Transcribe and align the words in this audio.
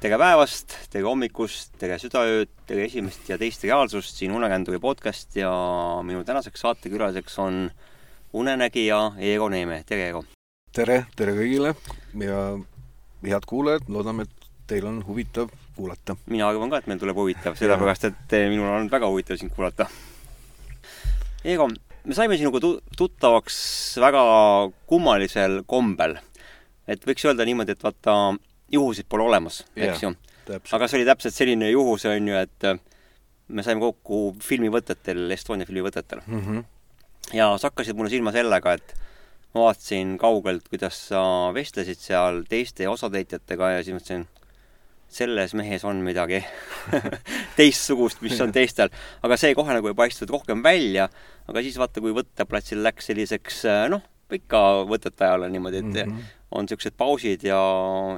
tere 0.00 0.16
päevast, 0.16 0.72
tere 0.88 1.04
hommikust, 1.04 1.74
tere 1.76 1.98
südaööd, 2.00 2.48
tere 2.64 2.86
esimest 2.86 3.26
ja 3.28 3.36
teist 3.40 3.66
reaalsust, 3.66 4.14
siin 4.16 4.32
Unekänduri 4.32 4.78
podcast 4.80 5.36
ja 5.36 5.50
minu 6.08 6.22
tänaseks 6.24 6.62
saatekülaliseks 6.64 7.36
on 7.44 7.66
unenägija 8.32 9.00
Eero 9.20 9.50
Neeme, 9.52 9.82
tere 9.84 10.06
Eero! 10.06 10.24
tere, 10.72 11.02
tere 11.20 11.36
kõigile 11.36 11.74
ja 12.24 12.40
head 13.28 13.48
kuulajad, 13.52 13.92
loodame, 13.92 14.24
et 14.24 14.48
teil 14.72 14.88
on 14.88 15.02
huvitav 15.04 15.52
kuulata. 15.76 16.16
mina 16.32 16.48
arvan 16.48 16.72
ka, 16.72 16.80
et 16.80 16.88
meil 16.88 17.04
tuleb 17.04 17.20
huvitav, 17.20 17.60
sellepärast 17.60 18.08
et 18.08 18.36
minul 18.48 18.72
on 18.72 18.88
väga 18.88 19.12
huvitav 19.12 19.36
sind 19.36 19.52
kuulata. 19.52 19.90
Eero, 21.44 21.68
me 22.08 22.16
saime 22.16 22.40
sinuga 22.40 22.64
tuttavaks 22.96 23.60
väga 24.00 24.24
kummalisel 24.88 25.60
kombel. 25.68 26.16
et 26.88 27.04
võiks 27.04 27.28
öelda 27.28 27.44
niimoodi, 27.44 27.76
et 27.76 27.84
vaata, 27.84 28.14
juhuseid 28.72 29.08
pole 29.08 29.26
olemas, 29.26 29.64
eks 29.76 30.04
ju. 30.04 30.14
aga 30.72 30.88
see 30.88 31.00
oli 31.00 31.08
täpselt 31.08 31.36
selline 31.36 31.70
juhus, 31.70 32.06
on 32.10 32.28
ju, 32.30 32.38
et 32.38 32.66
äh, 32.68 32.80
me 33.50 33.64
saime 33.66 33.82
kokku 33.82 34.34
filmivõtetel, 34.44 35.26
Estonia 35.34 35.68
filmivõtetel 35.68 36.22
mm. 36.26 36.42
-hmm. 36.46 36.64
ja 37.36 37.52
sa 37.58 37.70
hakkasid 37.70 37.98
mulle 37.98 38.12
silma 38.12 38.32
sellega, 38.34 38.76
et 38.78 38.94
ma 39.54 39.66
vaatasin 39.68 40.16
kaugelt, 40.18 40.68
kuidas 40.70 40.98
sa 41.10 41.22
vestlesid 41.54 41.98
seal 41.98 42.44
teiste 42.48 42.88
osatäitjatega 42.88 43.72
ja 43.76 43.82
siis 43.82 43.96
mõtlesin, 43.98 44.28
selles 45.10 45.54
mehes 45.58 45.84
on 45.84 46.04
midagi 46.06 46.44
teistsugust, 47.58 48.20
mis 48.22 48.40
on 48.40 48.52
teistel. 48.54 48.92
aga 49.22 49.36
see 49.36 49.54
kohe 49.58 49.74
nagu 49.74 49.90
ei 49.90 49.98
paistnud 49.98 50.30
rohkem 50.30 50.62
välja, 50.62 51.08
aga 51.50 51.62
siis 51.62 51.78
vaata, 51.78 52.00
kui 52.00 52.14
võtteplatsil 52.14 52.82
läks 52.86 53.10
selliseks 53.10 53.64
äh, 53.66 53.88
noh, 53.90 54.06
ikka 54.30 54.84
võtete 54.86 55.26
ajal 55.26 55.48
on 55.48 55.52
niimoodi, 55.52 55.82
et 55.82 55.90
mm 55.90 56.04
-hmm 56.04 56.36
on 56.50 56.66
niisugused 56.66 56.96
pausid 56.98 57.44
ja, 57.46 57.60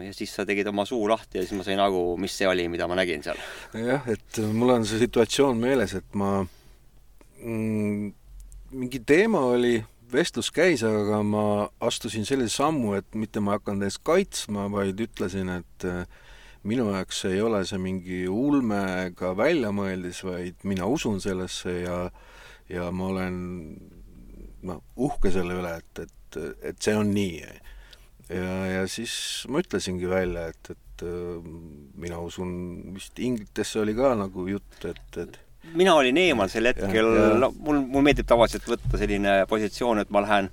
ja 0.01 0.13
siis 0.17 0.33
sa 0.35 0.47
tegid 0.49 0.69
oma 0.71 0.87
suu 0.89 1.05
lahti 1.11 1.41
ja 1.41 1.45
siis 1.45 1.57
ma 1.59 1.67
sain 1.67 1.81
aru, 1.83 2.17
mis 2.21 2.35
see 2.39 2.49
oli, 2.49 2.65
mida 2.73 2.89
ma 2.89 2.97
nägin 2.99 3.25
seal. 3.25 3.41
jah, 3.77 4.09
et 4.09 4.43
mul 4.53 4.73
on 4.79 4.89
see 4.89 5.03
situatsioon 5.03 5.61
meeles, 5.61 5.95
et 5.99 6.19
ma 6.19 6.39
mm, 6.41 8.13
mingi 8.73 9.03
teema 9.07 9.45
oli, 9.53 9.77
vestlus 10.13 10.51
käis, 10.53 10.85
aga 10.85 11.23
ma 11.25 11.47
astusin 11.85 12.27
sellise 12.29 12.57
sammu, 12.57 12.97
et 12.99 13.17
mitte 13.17 13.41
ma 13.41 13.55
ei 13.55 13.61
hakanud 13.61 13.85
ennast 13.85 14.03
kaitsma, 14.05 14.69
vaid 14.73 15.01
ütlesin, 15.01 15.53
et 15.61 15.89
äh, 15.89 16.05
minu 16.69 16.89
jaoks 16.93 17.25
ei 17.29 17.41
ole 17.45 17.63
see 17.69 17.81
mingi 17.83 18.23
ulme 18.29 18.81
ega 19.09 19.33
väljamõeldis, 19.37 20.23
vaid 20.25 20.69
mina 20.69 20.89
usun 20.89 21.21
sellesse 21.21 21.81
ja 21.83 22.05
ja 22.73 22.89
ma 22.95 23.09
olen 23.11 23.35
noh, 24.65 24.81
uhke 24.97 25.33
selle 25.35 25.59
üle, 25.59 25.75
et, 25.83 26.07
et, 26.07 26.39
et 26.71 26.79
see 26.81 26.95
on 26.97 27.11
nii 27.13 27.43
ja, 28.33 28.57
ja 28.79 28.83
siis 28.91 29.15
ma 29.53 29.63
ütlesingi 29.63 30.09
välja, 30.11 30.49
et, 30.53 30.73
et 30.75 31.05
äh, 31.07 31.53
mina 32.03 32.21
usun, 32.25 32.53
vist 32.97 33.19
inglitesse 33.23 33.83
oli 33.83 33.95
ka 33.99 34.15
nagu 34.19 34.47
jutt, 34.51 34.79
et, 34.89 35.21
et 35.23 35.39
mina 35.79 35.95
olin 35.95 36.19
eemal 36.19 36.51
sel 36.51 36.67
hetkel, 36.71 37.09
no 37.39 37.53
mul, 37.55 37.85
mul 37.93 38.05
meeldib 38.05 38.27
tavaliselt 38.29 38.67
võtta 38.69 38.99
selline 39.01 39.43
positsioon, 39.51 40.03
et 40.03 40.11
ma 40.15 40.25
lähen 40.25 40.51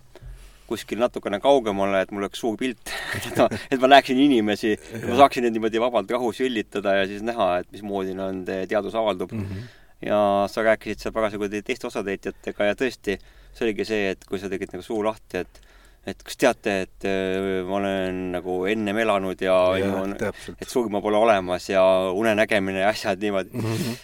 kuskil 0.69 1.01
natukene 1.01 1.39
kaugemale, 1.41 2.03
et 2.03 2.11
mul 2.13 2.27
oleks 2.27 2.41
suur 2.43 2.57
pilt 2.59 2.91
et 3.17 3.39
ma, 3.39 3.47
et 3.49 3.81
ma 3.81 3.89
näeksin 3.95 4.19
inimesi, 4.21 4.75
et 4.77 5.07
ma 5.07 5.17
saaksin 5.23 5.45
neid 5.45 5.57
niimoodi 5.57 5.81
vabalt 5.81 6.11
rahus 6.13 6.41
üllitada 6.45 6.99
ja 6.99 7.07
siis 7.09 7.25
näha, 7.25 7.49
et 7.63 7.71
mismoodi 7.73 8.13
nad 8.17 8.53
teadus 8.69 8.97
avaldub 8.99 9.33
mm. 9.33 9.47
-hmm. 9.47 9.71
ja 10.11 10.19
sa 10.51 10.65
rääkisid 10.67 11.01
seal 11.01 11.15
parasjagu 11.15 11.49
teiste 11.57 11.89
osatäitjatega 11.89 12.69
ja 12.69 12.77
tõesti, 12.77 13.17
see 13.53 13.65
oligi 13.65 13.89
see, 13.89 14.13
et 14.13 14.29
kui 14.29 14.39
sa 14.39 14.51
tegid 14.51 14.75
nagu 14.75 14.85
suu 14.85 15.01
lahti, 15.03 15.41
et 15.41 15.61
et 16.07 16.21
kas 16.23 16.37
teate, 16.39 16.75
et 16.85 17.07
äh, 17.07 17.61
ma 17.67 17.79
olen 17.79 18.19
nagu 18.37 18.59
ennem 18.71 19.01
elanud 19.03 19.41
ja, 19.43 19.55
ja 19.79 19.89
on, 19.99 20.15
et 20.15 20.69
surma 20.69 21.01
pole 21.03 21.19
olemas 21.19 21.69
ja 21.69 21.83
unenägemine 22.15 22.85
ja 22.85 22.93
asjad 22.93 23.19
niimoodi 23.21 23.51
mm. 23.53 23.73
-hmm. 23.73 23.97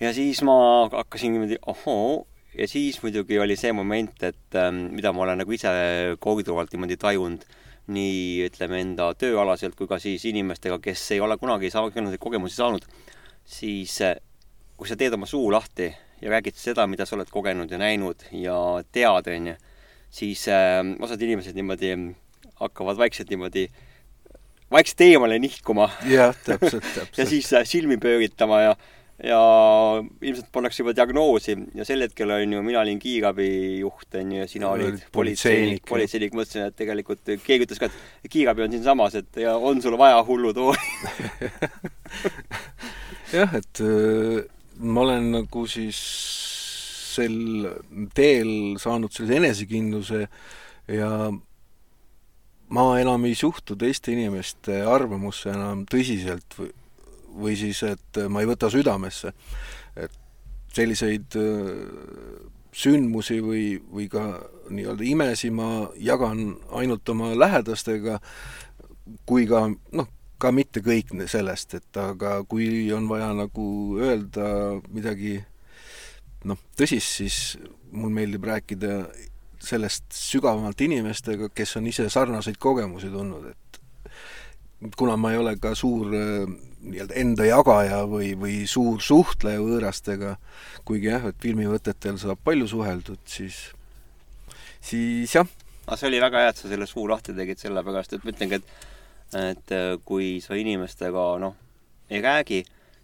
ja 0.00 0.12
siis 0.14 0.42
ma 0.46 0.88
hakkasin 0.92 1.32
niimoodi, 1.32 1.58
ohoo, 1.66 2.26
ja 2.58 2.68
siis 2.68 3.02
muidugi 3.02 3.38
oli 3.38 3.56
see 3.56 3.72
moment, 3.72 4.22
et 4.22 4.54
ähm, 4.54 4.86
mida 4.94 5.12
ma 5.12 5.22
olen 5.22 5.38
nagu 5.38 5.52
ise 5.52 5.68
korduvalt 6.20 6.72
niimoodi 6.72 6.96
tajunud, 6.96 7.44
nii 7.92 8.46
ütleme 8.46 8.80
enda 8.80 9.12
tööalaselt 9.18 9.74
kui 9.74 9.88
ka 9.90 9.98
siis 9.98 10.24
inimestega, 10.24 10.78
kes 10.78 11.10
ei 11.10 11.20
ole 11.20 11.36
kunagi 11.36 11.70
sarnaseid 11.70 12.20
kogemusi 12.20 12.56
saanud, 12.56 12.86
siis 13.44 14.00
äh, 14.00 14.16
kui 14.76 14.88
sa 14.88 14.96
teed 14.96 15.12
oma 15.12 15.26
suu 15.26 15.50
lahti 15.52 15.90
ja 16.22 16.30
räägid 16.30 16.54
seda, 16.54 16.86
mida 16.86 17.06
sa 17.06 17.16
oled 17.16 17.30
kogenud 17.30 17.70
ja 17.70 17.78
näinud 17.78 18.22
ja 18.30 18.56
tead, 18.92 19.26
onju 19.26 19.58
siis 20.12 20.44
äh, 20.52 20.82
osad 21.00 21.22
inimesed 21.24 21.56
niimoodi 21.56 21.94
hakkavad 22.60 23.00
vaikselt 23.00 23.30
niimoodi 23.32 23.66
vaikselt 24.72 25.04
eemale 25.06 25.38
nihkuma. 25.42 25.90
jah, 26.08 26.34
täpselt, 26.44 26.84
täpselt. 26.96 27.18
ja 27.18 27.28
siis 27.28 27.52
äh, 27.56 27.64
silmi 27.68 27.98
pööritama 28.00 28.60
ja, 28.62 28.74
ja 29.24 29.40
ilmselt 30.20 30.50
pannakse 30.54 30.82
juba 30.82 30.94
diagnoosi 30.96 31.56
ja 31.78 31.86
sel 31.88 32.04
hetkel 32.06 32.32
on 32.34 32.56
ju, 32.56 32.62
mina 32.64 32.82
olin 32.84 33.00
kiirabijuht, 33.02 34.08
on 34.20 34.36
ju, 34.36 34.42
ja 34.44 34.48
sina 34.50 34.72
olid 34.72 35.02
politseinik, 35.14 35.84
politseinik, 35.88 36.36
mõtlesin, 36.36 36.68
et 36.68 36.78
tegelikult 36.78 37.34
keegi 37.44 37.68
ütles 37.68 37.82
ka, 37.82 37.90
et 38.22 38.32
kiirabi 38.32 38.66
on 38.66 38.76
siinsamas, 38.76 39.18
et 39.22 39.42
ja 39.44 39.56
on 39.56 39.82
sul 39.84 39.98
vaja 40.00 40.22
hullu 40.28 40.54
tooli 40.56 41.50
jah, 43.38 43.60
et 43.60 43.84
äh, 43.84 44.42
ma 44.82 45.06
olen 45.06 45.32
nagu 45.40 45.66
siis 45.70 46.00
sel 47.12 47.36
teel 48.16 48.52
saanud 48.82 49.12
sellise 49.12 49.40
enesekindluse 49.40 50.22
ja 50.92 51.10
ma 52.72 52.86
enam 53.00 53.28
ei 53.28 53.36
suhtu 53.38 53.76
teiste 53.76 54.14
inimeste 54.14 54.80
arvamusse 54.88 55.52
enam 55.52 55.84
tõsiselt 55.90 56.56
või, 56.58 56.72
või 57.44 57.58
siis, 57.60 57.82
et 57.84 58.22
ma 58.32 58.42
ei 58.42 58.48
võta 58.48 58.70
südamesse. 58.72 59.32
et 59.96 60.18
selliseid 60.72 61.36
äh, 61.36 62.48
sündmusi 62.72 63.40
või, 63.44 63.66
või 63.92 64.08
ka 64.08 64.24
nii-öelda 64.72 65.04
imesi 65.04 65.50
ma 65.52 65.88
jagan 66.00 66.56
ainult 66.72 67.08
oma 67.12 67.32
lähedastega, 67.36 68.18
kui 69.28 69.44
ka 69.50 69.66
noh, 69.68 70.08
ka 70.40 70.50
mitte 70.54 70.80
kõik 70.82 71.12
sellest, 71.30 71.76
et 71.76 72.00
aga 72.00 72.40
kui 72.48 72.90
on 72.94 73.08
vaja 73.10 73.30
nagu 73.36 73.66
öelda 74.00 74.80
midagi 74.88 75.36
noh, 76.48 76.58
tõsist, 76.78 77.18
siis 77.20 77.36
mul 77.92 78.12
meeldib 78.14 78.44
rääkida 78.48 79.02
sellest 79.62 80.08
sügavamalt 80.16 80.80
inimestega, 80.82 81.50
kes 81.54 81.76
on 81.78 81.86
ise 81.86 82.08
sarnaseid 82.10 82.58
kogemusi 82.62 83.10
tundnud, 83.12 83.52
et 83.52 84.96
kuna 84.98 85.16
ma 85.20 85.30
ei 85.32 85.38
ole 85.38 85.54
ka 85.62 85.74
suur 85.78 86.10
äh, 86.18 86.46
nii-öelda 86.82 87.18
enda 87.22 87.46
jagaja 87.46 88.02
või, 88.10 88.32
või 88.38 88.62
suur 88.66 89.02
suhtleja 89.02 89.62
võõrastega, 89.62 90.36
kuigi 90.88 91.12
jah, 91.12 91.28
et 91.30 91.38
filmivõtetel 91.42 92.18
saab 92.18 92.42
palju 92.42 92.66
suheldud, 92.72 93.20
siis, 93.28 93.60
siis 94.82 95.36
jah. 95.38 95.46
aga 95.86 96.00
see 96.00 96.10
oli 96.10 96.22
väga 96.24 96.42
hea, 96.42 96.54
et 96.54 96.62
sa 96.62 96.72
selle 96.72 96.88
suu 96.90 97.06
lahti 97.10 97.36
tegid, 97.36 97.62
sellepärast 97.62 98.16
et 98.16 98.26
ma 98.26 98.34
ütlengi, 98.34 98.58
et 98.58 98.90
et 99.32 99.72
äh, 99.72 99.96
kui 100.04 100.42
sa 100.44 100.58
inimestega 100.58 101.22
noh, 101.40 101.54
ei 102.12 102.20
räägi, 102.20 102.60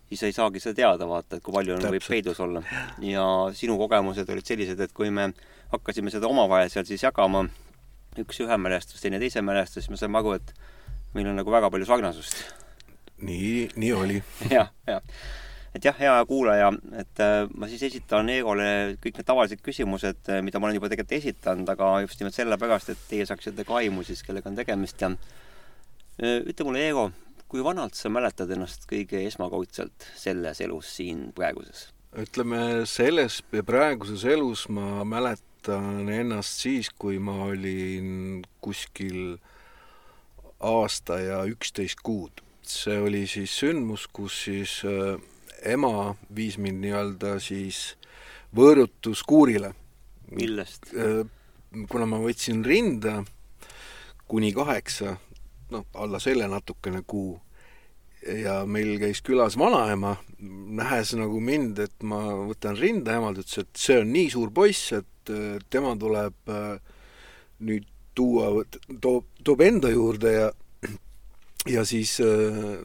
siis 0.09 0.21
sa 0.23 0.29
ei 0.29 0.37
saagi 0.37 0.61
seda 0.63 0.77
teada, 0.79 1.09
vaata, 1.09 1.39
et 1.39 1.45
kui 1.45 1.55
palju 1.55 1.77
on, 1.77 1.87
võib 1.93 2.05
peidus 2.09 2.41
olla. 2.41 2.63
ja 3.05 3.25
sinu 3.57 3.77
kogemused 3.81 4.29
olid 4.33 4.49
sellised, 4.49 4.81
et 4.81 4.95
kui 4.97 5.11
me 5.15 5.31
hakkasime 5.73 6.13
seda 6.13 6.31
omavahel 6.31 6.71
seal 6.73 6.87
siis 6.89 7.05
jagama, 7.05 7.45
üks 8.19 8.41
ühe 8.45 8.57
mälestus, 8.61 9.03
teine 9.03 9.21
teise 9.21 9.43
mälestus, 9.45 9.85
siis 9.85 9.93
me 9.93 10.01
saime 10.01 10.21
aru, 10.21 10.39
et 10.39 10.55
meil 11.17 11.29
on 11.29 11.37
nagu 11.39 11.53
väga 11.53 11.71
palju 11.73 11.89
sarnasust. 11.89 12.41
nii, 13.19 13.69
nii 13.77 13.93
oli 13.93 14.23
ja,. 14.49 14.49
jah, 14.59 14.73
jah. 14.87 15.21
et 15.75 15.85
jah, 15.85 15.97
hea 16.01 16.17
kuulaja, 16.31 16.73
et 17.03 17.23
äh, 17.25 17.45
ma 17.55 17.69
siis 17.69 17.85
esitan 17.91 18.31
Eegole 18.33 18.97
kõik 19.03 19.21
need 19.21 19.29
tavalised 19.29 19.63
küsimused, 19.65 20.25
äh, 20.33 20.43
mida 20.47 20.61
ma 20.61 20.71
olen 20.71 20.81
juba 20.81 20.91
tegelikult 20.93 21.19
esitanud, 21.21 21.69
aga 21.75 21.93
just 22.07 22.21
nimelt 22.23 22.39
sellepärast, 22.39 22.95
et 22.95 23.07
teie 23.11 23.29
saaksite 23.29 23.67
ka 23.69 23.81
aimu 23.83 24.07
siis, 24.07 24.25
kellega 24.25 24.49
on 24.49 24.57
tegemist 24.57 25.05
ja 25.05 25.13
äh, 25.13 26.41
ütle 26.49 26.71
mulle, 26.71 26.87
Eego, 26.87 27.11
kui 27.49 27.65
vanalt 27.65 27.97
sa 27.97 28.11
mäletad 28.13 28.51
ennast 28.53 28.85
kõige 28.89 29.23
esmakordselt 29.27 30.09
selles 30.17 30.61
elus 30.65 30.91
siin 30.99 31.31
praeguses? 31.37 31.89
ütleme, 32.19 32.87
selles 32.89 33.43
praeguses 33.69 34.25
elus 34.29 34.67
ma 34.73 35.05
mäletan 35.05 36.09
ennast 36.09 36.63
siis, 36.65 36.89
kui 36.91 37.19
ma 37.21 37.37
olin 37.51 38.43
kuskil 38.65 39.39
aasta 40.59 41.19
ja 41.21 41.43
üksteist 41.49 42.03
kuud. 42.03 42.43
see 42.69 42.99
oli 43.01 43.27
siis 43.27 43.55
sündmus, 43.61 44.07
kus 44.13 44.45
siis 44.45 44.83
äh, 44.85 45.17
ema 45.65 46.17
viis 46.35 46.59
mind 46.59 46.83
nii-öelda 46.85 47.39
siis 47.41 47.97
võõrutuskuurile. 48.57 49.73
millest 50.31 50.93
äh,? 50.95 51.25
kuna 51.89 52.07
ma 52.09 52.17
võtsin 52.21 52.65
rinda 52.65 53.23
kuni 54.29 54.53
kaheksa 54.57 55.17
noh, 55.75 55.85
alla 55.95 56.21
selle 56.23 56.49
natukene 56.49 57.03
kuu. 57.07 57.39
ja 58.29 58.65
meil 58.67 58.97
käis 58.99 59.21
külas 59.23 59.55
vanaema, 59.57 60.17
nähes 60.75 61.13
nagu 61.15 61.39
mind, 61.41 61.79
et 61.79 62.03
ma 62.03 62.19
võtan 62.49 62.75
rinda, 62.77 63.15
ema 63.15 63.31
ütles, 63.31 63.61
et 63.63 63.79
see 63.79 64.01
on 64.03 64.11
nii 64.13 64.33
suur 64.33 64.51
poiss, 64.55 64.93
et 64.93 65.33
tema 65.71 65.95
tuleb 66.01 66.51
äh, 66.51 66.81
nüüd 67.63 67.87
tuua, 68.19 68.65
toob, 69.01 69.29
toob 69.45 69.63
enda 69.63 69.91
juurde 69.93 70.33
ja 70.35 70.49
ja 71.69 71.85
siis 71.87 72.17
äh, 72.25 72.81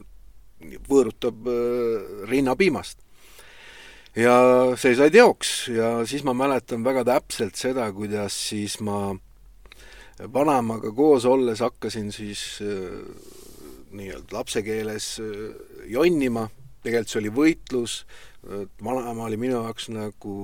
võõrutab 0.88 1.48
äh, 1.48 2.28
rinnapiimast. 2.30 3.00
ja 4.14 4.34
see 4.78 4.94
sai 4.94 5.10
teoks 5.10 5.54
ja 5.74 5.88
siis 6.06 6.22
ma 6.26 6.34
mäletan 6.36 6.84
väga 6.86 7.04
täpselt 7.08 7.58
seda, 7.58 7.88
kuidas 7.92 8.36
siis 8.50 8.78
ma 8.80 9.16
vanaemaga 10.18 10.92
koos 10.94 11.24
olles 11.26 11.60
hakkasin 11.64 12.12
siis 12.12 12.60
äh, 12.62 13.00
nii-öelda 13.94 14.36
lapse 14.36 14.62
keeles 14.62 15.16
äh, 15.22 15.54
jonnima, 15.90 16.48
tegelikult 16.84 17.12
see 17.12 17.22
oli 17.22 17.32
võitlus, 17.34 17.96
vanaema 18.84 19.24
oli 19.24 19.38
minu 19.40 19.56
jaoks 19.62 19.88
nagu 19.94 20.34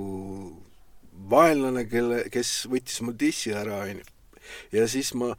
vaenlane, 1.30 1.84
kelle, 1.90 2.22
kes 2.32 2.64
võttis 2.72 3.02
mu 3.04 3.12
dissi 3.12 3.52
ära, 3.52 3.82
onju. 3.84 4.06
ja 4.72 4.86
siis 4.88 5.12
ma 5.14 5.34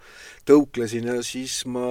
tõuklesin 0.45 1.10
ja 1.10 1.18
siis 1.25 1.63
ma 1.66 1.88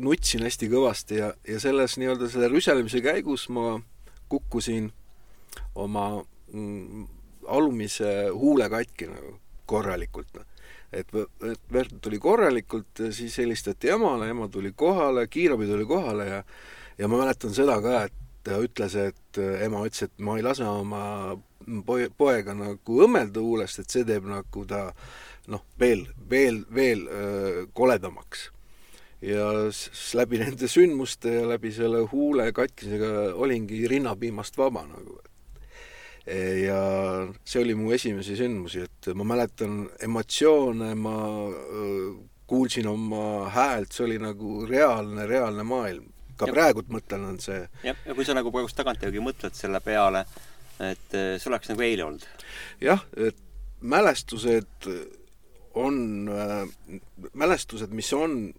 nutsin 0.00 0.42
hästi 0.42 0.68
kõvasti 0.72 1.20
ja, 1.20 1.30
ja 1.46 1.60
selles 1.60 1.98
nii-öelda 2.00 2.30
selle 2.32 2.48
rüselemise 2.50 3.02
käigus 3.04 3.46
ma 3.52 3.76
kukkusin 4.32 4.88
oma 5.74 6.24
mm, 6.52 7.06
alumise 7.46 8.30
huule 8.32 8.68
katki 8.72 9.10
nagu 9.12 9.36
korralikult. 9.66 10.32
Noh. 10.34 10.53
Et, 10.94 11.10
et 11.50 11.72
verd 11.72 11.98
tuli 12.02 12.18
korralikult, 12.22 13.02
siis 13.14 13.38
helistati 13.42 13.92
emale, 13.94 14.28
ema 14.30 14.48
tuli 14.48 14.72
kohale, 14.76 15.26
kiirabi 15.28 15.66
tuli 15.70 15.86
kohale 15.88 16.28
ja 16.28 16.42
ja 16.98 17.08
ma 17.08 17.18
mäletan 17.18 17.54
seda 17.54 17.80
ka, 17.82 18.04
et 18.06 18.20
ta 18.44 18.60
ütles, 18.62 18.94
et 18.94 19.40
ema 19.64 19.82
ütles, 19.86 20.06
et 20.06 20.22
ma 20.22 20.36
ei 20.38 20.44
lase 20.46 20.66
oma 20.68 21.34
poe, 21.86 22.08
poega 22.16 22.54
nagu 22.54 22.98
õmmelda 23.06 23.42
huulest, 23.42 23.80
et 23.80 23.90
see 23.90 24.06
teeb 24.06 24.26
nagu 24.28 24.66
ta 24.68 24.86
noh, 25.50 25.64
veel, 25.80 26.06
veel, 26.30 26.62
veel 26.74 27.06
öö, 27.08 27.64
koledamaks 27.76 28.48
ja 29.24 29.48
läbi 30.18 30.40
nende 30.42 30.68
sündmuste 30.68 31.32
ja 31.38 31.44
läbi 31.48 31.72
selle 31.72 32.04
huule 32.12 32.50
katkisega 32.52 33.34
olingi 33.40 33.86
rinnapiimast 33.88 34.58
vaba 34.60 34.84
nagu. 34.88 35.18
Ja 36.26 36.78
see 37.44 37.60
oli 37.60 37.74
mu 37.76 37.92
esimesi 37.92 38.36
sündmusi, 38.38 38.84
et 38.86 39.10
ma 39.16 39.26
mäletan 39.28 39.82
emotsioone, 40.06 40.94
ma 40.96 41.16
kuulsin 42.48 42.88
oma 42.88 43.50
häält, 43.52 43.92
see 43.92 44.06
oli 44.06 44.18
nagu 44.22 44.64
reaalne, 44.68 45.26
reaalne 45.28 45.66
maailm. 45.68 46.10
ka 46.34 46.48
praegult 46.50 46.88
mõtlen, 46.90 47.28
on 47.28 47.36
see. 47.38 47.60
jah, 47.86 47.98
ja 48.06 48.14
kui 48.16 48.24
sa 48.26 48.34
nagu 48.34 48.50
praegust 48.50 48.74
tagantjärgi 48.74 49.20
mõtled 49.22 49.54
selle 49.54 49.78
peale, 49.84 50.24
et 50.82 51.12
see 51.12 51.50
oleks 51.50 51.70
nagu 51.70 51.84
eile 51.86 52.08
olnud. 52.08 52.26
jah, 52.82 53.04
et 53.16 53.38
mälestused 53.80 54.88
on 55.74 56.28
äh,, 56.30 57.00
mälestused, 57.34 57.92
mis 57.94 58.12
on 58.16 58.54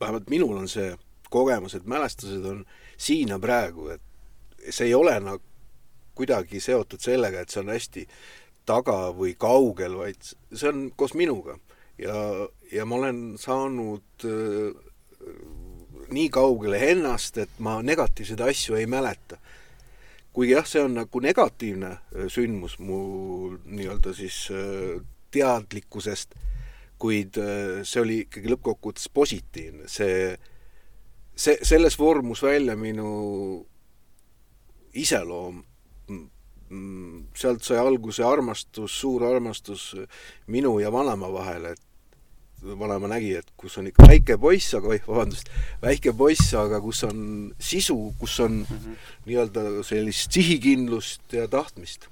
vähemalt 0.00 0.30
minul 0.30 0.56
on 0.56 0.68
see 0.68 0.94
kogemus, 1.30 1.74
et 1.74 1.86
mälestused 1.86 2.44
on 2.44 2.64
siin 2.96 3.32
ja 3.32 3.38
praegu, 3.38 3.88
et 3.94 4.02
see 4.70 4.90
ei 4.90 4.94
ole 4.94 5.14
nagu 5.20 5.55
kuidagi 6.16 6.60
seotud 6.62 7.02
sellega, 7.02 7.42
et 7.42 7.52
see 7.52 7.62
on 7.62 7.72
hästi 7.74 8.06
taga 8.66 9.12
või 9.14 9.36
kaugel, 9.38 9.98
vaid 10.00 10.18
see 10.26 10.70
on 10.70 10.88
koos 10.96 11.14
minuga. 11.14 11.58
ja, 11.98 12.16
ja 12.72 12.84
ma 12.84 12.96
olen 12.96 13.20
saanud 13.40 14.26
äh, 14.26 14.74
nii 16.12 16.28
kaugele 16.30 16.80
ennast, 16.90 17.38
et 17.38 17.58
ma 17.58 17.80
negatiivseid 17.82 18.40
asju 18.40 18.76
ei 18.76 18.86
mäleta. 18.86 19.38
kuigi 20.32 20.52
jah, 20.52 20.66
see 20.68 20.82
on 20.82 20.98
nagu 21.00 21.20
negatiivne 21.20 21.92
äh, 21.92 22.26
sündmus 22.28 22.78
mu 22.78 23.56
nii-öelda 23.64 24.12
siis 24.14 24.48
äh, 24.50 25.00
teadlikkusest 25.30 26.34
kuid 26.98 27.36
äh, 27.40 27.84
see 27.84 28.02
oli 28.02 28.18
ikkagi 28.24 28.50
lõppkokkuvõttes 28.52 29.08
positiivne, 29.12 29.88
see, 29.90 30.36
see, 31.36 31.58
selles 31.66 31.98
vormus 32.00 32.42
välja 32.44 32.76
minu 32.80 33.10
iseloom, 34.96 35.60
sealt 37.36 37.62
sai 37.64 37.78
alguse 37.78 38.24
armastus, 38.26 38.94
suur 39.00 39.24
armastus 39.28 39.94
minu 40.50 40.78
ja 40.82 40.90
vanaema 40.92 41.30
vahel, 41.32 41.70
et 41.72 41.82
vanaema 42.66 43.10
nägi, 43.12 43.34
et 43.38 43.52
kus 43.56 43.76
on 43.78 43.86
ikka 43.86 44.08
väike 44.08 44.38
poiss, 44.40 44.74
aga 44.74 44.90
oih, 44.94 45.04
vabandust, 45.06 45.50
väike 45.82 46.12
poiss, 46.16 46.54
aga 46.58 46.80
kus 46.82 47.04
on 47.06 47.22
sisu, 47.58 47.96
kus 48.18 48.40
on 48.40 48.64
mm 48.64 48.76
-hmm. 48.76 48.96
nii-öelda 49.26 49.82
sellist 49.84 50.32
sihikindlust 50.32 51.32
ja 51.32 51.48
tahtmist. 51.48 52.08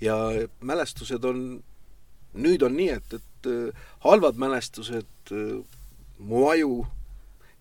ja 0.00 0.14
mälestused 0.60 1.24
on, 1.24 1.62
nüüd 2.34 2.62
on 2.62 2.76
nii, 2.76 2.88
et, 2.88 3.12
et 3.12 3.22
et 3.38 3.46
äh, 3.46 3.74
halvad 4.00 4.36
mälestused 4.36 5.06
äh, 5.30 5.64
mu 6.18 6.48
aju 6.48 6.86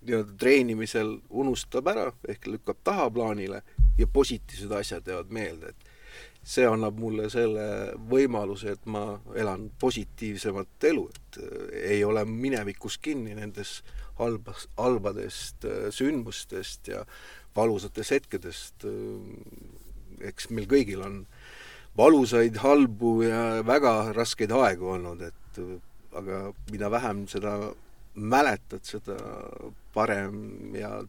nii-öelda 0.01 0.37
treenimisel 0.39 1.17
unustab 1.29 1.87
ära 1.87 2.11
ehk 2.29 2.47
lükkab 2.47 2.79
tahaplaanile 2.83 3.61
ja 3.97 4.07
positiivsed 4.07 4.71
asjad 4.71 5.07
jäävad 5.07 5.31
meelde, 5.33 5.69
et 5.69 5.86
see 6.47 6.67
annab 6.67 6.99
mulle 6.99 7.27
selle 7.31 7.67
võimaluse, 8.09 8.77
et 8.77 8.85
ma 8.88 9.17
elan 9.35 9.67
positiivsemat 9.81 10.88
elu, 10.91 11.07
et 11.11 11.39
äh, 11.44 11.65
ei 11.97 12.03
ole 12.07 12.23
minevikus 12.27 12.99
kinni 13.03 13.35
nendes 13.38 13.81
halbas, 14.17 14.65
halbadest 14.79 15.67
sündmustest 15.94 16.89
ja 16.94 17.03
valusatest 17.57 18.13
hetkedest. 18.15 18.85
eks 20.17 20.49
meil 20.49 20.65
kõigil 20.65 21.03
on 21.05 21.19
valusaid, 21.97 22.57
halbu 22.61 23.11
ja 23.25 23.41
väga 23.65 24.13
raskeid 24.17 24.53
aegu 24.53 24.94
olnud, 24.95 25.21
et 25.21 25.59
aga 26.17 26.47
mida 26.71 26.89
vähem 26.89 27.25
seda 27.29 27.53
mäletad, 28.17 28.81
seda 28.85 29.17
parem 29.94 30.75
ja 30.75 31.01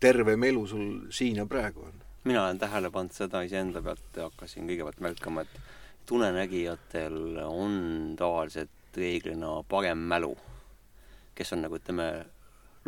tervem 0.00 0.44
elu 0.44 0.66
sul 0.66 0.88
siin 1.10 1.40
ja 1.42 1.46
praegu 1.46 1.82
on. 1.86 2.04
Mina 2.28 2.44
olen 2.44 2.58
tähele 2.60 2.90
pannud 2.92 3.14
seda 3.16 3.42
iseenda 3.46 3.82
pealt, 3.84 4.08
hakkasin 4.20 4.68
kõigepealt 4.68 5.00
märkama, 5.04 5.44
et 5.44 6.12
unenägijatel 6.12 7.38
on 7.44 7.78
tavaliselt 8.18 8.96
reeglina 8.96 9.58
parem 9.68 10.02
mälu, 10.10 10.34
kes 11.38 11.54
on 11.56 11.64
nagu 11.64 11.78
ütleme, 11.78 12.08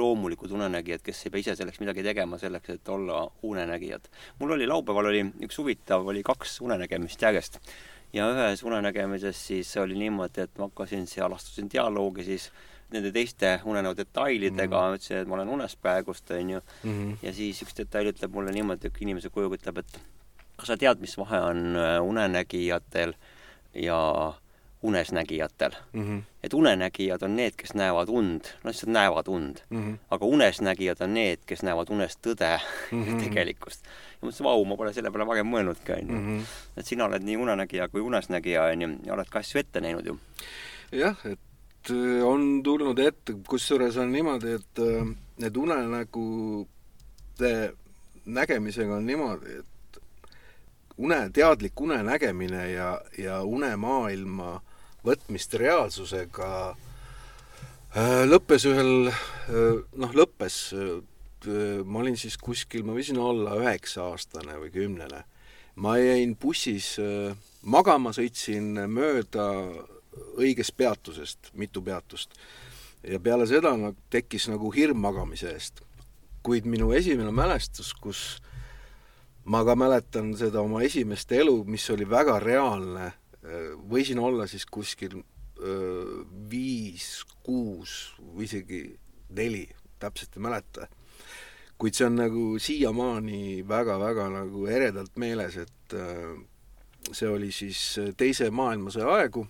loomulikud 0.00 0.52
unenägijad, 0.56 1.02
kes 1.04 1.22
ei 1.26 1.32
pea 1.32 1.44
ise 1.44 1.54
selleks 1.58 1.80
midagi 1.82 2.04
tegema, 2.04 2.38
selleks, 2.40 2.72
et 2.76 2.88
olla 2.88 3.22
unenägijad. 3.46 4.08
mul 4.38 4.56
oli 4.56 4.68
laupäeval 4.68 5.10
oli 5.12 5.24
üks 5.46 5.58
huvitav, 5.60 6.06
oli 6.08 6.22
kaks 6.24 6.60
unenägemist 6.64 7.22
järjest 7.22 7.60
ja 8.12 8.28
ühes 8.32 8.62
unenägemises 8.66 9.46
siis 9.46 9.70
oli 9.76 9.98
niimoodi, 9.98 10.46
et 10.46 10.58
ma 10.58 10.68
hakkasin 10.68 11.06
seal, 11.06 11.32
astusin 11.32 11.70
dialoogi 11.72 12.24
siis 12.26 12.50
nende 12.92 13.12
teiste 13.12 13.60
unenäo 13.64 13.94
detailidega 13.96 14.80
mm, 14.80 14.86
-hmm. 14.86 15.00
ütlesin, 15.00 15.16
et 15.22 15.28
ma 15.28 15.34
olen 15.34 15.48
unes 15.48 15.76
praegust, 15.76 16.30
onju 16.30 16.60
mm. 16.60 16.90
-hmm. 16.90 17.16
ja 17.22 17.32
siis 17.32 17.62
üks 17.62 17.76
detail 17.76 18.12
ütleb 18.12 18.32
mulle 18.32 18.52
niimoodi, 18.52 18.88
üks 18.88 19.02
inimese 19.02 19.30
kuju 19.30 19.52
ütleb, 19.54 19.78
et 19.78 20.00
kas 20.56 20.66
sa 20.66 20.76
tead, 20.76 21.00
mis 21.00 21.16
vahe 21.18 21.40
on 21.40 21.76
äh, 21.76 21.96
unenägijatel 22.02 23.14
ja 23.74 23.98
unesnägijatel 24.82 25.70
mm. 25.92 26.02
-hmm. 26.02 26.22
et 26.42 26.54
unenägijad 26.54 27.22
on 27.22 27.36
need, 27.36 27.52
kes 27.56 27.74
näevad 27.74 28.08
und, 28.08 28.44
no 28.64 28.68
lihtsalt 28.68 28.92
näevad 28.92 29.28
und 29.28 29.64
mm. 29.70 29.92
-hmm. 29.92 29.98
aga 30.10 30.26
unesnägijad 30.26 30.96
on 31.00 31.14
need, 31.14 31.38
kes 31.46 31.62
näevad 31.62 31.86
unes 31.90 32.18
tõde 32.26 32.60
mm 32.92 33.04
-hmm. 33.04 33.24
tegelikkust. 33.24 33.84
ja 34.22 34.28
mõtlesin, 34.28 34.44
vau, 34.44 34.64
ma 34.64 34.76
pole 34.76 34.92
selle 34.92 35.10
peale 35.10 35.26
varem 35.26 35.46
mõelnudki, 35.46 35.92
onju. 35.92 36.12
Mhm. 36.12 36.40
et 36.76 36.86
sina 36.86 37.04
oled 37.04 37.22
nii 37.22 37.36
unenägija 37.36 37.88
kui 37.88 38.00
unesnägija, 38.00 38.64
onju, 38.64 38.88
ja 39.04 39.14
oled 39.14 39.28
ka 39.30 39.38
asju 39.38 39.60
ette 39.60 39.80
näinud 39.80 40.06
ju. 40.06 40.18
jah, 40.92 41.16
et 41.24 41.40
on 42.26 42.62
tulnud 42.64 42.98
ette, 42.98 43.34
kusjuures 43.48 43.96
on 44.00 44.12
niimoodi, 44.12 44.54
et 44.58 44.80
äh, 44.84 45.06
need 45.40 45.56
unenägude 45.56 47.52
nägemisega 48.26 48.96
on 48.98 49.06
niimoodi, 49.06 49.60
et 49.62 50.00
une, 51.00 51.20
teadlik 51.32 51.80
unenägemine 51.80 52.66
ja, 52.72 52.90
ja 53.18 53.40
unemaailma 53.42 54.58
võtmist 55.06 55.56
reaalsusega 55.56 56.50
äh, 56.70 58.22
lõppes 58.28 58.66
ühel, 58.68 59.08
noh, 59.96 60.12
lõppes, 60.14 60.60
ma 61.88 62.02
olin 62.02 62.18
siis 62.20 62.36
kuskil, 62.36 62.84
ma 62.84 62.92
võisin 62.92 63.16
olla 63.16 63.56
üheksa-aastane 63.62 64.58
või 64.60 64.70
kümnene. 64.74 65.24
ma 65.80 65.96
jäin 65.96 66.36
bussis 66.36 66.98
magama, 67.62 68.12
sõitsin 68.12 68.76
mööda 68.92 69.46
õigest 70.40 70.76
peatusest, 70.76 71.52
mitu 71.54 71.82
peatust. 71.82 72.34
ja 73.02 73.20
peale 73.20 73.46
seda 73.46 73.72
tekkis 74.10 74.48
nagu 74.48 74.70
hirm 74.70 74.98
magamise 75.00 75.52
eest. 75.52 75.80
kuid 76.42 76.64
minu 76.64 76.92
esimene 76.92 77.32
mälestus, 77.32 77.94
kus 77.94 78.42
ma 79.44 79.64
ka 79.64 79.74
mäletan 79.76 80.36
seda 80.36 80.60
oma 80.60 80.82
esimest 80.82 81.32
elu, 81.32 81.64
mis 81.64 81.90
oli 81.90 82.08
väga 82.08 82.38
reaalne 82.40 83.12
võisin 83.90 84.18
olla 84.18 84.46
siis 84.46 84.66
kuskil 84.66 85.20
öö, 85.60 86.24
viis, 86.50 87.24
kuus 87.42 88.14
või 88.20 88.44
isegi 88.44 88.82
neli, 89.36 89.68
täpselt 89.98 90.36
ei 90.36 90.42
mäleta. 90.42 90.88
kuid 91.78 91.96
see 91.96 92.06
on 92.06 92.16
nagu 92.20 92.58
siiamaani 92.60 93.64
väga-väga 93.68 94.28
nagu 94.28 94.66
eredalt 94.66 95.16
meeles, 95.16 95.56
et 95.56 95.92
öö, 95.92 96.36
see 97.12 97.28
oli 97.28 97.52
siis 97.52 97.98
Teise 98.16 98.50
maailmasõja 98.50 99.08
aegu, 99.16 99.46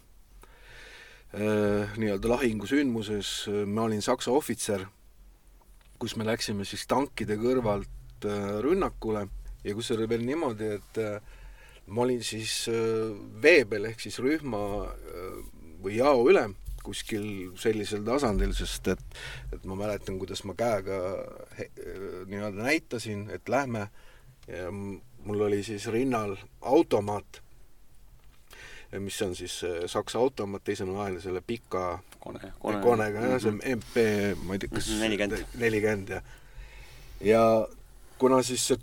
nii-öelda 1.31 2.27
lahingusündmuses, 2.33 3.29
ma 3.71 3.85
olin 3.87 4.03
saksa 4.03 4.33
ohvitser 4.35 4.83
kus 6.01 6.17
me 6.17 6.25
läksime 6.25 6.65
siis 6.65 6.87
tankide 6.89 7.37
kõrvalt 7.41 8.25
rünnakule. 8.65 9.27
Ja 9.65 9.75
kus 9.77 9.93
oli 9.93 10.07
veel 10.09 10.25
niimoodi, 10.25 10.71
et 10.79 11.01
ma 11.93 12.07
olin 12.07 12.23
siis 12.25 12.65
vee 13.43 13.67
peal 13.69 13.91
ehk 13.91 14.01
siis 14.01 14.17
rühma 14.25 14.63
või 15.85 15.99
jao 15.99 16.25
ülem 16.29 16.57
kuskil 16.81 17.51
sellisel 17.61 18.01
tasandil, 18.07 18.55
sest 18.57 18.89
et, 18.89 19.03
et 19.53 19.67
ma 19.69 19.77
mäletan, 19.77 20.17
kuidas 20.17 20.41
ma 20.49 20.55
käega 20.57 20.97
nii-öelda 22.31 22.65
näitasin, 22.65 23.27
et 23.37 23.53
lähme. 23.53 23.91
Ja 24.49 24.71
mul 24.73 25.45
oli 25.45 25.61
siis 25.63 25.85
rinnal 25.93 26.39
automaat, 26.65 27.43
mis 28.99 29.23
on 29.23 29.35
siis 29.39 29.61
äh, 29.65 29.83
Saksa 29.87 30.19
automaat, 30.19 30.65
teisel 30.67 30.91
vahel 30.95 31.21
selle 31.23 31.43
pika 31.47 32.01
kone, 32.19 32.53
kone. 32.59 32.81
konega, 32.83 33.25
jah, 33.27 33.41
see 33.43 33.53
on 33.55 33.61
MP, 33.77 34.07
ma 34.45 34.57
ei 34.57 34.63
tea, 34.63 34.73
kas 34.73 34.89
mhm, 34.91 35.03
nelikümmend, 35.05 35.59
nelikümmend, 35.63 36.15
jah. 36.17 36.33
ja 37.25 37.43
kuna 38.19 38.41
siis 38.47 38.67
see 38.71 38.81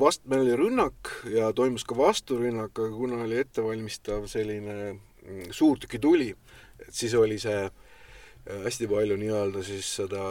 vast-, 0.00 0.26
meil 0.28 0.44
oli 0.44 0.58
rünnak 0.58 1.14
ja 1.32 1.52
toimus 1.56 1.86
ka 1.88 1.96
vasturünnak, 1.96 2.74
aga 2.76 2.90
kuna 2.96 3.22
oli 3.24 3.38
ettevalmistav 3.40 4.26
selline 4.30 4.76
mm, 4.92 5.48
suurtükituli, 5.50 6.28
et 6.84 6.92
siis 6.92 7.14
oli 7.16 7.38
see 7.40 7.64
äh, 7.64 7.72
hästi 8.66 8.90
palju 8.90 9.16
nii-öelda 9.16 9.64
siis 9.64 9.88
seda 10.02 10.26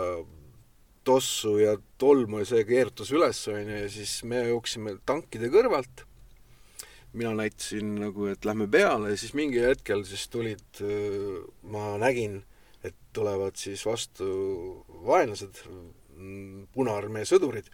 tossu 1.04 1.58
ja 1.58 1.76
tolmu 1.98 2.44
ja 2.44 2.48
see 2.52 2.64
keerutas 2.68 3.12
üles, 3.16 3.42
onju, 3.50 3.82
ja 3.84 3.90
siis 3.90 4.20
me 4.28 4.46
jooksime 4.52 5.00
tankide 5.06 5.50
kõrvalt. 5.54 6.06
Mina 7.14 7.34
näitasin 7.36 7.96
nagu, 8.00 8.26
et 8.32 8.46
lähme 8.46 8.68
peale 8.72 9.12
ja 9.12 9.18
siis 9.20 9.34
mingi 9.34 9.62
hetkel 9.62 10.04
siis 10.08 10.28
tulid, 10.32 10.82
ma 11.64 11.98
nägin, 12.02 12.42
et 12.84 12.96
tulevad 13.14 13.60
siis 13.60 13.86
vastu 13.86 14.28
vaenlased, 15.08 15.64
Punaarmee 16.74 17.24
sõdurid. 17.26 17.66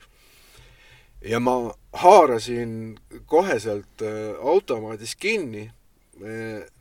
ja 1.21 1.39
ma 1.39 1.73
haarasin 1.93 2.95
koheselt 3.25 4.03
automaadis 4.39 5.15
kinni, 5.15 5.65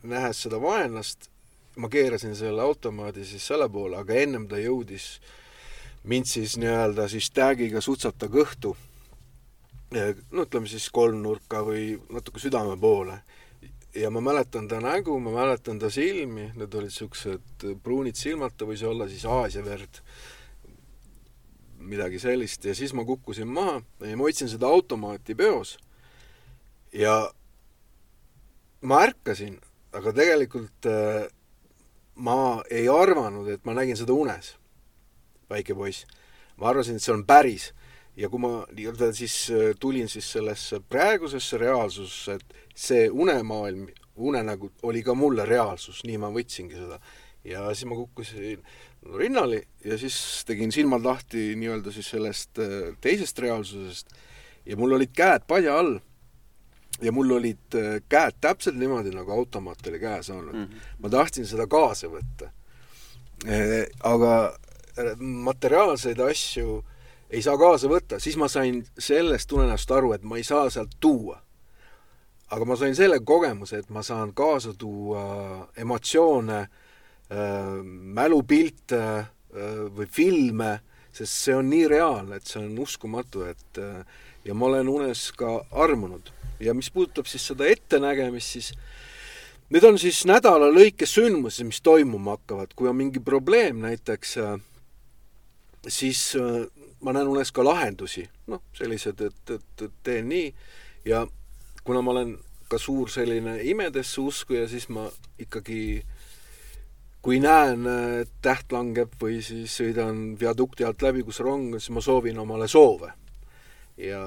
nähes 0.03 0.41
seda 0.45 0.61
vaenlast, 0.61 1.27
ma 1.75 1.89
keerasin 1.89 2.35
selle 2.35 2.61
automaadi 2.61 3.25
siis 3.25 3.47
selle 3.47 3.67
poole, 3.69 3.97
aga 3.97 4.13
ennem 4.13 4.47
ta 4.47 4.61
jõudis 4.61 5.17
äh, 5.17 5.35
mind 6.07 6.25
siis 6.25 6.55
nii-öelda 6.57 7.07
siis 7.11 7.29
tag'iga 7.35 7.81
sutsata 7.83 8.29
kõhtu. 8.31 8.75
No 9.91 10.43
ütleme 10.43 10.69
siis 10.69 10.89
kolmnurka 10.93 11.61
või 11.65 11.95
natuke 12.11 12.41
südame 12.43 12.77
poole. 12.79 13.21
ja 13.95 14.09
ma 14.11 14.21
mäletan 14.21 14.67
ta 14.67 14.81
nägu, 14.83 15.19
ma 15.19 15.31
mäletan 15.31 15.79
ta 15.79 15.89
silmi, 15.89 16.51
need 16.55 16.73
olid 16.75 16.93
siuksed 16.93 17.65
pruunid 17.83 18.15
silmad, 18.15 18.53
ta 18.57 18.65
võis 18.65 18.83
olla 18.83 19.07
siis 19.09 19.25
Aasia 19.25 19.63
verd, 19.65 20.01
midagi 21.79 22.19
sellist, 22.19 22.65
ja 22.65 22.75
siis 22.75 22.93
ma 22.93 23.05
kukkusin 23.05 23.47
maha 23.47 23.81
ja 24.03 24.17
ma 24.17 24.27
hoidsin 24.27 24.49
seda 24.49 24.67
automaati 24.67 25.35
peos. 25.35 25.77
ja 26.93 27.31
ma 28.81 29.01
ärkasin, 29.07 29.57
aga 29.93 30.13
tegelikult 30.13 30.85
äh, 30.85 31.27
ma 32.15 32.61
ei 32.69 32.87
arvanud, 32.89 33.47
et 33.47 33.65
ma 33.65 33.73
nägin 33.73 33.97
seda 33.97 34.13
unes 34.13 34.55
väike 35.49 35.75
poiss. 35.75 36.05
ma 36.57 36.69
arvasin, 36.69 36.95
et 36.95 37.03
see 37.03 37.13
on 37.13 37.25
päris 37.25 37.71
ja 38.17 38.29
kui 38.29 38.41
ma 38.41 38.51
nii-öelda 38.73 39.11
siis 39.15 39.35
äh, 39.53 39.71
tulin 39.79 40.09
siis 40.09 40.31
sellesse 40.31 40.79
praegusesse 40.89 41.59
reaalsusse, 41.61 42.37
et 42.37 42.55
see 42.75 43.07
unemaailm, 43.09 43.87
unenägu 44.15 44.71
oli 44.89 45.03
ka 45.05 45.13
mulle 45.15 45.45
reaalsus, 45.45 46.01
nii 46.07 46.17
ma 46.21 46.31
võtsingi 46.33 46.77
seda. 46.77 46.99
ja 47.47 47.67
siis 47.73 47.85
ma 47.87 47.95
kukkusin 47.95 48.63
rinnali 49.17 49.61
ja 49.85 49.97
siis 49.97 50.17
tegin 50.45 50.71
silmad 50.73 51.05
lahti 51.05 51.53
nii-öelda 51.55 51.93
siis 51.93 52.09
sellest 52.15 52.59
äh, 52.59 52.97
teisest 53.01 53.39
reaalsusest 53.39 54.17
ja 54.65 54.77
mul 54.77 54.97
olid 54.97 55.13
käed 55.15 55.45
padja 55.47 55.77
all 55.79 55.99
ja 57.01 57.13
mul 57.13 57.37
olid 57.37 57.77
äh, 57.77 58.01
käed 58.09 58.41
täpselt 58.41 58.81
niimoodi, 58.81 59.13
nagu 59.15 59.31
automaat 59.31 59.87
oli 59.87 59.99
käes 59.99 60.29
olnud 60.29 60.55
mm. 60.55 60.63
-hmm. 60.65 60.93
ma 60.97 61.09
tahtsin 61.09 61.45
seda 61.45 61.67
kaasa 61.67 62.09
võtta. 62.09 62.49
aga 64.03 64.57
materiaalseid 65.19 66.19
asju 66.19 66.81
ei 67.29 67.41
saa 67.43 67.57
kaasa 67.59 67.89
võtta, 67.91 68.19
siis 68.23 68.37
ma 68.39 68.47
sain 68.51 68.81
sellest 68.99 69.51
unenäost 69.51 69.91
aru, 69.91 70.13
et 70.15 70.23
ma 70.23 70.39
ei 70.39 70.45
saa 70.47 70.69
sealt 70.69 70.95
tuua. 70.99 71.41
aga 72.47 72.65
ma 72.65 72.75
sain 72.79 72.95
selle 72.95 73.19
kogemuse, 73.19 73.81
et 73.81 73.89
ma 73.89 73.99
saan 74.03 74.31
kaasa 74.33 74.71
tuua 74.73 75.67
emotsioone 75.77 76.59
äh,, 76.59 76.69
mälupilte 78.15 79.01
äh, 79.03 79.25
või 79.97 80.07
filme, 80.07 80.79
sest 81.11 81.33
see 81.43 81.55
on 81.55 81.67
nii 81.69 81.87
reaalne, 81.91 82.37
et 82.37 82.47
see 82.47 82.61
on 82.63 82.79
uskumatu, 82.79 83.43
et 83.43 83.81
äh, 83.83 84.05
ja 84.45 84.55
ma 84.55 84.69
olen 84.69 84.87
unes 84.87 85.31
ka 85.35 85.59
armunud. 85.71 86.31
ja 86.59 86.73
mis 86.73 86.89
puudutab 86.89 87.27
siis 87.27 87.43
seda 87.47 87.67
ettenägemist, 87.67 88.47
siis 88.55 88.71
need 89.69 89.83
on 89.83 89.99
siis 89.99 90.23
nädala 90.25 90.71
lõikes 90.71 91.17
sündmused, 91.19 91.67
mis 91.67 91.83
toimuma 91.83 92.37
hakkavad, 92.37 92.71
kui 92.75 92.87
on 92.87 92.95
mingi 92.95 93.19
probleem 93.19 93.83
näiteks 93.83 94.37
siis 95.87 96.31
ma 97.07 97.15
näen 97.15 97.29
unes 97.31 97.53
ka 97.55 97.63
lahendusi, 97.63 98.25
noh, 98.51 98.65
sellised, 98.75 99.21
et, 99.23 99.55
et, 99.55 99.83
et 99.85 99.97
teen 100.03 100.27
nii 100.27 100.51
ja 101.07 101.23
kuna 101.87 102.01
ma 102.03 102.11
olen 102.11 102.33
ka 102.67 102.79
suur 102.81 103.07
selline 103.07 103.61
imedesse 103.63 104.19
uskuja, 104.21 104.65
siis 104.67 104.89
ma 104.91 105.05
ikkagi 105.39 106.03
kui 107.23 107.39
näen, 107.43 107.87
et 108.21 108.33
täht 108.43 108.71
langeb 108.75 109.15
või 109.21 109.39
siis 109.43 109.73
sõidan 109.79 110.35
viadukti 110.39 110.85
alt 110.87 111.03
läbi, 111.03 111.23
kus 111.27 111.39
rong 111.43 111.73
on, 111.75 111.79
siis 111.79 111.95
ma 111.95 112.03
soovin 112.03 112.39
omale 112.43 112.67
soove. 112.71 113.13
ja, 113.97 114.21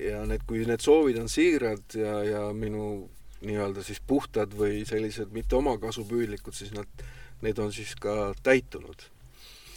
ja 0.00 0.24
need, 0.26 0.42
kui 0.48 0.64
need 0.66 0.82
soovid 0.82 1.20
on 1.20 1.28
siirad 1.30 1.94
ja, 1.94 2.16
ja 2.26 2.40
minu 2.52 3.08
nii-öelda 3.44 3.84
siis 3.84 4.00
puhtad 4.00 4.56
või 4.58 4.82
sellised 4.88 5.30
mitte 5.30 5.54
omakasupüüdlikud, 5.60 6.56
siis 6.56 6.72
nad, 6.74 7.04
need 7.44 7.60
on 7.62 7.70
siis 7.72 7.94
ka 8.00 8.32
täitunud 8.42 9.04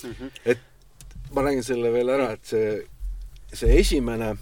mm. 0.04 0.16
-hmm. 0.16 0.32
et 0.46 0.64
ma 1.34 1.44
räägin 1.44 1.64
selle 1.64 1.92
veel 1.94 2.10
ära, 2.10 2.32
et 2.36 2.46
see, 2.48 2.72
see 3.54 3.80
esimene 3.80 4.34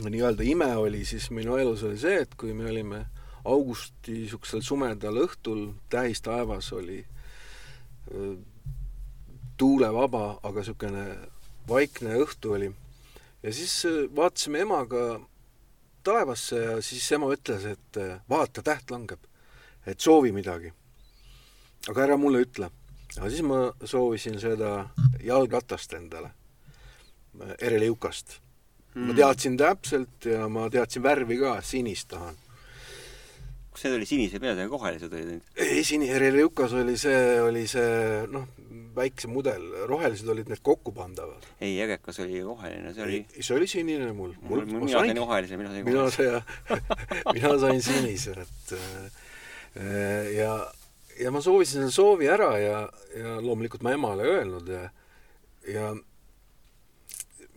nii-öelda 0.00 0.46
ime 0.46 0.68
oli 0.76 1.04
siis 1.04 1.30
minu 1.34 1.56
elus 1.58 1.82
oli 1.86 1.98
see, 1.98 2.20
et 2.24 2.34
kui 2.38 2.52
me 2.54 2.68
olime 2.70 3.04
augusti 3.44 4.20
niisugusel 4.20 4.62
sumedal 4.62 5.16
õhtul, 5.24 5.70
täistaevas 5.90 6.72
oli 6.76 7.00
tuulevaba, 9.60 10.24
aga 10.42 10.62
niisugune 10.62 11.04
vaikne 11.68 12.18
õhtu 12.24 12.54
oli. 12.56 12.70
ja 13.42 13.52
siis 13.52 13.74
vaatasime 14.16 14.64
emaga 14.66 15.20
taevasse 16.04 16.56
ja 16.56 16.76
siis 16.82 17.12
ema 17.12 17.30
ütles, 17.34 17.64
et 17.66 17.98
vaata, 18.28 18.62
täht 18.62 18.90
langeb, 18.90 19.20
et 19.86 20.00
soovi 20.00 20.32
midagi. 20.32 20.72
aga 21.88 22.02
ära 22.04 22.16
mulle 22.16 22.42
ütle 22.44 22.70
aga 23.16 23.30
siis 23.30 23.42
ma 23.46 23.62
soovisin 23.84 24.38
seda 24.42 24.74
jalgratast 25.24 25.96
endale, 25.98 26.30
ereliukast 27.58 28.38
mm.. 28.94 29.08
ma 29.08 29.16
teadsin 29.18 29.58
täpselt 29.60 30.30
ja 30.30 30.46
ma 30.52 30.68
teadsin 30.72 31.02
värvi 31.04 31.40
ka, 31.40 31.58
sinist 31.64 32.10
tahan. 32.14 32.38
kas 33.70 33.84
need 33.86 33.98
oli 33.98 34.08
sinise 34.08 34.40
peadega 34.42 34.70
rohelised 34.70 35.12
olid 35.12 35.30
need? 35.34 35.52
ei, 35.56 35.84
sini-, 35.86 36.10
ereliukas 36.10 36.74
oli 36.78 36.96
see, 37.00 37.22
oli 37.42 37.66
see 37.70 38.26
noh, 38.30 38.48
väiksem 38.96 39.32
mudel, 39.34 39.62
rohelised 39.88 40.28
olid 40.30 40.50
need 40.50 40.62
kokkupandavad. 40.66 41.46
ei, 41.60 41.76
jägekas 41.78 42.20
oli 42.24 42.42
roheline, 42.44 42.94
see 42.94 43.06
oli 43.06 43.22
see 43.38 43.56
oli 43.56 43.70
sinine 43.70 44.12
mul. 44.16 44.34
mul, 44.42 44.66
mina 44.66 44.92
sain 44.98 45.22
rohelise, 45.22 45.60
mina 45.60 45.74
sain 45.74 45.86
rohelise. 45.86 46.28
mina, 46.28 47.32
mina 47.38 47.56
sain 47.62 47.82
sinise, 47.82 48.36
et 48.42 48.76
äh, 48.76 50.36
ja 50.38 50.54
ja 51.20 51.30
ma 51.30 51.40
soovisin 51.44 51.80
selle 51.80 51.94
soovi 51.94 52.28
ära 52.30 52.50
ja, 52.58 52.78
ja 53.16 53.36
loomulikult 53.42 53.84
ma 53.84 53.94
emale 53.96 54.26
öelnud 54.28 54.68
ja, 54.72 54.84
ja 55.68 55.90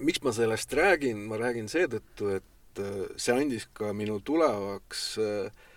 miks 0.03 0.24
ma 0.24 0.34
sellest 0.36 0.74
räägin, 0.75 1.22
ma 1.29 1.38
räägin 1.39 1.70
seetõttu, 1.72 2.34
et 2.39 2.82
äh, 2.82 3.05
see 3.15 3.36
andis 3.36 3.67
ka 3.75 3.93
minu 3.96 4.20
tulevaks 4.25 5.03
äh, 5.22 5.70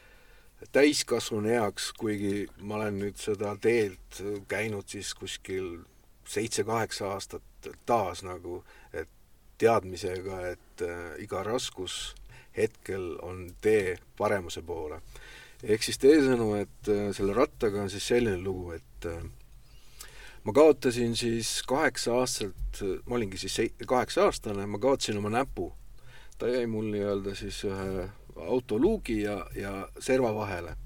täiskasvanu 0.73 1.53
eaks, 1.53 1.93
kuigi 2.01 2.47
ma 2.59 2.81
olen 2.81 3.03
nüüd 3.05 3.21
seda 3.21 3.55
teed 3.61 4.23
käinud 4.49 4.89
siis 4.91 5.13
kuskil 5.15 5.85
seitse-kaheksa 6.27 7.13
aastat 7.13 7.71
taas 7.87 8.25
nagu, 8.27 8.63
et 8.93 9.11
teadmisega, 9.61 10.41
et 10.55 10.85
äh, 10.85 11.13
iga 11.23 11.45
raskus 11.47 12.15
hetkel 12.57 13.15
on 13.23 13.51
tee 13.61 13.99
paremuse 14.19 14.63
poole 14.65 15.03
ehk 15.63 15.83
siis 15.83 15.99
teisisõnu, 16.03 16.53
et 16.61 16.93
äh, 16.93 17.09
selle 17.17 17.35
rattaga 17.37 17.83
on 17.83 17.91
siis 17.93 18.07
selline 18.09 18.39
lugu, 18.43 18.73
et 18.77 19.09
äh, 19.09 19.23
ma 20.45 20.55
kaotasin 20.57 21.17
siis 21.17 21.63
kaheksa-aastaselt, 21.69 22.83
ma 23.07 23.19
olingi 23.19 23.41
siis 23.41 23.73
kaheksa-aastane, 23.87 24.67
ma 24.67 24.79
kaotasin 24.79 25.19
oma 25.19 25.33
näpu. 25.33 25.73
ta 26.39 26.49
jäi 26.49 26.67
mul 26.67 26.91
nii-öelda 26.93 27.33
siis 27.35 27.63
ühe 27.65 28.09
autoluugi 28.37 29.23
ja, 29.23 29.47
ja 29.55 29.89
serva 29.99 30.35
vahele. 30.35 30.77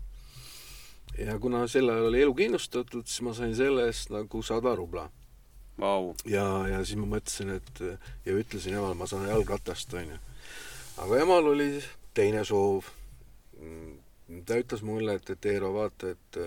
ja 1.18 1.38
kuna 1.38 1.66
sel 1.66 1.88
ajal 1.88 2.06
oli 2.06 2.22
elu 2.22 2.34
kindlustatud, 2.34 3.06
siis 3.06 3.22
ma 3.26 3.34
sain 3.34 3.56
selle 3.56 3.86
eest 3.90 4.10
nagu 4.14 4.42
sada 4.42 4.76
rubla 4.76 5.10
wow.. 5.80 6.14
ja, 6.24 6.68
ja 6.68 6.84
siis 6.84 6.98
ma 7.00 7.08
mõtlesin, 7.16 7.56
et 7.56 7.82
ja 8.26 8.36
ütlesin 8.36 8.76
emale, 8.76 8.94
ma 8.94 9.08
saan 9.10 9.28
jalgratast, 9.28 9.94
onju. 9.94 10.18
aga 11.04 11.20
emal 11.24 11.50
oli 11.52 11.72
teine 12.14 12.44
soov. 12.44 12.88
Ta 14.46 14.58
ütles 14.60 14.82
mulle, 14.86 15.18
et, 15.18 15.30
et 15.30 15.50
Eero, 15.52 15.72
vaata, 15.74 16.14
et 16.14 16.40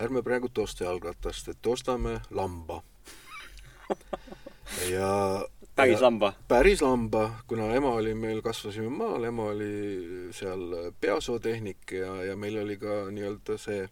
ärme 0.00 0.22
praegu 0.26 0.50
osta 0.62 0.84
jalgratast, 0.84 1.48
et 1.52 1.66
ostame 1.66 2.20
lamba 2.30 2.80
ja 4.94 5.10
päris 5.76 6.00
lamba? 6.00 6.32
päris 6.48 6.82
lamba, 6.82 7.30
kuna 7.46 7.70
ema 7.74 7.92
oli 7.98 8.14
meil, 8.14 8.42
kasvasime 8.42 8.88
maal, 8.88 9.24
ema 9.24 9.50
oli 9.52 10.30
seal 10.36 10.92
peasootehnik 11.00 11.92
ja, 11.92 12.14
ja 12.30 12.36
meil 12.36 12.58
oli 12.62 12.76
ka 12.80 13.04
nii-öelda 13.12 13.58
see 13.60 13.86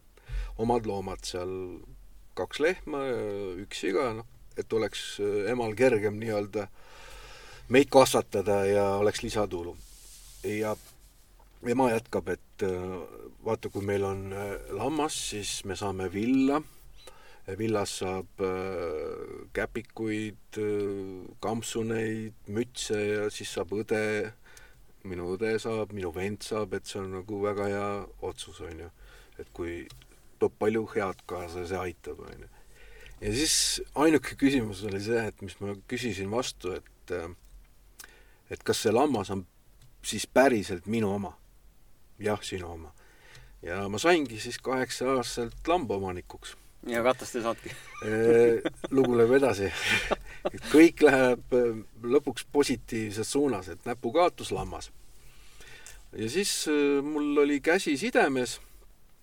omad 0.59 0.87
loomad 0.87 1.25
seal, 1.26 1.52
kaks 2.38 2.61
lehma 2.62 3.04
üks 3.64 3.83
siga, 3.85 4.12
noh, 4.21 4.28
et 4.59 4.73
oleks 4.73 5.18
emal 5.50 5.75
kergem 5.78 6.18
nii-öelda 6.21 6.68
meid 7.75 7.90
kasvatada 7.92 8.62
ja 8.66 8.85
oleks 8.97 9.23
lisatulu. 9.23 9.76
ja 10.45 10.76
ema 11.66 11.90
jätkab, 11.90 12.28
et 12.28 12.64
vaata, 13.49 13.71
kui 13.73 13.85
meil 13.85 14.05
on 14.05 14.26
lammas, 14.76 15.17
siis 15.33 15.62
me 15.64 15.76
saame 15.78 16.11
villa 16.12 16.61
villas 17.57 17.99
saab 18.02 18.43
äh, 18.45 19.47
käpikuid, 19.57 20.59
äh, 20.59 21.37
kampsuneid, 21.40 22.35
mütse 22.52 22.99
ja 22.99 23.31
siis 23.33 23.55
saab 23.57 23.73
õde, 23.78 24.02
minu 25.09 25.31
õde 25.37 25.55
saab, 25.62 25.95
minu 25.97 26.12
vend 26.12 26.45
saab, 26.45 26.76
et 26.76 26.88
see 26.88 27.00
on 27.00 27.14
nagu 27.21 27.40
väga 27.45 27.71
hea 27.71 27.88
otsus, 28.28 28.61
on 28.61 28.85
ju. 28.85 28.90
et 29.38 29.49
kui 29.55 29.87
toob 30.38 30.57
palju 30.59 30.85
head 30.95 31.21
kaasa 31.31 31.62
ja 31.62 31.71
see 31.71 31.83
aitab, 31.88 32.21
on 32.26 32.45
ju. 32.45 32.49
ja 33.23 33.35
siis 33.40 33.57
ainuke 33.95 34.37
küsimus 34.37 34.85
oli 34.85 35.00
see, 35.00 35.25
et 35.31 35.43
mis 35.43 35.57
ma 35.62 35.76
küsisin 35.88 36.31
vastu, 36.31 36.75
et 36.76 37.17
äh, 37.17 37.31
et 38.50 38.62
kas 38.64 38.85
see 38.85 38.93
lammas 38.93 39.31
on 39.33 39.47
siis 40.05 40.26
päriselt 40.26 40.87
minu 40.87 41.14
oma? 41.14 41.37
jah, 42.19 42.40
sinu 42.43 42.73
oma. 42.75 42.93
Ja 43.62 43.82
ma 43.88 43.98
saingi 43.98 44.40
siis 44.40 44.58
kaheksa-aastaselt 44.62 45.66
lambaomanikuks 45.66 46.56
ja 46.86 47.02
katast 47.02 47.36
ei 47.36 47.42
saanudki 47.42 47.74
lugu 48.94 49.16
läheb 49.18 49.34
edasi. 49.40 49.72
kõik 50.72 51.02
läheb 51.02 51.56
lõpuks 52.02 52.46
positiivses 52.52 53.32
suunas, 53.32 53.68
et 53.68 53.84
näpukaotus 53.86 54.52
lammas. 54.52 54.90
ja 56.12 56.30
siis 56.30 56.66
mul 57.02 57.44
oli 57.44 57.60
käsi 57.60 57.96
sidemes 57.98 58.60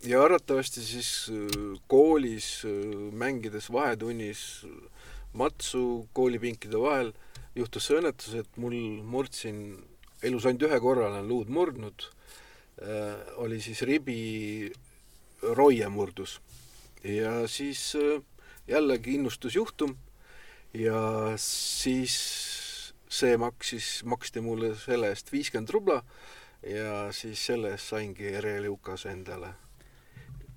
ja 0.04 0.24
arvatavasti 0.24 0.82
siis 0.82 1.32
koolis 1.88 2.66
mängides 3.12 3.72
vahetunnis 3.72 4.66
matsu 5.34 6.08
koolipinkide 6.14 6.80
vahel 6.80 7.14
juhtus 7.56 7.88
see 7.88 8.00
õnnetus, 8.00 8.36
et 8.36 8.58
mul 8.60 8.76
murdsin, 9.04 9.78
elus 10.24 10.46
ainult 10.46 10.68
ühe 10.68 10.80
korra 10.84 11.08
olen 11.08 11.28
luud 11.28 11.52
murdnud, 11.52 12.10
oli 13.42 13.62
siis 13.62 13.82
ribi 13.88 14.72
roie 15.42 15.88
murdus. 15.90 16.42
Ja 17.04 17.48
siis 17.48 17.96
äh, 17.96 18.22
jällegi 18.68 19.16
innustusjuhtum. 19.16 19.96
Ja 20.74 21.34
siis 21.38 22.16
see 23.10 23.38
maksis, 23.38 24.04
maksti 24.04 24.42
mulle 24.42 24.74
selle 24.76 25.14
eest 25.14 25.32
viiskümmend 25.32 25.70
rubla. 25.72 26.02
Ja 26.66 27.12
siis 27.14 27.46
selle 27.46 27.76
eest 27.76 27.94
saingi 27.94 28.34
Ereliukas 28.34 29.06
endale 29.06 29.54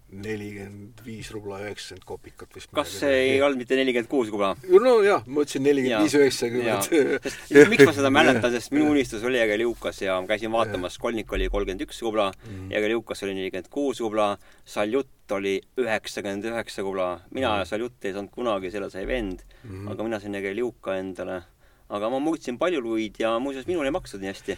nelikümmend 0.09 1.03
viis 1.05 1.29
rubla 1.35 1.59
üheksakümmend 1.67 2.07
kopikat 2.09 2.55
vist. 2.57 2.71
kas 2.75 2.93
see 3.03 3.17
ei 3.25 3.43
olnud 3.45 3.61
mitte 3.61 3.77
nelikümmend 3.77 4.09
kuus 4.09 4.31
rubla? 4.33 4.55
no 4.85 4.95
jah, 5.05 5.27
ma 5.27 5.45
ütlesin 5.45 5.65
nelikümmend 5.67 6.07
viis 6.07 6.17
üheksakümmend. 6.17 6.89
miks 7.73 7.85
ma 7.85 7.95
seda 7.97 8.13
mäletan, 8.15 8.53
sest 8.55 8.73
minu 8.73 8.89
unistus 8.95 9.27
oli 9.29 9.41
Egeliukas 9.43 10.01
ja 10.05 10.17
ma 10.23 10.31
käisin 10.31 10.53
vaatamas, 10.55 10.97
Kolnik 11.03 11.33
oli 11.37 11.51
kolmkümmend 11.53 11.85
üks 11.85 12.01
rubla 12.07 12.31
mm., 12.33 12.73
Egeliukas 12.81 13.23
oli 13.27 13.37
nelikümmend 13.37 13.69
kuus 13.75 14.01
rubla, 14.05 14.31
Saljut 14.65 15.37
oli 15.37 15.59
üheksakümmend 15.81 16.49
üheksa 16.49 16.87
rubla. 16.87 17.11
mina 17.31 17.59
mm. 17.59 17.69
Saljutti 17.69 18.09
ei 18.09 18.17
saanud 18.17 18.33
kunagi, 18.33 18.73
selle 18.73 18.89
sai 18.95 19.05
vend 19.09 19.45
mm, 19.65 19.93
aga 19.93 20.09
mina 20.09 20.21
sain 20.25 20.41
Egeliuka 20.41 20.97
endale 21.03 21.43
aga 21.89 22.09
ma 22.13 22.19
murdsin 22.21 22.59
palju 22.61 22.83
luid 22.85 23.17
ja 23.21 23.31
muuseas 23.41 23.65
minul 23.69 23.87
ei 23.89 23.93
maksnud 23.95 24.21
nii 24.21 24.29
hästi 24.29 24.57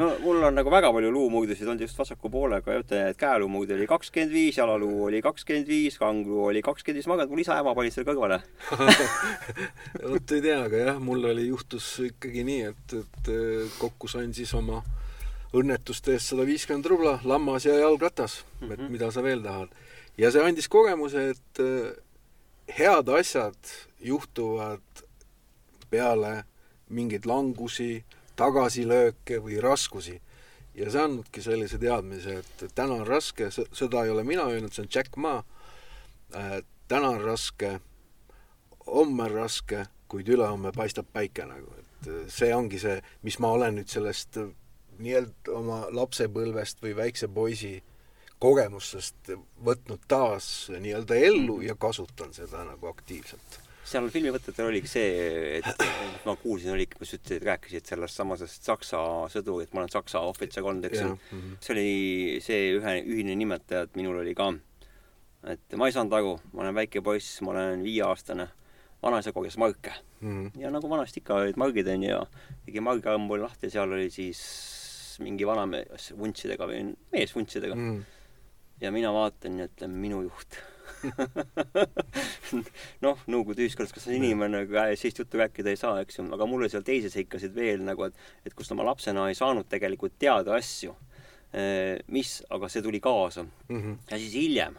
no,. 0.00 0.08
mul 0.24 0.42
on 0.48 0.56
nagu 0.58 0.70
väga 0.72 0.90
palju 0.94 1.12
luumurdusid 1.14 1.68
olnud 1.68 1.84
just 1.86 1.98
vasaku 1.98 2.30
poolega 2.32 2.74
ja 2.74 2.82
et 2.82 3.20
käeluumurd 3.20 3.70
oli 3.76 3.86
kakskümmend 3.86 4.34
viis, 4.34 4.58
jalaluu 4.58 5.04
oli 5.06 5.20
kakskümmend 5.22 5.70
viis, 5.70 5.98
kangluu 6.02 6.48
oli 6.48 6.62
kakskümmend 6.66 6.98
viis, 6.98 7.06
ma 7.06 7.14
arvan, 7.14 7.28
et 7.28 7.34
mul 7.34 7.42
isa-ema 7.44 7.74
panid 7.78 7.94
selle 7.94 8.08
kõrvale 8.10 8.40
vot 10.10 10.34
ei 10.34 10.42
tea, 10.42 10.58
aga 10.64 10.80
jah, 10.88 10.98
mul 11.02 11.30
oli, 11.30 11.46
juhtus 11.52 11.86
ikkagi 12.08 12.42
nii, 12.50 12.72
et, 12.72 12.96
et 12.98 13.30
kokku 13.78 14.10
sain 14.10 14.34
siis 14.34 14.50
oma 14.58 14.82
õnnetuste 15.56 16.16
eest 16.16 16.34
sada 16.34 16.48
viiskümmend 16.48 16.90
rubla, 16.90 17.14
lammas 17.22 17.68
ja 17.68 17.78
jalgratas 17.78 18.40
mm, 18.42 18.66
-hmm. 18.66 18.72
et 18.72 18.80
mhm. 18.80 18.92
mida 18.98 19.12
sa 19.14 19.22
veel 19.22 19.46
tahad. 19.46 19.70
ja 20.18 20.34
see 20.34 20.42
andis 20.42 20.66
kogemuse, 20.68 21.28
et 21.30 21.62
head 22.74 23.08
asjad 23.20 23.74
juhtuvad 24.02 25.06
peale 25.90 26.42
mingeid 26.88 27.26
langusi, 27.26 28.04
tagasilööke 28.36 29.40
või 29.42 29.60
raskusi. 29.62 30.20
ja 30.76 30.90
see 30.92 31.00
andnudki 31.00 31.40
sellise 31.40 31.78
teadmise, 31.80 32.42
et 32.42 32.72
täna 32.76 32.98
on 33.00 33.06
raske, 33.08 33.48
seda 33.50 34.04
ei 34.04 34.10
ole 34.12 34.24
mina 34.28 34.44
öelnud, 34.44 34.74
see 34.74 34.84
on 34.84 34.90
Jack 34.92 35.16
Ma. 35.16 35.38
Äh,, 36.36 36.60
täna 36.88 37.14
on 37.16 37.22
raske, 37.24 37.80
homme 38.86 39.24
on 39.24 39.32
raske, 39.32 39.86
kuid 40.08 40.28
ülehomme 40.28 40.72
paistab 40.76 41.08
päike 41.12 41.46
nagu, 41.48 41.72
et 41.80 42.08
äh, 42.10 42.22
see 42.28 42.52
ongi 42.54 42.78
see, 42.78 43.00
mis 43.22 43.38
ma 43.40 43.54
olen 43.56 43.80
nüüd 43.80 43.88
sellest 43.88 44.36
äh, 44.36 44.52
nii-öelda 44.98 45.56
oma 45.56 45.80
lapsepõlvest 45.96 46.84
või 46.84 46.92
väikse 46.96 47.28
poisi 47.28 47.78
kogemustest 48.38 49.32
võtnud 49.64 50.04
taas 50.08 50.68
nii-öelda 50.76 51.16
ellu 51.16 51.62
ja 51.64 51.74
kasutan 51.74 52.36
seda 52.36 52.66
nagu 52.68 52.92
aktiivselt 52.92 53.60
seal 53.86 54.08
filmivõtetel 54.10 54.68
oligi 54.68 54.90
see, 54.90 55.60
et 55.60 55.84
ma 56.26 56.34
kuulsin, 56.40 56.72
oli, 56.74 56.88
kus 56.90 57.14
ütlesid, 57.16 57.44
rääkisid 57.46 57.86
sellest 57.92 58.18
samasest 58.18 58.66
Saksa 58.66 59.00
sõdurit, 59.32 59.72
ma 59.74 59.82
olen 59.82 59.92
Saksa 59.92 60.22
ohvitser 60.26 60.66
olnud, 60.66 60.88
eks 60.88 61.02
ju. 61.02 61.12
Mm 61.14 61.40
-hmm. 61.40 61.56
see 61.60 61.74
oli 61.76 62.40
see 62.42 62.72
ühe, 62.78 62.96
ühine 63.04 63.36
nimetaja, 63.38 63.86
et 63.86 63.96
minul 63.96 64.20
oli 64.22 64.34
ka. 64.34 64.52
et 65.46 65.76
ma 65.78 65.86
ei 65.86 65.92
saanud 65.92 66.12
aru, 66.12 66.38
ma 66.52 66.62
olen 66.62 66.74
väike 66.74 67.00
poiss, 67.00 67.40
ma 67.42 67.52
olen 67.52 67.82
viieaastane, 67.82 68.48
vanaisa 69.02 69.32
korjas 69.32 69.56
marke 69.56 69.92
mm. 70.20 70.46
-hmm. 70.46 70.60
ja 70.60 70.70
nagu 70.70 70.90
vanasti 70.90 71.20
ikka 71.20 71.34
olid 71.34 71.56
margid, 71.56 71.86
onju, 71.88 72.08
ja 72.08 72.26
tegi 72.64 72.80
margiarm 72.80 73.30
oli 73.30 73.42
lahti 73.42 73.66
ja 73.66 73.70
seal 73.70 73.92
oli 73.92 74.10
siis 74.10 75.18
mingi 75.20 75.46
vanamees 75.46 76.12
vuntsidega 76.18 76.66
või 76.66 76.96
mees 77.12 77.34
vuntsidega 77.34 77.74
mm. 77.74 77.90
-hmm. 77.90 78.02
ja 78.80 78.92
mina 78.92 79.12
vaatan 79.12 79.58
ja 79.58 79.68
ütlen, 79.70 79.90
minu 79.90 80.22
juht 80.22 80.58
noh, 83.04 83.20
Nõukogude 83.30 83.64
ühiskonnas, 83.64 83.94
kas 83.94 84.08
inimene 84.12 84.64
sellist 84.68 85.20
juttu 85.22 85.40
rääkida 85.40 85.72
ei 85.72 85.80
saa, 85.80 86.00
eks 86.02 86.20
ju, 86.20 86.26
aga 86.34 86.48
mul 86.48 86.64
oli 86.64 86.72
seal 86.72 86.84
teisi 86.86 87.10
seikasid 87.12 87.54
veel 87.56 87.84
nagu, 87.86 88.08
et, 88.08 88.26
et 88.46 88.56
kust 88.56 88.74
ma 88.76 88.86
lapsena 88.86 89.28
ei 89.30 89.38
saanud 89.38 89.68
tegelikult 89.70 90.16
teada 90.20 90.56
asju, 90.58 90.94
eh, 91.52 91.96
mis, 92.12 92.38
aga 92.52 92.70
see 92.72 92.84
tuli 92.84 93.00
kaasa 93.04 93.46
mm. 93.46 93.80
-hmm. 93.80 93.96
ja 94.10 94.18
siis 94.18 94.34
hiljem, 94.34 94.76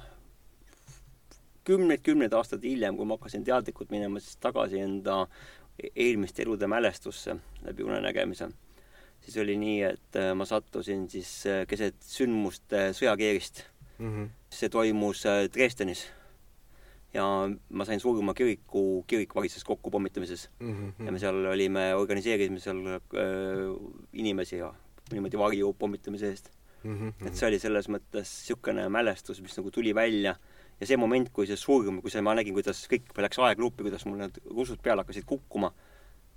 kümneid-kümneid 1.68 2.34
aastaid 2.34 2.64
hiljem, 2.64 2.98
kui 2.98 3.06
ma 3.06 3.18
hakkasin 3.18 3.44
teadlikult 3.44 3.92
minema 3.92 4.20
siis 4.24 4.38
tagasi 4.44 4.80
enda 4.80 5.26
eelmiste 5.96 6.42
elude 6.42 6.68
mälestusse 6.68 7.36
läbi 7.66 7.84
unenägemise, 7.84 8.50
siis 9.22 9.38
oli 9.38 9.58
nii, 9.58 9.82
et 9.84 10.16
eh, 10.16 10.34
ma 10.34 10.46
sattusin 10.46 11.10
siis 11.10 11.46
eh, 11.46 11.66
keset 11.68 12.00
sündmuste 12.02 12.92
sõjakeerist 12.94 13.66
mm. 13.98 14.14
-hmm. 14.14 14.30
see 14.50 14.70
toimus 14.70 15.24
Dresdenis 15.54 16.08
ja 17.14 17.24
ma 17.70 17.86
sain 17.88 18.02
surma 18.04 18.34
kiriku, 18.38 19.04
kirik 19.08 19.36
varises 19.36 19.64
kokku 19.64 19.92
pommitamises 19.92 20.50
mm. 20.60 20.74
-hmm. 20.74 21.06
ja 21.06 21.12
me 21.12 21.20
seal 21.20 21.46
olime, 21.46 21.96
organiseerisime 21.96 22.60
seal 22.60 22.84
äh, 22.88 23.00
inimesi 24.14 24.58
ja 24.58 24.74
niimoodi 25.12 25.38
varju 25.38 25.74
pommitamise 25.74 26.30
eest 26.30 26.52
mm. 26.84 26.96
-hmm. 26.96 27.28
et 27.28 27.36
see 27.36 27.48
oli 27.48 27.60
selles 27.60 27.90
mõttes 27.90 28.34
niisugune 28.42 28.90
mälestus, 28.90 29.42
mis 29.42 29.58
nagu 29.58 29.72
tuli 29.72 29.96
välja 29.96 30.36
ja 30.80 30.88
see 30.88 30.98
moment, 30.98 31.30
kui 31.34 31.48
see 31.48 31.58
surm, 31.58 32.02
kui 32.02 32.12
see, 32.12 32.22
ma 32.22 32.36
nägin, 32.38 32.54
kuidas 32.54 32.84
kõik 32.92 33.10
läks 33.18 33.40
aegluupi, 33.40 33.88
kuidas 33.88 34.06
mul 34.06 34.20
need 34.22 34.42
rusud 34.46 34.82
peale 34.84 35.02
hakkasid 35.02 35.26
kukkuma 35.26 35.72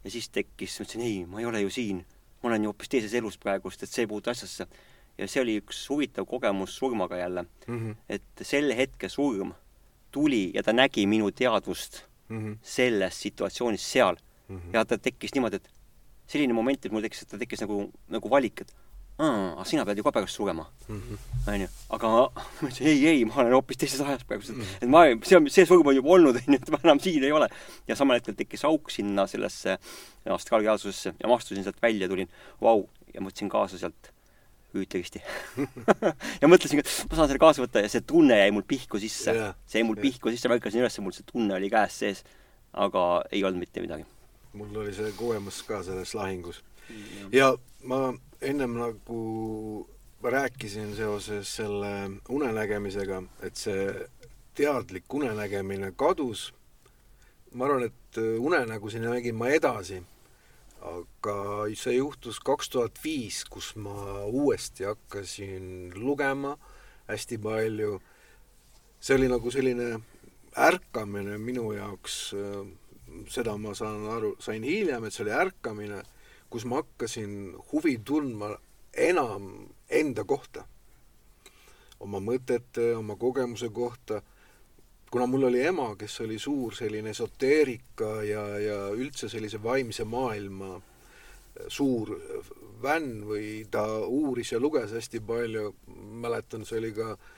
ja 0.04 0.10
siis 0.10 0.30
tekkis, 0.32 0.78
ma 0.78 0.86
ütlesin, 0.86 1.04
ei, 1.04 1.24
ma 1.26 1.40
ei 1.40 1.46
ole 1.50 1.60
ju 1.66 1.70
siin, 1.70 2.04
ma 2.42 2.48
olen 2.52 2.64
ju 2.64 2.72
hoopis 2.72 2.88
teises 2.88 3.14
elus 3.14 3.36
praegust, 3.38 3.82
et 3.82 3.92
see 3.92 4.06
ei 4.06 4.10
puutu 4.10 4.30
asjasse. 4.30 4.66
ja 5.18 5.26
see 5.28 5.42
oli 5.42 5.58
üks 5.60 5.82
huvitav 5.90 6.24
kogemus 6.26 6.76
surmaga 6.78 7.16
jälle 7.16 7.42
mm, 7.42 7.78
-hmm. 7.78 7.96
et 8.08 8.42
selle 8.42 8.76
hetke 8.76 9.08
surm 9.08 9.52
tuli 10.10 10.50
ja 10.54 10.62
ta 10.62 10.72
nägi 10.72 11.06
minu 11.06 11.30
teadvust 11.30 12.04
mm 12.28 12.38
-hmm. 12.38 12.58
selles 12.62 13.22
situatsioonis 13.22 13.92
seal 13.92 14.16
mm. 14.48 14.56
-hmm. 14.56 14.70
ja 14.72 14.84
ta 14.84 14.98
tekkis 14.98 15.34
niimoodi, 15.34 15.56
et 15.56 15.70
selline 16.26 16.52
moment, 16.52 16.86
et 16.86 16.92
mul 16.92 17.02
tekkis, 17.02 17.26
ta 17.26 17.38
tekkis 17.38 17.60
nagu, 17.60 17.90
nagu 18.08 18.30
valik, 18.30 18.60
et 18.60 18.74
aa, 19.20 19.64
sina 19.64 19.84
pead 19.84 19.98
ju 19.98 20.04
ka 20.04 20.12
praegu 20.12 20.30
lugema. 20.38 20.66
-hmm. 20.88 21.18
onju. 21.52 21.68
aga 21.88 22.08
ma 22.60 22.68
ütlesin 22.68 22.86
ei, 22.86 23.06
ei, 23.06 23.24
ma 23.24 23.34
olen 23.34 23.52
hoopis 23.52 23.76
teises 23.76 24.00
ajas 24.00 24.24
praegu 24.24 24.44
mm. 24.48 24.60
-hmm. 24.60 24.82
et 24.82 24.88
ma, 24.88 25.02
see 25.22 25.36
on, 25.36 25.50
see 25.50 25.64
sõlm 25.64 25.86
on 25.86 25.94
juba 25.94 26.14
olnud, 26.16 26.36
onju, 26.36 26.60
et 26.62 26.70
ma 26.70 26.78
enam 26.84 27.00
siin 27.00 27.24
ei 27.24 27.32
ole. 27.32 27.48
ja 27.88 27.96
samal 27.96 28.20
hetkel 28.20 28.34
tekkis 28.34 28.64
auk 28.64 28.90
sinna 28.90 29.26
sellesse 29.26 29.78
astraalreaalsusesse 30.38 31.14
ja 31.20 31.28
ma 31.28 31.36
astusin 31.36 31.64
sealt 31.64 31.82
välja, 31.82 32.08
tulin, 32.08 32.28
vau, 32.60 32.88
ja 33.14 33.20
võtsin 33.20 33.48
kaasa 33.48 33.78
sealt 33.78 34.12
hüüdtegisti 34.74 35.22
ja 36.42 36.50
mõtlesin, 36.50 36.82
et 36.82 36.90
ma 37.10 37.18
saan 37.18 37.30
selle 37.30 37.42
kaasa 37.42 37.64
võtta 37.64 37.82
ja 37.84 37.90
see 37.92 38.04
tunne 38.06 38.38
jäi 38.38 38.54
mul 38.54 38.66
pihku 38.68 39.00
sisse 39.02 39.34
yeah.. 39.34 39.56
see 39.66 39.82
jäi 39.82 39.88
mul 39.88 39.98
yeah. 39.98 40.08
pihku 40.08 40.32
sisse, 40.32 40.50
ma 40.50 40.58
ärkasin 40.58 40.84
üles, 40.84 40.98
mul 41.02 41.16
see 41.16 41.26
tunne 41.28 41.56
oli 41.56 41.70
käes 41.72 41.98
sees. 42.02 42.24
aga 42.72 43.04
ei 43.32 43.44
olnud 43.44 43.64
mitte 43.64 43.82
midagi. 43.82 44.06
mul 44.52 44.82
oli 44.84 44.94
see 44.94 45.12
kogemus 45.18 45.62
ka 45.66 45.82
selles 45.86 46.14
lahingus. 46.14 46.62
ja 47.32 47.52
ma 47.84 48.12
ennem 48.40 48.78
nagu 48.78 49.88
rääkisin 50.22 50.96
seoses 50.96 51.56
selle 51.56 52.10
unenägemisega, 52.28 53.22
et 53.42 53.56
see 53.56 54.08
teadlik 54.54 55.14
unenägemine 55.14 55.92
kadus. 55.96 56.52
ma 57.54 57.64
arvan, 57.66 57.82
et 57.88 58.18
unenägusid 58.38 59.02
nägin 59.02 59.34
ma 59.34 59.48
edasi, 59.50 60.02
aga 60.80 61.36
see 61.76 61.96
juhtus 61.98 62.40
kaks 62.40 62.70
tuhat 62.72 63.00
viis, 63.04 63.42
kus 63.44 63.74
ma 63.76 64.24
uuesti 64.26 64.86
hakkasin 64.88 65.92
lugema 65.94 66.56
hästi 67.08 67.38
palju. 67.38 68.00
see 69.00 69.16
oli 69.16 69.28
nagu 69.28 69.50
selline 69.50 70.00
ärkamine 70.56 71.38
minu 71.38 71.72
jaoks, 71.72 72.34
seda 73.28 73.56
ma 73.56 73.74
saan 73.74 74.08
aru, 74.08 74.34
sain 74.38 74.62
hiljem, 74.62 75.04
et 75.04 75.12
see 75.12 75.24
oli 75.24 75.36
ärkamine 75.36 76.02
kus 76.50 76.64
ma 76.66 76.82
hakkasin 76.82 77.54
huvi 77.72 77.98
tundma 78.04 78.56
enam 78.92 79.44
enda 79.90 80.24
kohta, 80.26 80.64
oma 82.02 82.18
mõtete, 82.18 82.90
oma 82.98 83.14
kogemuse 83.16 83.70
kohta, 83.74 84.18
kuna 85.10 85.26
mul 85.26 85.48
oli 85.48 85.64
ema, 85.66 85.94
kes 85.98 86.20
oli 86.20 86.38
suur 86.38 86.74
selline 86.74 87.10
esoteerika 87.10 88.22
ja, 88.22 88.44
ja 88.58 88.78
üldse 88.94 89.28
sellise 89.28 89.62
vaimse 89.62 90.04
maailma 90.04 90.76
suur 91.68 92.14
fänn 92.80 93.24
või 93.28 93.66
ta 93.70 93.84
uuris 94.06 94.52
ja 94.52 94.60
luges 94.60 94.94
hästi 94.96 95.20
palju, 95.20 95.74
mäletan, 96.22 96.64
see 96.64 96.78
oli 96.78 96.92
ka 96.96 97.10
äh, 97.12 97.28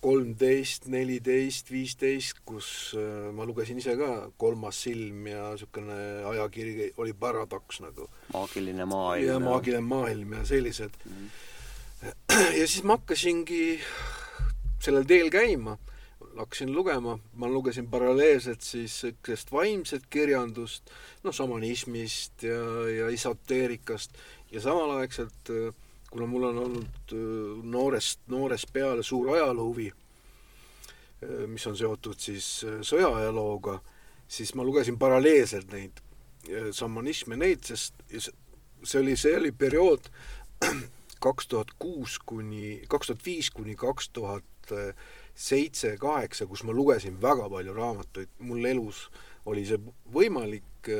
kolmteist, 0.00 0.86
neliteist, 0.86 1.72
viisteist, 1.74 2.42
kus 2.46 2.68
äh, 2.98 3.30
ma 3.34 3.46
lugesin 3.48 3.80
ise 3.80 3.96
ka 3.98 4.30
Kolmas 4.38 4.78
silm 4.84 5.26
ja 5.26 5.48
niisugune 5.50 5.98
ajakiri 6.30 6.92
oli 7.02 7.14
Paradoks 7.18 7.80
nagu. 7.82 8.06
maagiline 8.32 8.86
maailm. 8.86 9.26
ja 9.26 9.38
maagiline 9.42 9.82
maailm 9.82 10.32
ja 10.38 10.44
sellised 10.46 10.94
mm. 11.04 11.12
-hmm. 11.12 12.54
ja 12.60 12.66
siis 12.66 12.82
ma 12.84 12.98
hakkasingi 12.98 13.80
sellel 14.80 15.04
teel 15.04 15.30
käima, 15.30 15.78
hakkasin 16.38 16.70
lugema, 16.72 17.16
ma 17.34 17.48
lugesin 17.50 17.88
paralleelselt 17.90 18.62
siis 18.62 18.94
niisugust 19.02 19.52
vaimset 19.52 20.06
kirjandust, 20.10 20.90
noh, 21.24 21.34
šamanismist 21.34 22.46
ja, 22.46 22.62
ja 22.88 23.08
esoteerikast. 23.10 24.14
Ja 24.54 24.62
samalaegselt 24.64 25.50
kuna 26.10 26.26
mul 26.26 26.42
on 26.42 26.58
olnud 26.58 27.12
äh, 27.12 27.64
noorest, 27.64 28.20
noorest 28.26 28.72
peale 28.72 29.02
suur 29.02 29.34
ajaloohuvi, 29.34 29.92
äh, 31.22 31.46
mis 31.46 31.66
on 31.66 31.76
seotud 31.76 32.20
siis 32.20 32.64
äh, 32.64 32.80
sõjaajalooga, 32.86 33.78
siis 34.28 34.54
ma 34.54 34.64
lugesin 34.64 34.98
paralleelselt 34.98 35.72
neid 35.72 36.04
šamanisme, 36.72 37.36
neid, 37.36 37.66
sest 37.66 37.98
see 38.08 39.00
oli, 39.02 39.16
see 39.20 39.34
oli 39.36 39.50
periood 39.52 40.06
kaks 41.24 41.48
tuhat 41.50 41.74
kuus 41.82 42.16
kuni, 42.24 42.78
kaks 42.88 43.10
tuhat 43.10 43.24
viis 43.26 43.50
kuni 43.52 43.74
kaks 43.76 44.08
tuhat 44.16 44.72
seitse, 45.38 45.94
kaheksa, 46.00 46.48
kus 46.50 46.64
ma 46.66 46.74
lugesin 46.74 47.20
väga 47.22 47.46
palju 47.50 47.74
raamatuid, 47.76 48.30
mul 48.42 48.64
elus 48.66 49.04
oli 49.46 49.62
see 49.68 49.78
võimalik, 50.12 50.90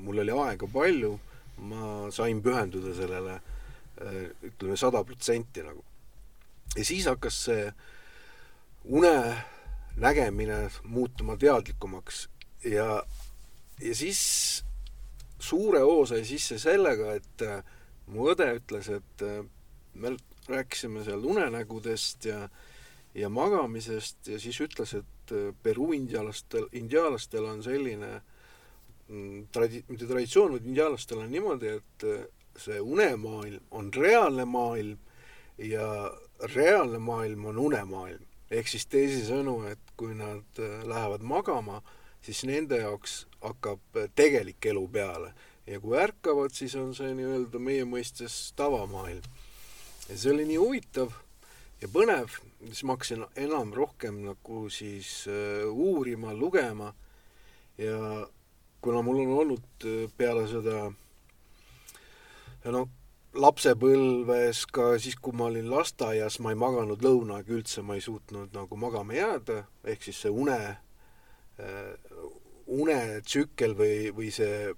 mul 0.00 0.22
oli 0.24 0.32
aega 0.32 0.66
palju, 0.72 1.12
ma 1.68 2.08
sain 2.14 2.40
pühenduda 2.42 2.94
sellele 2.96 3.34
äh, 3.36 3.50
Äh, 4.00 4.30
ütleme 4.42 4.76
sada 4.76 5.04
protsenti 5.04 5.62
nagu. 5.62 5.84
ja 6.76 6.84
siis 6.84 7.04
hakkas 7.06 7.36
see 7.44 7.72
une 8.88 9.36
nägemine 10.00 10.70
muutuma 10.88 11.36
teadlikumaks 11.36 12.22
ja, 12.64 13.02
ja 13.80 13.94
siis 13.94 14.22
suure 15.38 15.82
hoo 15.84 16.06
sai 16.08 16.24
sisse 16.24 16.56
sellega, 16.58 17.12
et 17.20 17.44
äh, 17.44 17.60
mu 18.06 18.30
õde 18.32 18.48
ütles, 18.56 18.88
et 18.96 19.26
äh, 19.28 19.44
me 19.94 20.16
rääkisime 20.48 21.04
seal 21.04 21.22
unenägudest 21.22 22.24
ja 22.24 22.48
ja 23.14 23.28
magamisest 23.28 24.28
ja 24.32 24.40
siis 24.40 24.60
ütles, 24.60 24.94
et 24.98 25.08
Peruu 25.62 25.92
indiaalastel, 25.96 26.66
indiaalastel 26.76 27.44
on 27.46 27.62
selline 27.64 28.08
mm, 29.08 29.46
tradi-, 29.54 29.84
mitte 29.88 30.08
traditsioon, 30.10 30.56
vaid 30.56 30.66
indiaalastel 30.66 31.22
on 31.22 31.30
niimoodi, 31.32 31.76
et 31.78 32.06
see 32.58 32.80
unemaailm 32.80 33.62
on 33.70 33.92
reaalne 33.94 34.44
maailm 34.44 34.98
ja 35.58 36.12
reaalne 36.54 36.98
maailm 36.98 37.44
on 37.44 37.58
unemaailm. 37.58 38.26
ehk 38.50 38.68
siis 38.68 38.84
teisisõnu, 38.86 39.62
et 39.70 39.92
kui 39.96 40.12
nad 40.14 40.58
äh, 40.60 40.82
lähevad 40.84 41.22
magama, 41.24 41.80
siis 42.20 42.42
nende 42.44 42.82
jaoks 42.82 43.26
hakkab 43.40 43.96
äh, 43.96 44.10
tegelik 44.14 44.66
elu 44.66 44.82
peale 44.88 45.32
ja 45.66 45.80
kui 45.80 45.96
ärkavad, 45.96 46.52
siis 46.52 46.74
on 46.76 46.92
see 46.94 47.14
nii-öelda 47.16 47.58
meie 47.58 47.86
mõistes 47.88 48.52
tavamaailm. 48.56 49.24
ja 50.08 50.16
see 50.18 50.34
oli 50.34 50.44
nii 50.50 50.60
huvitav 50.60 51.16
ja 51.82 51.90
põnev, 51.90 52.38
siis 52.62 52.84
ma 52.86 52.96
hakkasin 52.96 53.26
enam 53.42 53.72
rohkem 53.74 54.22
nagu 54.26 54.66
siis 54.70 55.26
uh, 55.30 55.68
uurima, 55.72 56.34
lugema. 56.34 56.92
Ja 57.80 58.26
kuna 58.82 59.02
mul 59.02 59.22
on 59.24 59.32
olnud 59.40 59.86
peale 60.18 60.44
seda 60.50 60.90
no 62.70 62.82
lapsepõlves 63.32 64.66
ka 64.72 64.92
siis, 65.00 65.16
kui 65.16 65.34
ma 65.36 65.48
olin 65.48 65.70
lasteaias, 65.72 66.38
ma 66.44 66.52
ei 66.52 66.58
maganud 66.60 67.02
lõuna 67.04 67.40
aega 67.40 67.56
üldse, 67.56 67.82
ma 67.86 67.96
ei 67.96 68.04
suutnud 68.04 68.52
nagu 68.54 68.78
magama 68.78 69.16
jääda, 69.16 69.62
ehk 69.88 70.04
siis 70.04 70.20
see 70.24 70.32
une 70.32 70.58
äh,, 70.68 71.94
unetsükkel 72.72 73.74
või, 73.78 74.12
või 74.14 74.28
see 74.34 74.70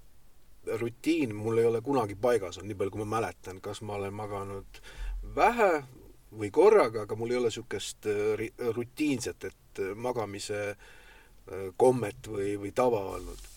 rutiin 0.80 1.34
mul 1.36 1.60
ei 1.60 1.66
ole 1.68 1.82
kunagi 1.84 2.16
paigas 2.16 2.58
olnud, 2.58 2.70
nii 2.70 2.78
palju 2.78 2.94
kui 2.94 3.04
ma 3.04 3.10
mäletan, 3.18 3.60
kas 3.64 3.82
ma 3.82 3.98
olen 3.98 4.14
maganud 4.16 4.80
vähe 5.36 5.72
või 6.38 6.51
korraga, 6.55 7.05
aga 7.05 7.16
mul 7.16 7.33
ei 7.33 7.40
ole 7.40 7.51
niisugust 7.51 8.09
äh, 8.11 8.44
rutiinset, 8.75 9.49
et 9.51 9.83
äh, 9.83 9.94
magamise 9.97 10.61
äh, 10.75 11.66
kommet 11.77 12.29
või, 12.29 12.55
või 12.61 12.73
tava 12.75 13.03
olnud. 13.16 13.51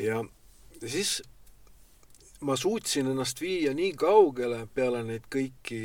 ja 0.00 0.22
siis 0.86 1.20
ma 2.40 2.56
suutsin 2.56 3.10
ennast 3.10 3.40
viia 3.40 3.74
nii 3.76 3.92
kaugele 4.00 4.62
peale 4.74 5.02
neid 5.04 5.26
kõiki 5.28 5.80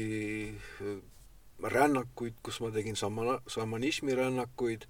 rännakuid, 1.60 2.40
kus 2.44 2.62
ma 2.64 2.72
tegin 2.72 2.96
sama, 2.96 3.40
šamanismi 3.48 4.16
rännakuid 4.16 4.88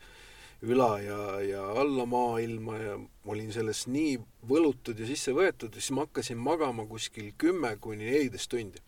üla 0.66 0.92
ja, 1.02 1.20
ja 1.42 1.64
alla 1.82 2.06
maailma 2.06 2.78
ja 2.78 2.98
ma 2.98 3.34
olin 3.34 3.52
sellest 3.54 3.90
nii 3.92 4.18
võlutud 4.50 5.00
ja 5.00 5.08
sisse 5.10 5.34
võetud 5.36 5.74
ja 5.74 5.82
siis 5.82 5.94
ma 5.96 6.06
hakkasin 6.06 6.38
magama 6.42 6.86
kuskil 6.90 7.34
kümme 7.38 7.76
kuni 7.82 8.06
neliteist 8.06 8.50
tundi. 8.50 8.82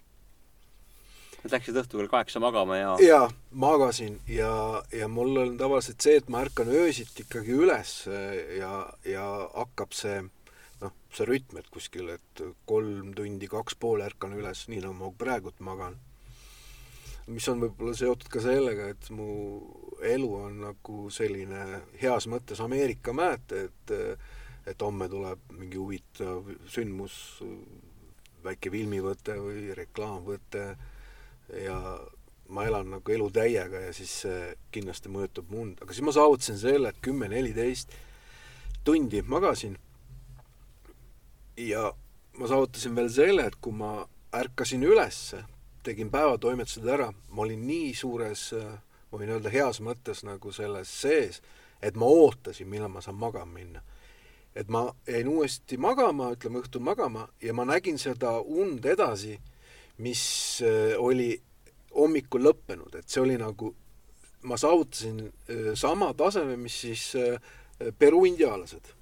Et 1.45 1.53
läksid 1.53 1.77
õhtul 1.79 2.01
kell 2.01 2.13
kaheksa 2.15 2.41
magama 2.43 2.79
ja? 2.79 2.95
jaa, 3.03 3.27
magasin 3.51 4.17
ja, 4.31 4.83
ja 4.93 5.07
mul 5.11 5.37
on 5.43 5.53
tavaliselt 5.59 6.01
see, 6.03 6.17
et 6.21 6.31
ma 6.33 6.41
ärkan 6.45 6.71
öösiti 6.73 7.25
ikkagi 7.25 7.55
üles 7.57 7.99
ja, 8.57 8.71
ja 9.05 9.27
hakkab 9.53 9.95
see 9.97 10.23
noh, 10.81 10.93
see 11.13 11.27
rütm, 11.29 11.59
et 11.61 11.69
kuskil, 11.73 12.11
et 12.17 12.43
kolm 12.69 13.13
tundi, 13.17 13.49
kaks 13.51 13.77
pool 13.79 14.03
ärkan 14.05 14.35
üles, 14.37 14.65
nii 14.71 14.83
nagu 14.85 14.95
ma 14.97 15.11
praegult 15.17 15.61
magan. 15.65 15.97
mis 17.27 17.47
on 17.51 17.59
võib-olla 17.59 17.93
seotud 17.97 18.29
ka 18.31 18.39
sellega, 18.39 18.87
et 18.93 19.09
mu 19.11 19.29
elu 20.05 20.29
on 20.37 20.61
nagu 20.63 21.09
selline 21.11 21.81
heas 22.01 22.27
mõttes 22.31 22.61
Ameerika 22.63 23.13
mäed, 23.13 23.51
et 23.51 23.95
et 24.67 24.81
homme 24.83 25.07
tuleb 25.07 25.39
mingi 25.55 25.79
huvitav 25.79 26.47
sündmus, 26.67 27.39
väike 28.43 28.71
filmivõte 28.71 29.37
või 29.39 29.71
reklaamvõte 29.75 30.63
ja 31.53 31.77
ma 32.49 32.65
elan 32.65 32.91
nagu 32.95 33.11
elu 33.11 33.29
täiega 33.31 33.81
ja 33.87 33.93
siis 33.95 34.13
see 34.23 34.53
kindlasti 34.71 35.11
mõjutab 35.11 35.49
mund, 35.51 35.81
aga 35.81 35.93
siis 35.93 36.05
ma 36.05 36.13
saavutasin 36.15 36.59
selle, 36.59 36.91
et 36.91 37.01
kümme, 37.03 37.27
neliteist 37.31 37.91
tundi 38.87 39.21
magasin 39.21 39.75
ja 41.57 41.89
ma 42.37 42.47
saavutasin 42.47 42.95
veel 42.95 43.09
selle, 43.11 43.47
et 43.47 43.57
kui 43.61 43.75
ma 43.75 44.07
ärkasin 44.35 44.83
ülesse, 44.83 45.43
tegin 45.83 46.11
päevatoimetused 46.11 46.87
ära, 46.87 47.11
ma 47.29 47.41
olin 47.43 47.63
nii 47.67 47.93
suures, 47.95 48.49
ma 49.11 49.19
võin 49.19 49.33
öelda 49.35 49.51
heas 49.51 49.81
mõttes 49.83 50.23
nagu 50.27 50.51
selles 50.55 50.91
sees, 51.01 51.41
et 51.81 51.95
ma 51.99 52.07
ootasin, 52.07 52.69
millal 52.69 52.91
ma 52.93 53.01
saan 53.01 53.19
magama 53.19 53.59
minna. 53.59 53.83
et 54.57 54.69
ma 54.73 54.87
jäin 55.05 55.27
uuesti 55.29 55.77
magama, 55.77 56.31
ütleme 56.33 56.63
õhtul 56.63 56.81
magama, 56.81 57.27
ja 57.41 57.53
ma 57.53 57.61
nägin 57.65 57.99
seda 58.01 58.39
und 58.41 58.85
edasi, 58.85 59.35
mis 59.97 60.61
äh, 60.61 60.95
oli 60.97 61.41
hommikul 61.95 62.45
lõppenud, 62.45 62.97
et 62.99 63.09
see 63.09 63.21
oli 63.23 63.37
nagu, 63.41 63.71
ma 64.47 64.57
saavutasin 64.59 65.23
äh, 65.25 65.71
sama 65.75 66.11
taseme, 66.17 66.57
mis 66.57 66.81
siis 66.85 67.09
äh, 67.17 67.39
Peru 67.97 68.23
indiaanlased. 68.25 68.93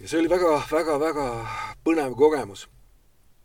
ja 0.00 0.08
see 0.08 0.20
oli 0.20 0.28
väga, 0.28 0.56
väga, 0.70 0.98
väga 1.00 1.26
põnev 1.84 2.16
kogemus. 2.16 2.68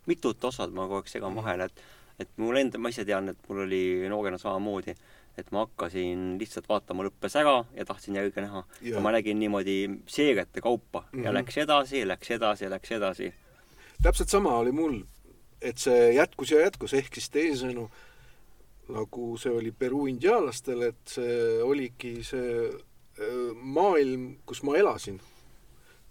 mitut 0.05 0.43
osad 0.43 0.73
ma 0.73 0.87
kogu 0.87 0.99
aeg 0.99 1.11
segan 1.11 1.35
vahele, 1.35 1.69
et, 1.69 1.81
et 2.25 2.29
mul 2.37 2.57
enda, 2.57 2.79
ma 2.81 2.89
ise 2.89 3.05
tean, 3.05 3.29
et 3.29 3.49
mul 3.49 3.63
oli 3.67 3.83
noorena 4.09 4.39
samamoodi, 4.41 4.95
et 5.37 5.51
ma 5.55 5.63
hakkasin 5.63 6.33
lihtsalt 6.39 6.67
vaatama, 6.67 7.05
lõppes 7.07 7.37
ära 7.39 7.61
ja 7.75 7.85
tahtsin 7.87 8.17
järge 8.17 8.41
näha. 8.43 8.65
ja 8.81 8.99
ma 8.99 9.13
nägin 9.15 9.39
niimoodi 9.39 10.01
seeriate 10.07 10.61
kaupa 10.61 10.99
mm 10.99 11.19
-hmm. 11.19 11.23
ja 11.23 11.31
mhm. 11.31 11.37
läks 11.37 11.57
edasi, 11.57 12.07
läks 12.07 12.31
edasi 12.31 12.63
ja 12.63 12.69
läks 12.69 12.91
edasi. 12.91 13.33
täpselt 14.03 14.29
sama 14.29 14.57
oli 14.57 14.71
mul 14.71 14.99
et 15.61 15.77
see 15.77 16.13
jätkus 16.15 16.51
ja 16.53 16.61
jätkus, 16.65 16.93
ehk 16.97 17.19
siis 17.19 17.29
teisisõnu, 17.33 17.89
nagu 18.89 19.25
see 19.37 19.51
oli 19.53 19.71
Peruu 19.71 20.07
indiaanlastel, 20.09 20.87
et 20.89 21.15
see 21.17 21.59
oligi 21.63 22.19
see 22.25 22.69
maailm, 23.53 24.37
kus 24.47 24.63
ma 24.63 24.77
elasin. 24.79 25.19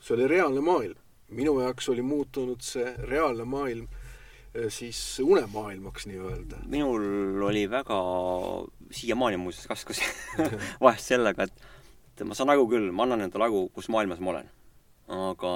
see 0.01 0.15
oli 0.15 0.29
reaalne 0.29 0.61
maailm. 0.61 0.99
minu 1.29 1.61
jaoks 1.61 1.89
oli 1.89 2.03
muutunud 2.03 2.61
see 2.65 2.95
reaalne 3.05 3.45
maailm 3.45 3.89
siis 4.69 5.21
unemaailmaks 5.25 6.07
nii-öelda. 6.07 6.57
minul 6.67 7.43
oli 7.43 7.71
väga, 7.71 7.99
siiamaani 8.91 9.37
muuseas 9.37 9.67
raskusi 9.67 10.03
vahest 10.85 11.07
sellega, 11.13 11.43
et 11.43 12.25
ma 12.25 12.35
saan 12.35 12.51
aru 12.51 12.67
küll, 12.71 12.91
ma 12.93 13.05
annan 13.07 13.27
endale 13.27 13.49
aru, 13.49 13.69
kus 13.75 13.89
maailmas 13.89 14.21
ma 14.21 14.31
olen. 14.31 14.51
aga 15.09 15.53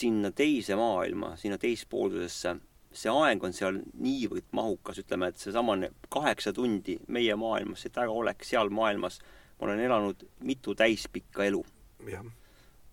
sinna 0.00 0.30
teise 0.36 0.76
maailma, 0.78 1.34
sinna 1.40 1.58
teispoolsusesse, 1.60 2.56
see 2.90 3.12
aeg 3.12 3.44
on 3.46 3.54
seal 3.54 3.78
niivõrd 4.02 4.48
mahukas, 4.56 4.98
ütleme, 5.02 5.30
et 5.30 5.38
seesamane 5.42 5.92
kaheksa 6.10 6.52
tundi 6.56 6.96
meie 7.08 7.36
maailmas, 7.38 7.84
et 7.86 7.98
ära 8.00 8.10
oleks 8.12 8.50
seal 8.50 8.72
maailmas, 8.74 9.20
ma 9.58 9.68
olen 9.68 9.82
elanud 9.86 10.24
mitu 10.46 10.74
täispikka 10.74 11.46
elu. 11.46 11.62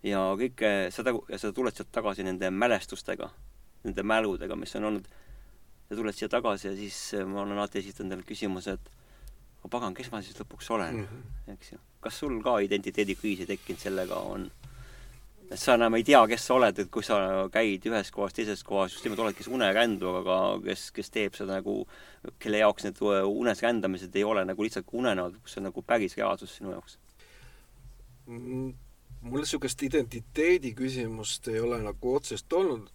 ja 0.04 0.20
kõike 0.39 0.91
seda, 0.93 1.15
ja 1.32 1.39
sa 1.41 1.52
tuled 1.56 1.76
sealt 1.76 1.91
tagasi 1.91 2.26
nende 2.28 2.52
mälestustega, 2.54 3.32
nende 3.88 4.04
mäludega, 4.04 4.56
mis 4.60 4.76
on 4.78 4.91
olnud, 4.91 5.10
sa 5.88 5.98
tuled 5.98 6.15
siia 6.15 6.30
tagasi 6.30 6.70
ja 6.70 6.76
siis 6.78 7.00
ma 7.26 7.41
olen 7.41 7.58
alati 7.58 7.82
esitanud 7.82 8.12
endale 8.12 8.28
küsimuse, 8.28 8.78
et 8.78 8.91
aga 9.62 9.72
pagan, 9.74 9.98
kes 9.98 10.12
ma 10.13 10.22
siis 10.22 10.38
lõpuks 10.38 10.70
olen 10.76 11.02
mm, 11.02 11.08
-hmm. 11.08 11.54
eks 11.56 11.72
ju. 11.74 11.80
kas 12.00 12.20
sul 12.20 12.41
ka 12.43 12.60
identiteedikriisi 12.60 13.48
tekkinud 13.50 13.82
sellega 13.82 14.15
on? 14.15 14.52
Et 15.48 15.60
sa 15.60 15.78
enam 15.78 15.96
ei 15.96 16.04
tea, 16.08 16.20
kes 16.28 16.48
sa 16.50 16.58
oled, 16.58 16.80
et 16.84 16.90
kui 16.92 17.06
sa 17.06 17.18
käid 17.54 17.86
ühes 17.88 18.12
kohas, 18.14 18.36
teises 18.36 18.64
kohas, 18.68 18.96
just 18.96 19.06
nimelt 19.08 19.22
oledki 19.24 19.46
see 19.46 19.54
unerändu, 19.56 20.10
aga 20.22 20.40
kes, 20.66 20.90
kes 20.96 21.14
teeb 21.14 21.38
seda 21.38 21.60
nagu, 21.62 21.80
kelle 22.44 22.62
jaoks 22.64 22.88
need 22.88 23.00
unes 23.02 23.64
rändamised 23.64 24.16
ei 24.20 24.26
ole 24.28 24.44
nagu 24.48 24.66
lihtsalt 24.68 24.92
unenäod, 24.92 25.40
kus 25.44 25.60
on 25.60 25.70
nagu 25.70 25.84
päris 25.88 26.18
reaalsus 26.20 26.58
sinu 26.60 26.76
jaoks? 26.76 26.98
Mm, 28.28 28.74
mul 29.24 29.44
niisugust 29.46 29.84
identiteedi 29.88 30.74
küsimust 30.76 31.48
ei 31.54 31.64
ole 31.64 31.80
nagu 31.86 32.16
otsest 32.20 32.54
olnud, 32.54 32.90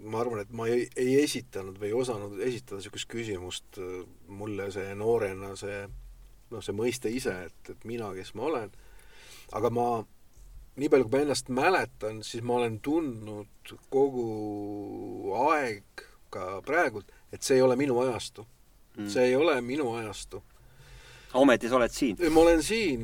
ma 0.00 0.22
arvan, 0.22 0.40
et 0.40 0.54
ma 0.56 0.70
ei, 0.72 0.86
ei 0.96 1.18
esitanud 1.20 1.76
või 1.80 1.90
ei 1.90 1.98
osanud 2.00 2.38
esitada 2.40 2.80
niisugust 2.80 3.10
küsimust, 3.12 3.82
mulle 4.40 4.70
see 4.72 4.94
noorena 4.96 5.52
see 5.60 5.82
noh, 6.50 6.62
see 6.64 6.74
mõiste 6.76 7.12
ise, 7.12 7.34
et, 7.50 7.74
et 7.74 7.84
mina, 7.88 8.08
kes 8.16 8.32
ma 8.38 8.48
olen, 8.48 8.72
aga 9.56 9.70
ma 9.74 9.86
nii 10.80 10.88
palju, 10.88 11.08
kui 11.08 11.18
ma 11.18 11.24
ennast 11.26 11.50
mäletan, 11.52 12.22
siis 12.26 12.44
ma 12.46 12.56
olen 12.60 12.78
tundnud 12.84 13.74
kogu 13.92 15.34
aeg, 15.50 16.06
ka 16.30 16.60
praegult, 16.66 17.10
et 17.34 17.42
see 17.42 17.58
ei 17.58 17.64
ole 17.66 17.76
minu 17.78 17.98
ajastu 18.04 18.44
mm.. 18.96 19.08
see 19.10 19.30
ei 19.30 19.36
ole 19.36 19.56
minu 19.60 19.88
ajastu. 19.98 20.42
ometi 21.34 21.68
sa 21.68 21.80
oled 21.80 21.94
siin? 21.94 22.20
ma 22.30 22.44
olen 22.44 22.62
siin 22.62 23.02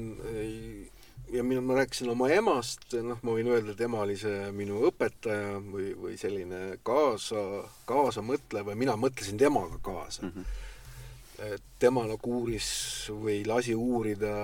ja 1.32 1.42
mina, 1.42 1.60
ma 1.60 1.74
rääkisin 1.80 2.10
oma 2.10 2.28
emast, 2.30 2.86
noh, 3.02 3.18
ma 3.22 3.34
võin 3.34 3.50
öelda, 3.50 3.74
et 3.74 3.82
ema 3.82 4.04
oli 4.04 4.16
see 4.20 4.50
minu 4.54 4.78
õpetaja 4.88 5.58
või, 5.58 5.90
või 5.98 6.14
selline 6.20 6.78
kaasa, 6.86 7.42
kaasamõtlev 7.88 8.70
ja 8.72 8.78
mina 8.78 8.96
mõtlesin 9.00 9.38
temaga 9.40 9.80
kaasa 9.82 10.22
mm. 10.22 10.32
-hmm. 10.32 11.52
et 11.52 11.70
tema 11.82 12.06
nagu 12.06 12.38
uuris 12.40 12.70
või 13.10 13.42
lasi 13.46 13.74
uurida, 13.74 14.36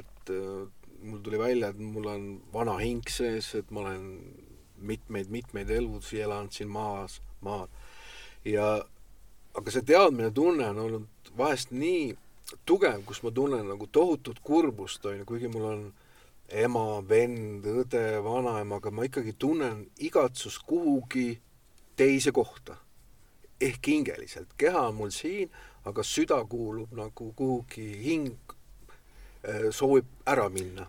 et 0.00 0.34
mul 1.02 1.20
tuli 1.24 1.38
välja, 1.38 1.70
et 1.70 1.78
mul 1.78 2.06
on 2.06 2.24
vana 2.52 2.76
hing 2.80 3.06
sees, 3.08 3.54
et 3.54 3.70
ma 3.70 3.84
olen 3.84 4.06
mitmeid-mitmeid 4.80 5.70
elusid 5.70 6.24
elanud 6.24 6.52
siin 6.52 6.70
maas, 6.72 7.20
maal. 7.44 7.68
ja 8.44 8.80
aga 9.54 9.72
see 9.74 9.84
teadmine, 9.86 10.30
tunne 10.34 10.68
on 10.70 10.78
olnud 10.84 11.32
vahest 11.36 11.72
nii 11.74 12.14
tugev, 12.66 13.02
kus 13.06 13.22
ma 13.22 13.32
tunnen 13.34 13.66
nagu 13.68 13.86
tohutut 13.92 14.40
kurbust, 14.44 15.04
on 15.06 15.20
ju, 15.20 15.26
kuigi 15.28 15.50
mul 15.52 15.66
on 15.70 15.82
ema, 16.50 16.84
vend, 17.06 17.66
õde, 17.66 18.04
vanaema, 18.24 18.80
aga 18.80 18.90
ma 18.94 19.06
ikkagi 19.06 19.36
tunnen 19.38 19.84
igatsust 20.02 20.64
kuhugi 20.66 21.34
teise 21.96 22.32
kohta. 22.32 22.78
ehk 23.60 23.86
hingeliselt, 23.86 24.54
keha 24.56 24.86
on 24.88 24.94
mul 24.96 25.10
siin, 25.12 25.50
aga 25.84 26.00
süda 26.00 26.38
kuulub 26.48 26.94
nagu 26.96 27.26
kuhugi 27.36 27.90
hing 28.00 28.49
soovib 29.72 30.06
ära 30.28 30.48
minna. 30.52 30.86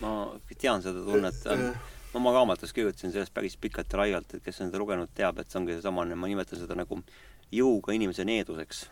ma 0.00 0.10
tean 0.58 0.82
seda 0.84 1.00
tunnet 1.04 1.46
äh, 1.46 1.60
äh. 1.70 1.76
ma 2.12 2.20
oma 2.20 2.32
raamatus 2.34 2.74
kirjutasin 2.76 3.12
sellest 3.14 3.32
päris 3.34 3.56
pikalt 3.56 3.92
ja 3.92 4.00
laialt, 4.02 4.34
et 4.34 4.44
kes 4.44 4.60
on 4.60 4.68
seda 4.68 4.80
lugenud, 4.82 5.08
teab, 5.16 5.38
et 5.40 5.48
see 5.50 5.60
ongi 5.60 5.72
seesamane, 5.76 6.18
ma 6.18 6.28
nimetan 6.28 6.60
seda 6.60 6.76
nagu 6.76 6.98
jõuga 7.52 7.94
inimese 7.96 8.26
needuseks. 8.28 8.86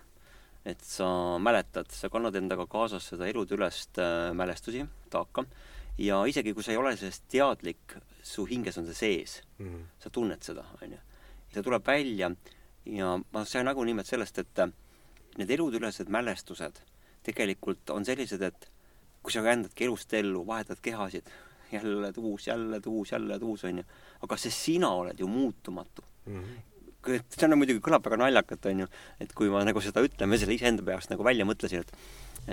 et 0.65 0.81
sa 0.81 1.07
mäletad, 1.37 1.91
sa 1.93 2.09
kannad 2.09 2.37
endaga 2.41 2.65
kaasas 2.67 3.11
seda 3.11 3.27
eludeülest 3.29 3.99
äh, 4.01 4.31
mälestusi, 4.33 4.87
taaka, 5.13 5.45
ja 5.99 6.23
isegi 6.25 6.55
kui 6.55 6.65
sa 6.65 6.73
ei 6.73 6.81
ole 6.81 6.95
sellest 6.97 7.27
teadlik, 7.29 7.99
su 8.23 8.47
hinges 8.49 8.79
on 8.79 8.87
see 8.87 8.95
sees 8.95 9.43
mm. 9.59 9.67
-hmm. 9.67 9.85
sa 9.99 10.11
tunned 10.11 10.43
seda, 10.43 10.65
on 10.83 10.93
ju. 10.93 10.99
see 11.53 11.63
tuleb 11.63 11.87
välja 11.87 12.31
ja 12.85 13.21
ma 13.33 13.45
sain 13.45 13.67
nagu 13.67 13.85
nimelt 13.85 14.07
sellest, 14.07 14.39
et 14.39 14.59
need 15.37 15.51
eludeülesed 15.51 16.09
mälestused 16.09 16.81
tegelikult 17.25 17.91
on 17.95 18.05
sellised, 18.05 18.43
et 18.43 18.69
kui 19.25 19.33
sa 19.33 19.43
rändadki 19.45 19.89
elust 19.89 20.13
ellu, 20.15 20.45
vahetad 20.47 20.81
kehasid, 20.85 21.31
jälle 21.73 22.13
uus, 22.17 22.47
jälle 22.47 22.81
uus, 22.87 23.13
jälle 23.13 23.39
uus, 23.43 23.65
on 23.65 23.79
ju. 23.79 23.85
aga 24.23 24.37
see 24.37 24.51
sina 24.51 24.89
oled 24.89 25.19
ju 25.21 25.27
muutumatu 25.27 26.05
mm. 26.27 26.43
-hmm. 26.43 27.23
see 27.29 27.49
on 27.49 27.59
muidugi, 27.59 27.81
kõlab 27.81 28.05
väga 28.05 28.17
naljakalt, 28.17 28.67
on 28.67 28.85
ju, 28.85 28.87
et 29.21 29.33
kui 29.33 29.51
ma 29.51 29.65
nagu 29.65 29.81
seda 29.81 30.05
ütlen, 30.05 30.29
ma 30.29 30.39
selle 30.41 30.55
iseenda 30.55 30.83
peast 30.83 31.11
nagu 31.11 31.25
välja 31.25 31.45
mõtlesin, 31.45 31.81
et 31.81 31.93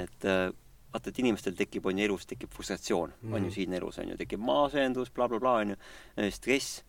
et 0.06 0.26
äh, 0.26 0.52
vaata, 0.94 1.10
et 1.10 1.20
inimestel 1.20 1.56
tekib, 1.56 1.86
on 1.86 2.00
ju, 2.00 2.06
elus 2.06 2.26
tekib 2.26 2.52
frustratsioon 2.56 3.14
mm, 3.22 3.34
on 3.34 3.42
ju, 3.42 3.50
mhm. 3.50 3.54
siin 3.56 3.74
elus, 3.74 4.00
on 4.00 4.10
ju, 4.10 4.18
tekib 4.18 4.40
maasendus 4.40 5.12
bla,, 5.12 5.28
blablabla, 5.28 5.60
on 5.62 5.76
ju, 5.76 5.78
äh, 6.18 6.32
stress, 6.34 6.84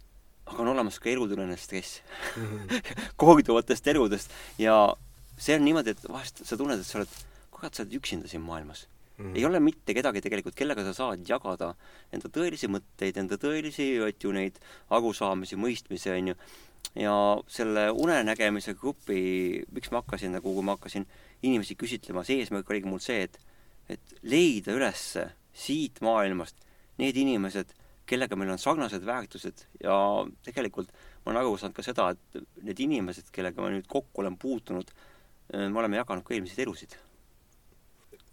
aga 0.46 0.62
on 0.62 0.72
olemas 0.74 0.98
ka 0.98 1.10
elutülene 1.10 1.56
stress 1.56 2.00
mm 2.36 2.46
-hmm. 2.46 2.80
korduvatest 3.16 3.86
eludest 3.86 4.30
ja 4.58 4.96
see 5.38 5.56
on 5.56 5.64
niimoodi, 5.64 5.90
et 5.90 6.08
vahest 6.08 6.46
sa 6.46 6.56
tunned, 6.56 6.80
et 6.80 6.86
sa 6.86 6.98
oled, 6.98 7.08
kurat, 7.50 7.74
sa 7.74 7.82
oled 7.82 7.94
üksinda 7.94 8.28
siin 8.28 8.42
maailmas 8.42 8.86
mm.. 9.22 9.36
ei 9.36 9.44
ole 9.46 9.60
mitte 9.62 9.94
kedagi 9.96 10.22
tegelikult, 10.24 10.56
kellega 10.58 10.84
sa 10.86 10.94
saad 10.96 11.24
jagada 11.28 11.72
enda 12.14 12.30
tõelisi 12.32 12.70
mõtteid, 12.72 13.18
enda 13.22 13.38
tõelisi, 13.40 13.88
ju 13.96 14.34
neid 14.34 14.58
arusaamisi, 14.92 15.58
mõistmisi, 15.60 16.10
on 16.12 16.32
ju. 16.32 16.38
ja 17.02 17.14
selle 17.48 17.88
unenägemise 17.90 18.74
grupi, 18.78 19.62
miks 19.72 19.92
ma 19.92 20.02
hakkasin 20.02 20.36
nagu, 20.36 20.54
kui 20.54 20.66
ma 20.66 20.76
hakkasin 20.76 21.06
inimesi 21.42 21.78
küsitlema, 21.78 22.24
see 22.26 22.42
eesmärk 22.42 22.70
oligi 22.70 22.90
mul 22.90 23.02
see, 23.02 23.28
et 23.28 23.40
et 23.90 24.12
leida 24.22 24.72
üles 24.76 25.00
siit 25.52 25.98
maailmast 26.04 26.60
need 27.00 27.16
inimesed, 27.18 27.72
kellega 28.08 28.36
meil 28.38 28.52
on 28.54 28.60
sarnased 28.60 29.02
väärtused. 29.04 29.64
Ja 29.82 29.94
tegelikult 30.46 30.92
ma 31.24 31.32
olen 31.32 31.40
aru 31.42 31.56
saanud 31.58 31.76
ka 31.76 31.84
seda, 31.84 32.10
et 32.14 32.62
need 32.62 32.80
inimesed, 32.86 33.30
kellega 33.34 33.62
ma 33.62 33.72
nüüd 33.72 33.88
kokku 33.90 34.22
olen 34.22 34.38
puutunud, 34.40 34.92
me 35.52 35.82
oleme 35.82 35.98
jaganud 35.98 36.24
ka 36.24 36.36
eelmiseid 36.36 36.62
elusid 36.64 36.96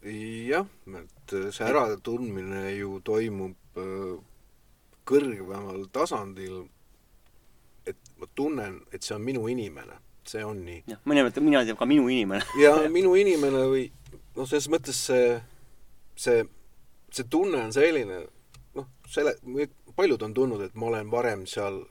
jah, 0.03 0.65
et 1.01 1.33
see 1.51 1.65
äratundmine 1.67 2.69
ju 2.77 2.99
toimub 3.05 3.79
äh, 3.79 4.19
kõrgemal 5.09 5.87
tasandil, 5.91 6.61
et 7.89 8.11
ma 8.19 8.29
tunnen, 8.35 8.79
et 8.93 9.03
see 9.03 9.15
on 9.15 9.25
minu 9.25 9.47
inimene, 9.51 9.97
see 10.27 10.43
on 10.45 10.61
nii. 10.65 10.83
jah, 10.93 11.01
mõni 11.09 11.25
ütleb, 11.25 11.45
mina 11.45 11.63
tean 11.65 11.79
ka 11.79 11.87
minu 11.89 12.07
inimene 12.11 12.45
ja 12.61 12.75
minu 12.97 13.15
inimene 13.17 13.65
või 13.71 13.87
noh, 14.37 14.45
selles 14.45 14.69
mõttes 14.71 14.99
see, 15.09 15.33
see, 16.15 16.43
see 17.11 17.27
tunne 17.31 17.63
on 17.65 17.75
selline, 17.75 18.21
noh, 18.77 18.91
selle, 19.09 19.35
paljud 19.97 20.27
on 20.29 20.37
tundnud, 20.37 20.63
et 20.69 20.77
ma 20.79 20.91
olen 20.93 21.11
varem 21.11 21.43
seal 21.49 21.81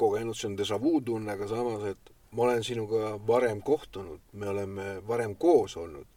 kogenud, 0.00 0.34
see 0.34 0.50
on 0.50 0.58
déjà 0.58 0.80
vu 0.82 0.98
tunne, 1.06 1.36
aga 1.36 1.46
samas, 1.50 1.86
et 1.92 2.14
ma 2.34 2.48
olen 2.48 2.64
sinuga 2.66 3.14
varem 3.28 3.60
kohtunud, 3.62 4.24
me 4.32 4.50
oleme 4.50 4.88
varem 5.06 5.36
koos 5.38 5.76
olnud. 5.78 6.08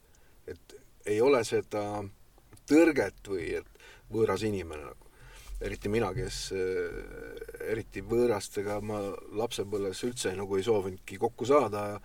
et 0.47 0.77
ei 1.08 1.22
ole 1.24 1.43
seda 1.48 2.04
tõrget 2.67 3.28
või 3.32 3.52
et 3.62 3.78
võõras 4.12 4.43
inimene 4.48 4.88
nagu. 4.89 5.04
eriti 5.62 5.89
mina, 5.89 6.12
kes 6.13 6.52
äh, 6.54 7.70
eriti 7.72 8.04
võõrastega 8.06 8.78
ma 8.82 9.00
lapsepõlves 9.39 10.04
üldse 10.06 10.36
nagu 10.38 10.58
ei 10.58 10.63
soovinudki 10.63 11.17
kokku 11.17 11.48
saada 11.50 11.86
ja 11.93 11.96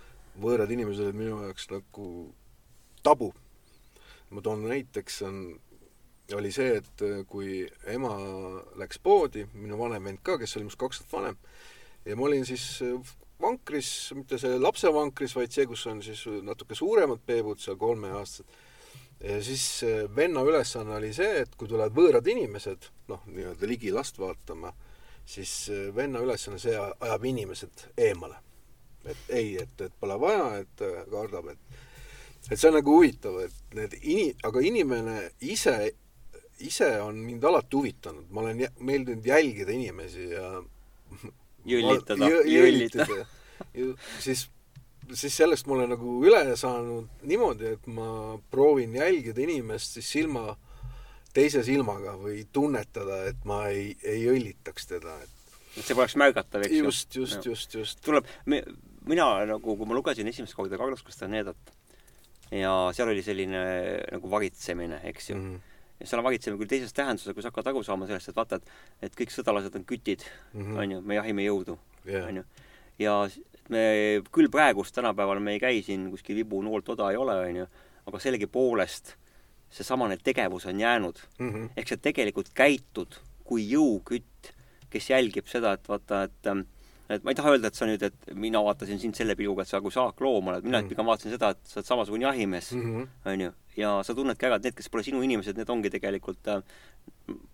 võõrad 0.40 0.70
inimesed 0.72 1.04
olid 1.04 1.18
minu 1.18 1.42
jaoks 1.42 1.68
nagu 1.70 2.06
tabu. 3.02 3.32
ma 4.30 4.40
toon 4.40 4.64
näiteks, 4.64 5.22
on, 5.28 5.42
oli 6.32 6.52
see, 6.52 6.78
et 6.80 7.04
äh, 7.04 7.20
kui 7.28 7.66
ema 7.86 8.14
läks 8.80 9.02
poodi, 9.02 9.44
minu 9.52 9.78
vanem 9.78 10.04
vend 10.08 10.22
ka, 10.22 10.38
kes 10.38 10.56
oli 10.56 10.68
minust 10.68 10.80
kaks 10.80 11.02
aastat 11.02 11.12
vanem, 11.12 11.36
ja 12.06 12.16
ma 12.16 12.30
olin 12.30 12.46
siis 12.48 12.64
äh, 12.86 13.14
vankris, 13.42 14.12
mitte 14.16 14.38
see 14.38 14.56
lapsevankris, 14.58 15.34
vaid 15.36 15.52
see, 15.52 15.66
kus 15.66 15.86
on 15.90 16.00
siis 16.02 16.24
natuke 16.46 16.78
suuremad 16.78 17.20
beebud, 17.26 17.60
seal 17.60 17.76
kolmeaastased 17.76 18.70
ja 19.22 19.42
siis 19.44 19.84
äh, 19.86 20.16
venna 20.16 20.42
ülesanne 20.42 20.96
oli 20.96 21.12
see, 21.14 21.42
et 21.44 21.54
kui 21.58 21.70
tulevad 21.70 21.94
võõrad 21.96 22.26
inimesed, 22.28 22.88
noh, 23.12 23.22
nii-öelda 23.30 23.68
ligi 23.70 23.92
last 23.94 24.18
vaatama, 24.18 24.72
siis 25.26 25.52
äh, 25.70 25.88
venna 25.94 26.22
ülesanne 26.24 26.58
see 26.62 26.74
ajab 26.76 27.24
inimesed 27.30 27.86
eemale. 27.96 28.40
et 29.04 29.30
ei, 29.34 29.56
et, 29.58 29.80
et 29.80 29.94
pole 30.00 30.14
vaja, 30.20 30.60
et 30.62 30.82
äh, 30.86 31.02
kardab, 31.10 31.48
et 31.54 31.80
et 32.50 32.58
see 32.58 32.68
on 32.68 32.76
nagu 32.78 32.94
huvitav, 32.96 33.38
et 33.44 33.74
need 33.78 33.94
ini-, 34.02 34.32
aga 34.46 34.62
inimene 34.66 35.16
ise, 35.46 35.76
ise 36.66 36.88
on 37.02 37.20
mind 37.22 37.44
alati 37.46 37.78
huvitanud, 37.78 38.26
ma 38.30 38.42
olen 38.42 38.64
meeldinud 38.80 39.26
jälgida 39.26 39.74
inimesi 39.74 40.28
ja 40.32 40.48
jõllitada, 41.66 42.30
jõllitada. 42.50 43.26
siis 44.18 44.48
siis 45.14 45.36
sellest 45.36 45.66
ma 45.66 45.76
olen 45.78 45.92
nagu 45.94 46.18
üle 46.24 46.42
saanud 46.56 47.26
niimoodi, 47.28 47.74
et 47.76 47.86
ma 47.86 48.38
proovin 48.50 48.94
jälgida 48.94 49.42
inimest 49.44 49.98
siis 49.98 50.10
silma, 50.16 50.56
teise 51.34 51.62
silmaga 51.66 52.16
või 52.20 52.46
tunnetada, 52.52 53.24
et 53.30 53.44
ma 53.48 53.64
ei, 53.72 53.96
ei 54.02 54.26
õllitaks 54.30 54.90
teda, 54.94 55.16
et 55.22 55.38
et 55.72 55.86
see 55.86 55.96
poleks 55.96 56.16
märgatav, 56.20 56.66
eks 56.66 56.74
ju. 56.74 56.84
just, 56.84 57.16
just, 57.16 57.46
just, 57.48 57.74
just. 57.78 58.00
tuleb, 58.04 58.26
mina 58.46 59.28
nagu, 59.48 59.76
kui 59.76 59.88
ma 59.88 59.96
lugesin 59.96 60.28
esimest 60.28 60.56
korda 60.56 60.76
Carlos 60.80 61.04
Castanedat 61.06 61.72
ja 62.52 62.72
seal 62.92 63.12
oli 63.12 63.22
selline 63.24 63.62
nagu 64.12 64.32
varitsemine, 64.32 65.00
eks 65.08 65.30
ju 65.30 65.36
mm. 65.36 65.46
-hmm. 65.46 65.86
ja 66.00 66.06
seal 66.10 66.20
on 66.20 66.26
varitsemine 66.28 66.60
küll 66.60 66.72
teises 66.74 66.92
tähenduses, 66.92 67.34
kui 67.34 67.42
sa 67.42 67.48
hakkad 67.48 67.72
aru 67.72 67.82
saama 67.82 68.06
sellest, 68.06 68.28
et 68.28 68.36
vaata, 68.36 68.60
et, 68.60 68.68
et 69.08 69.16
kõik 69.20 69.32
sõdalased 69.32 69.76
on 69.78 69.84
kütid 69.84 70.26
mm, 70.52 70.60
-hmm. 70.60 70.78
on 70.78 70.92
ju, 70.92 71.00
me 71.00 71.14
jahime 71.14 71.48
jõudu 71.48 71.78
yeah., 72.06 72.28
on 72.28 72.36
ju. 72.36 72.44
ja 72.98 73.16
me 73.70 74.22
küll 74.32 74.50
praegust 74.50 74.94
tänapäeval 74.94 75.40
me 75.40 75.52
ei 75.52 75.60
käi 75.60 75.82
siin 75.82 76.10
kuskil 76.10 76.36
vibu 76.36 76.62
noolt 76.62 76.88
oda 76.88 77.10
ei 77.10 77.16
ole, 77.16 77.36
onju, 77.48 77.66
aga 78.06 78.18
sellegipoolest 78.18 79.14
seesamane 79.72 80.18
tegevus 80.24 80.66
on 80.66 80.80
jäänud 80.80 81.18
mm. 81.38 81.50
-hmm. 81.50 81.68
ehk 81.76 81.88
sa 81.88 81.96
tegelikult 81.96 82.50
käitud 82.54 83.14
kui 83.44 83.64
jõukütt, 83.68 84.52
kes 84.90 85.10
jälgib 85.10 85.46
seda, 85.46 85.72
et 85.72 85.88
vaata, 85.88 86.22
et 86.22 86.52
et 87.12 87.24
ma 87.24 87.32
ei 87.32 87.36
taha 87.36 87.52
öelda, 87.52 87.68
et 87.68 87.76
sa 87.76 87.86
nüüd, 87.88 88.02
et 88.06 88.30
mina 88.34 88.62
vaatasin 88.64 89.00
sind 89.00 89.18
selle 89.18 89.34
pilguga, 89.36 89.66
et 89.66 89.68
sa 89.68 89.80
kui 89.84 89.92
saakloom 89.92 90.48
oled, 90.48 90.64
mina 90.64 90.78
mm 90.78 90.84
-hmm. 90.84 90.88
pigem 90.88 91.06
vaatasin 91.06 91.34
seda, 91.34 91.50
et 91.50 91.58
sa 91.64 91.80
oled 91.80 91.86
samasugune 91.86 92.24
jahimees 92.24 92.72
mm, 92.72 92.82
-hmm. 92.82 93.08
onju, 93.32 93.52
ja 93.76 94.02
sa 94.02 94.14
tunnedki 94.14 94.46
ära, 94.46 94.56
et 94.56 94.64
need, 94.64 94.74
kes 94.74 94.88
pole 94.88 95.02
sinu 95.02 95.22
inimesed, 95.22 95.56
need 95.56 95.70
ongi 95.70 95.90
tegelikult 95.90 96.48
äh, 96.48 96.62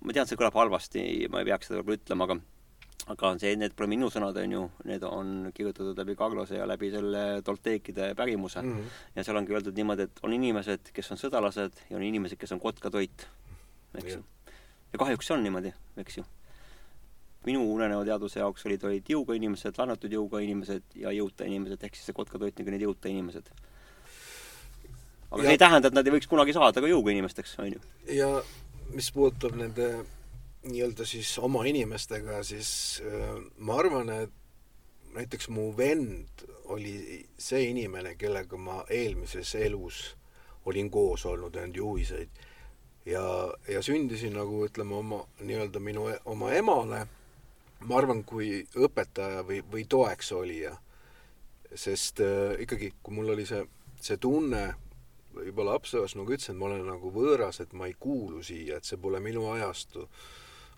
ma 0.01 0.13
tean, 0.13 0.27
see 0.27 0.39
kõlab 0.39 0.55
halvasti, 0.55 1.29
ma 1.31 1.41
ei 1.41 1.45
peaks 1.45 1.67
seda 1.67 1.81
võib-olla 1.81 1.99
ütlema, 2.01 2.25
aga 2.25 2.41
aga 3.07 3.31
see, 3.41 3.55
need 3.57 3.75
pole 3.77 3.89
minu 3.91 4.09
sõnad, 4.13 4.37
on 4.43 4.55
ju, 4.55 4.63
need 4.89 5.05
on 5.07 5.29
kirjutatud 5.55 5.99
läbi 5.99 6.17
Carlose 6.19 6.59
ja 6.59 6.67
läbi 6.69 6.91
selle 6.93 7.43
Tolteekide 7.45 8.11
pärimuse 8.19 8.63
mm. 8.63 8.73
-hmm. 8.73 8.97
ja 9.17 9.25
seal 9.25 9.37
ongi 9.37 9.55
öeldud 9.55 9.77
niimoodi, 9.77 10.09
et 10.09 10.21
on 10.23 10.33
inimesed, 10.33 10.91
kes 10.93 11.13
on 11.15 11.21
sõdalased 11.21 11.85
ja 11.91 11.97
on 11.97 12.03
inimesed, 12.03 12.39
kes 12.39 12.53
on 12.53 12.61
kotkatoit, 12.61 13.29
eks 14.03 14.19
ju. 14.19 14.25
ja 14.93 14.99
kahjuks 14.99 15.27
see 15.27 15.37
on 15.37 15.43
niimoodi, 15.43 15.73
eks 15.97 16.19
ju. 16.19 16.25
minu 17.47 17.63
unenäoteaduse 17.75 18.41
jaoks 18.41 18.67
olid, 18.67 18.85
olid 18.85 19.09
jõuga 19.09 19.35
inimesed, 19.39 19.79
laenatud 19.79 20.13
jõuga 20.13 20.43
inimesed 20.45 20.83
ja 20.95 21.15
jõuta 21.15 21.47
inimesed, 21.47 21.83
ehk 21.83 21.95
siis 21.95 22.11
see 22.11 22.17
kotkatoit 22.17 22.59
nagu 22.59 22.71
need 22.71 22.85
jõuta 22.85 23.09
inimesed. 23.09 23.49
aga 25.31 25.43
ja. 25.43 25.47
see 25.47 25.57
ei 25.57 25.65
tähenda, 25.65 25.89
et 25.89 25.95
nad 25.95 26.07
ei 26.07 26.13
võiks 26.13 26.29
kunagi 26.29 26.53
saada 26.53 26.81
ka 26.81 26.89
jõuga 26.91 27.15
inimesteks, 27.15 27.59
on 27.59 27.73
ju. 27.73 27.81
ja 28.21 28.43
mis 28.93 29.13
puudutab 29.13 29.57
nende 29.57 30.05
nii-öelda 30.67 31.07
siis 31.07 31.31
oma 31.39 31.63
inimestega, 31.71 32.43
siis 32.43 33.03
ma 33.59 33.79
arvan, 33.79 34.11
et 34.11 34.33
näiteks 35.15 35.49
mu 35.55 35.71
vend 35.77 36.45
oli 36.75 37.27
see 37.39 37.71
inimene, 37.71 38.15
kellega 38.19 38.59
ma 38.61 38.83
eelmises 38.91 39.55
elus 39.55 40.01
olin 40.69 40.91
koos 40.91 41.27
olnud, 41.27 41.57
andnud 41.57 41.77
juhiseid. 41.77 42.29
ja, 43.07 43.55
ja 43.69 43.83
sündisin 43.83 44.35
nagu 44.37 44.67
ütleme, 44.67 44.95
oma 44.95 45.23
nii-öelda 45.41 45.81
minu, 45.81 46.09
oma 46.25 46.53
emale, 46.53 47.07
ma 47.81 47.97
arvan, 47.97 48.25
kui 48.25 48.67
õpetaja 48.77 49.47
või, 49.49 49.63
või 49.73 49.87
toeks 49.89 50.33
olija. 50.33 50.77
sest 51.75 52.21
äh, 52.21 52.61
ikkagi, 52.65 52.93
kui 53.03 53.15
mul 53.15 53.33
oli 53.33 53.47
see, 53.47 53.65
see 54.01 54.17
tunne, 54.17 54.75
juba 55.45 55.65
lapsepõlves 55.69 56.17
nagu 56.17 56.33
ütlesin, 56.33 56.55
et 56.55 56.61
ma 56.61 56.67
olen 56.67 56.87
nagu 56.89 57.13
võõras, 57.13 57.61
et 57.61 57.73
ma 57.73 57.87
ei 57.87 57.95
kuulu 57.99 58.43
siia, 58.43 58.77
et 58.77 58.85
see 58.85 58.97
pole 59.01 59.21
minu 59.21 59.51
ajastu 59.53 60.09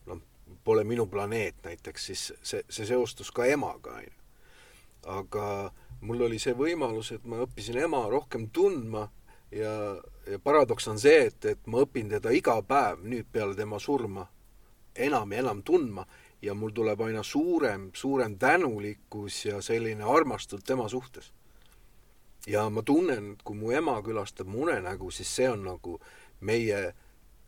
noh, 0.07 0.23
pole 0.65 0.85
minu 0.85 1.07
planeet 1.07 1.63
näiteks, 1.65 2.07
siis 2.07 2.33
see, 2.43 2.65
see 2.69 2.87
seostus 2.87 3.31
ka 3.31 3.47
emaga, 3.49 3.99
on 3.99 4.05
ju. 4.05 4.17
aga 5.21 5.47
mul 6.01 6.27
oli 6.29 6.39
see 6.39 6.55
võimalus, 6.57 7.13
et 7.15 7.25
ma 7.25 7.41
õppisin 7.45 7.79
ema 7.81 8.03
rohkem 8.11 8.49
tundma 8.53 9.07
ja, 9.53 9.73
ja 10.27 10.39
paradoks 10.39 10.89
on 10.89 10.99
see, 11.01 11.27
et, 11.31 11.45
et 11.45 11.67
ma 11.67 11.85
õpin 11.85 12.11
teda 12.13 12.33
iga 12.37 12.61
päev 12.63 13.05
nüüd 13.05 13.29
peale 13.33 13.57
tema 13.57 13.81
surma 13.81 14.27
enam 14.95 15.33
ja 15.33 15.45
enam 15.45 15.63
tundma 15.63 16.07
ja 16.43 16.55
mul 16.55 16.73
tuleb 16.75 17.01
aina 17.05 17.23
suurem, 17.23 17.91
suurem 17.95 18.39
tänulikkus 18.39 19.45
ja 19.45 19.61
selline 19.63 20.05
armastus 20.05 20.65
tema 20.65 20.89
suhtes. 20.89 21.33
ja 22.47 22.71
ma 22.71 22.83
tunnen, 22.83 23.33
et 23.33 23.43
kui 23.45 23.57
mu 23.57 23.71
ema 23.71 24.01
külastab 24.03 24.49
mu 24.49 24.63
unenägu, 24.63 25.11
siis 25.11 25.29
see 25.37 25.49
on 25.51 25.65
nagu 25.65 25.99
meie 26.41 26.95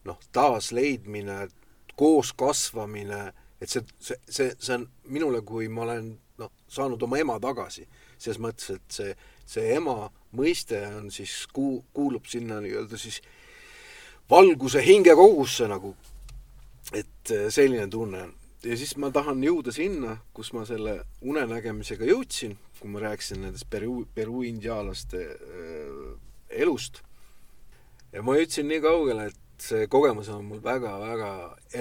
noh, 0.04 0.18
taasleidmine 0.32 1.48
koos 1.96 2.32
kasvamine, 2.38 3.32
et 3.60 3.70
see, 3.70 3.84
see, 4.00 4.18
see, 4.28 4.54
see 4.58 4.74
on 4.74 4.88
minule, 5.12 5.42
kui 5.46 5.68
ma 5.68 5.86
olen 5.86 6.12
noh, 6.40 6.50
saanud 6.68 7.02
oma 7.06 7.20
ema 7.20 7.38
tagasi, 7.42 7.86
selles 8.18 8.40
mõttes, 8.42 8.72
et 8.76 8.96
see, 8.96 9.14
see 9.54 9.74
ema 9.76 10.08
mõiste 10.36 10.80
on 10.96 11.10
siis, 11.14 11.44
kuu-, 11.52 11.82
kuulub 11.94 12.28
sinna 12.30 12.60
nii-öelda 12.64 12.98
siis 13.00 13.20
valguse 14.30 14.82
hingekogusse 14.84 15.68
nagu, 15.70 15.94
et 16.92 17.32
äh, 17.34 17.48
selline 17.52 17.88
tunne 17.90 18.22
on. 18.26 18.34
ja 18.64 18.76
siis 18.78 18.94
ma 18.96 19.10
tahan 19.10 19.42
jõuda 19.42 19.74
sinna, 19.74 20.16
kus 20.34 20.52
ma 20.56 20.64
selle 20.66 21.00
unenägemisega 21.20 22.06
jõudsin, 22.06 22.56
kui 22.80 22.90
ma 22.90 23.02
rääkisin 23.02 23.42
nendest 23.42 23.68
Peru, 23.70 24.04
Peru 24.14 24.42
indiaalaste 24.46 25.22
äh, 25.22 26.12
elust. 26.62 27.02
ja 28.12 28.22
ma 28.22 28.38
jõudsin 28.38 28.68
nii 28.70 28.80
kaugele, 28.84 29.28
et 29.30 29.41
see 29.62 29.86
kogemus 29.86 30.28
on 30.32 30.44
mul 30.48 30.62
väga-väga 30.64 31.32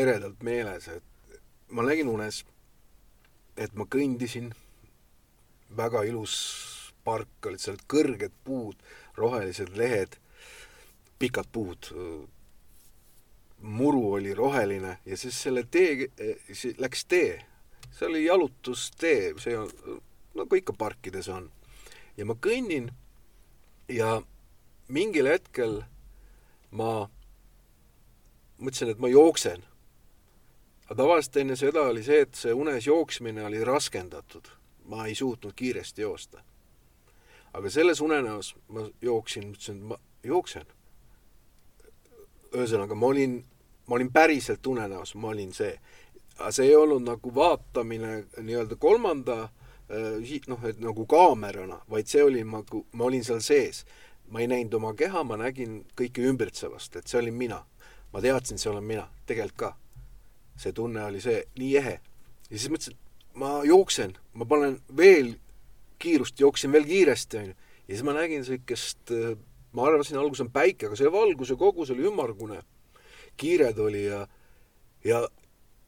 eredalt 0.04 0.44
meeles, 0.46 0.88
et 0.88 1.40
ma 1.74 1.86
nägin 1.88 2.10
unes, 2.12 2.44
et 3.58 3.74
ma 3.74 3.88
kõndisin, 3.90 4.52
väga 5.78 6.04
ilus 6.10 6.36
park, 7.04 7.32
olid 7.48 7.64
seal 7.64 7.80
kõrged 7.90 8.36
puud, 8.46 8.78
rohelised 9.18 9.74
lehed, 9.80 10.18
pikad 11.22 11.50
puud, 11.54 11.90
muru 13.62 14.04
oli 14.18 14.34
roheline 14.34 14.98
ja 15.06 15.18
siis 15.18 15.38
selle 15.38 15.64
tee, 15.70 16.10
läks 16.82 17.06
tee, 17.06 17.40
see 17.90 18.08
oli 18.08 18.26
jalutustee, 18.26 19.34
see 19.42 19.58
on, 19.58 19.70
nagu 20.38 20.58
ikka 20.58 20.74
parkides 20.78 21.30
on. 21.30 21.50
ja 22.18 22.26
ma 22.26 22.36
kõnnin 22.36 22.92
ja 23.90 24.22
mingil 24.92 25.30
hetkel 25.30 25.82
ma 26.72 27.10
mõtlesin, 28.62 28.90
et 28.90 29.00
ma 29.00 29.10
jooksen. 29.10 29.64
aga 30.86 30.96
tavaliselt 30.96 31.38
enne 31.38 31.56
seda 31.56 31.86
oli 31.88 32.04
see, 32.04 32.22
et 32.26 32.36
see 32.36 32.54
unes 32.54 32.88
jooksmine 32.88 33.46
oli 33.46 33.64
raskendatud. 33.64 34.48
ma 34.86 35.06
ei 35.06 35.16
suutnud 35.16 35.54
kiiresti 35.56 36.02
joosta. 36.02 36.44
aga 37.54 37.70
selles 37.70 38.02
unenäos 38.02 38.56
ma 38.68 38.90
jooksin, 39.02 39.52
mõtlesin, 39.52 39.78
et 39.78 39.88
ma 39.88 39.98
jooksen. 40.24 40.66
ühesõnaga, 42.54 42.96
ma 42.96 43.06
olin, 43.06 43.44
ma 43.88 43.96
olin 43.96 44.12
päriselt 44.12 44.68
unenäos, 44.68 45.16
ma 45.16 45.28
olin 45.28 45.54
see. 45.54 45.80
aga 46.38 46.52
see 46.52 46.68
ei 46.68 46.76
olnud 46.76 47.04
nagu 47.08 47.36
vaatamine 47.36 48.26
nii-öelda 48.38 48.76
kolmanda 48.76 49.42
äh, 49.44 50.40
noh, 50.48 50.64
et 50.66 50.80
nagu 50.80 51.06
kaamerana, 51.06 51.82
vaid 51.90 52.08
see 52.08 52.24
oli 52.24 52.44
nagu, 52.44 52.86
ma 52.92 53.04
olin 53.04 53.24
seal 53.24 53.40
sees. 53.40 53.86
ma 54.28 54.40
ei 54.40 54.48
näinud 54.48 54.74
oma 54.74 54.94
keha, 54.94 55.24
ma 55.24 55.36
nägin 55.38 55.86
kõike 55.96 56.24
ümbritsevast, 56.24 56.96
et 56.96 57.08
see 57.08 57.20
olin 57.20 57.34
mina 57.36 57.66
ma 58.14 58.22
teadsin, 58.22 58.60
see 58.60 58.72
olen 58.72 58.84
mina, 58.84 59.06
tegelikult 59.26 59.58
ka. 59.58 59.76
see 60.62 60.74
tunne 60.78 61.04
oli 61.06 61.22
see 61.24 61.40
nii 61.58 61.76
ehe. 61.80 61.94
ja 62.50 62.58
siis 62.58 62.70
mõtlesin, 62.70 62.98
ma 63.40 63.62
jooksen, 63.66 64.18
ma 64.34 64.46
panen 64.46 64.78
veel 64.98 65.36
kiirust, 66.02 66.40
jooksin 66.40 66.72
veel 66.72 66.86
kiiresti, 66.86 67.38
onju. 67.38 67.56
ja 67.88 67.94
siis 67.96 68.04
ma 68.06 68.16
nägin 68.18 68.46
siukest, 68.46 69.14
ma 69.72 69.88
arvasin, 69.88 70.20
alguses 70.20 70.46
on 70.46 70.52
päike, 70.54 70.90
aga 70.90 71.00
see 71.00 71.12
valguse 71.12 71.56
kogus 71.60 71.94
oli 71.96 72.08
ümmargune. 72.10 72.62
kiired 73.38 73.78
oli 73.80 74.06
ja, 74.06 74.26
ja 75.04 75.28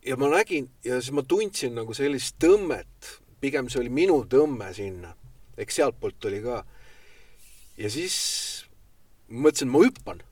ja 0.05 0.17
ma 0.17 0.29
nägin 0.29 0.69
ja 0.83 1.01
siis 1.01 1.13
ma 1.15 1.23
tundsin 1.23 1.75
nagu 1.75 1.93
sellist 1.95 2.35
tõmmet, 2.43 3.09
pigem 3.41 3.69
see 3.71 3.81
oli 3.83 3.91
minu 3.93 4.21
tõmme 4.29 4.71
sinna, 4.75 5.13
eks 5.57 5.79
sealtpoolt 5.79 6.19
tuli 6.19 6.41
ka. 6.43 6.63
ja 7.77 7.89
siis 7.89 8.15
mõtlesin, 9.29 9.71
ma 9.71 9.83
hüppan. 9.83 10.23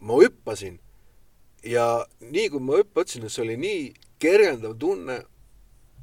ma 0.00 0.16
hüppasin 0.22 0.80
ja 1.64 2.06
nii 2.20 2.48
kui 2.50 2.62
ma 2.64 2.80
hüppasin, 2.80 3.28
see 3.28 3.44
oli 3.44 3.56
nii 3.60 3.82
kergendav 4.20 4.76
tunne 4.80 5.20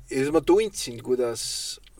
ja 0.10 0.16
siis 0.16 0.32
ma 0.34 0.42
tundsin, 0.42 1.02
kuidas 1.04 1.44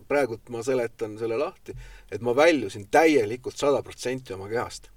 praegult 0.08 0.50
ma 0.54 0.64
seletan 0.64 1.18
selle 1.20 1.38
lahti, 1.40 1.76
et 2.12 2.24
ma 2.24 2.36
väljusin 2.36 2.88
täielikult 2.92 3.58
sada 3.58 3.82
protsenti 3.84 4.34
oma 4.34 4.48
kehast. 4.50 4.90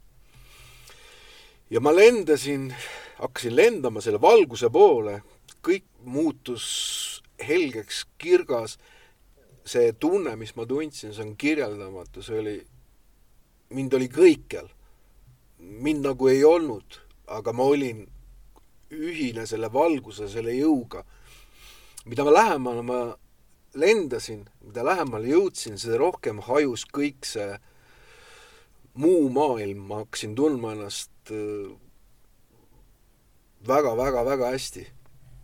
ja 1.71 1.81
ma 1.81 1.93
lendasin, 1.95 2.71
hakkasin 3.19 3.57
lendama 3.57 4.01
selle 4.01 4.21
valguse 4.21 4.71
poole, 4.71 5.21
kõik 5.63 5.87
muutus 6.05 7.23
helgeks, 7.47 8.05
kirgas, 8.19 8.79
see 9.65 9.93
tunne, 9.93 10.35
mis 10.37 10.55
ma 10.57 10.67
tundsin, 10.67 11.15
see 11.15 11.25
on 11.25 11.37
kirjeldamatu, 11.37 12.23
see 12.23 12.39
oli, 12.39 12.57
mind 13.77 13.95
oli 13.95 14.09
kõikjal. 14.11 14.69
mind 15.59 16.07
nagu 16.07 16.29
ei 16.29 16.45
olnud, 16.45 16.97
aga 17.27 17.53
ma 17.53 17.63
olin 17.69 18.07
ühine 18.91 19.47
selle 19.47 19.71
valguse, 19.73 20.29
selle 20.29 20.55
jõuga. 20.57 21.05
mida 22.05 22.25
ma 22.25 22.33
lähemale 22.33 22.83
ma 22.83 23.01
lendasin, 23.75 24.49
mida 24.65 24.85
lähemale 24.85 25.29
jõudsin, 25.29 25.79
seda 25.79 25.99
rohkem 26.01 26.41
hajus 26.43 26.87
kõik 26.91 27.27
see 27.27 27.59
muu 28.95 29.29
maailm, 29.31 29.85
ma 29.87 30.01
hakkasin 30.03 30.35
tundma 30.35 30.73
ennast 30.75 31.31
väga-väga-väga 33.69 34.47
äh, 34.47 34.53
hästi. 34.53 34.87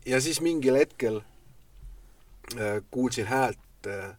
ja 0.06 0.20
siis 0.20 0.40
mingil 0.40 0.74
hetkel 0.74 1.20
äh, 2.56 2.82
kuulsin 2.90 3.26
häält 3.26 3.86
äh, 3.86 4.16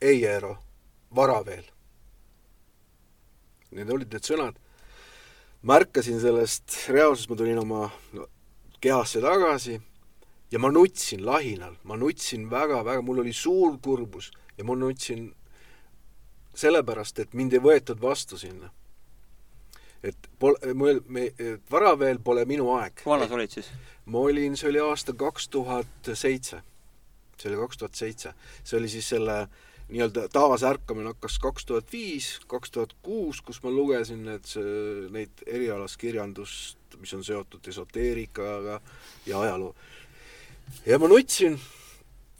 ei, 0.00 0.24
Eero, 0.26 0.56
vara 1.14 1.44
veel. 1.46 1.64
Need 3.70 3.90
olid 3.90 4.10
need 4.12 4.24
sõnad 4.24 4.56
märkasin 5.62 6.20
sellest 6.20 6.88
reaalsust, 6.88 7.30
ma 7.30 7.36
tulin 7.36 7.58
oma 7.58 7.90
kehasse 8.80 9.20
tagasi 9.20 9.80
ja 10.52 10.58
ma 10.58 10.70
nutsin 10.72 11.26
lahinal, 11.26 11.74
ma 11.84 11.96
nutsin 11.96 12.50
väga-väga, 12.50 13.02
mul 13.02 13.18
oli 13.24 13.32
suur 13.32 13.78
kurbus 13.82 14.30
ja 14.58 14.64
ma 14.64 14.76
nutsin 14.76 15.34
sellepärast, 16.54 17.18
et 17.18 17.34
mind 17.34 17.54
ei 17.54 17.62
võetud 17.62 18.00
vastu 18.00 18.38
sinna. 18.38 18.70
et 20.02 20.16
pole, 20.38 20.72
mul, 20.74 21.02
me, 21.08 21.26
vara 21.70 21.92
veel 21.98 22.18
pole 22.24 22.44
minu 22.48 22.70
aeg. 22.72 23.02
kui 23.02 23.12
vana 23.12 23.28
sa 23.28 23.34
olid 23.36 23.52
siis? 23.52 23.68
ma 24.06 24.18
olin, 24.18 24.56
see 24.56 24.68
oli 24.68 24.80
aasta 24.80 25.12
kaks 25.12 25.48
tuhat 25.48 26.12
seitse. 26.14 26.62
see 27.36 27.52
oli 27.52 27.60
kaks 27.60 27.76
tuhat 27.76 27.94
seitse. 27.94 28.32
see 28.64 28.78
oli 28.78 28.88
siis 28.88 29.08
selle 29.08 29.42
äh, 29.42 29.69
nii-öelda 29.90 30.28
taasärkamine 30.32 31.14
hakkas 31.14 31.38
kaks 31.42 31.66
tuhat 31.66 31.92
viis, 31.92 32.38
kaks 32.50 32.70
tuhat 32.70 32.94
kuus, 33.02 33.40
kus 33.42 33.62
ma 33.64 33.72
lugesin 33.74 34.22
need, 34.24 34.46
neid 35.10 35.44
erialast 35.46 35.98
kirjandust, 36.00 36.78
mis 37.00 37.14
on 37.14 37.24
seotud 37.26 37.66
esoteerikaga 37.68 38.80
ja 39.26 39.40
ajaloo. 39.40 39.74
ja 40.86 40.98
ma 40.98 41.08
nutsin 41.08 41.58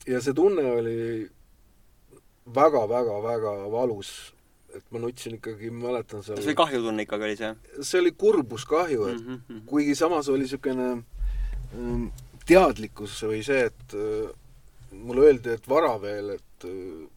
ja 0.06 0.20
see 0.22 0.34
tunne 0.34 0.64
oli 0.70 1.28
väga-väga-väga 2.54 3.54
valus, 3.72 4.12
et 4.74 4.84
ma 4.90 5.02
nutsin 5.02 5.36
ikkagi, 5.38 5.70
ma 5.74 5.88
mäletan 5.90 6.24
seal 6.24 6.40
see 6.42 6.56
kahjutunne 6.58 7.06
ikkagi 7.06 7.28
oli 7.28 7.38
see? 7.38 7.54
see 7.82 8.00
oli 8.00 8.12
kurbuskahju, 8.12 9.06
et 9.10 9.20
mm 9.20 9.40
-hmm. 9.48 9.62
kuigi 9.66 9.94
samas 9.94 10.28
oli 10.28 10.46
niisugune 10.46 10.90
ähm, 11.74 12.06
teadlikkus 12.46 13.22
või 13.22 13.42
see, 13.46 13.64
et 13.70 13.94
äh, 13.94 14.30
mulle 14.92 15.26
öeldi, 15.26 15.56
et 15.56 15.68
vara 15.68 15.94
veel, 16.02 16.36
et 16.38 16.64
äh, 16.64 17.08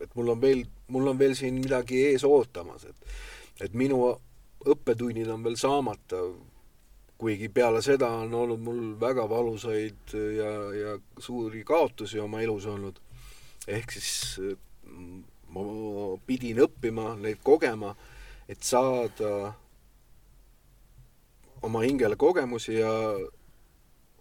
et 0.00 0.14
mul 0.16 0.32
on 0.34 0.40
veel, 0.40 0.64
mul 0.88 1.12
on 1.12 1.18
veel 1.18 1.34
siin 1.38 1.60
midagi 1.60 2.04
ees 2.10 2.24
ootamas, 2.24 2.86
et 2.88 3.14
et 3.60 3.74
minu 3.76 4.00
õppetunnid 4.72 5.28
on 5.28 5.42
veel 5.44 5.56
saamata, 5.60 6.20
kuigi 7.20 7.50
peale 7.52 7.82
seda 7.84 8.08
on 8.22 8.32
olnud 8.34 8.62
mul 8.64 8.80
väga 9.00 9.26
valusaid 9.28 10.14
ja, 10.36 10.52
ja 10.72 10.94
suuri 11.20 11.60
kaotusi 11.68 12.20
oma 12.20 12.40
elus 12.40 12.66
olnud. 12.66 13.00
ehk 13.68 13.92
siis 13.92 14.40
ma 15.52 15.64
pidin 16.26 16.62
õppima, 16.64 17.14
neid 17.20 17.42
kogema, 17.44 17.92
et 18.48 18.62
saada 18.64 19.52
oma 21.62 21.82
hingele 21.84 22.16
kogemusi 22.16 22.78
ja 22.78 22.92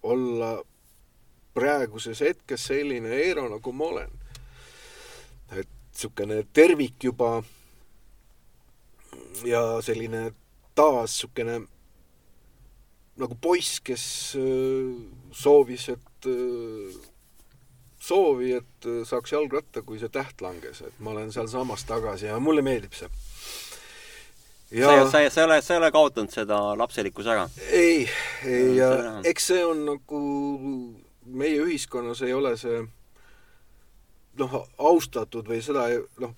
olla 0.04 0.58
praeguses 1.54 2.20
hetkes 2.22 2.68
selline 2.68 3.16
Eero, 3.16 3.48
nagu 3.50 3.72
ma 3.72 3.86
olen 3.86 4.19
niisugune 5.56 6.44
tervik 6.54 7.04
juba 7.04 7.44
ja 9.46 9.82
selline 9.82 10.32
taas 10.76 11.18
niisugune 11.18 11.60
nagu 13.20 13.36
poiss, 13.42 13.80
kes 13.84 14.04
äh, 14.40 14.94
soovis, 15.36 15.90
et 15.92 16.28
äh, 16.30 17.00
soovi, 18.00 18.54
et 18.56 18.88
äh, 18.88 19.02
saaks 19.08 19.34
jalgratta, 19.36 19.84
kui 19.84 20.00
see 20.00 20.12
täht 20.14 20.40
langes, 20.44 20.80
et 20.88 21.02
ma 21.04 21.12
olen 21.12 21.34
sealsamas 21.36 21.84
tagasi 21.90 22.30
ja 22.30 22.40
mulle 22.40 22.64
meeldib 22.66 22.96
see. 22.96 23.12
Ja... 24.72 24.88
sa, 24.88 25.10
sa, 25.10 25.24
sa 25.34 25.42
ei 25.42 25.50
ole, 25.50 25.62
sa 25.66 25.74
ei 25.76 25.82
ole 25.82 25.92
kaotanud 25.92 26.32
seda 26.32 26.60
lapselikkuse 26.78 27.32
ära? 27.34 27.48
ei, 27.74 28.04
ei 28.46 28.76
ja 28.78 28.90
eks 29.26 29.48
see 29.50 29.64
on 29.66 29.82
nagu 29.88 30.20
meie 31.26 31.64
ühiskonnas 31.64 32.22
ei 32.22 32.36
ole 32.38 32.52
see 32.62 32.84
noh, 34.40 34.56
austatud 34.78 35.48
või 35.50 35.62
seda 35.66 35.88
noh, 36.22 36.34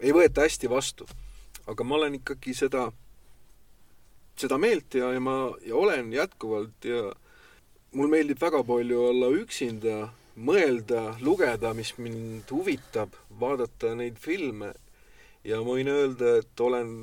ei 0.00 0.12
võeta 0.14 0.46
hästi 0.46 0.70
vastu. 0.70 1.06
aga 1.66 1.84
ma 1.84 1.94
olen 1.94 2.16
ikkagi 2.18 2.54
seda, 2.58 2.88
seda 4.36 4.58
meelt 4.58 4.94
ja, 4.98 5.12
ja 5.14 5.20
ma 5.20 5.52
ja 5.66 5.76
olen 5.76 6.12
jätkuvalt 6.12 6.84
ja 6.84 7.12
mul 7.92 8.10
meeldib 8.10 8.40
väga 8.40 8.62
palju 8.66 8.98
olla 9.10 9.28
üksinda, 9.36 10.08
mõelda, 10.36 11.12
lugeda, 11.20 11.74
mis 11.76 11.92
mind 11.98 12.50
huvitab, 12.50 13.14
vaadata 13.40 13.92
neid 13.94 14.18
filme 14.18 14.72
ja 15.44 15.60
ma 15.60 15.76
võin 15.76 15.90
öelda, 15.92 16.38
et 16.40 16.60
olen 16.60 16.94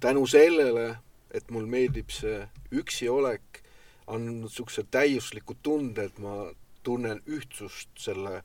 tänu 0.00 0.26
sellele, 0.30 0.94
et 1.34 1.50
mul 1.50 1.66
meeldib 1.70 2.10
see 2.14 2.44
üksi 2.74 3.08
olek, 3.10 3.62
andnud 4.06 4.48
niisuguse 4.48 4.84
täiusliku 4.90 5.56
tunde, 5.62 6.08
et 6.08 6.18
ma 6.22 6.48
tunnen 6.84 7.22
ühtsust 7.26 7.90
selle 7.98 8.42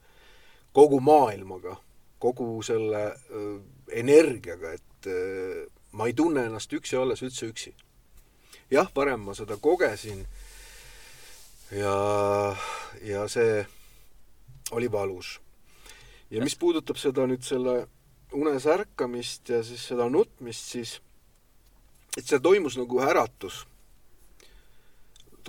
kogu 0.74 1.00
maailmaga, 1.00 1.76
kogu 2.20 2.62
selle 2.64 3.04
äh, 3.08 3.50
energiaga, 3.92 4.74
et 4.74 5.10
äh, 5.10 5.66
ma 5.92 6.08
ei 6.08 6.14
tunne 6.14 6.46
ennast 6.46 6.74
üksi 6.74 6.98
olles 6.98 7.24
üldse 7.26 7.50
üksi. 7.50 7.74
jah, 8.72 8.90
varem 8.96 9.24
ma 9.26 9.34
seda 9.34 9.58
kogesin 9.58 10.26
ja, 11.72 11.96
ja 13.02 13.28
see 13.28 13.66
oli 14.72 14.92
valus. 14.92 15.40
ja 16.30 16.44
mis 16.44 16.56
puudutab 16.56 16.98
seda 16.98 17.26
nüüd 17.28 17.46
selle 17.46 17.88
unes 18.34 18.66
ärkamist 18.70 19.50
ja 19.50 19.64
siis 19.66 19.88
seda 19.90 20.10
nutmist, 20.10 20.70
siis 20.70 21.00
et 22.18 22.26
see 22.26 22.40
toimus 22.40 22.78
nagu 22.78 23.02
äratus. 23.02 23.66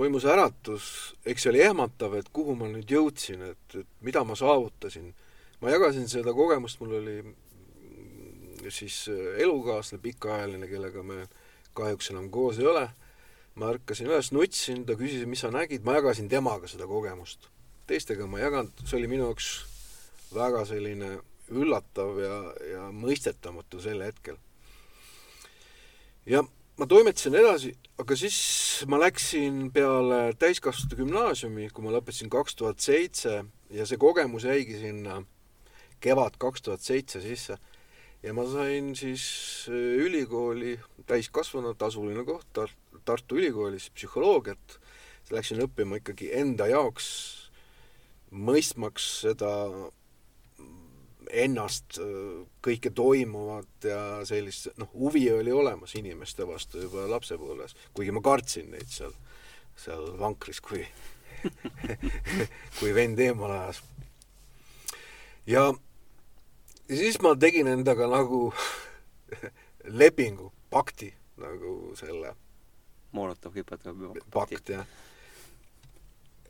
Toimus 0.00 0.24
äratus, 0.24 0.84
eks 1.28 1.44
see 1.44 1.50
oli 1.52 1.60
ehmatav, 1.60 2.14
et 2.16 2.28
kuhu 2.32 2.54
ma 2.56 2.70
nüüd 2.70 2.88
jõudsin, 2.88 3.42
et, 3.52 3.74
et 3.76 3.88
mida 4.00 4.22
ma 4.24 4.36
saavutasin 4.38 5.10
ma 5.60 5.70
jagasin 5.74 6.08
seda 6.08 6.32
kogemust, 6.32 6.80
mul 6.80 6.96
oli 7.00 7.16
siis 8.72 9.04
äh, 9.12 9.40
elukaaslane 9.44 10.02
pikaajaline, 10.02 10.68
kellega 10.68 11.02
me 11.04 11.26
kahjuks 11.76 12.10
enam 12.14 12.30
koos 12.32 12.58
ei 12.58 12.66
ole. 12.66 12.88
ma 13.54 13.72
ärkasin 13.74 14.06
üles, 14.06 14.30
nutsin, 14.32 14.84
ta 14.86 14.94
küsis, 14.96 15.26
mis 15.28 15.40
sa 15.42 15.50
nägid, 15.52 15.82
ma 15.84 15.96
jagasin 15.98 16.28
temaga 16.32 16.68
seda 16.70 16.86
kogemust. 16.88 17.50
teistega 17.86 18.26
ma 18.26 18.38
ei 18.38 18.46
jaganud, 18.46 18.84
see 18.86 18.96
oli 19.00 19.10
minu 19.10 19.26
jaoks 19.26 19.48
väga 20.32 20.62
selline 20.64 21.10
üllatav 21.50 22.20
ja, 22.22 22.36
ja 22.70 22.86
mõistetamatu 22.94 23.82
sel 23.82 24.00
hetkel. 24.06 24.38
ja 26.26 26.44
ma 26.80 26.86
toimetasin 26.88 27.34
edasi, 27.36 27.74
aga 28.00 28.16
siis 28.16 28.36
ma 28.88 28.96
läksin 29.02 29.66
peale 29.74 30.30
täiskasvanute 30.40 30.96
gümnaasiumi, 30.96 31.66
kui 31.76 31.84
ma 31.84 31.92
lõpetasin 31.92 32.30
kaks 32.32 32.56
tuhat 32.56 32.80
seitse 32.80 33.34
ja 33.76 33.84
see 33.84 34.00
kogemus 34.00 34.46
jäigi 34.48 34.78
sinna 34.80 35.18
kevad 36.00 36.38
kaks 36.40 36.64
tuhat 36.64 36.80
seitse 36.80 37.20
sisse. 37.20 37.58
Ja 38.24 38.32
ma 38.36 38.46
sain 38.48 38.94
siis 38.96 39.24
äh, 39.68 39.76
ülikooli 40.06 40.78
täiskasvanu 41.08 41.74
tasuline 41.76 42.24
koht 42.24 42.48
Tar-, 42.56 42.72
Tartu 43.04 43.36
Ülikoolis 43.36 43.90
psühholoogiat, 43.92 44.80
läksin 45.32 45.60
õppima 45.64 46.00
ikkagi 46.00 46.32
enda 46.36 46.68
jaoks, 46.68 47.10
mõistmaks 48.32 49.06
seda 49.26 49.52
ennast, 51.32 51.98
äh, 52.02 52.42
kõike 52.64 52.92
toimuvat 52.94 53.88
ja 53.88 54.00
sellist, 54.28 54.70
noh, 54.80 54.90
huvi 54.94 55.26
oli 55.32 55.52
olemas 55.52 55.94
inimeste 55.98 56.46
vastu 56.48 56.82
juba 56.86 57.06
lapsepõlves, 57.10 57.76
kuigi 57.94 58.14
ma 58.14 58.22
kartsin 58.24 58.70
neid 58.74 58.88
seal 58.90 59.14
seal 59.80 60.10
vankris, 60.20 60.60
kui 60.60 60.82
kui 62.78 62.92
vend 62.94 63.20
eemale 63.20 63.58
ajas. 63.58 63.82
ja, 65.46 65.64
siis 66.88 67.20
ma 67.24 67.34
tegin 67.38 67.70
endaga 67.70 68.08
nagu 68.10 68.50
lepingu, 70.02 70.50
pakti, 70.70 71.12
nagu 71.40 71.94
selle 71.98 72.34
Molotov-Ribbentropi 73.16 74.22
pakt, 74.30 74.74
jah. 74.76 74.86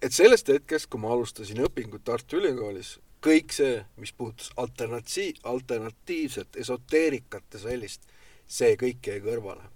et 0.03 0.12
sellest 0.12 0.51
hetkest, 0.53 0.91
kui 0.91 1.01
ma 1.01 1.14
alustasin 1.14 1.62
õpingut 1.64 2.05
Tartu 2.05 2.41
Ülikoolis, 2.41 2.99
kõik 3.25 3.53
see, 3.55 3.81
mis 4.01 4.12
puudutas 4.16 4.51
alternatsi-, 4.61 5.37
alternatiivset 5.49 6.57
esoteerikat 6.62 7.45
ja 7.55 7.62
sellist, 7.66 8.09
see 8.51 8.75
kõik 8.81 9.07
jäi 9.07 9.21
kõrvale. 9.25 9.68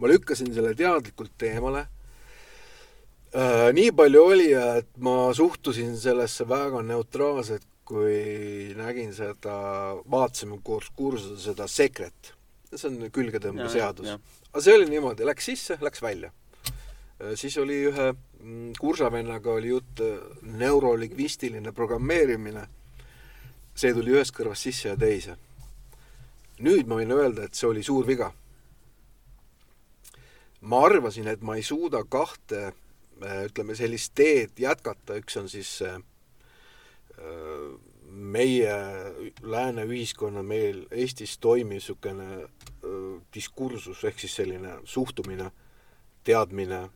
ma 0.00 0.08
lükkasin 0.08 0.54
selle 0.54 0.74
teadlikult 0.74 1.42
eemale 1.44 1.86
äh,. 3.34 3.70
nii 3.76 3.92
palju 3.92 4.24
oli, 4.24 4.52
et 4.52 4.90
ma 4.98 5.32
suhtusin 5.34 5.96
sellesse 5.98 6.48
väga 6.48 6.82
neutraalselt, 6.82 7.66
kui 7.84 8.74
nägin 8.78 9.14
seda, 9.14 9.54
vaatasime 10.10 10.60
koos 10.62 10.90
kursusel 10.96 11.38
seda 11.38 11.66
Secret. 11.68 12.34
see 12.74 12.88
on 12.88 13.10
külgetõmbeseadus. 13.10 14.18
aga 14.50 14.60
see 14.60 14.74
oli 14.74 14.90
niimoodi, 14.90 15.26
läks 15.26 15.44
sisse, 15.52 15.78
läks 15.80 16.02
välja 16.02 16.32
äh,. 17.20 17.36
siis 17.36 17.58
oli 17.58 17.84
ühe 17.92 18.14
kursavennaga 18.78 19.52
oli 19.52 19.68
jutt 19.68 20.00
äh, 20.00 20.18
neurolingvistiline 20.42 21.72
programmeerimine. 21.72 22.66
see 23.80 23.94
tuli 23.96 24.10
ühest 24.12 24.34
kõrvast 24.36 24.66
sisse 24.66 24.88
ja 24.88 24.96
teise. 24.96 25.36
nüüd 26.60 26.88
ma 26.88 26.98
võin 27.00 27.12
öelda, 27.12 27.44
et 27.44 27.54
see 27.54 27.68
oli 27.68 27.82
suur 27.82 28.06
viga. 28.06 28.32
ma 30.60 30.84
arvasin, 30.86 31.28
et 31.28 31.42
ma 31.42 31.56
ei 31.56 31.62
suuda 31.62 32.04
kahte 32.08 32.62
äh, 32.66 33.44
ütleme, 33.44 33.74
sellist 33.74 34.14
teed 34.14 34.56
jätkata, 34.58 35.16
üks 35.20 35.36
on 35.36 35.48
siis 35.48 35.82
äh, 35.82 36.00
meie 38.10 38.76
lääne 39.42 39.84
ühiskonna, 39.84 40.42
meil 40.42 40.86
Eestis 40.90 41.36
toimiv 41.38 41.76
niisugune 41.76 42.48
diskursus 43.34 44.00
ehk 44.04 44.18
siis 44.18 44.34
selline 44.40 44.78
suhtumine, 44.88 45.50
teadmine 46.24 46.88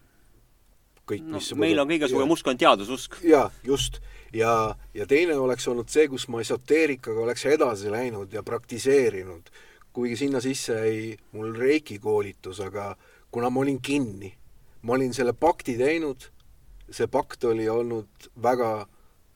kõik, 1.09 1.27
mis 1.37 1.51
no, 1.53 1.61
meil 1.61 1.81
on 1.83 1.91
kõige 1.91 2.09
suurem 2.11 2.33
usk 2.35 2.49
on 2.51 2.61
teadususk. 2.61 3.19
jaa, 3.27 3.49
just. 3.67 4.01
ja, 4.33 4.75
ja 4.95 5.07
teine 5.11 5.37
oleks 5.41 5.69
olnud 5.69 5.91
see, 5.93 6.09
kus 6.13 6.27
ma 6.33 6.43
esoteerikaga 6.45 7.25
oleks 7.27 7.47
edasi 7.51 7.93
läinud 7.93 8.33
ja 8.33 8.43
praktiseerinud, 8.47 9.51
kuigi 9.95 10.19
sinna 10.25 10.43
sisse 10.45 10.79
jäi 10.81 11.15
mul 11.37 11.55
reiki 11.59 11.99
koolitus, 12.03 12.61
aga 12.65 12.95
kuna 13.31 13.51
ma 13.51 13.63
olin 13.63 13.81
kinni, 13.83 14.33
ma 14.83 14.97
olin 14.99 15.15
selle 15.15 15.33
pakti 15.33 15.77
teinud, 15.79 16.31
see 16.91 17.07
pakt 17.11 17.45
oli 17.49 17.69
olnud 17.69 18.29
väga 18.43 18.75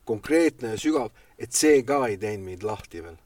konkreetne 0.09 0.75
ja 0.75 0.81
sügav, 0.81 1.09
et 1.37 1.53
see 1.53 1.83
ka 1.85 2.05
ei 2.07 2.17
teinud 2.17 2.45
mind 2.51 2.65
lahti 2.65 3.03
veel 3.03 3.17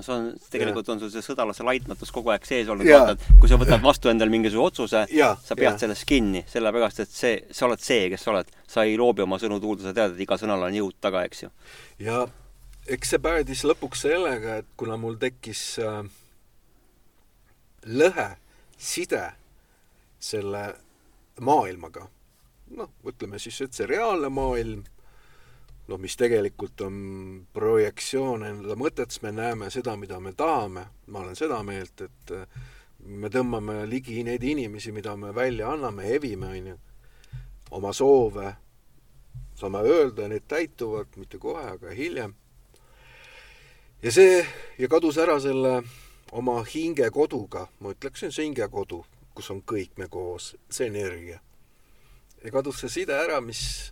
no 0.00 0.04
see 0.06 0.16
on, 0.16 0.28
tegelikult 0.52 0.88
ja. 0.88 0.94
on 0.96 1.02
sul 1.02 1.12
see 1.12 1.24
sõdalase 1.24 1.64
laitmatus 1.66 2.12
kogu 2.14 2.32
aeg 2.32 2.46
sees 2.48 2.70
olnud, 2.72 2.88
vaata, 2.88 3.16
et 3.16 3.40
kui 3.40 3.50
sa 3.50 3.58
võtad 3.60 3.82
vastu 3.84 4.10
endale 4.12 4.32
mingisuguse 4.32 4.66
otsuse, 4.66 5.04
sa 5.44 5.58
pead 5.58 5.68
ja. 5.68 5.78
sellest 5.84 6.06
kinni, 6.08 6.44
sellepärast 6.50 7.04
et 7.04 7.12
see, 7.12 7.34
sa 7.54 7.68
oled 7.68 7.82
see, 7.84 8.08
kes 8.12 8.24
sa 8.24 8.32
oled. 8.34 8.52
sa 8.70 8.86
ei 8.86 8.96
loobi 8.98 9.24
oma 9.24 9.38
sõnu 9.42 9.60
tuulde, 9.60 9.84
sa 9.84 9.94
tead, 9.96 10.14
et 10.14 10.24
iga 10.24 10.38
sõnal 10.40 10.62
on 10.68 10.76
jõud 10.76 10.96
taga, 11.02 11.24
eks 11.28 11.44
ju. 11.44 11.50
ja 12.06 12.24
eks 12.90 13.12
see 13.12 13.22
päädis 13.22 13.64
lõpuks 13.68 14.06
sellega, 14.06 14.60
et 14.62 14.70
kuna 14.80 14.96
mul 15.00 15.18
tekkis 15.20 15.64
äh, 15.84 16.00
lõhe, 17.86 18.30
side 18.80 19.26
selle 20.20 20.64
maailmaga, 21.40 22.06
noh, 22.76 22.90
ütleme 23.08 23.40
siis, 23.42 23.60
et 23.64 23.76
see 23.76 23.88
reaalne 23.88 24.32
maailm 24.32 24.84
noh, 25.90 25.98
mis 25.98 26.14
tegelikult 26.18 26.84
on 26.86 26.98
projektsioon 27.54 28.44
enda 28.46 28.76
mõtetes, 28.78 29.20
me 29.24 29.32
näeme 29.34 29.70
seda, 29.74 29.96
mida 29.98 30.20
me 30.22 30.32
tahame, 30.38 30.84
ma 31.10 31.24
olen 31.24 31.38
seda 31.38 31.58
meelt, 31.66 32.04
et 32.06 32.34
äh, 32.36 32.60
me 33.10 33.30
tõmbame 33.32 33.82
ligi 33.90 34.22
neid 34.26 34.44
inimesi, 34.46 34.92
mida 34.94 35.16
me 35.18 35.34
välja 35.34 35.72
anname, 35.74 36.06
evime, 36.14 36.52
on 36.54 36.70
ju, 36.70 36.76
oma 37.78 37.92
soove, 37.96 38.52
saame 39.58 39.82
öelda, 39.86 40.28
need 40.30 40.46
täituvad 40.48 41.18
mitte 41.20 41.40
kohe, 41.42 41.64
aga 41.74 41.94
hiljem. 41.96 42.34
ja 44.02 44.12
see, 44.12 44.44
ja 44.78 44.88
kadus 44.88 45.18
ära 45.18 45.40
selle 45.42 45.80
oma 46.32 46.60
hingekoduga, 46.64 47.66
ma 47.80 47.94
ütleks, 47.96 48.20
see 48.20 48.30
on 48.30 48.36
see 48.36 48.46
hingekodu, 48.46 49.02
kus 49.34 49.50
on 49.50 49.64
kõik 49.66 49.98
me 49.98 50.06
koos, 50.08 50.54
see 50.70 50.86
energia. 50.86 51.40
ja 52.44 52.54
kadus 52.54 52.84
see 52.84 53.00
side 53.00 53.16
ära, 53.16 53.40
mis 53.40 53.90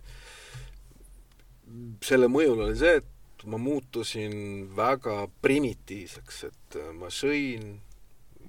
selle 2.05 2.29
mõjul 2.31 2.65
oli 2.65 2.77
see, 2.79 2.99
et 3.01 3.45
ma 3.45 3.57
muutusin 3.57 4.67
väga 4.75 5.27
primitiivseks, 5.41 6.43
et 6.49 6.77
äh, 6.79 6.91
ma 6.95 7.11
sõin, 7.13 7.79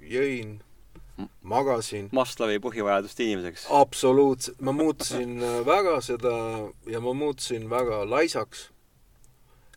jõin, 0.02 0.58
magasin. 1.42 2.08
Maslowi 2.16 2.58
põhivajaduste 2.64 3.26
inimeseks. 3.26 3.68
absoluutselt, 3.76 4.60
ma 4.60 4.74
muutusin 4.74 5.38
äh, 5.38 5.60
väga 5.66 6.00
seda 6.04 6.34
ja 6.90 7.00
ma 7.00 7.14
muutusin 7.14 7.70
väga 7.70 8.04
laisaks. 8.08 8.70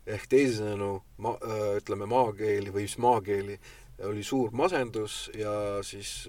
ehk 0.06 0.26
teisisõnu, 0.28 1.00
ma, 1.18 1.38
äh, 1.40 1.78
ütleme 1.80 2.06
maakeeli 2.06 2.72
või 2.72 2.88
siis 2.88 2.98
maakeeli, 2.98 3.58
oli 4.04 4.22
suur 4.26 4.50
masendus 4.52 5.30
ja 5.38 5.80
siis 5.86 6.26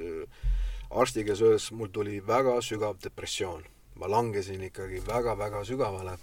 arsti 0.89 1.24
käes 1.26 1.41
öeldes 1.41 1.72
mul 1.74 1.89
tuli 1.91 2.22
väga 2.28 2.61
sügav 2.61 3.01
depressioon. 3.03 3.63
ma 3.95 4.07
langesin 4.11 4.61
ikkagi 4.63 5.01
väga-väga 5.07 5.63
sügavale 5.66 6.18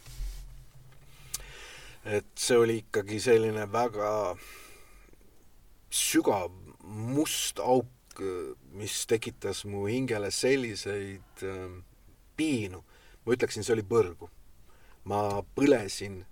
et 2.04 2.26
see 2.38 2.58
oli 2.58 2.76
ikkagi 2.82 3.20
selline 3.22 3.66
väga 3.72 4.10
sügav 5.92 6.50
must 6.82 7.60
auk, 7.62 8.20
mis 8.76 9.06
tekitas 9.08 9.62
mu 9.64 9.86
hingele 9.86 10.30
selliseid 10.34 11.44
äh, 11.46 11.68
piinu. 12.36 12.82
ma 13.24 13.36
ütleksin, 13.36 13.62
see 13.64 13.76
oli 13.76 13.84
põrgu. 13.86 14.28
ma 15.04 15.42
põlesin, 15.56 16.22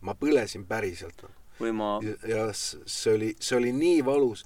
ma 0.00 0.14
põlesin 0.18 0.66
päriselt. 0.66 1.24
või 1.60 1.72
ma 1.72 1.94
ja, 2.02 2.16
ja 2.28 2.44
see 2.52 3.14
oli, 3.14 3.30
see 3.40 3.56
oli 3.56 3.72
nii 3.72 4.04
valus. 4.04 4.44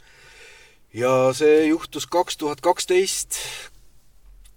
ja 0.92 1.32
see 1.34 1.66
juhtus 1.66 2.06
kaks 2.06 2.36
tuhat 2.36 2.60
kaksteist 2.60 3.40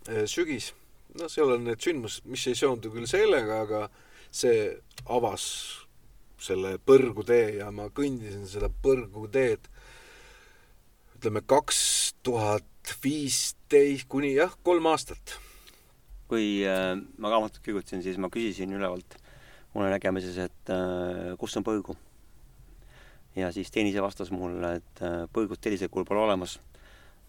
äh, 0.10 0.26
sügis. 0.26 0.74
no 1.18 1.30
seal 1.30 1.56
on 1.56 1.64
need 1.64 1.82
sündmused, 1.82 2.26
mis 2.26 2.46
ei 2.48 2.60
seondu 2.60 2.92
küll 2.92 3.08
sellega, 3.08 3.64
aga 3.64 3.88
see 4.30 4.76
avas 5.10 5.46
selle 6.40 6.78
põrgutee 6.86 7.60
ja 7.60 7.70
ma 7.76 7.90
kõndisin 7.94 8.48
seda 8.48 8.70
põrguteed 8.84 9.68
ütleme 11.20 11.42
kaks 11.44 11.80
tuhat 12.24 12.94
viisteist 13.04 14.08
kuni 14.08 14.34
jah, 14.38 14.54
kolm 14.64 14.88
aastat. 14.88 15.36
kui 16.30 16.62
äh, 16.62 16.94
ma 17.18 17.32
raamatut 17.32 17.64
kirjutasin, 17.66 18.04
siis 18.06 18.20
ma 18.22 18.30
küsisin 18.30 18.72
ülevalt 18.78 19.18
unenägemises, 19.76 20.38
et 20.46 20.72
äh, 20.72 21.34
kus 21.42 21.58
on 21.58 21.66
põrgu. 21.66 21.96
ja 23.36 23.52
siis 23.52 23.72
teenise 23.72 24.02
vastas 24.02 24.32
mulle, 24.32 24.76
et 24.80 25.04
äh, 25.04 25.26
põrgut 25.34 25.60
sellisel 25.64 25.90
kujul 25.92 26.08
pole 26.08 26.24
olemas, 26.24 26.60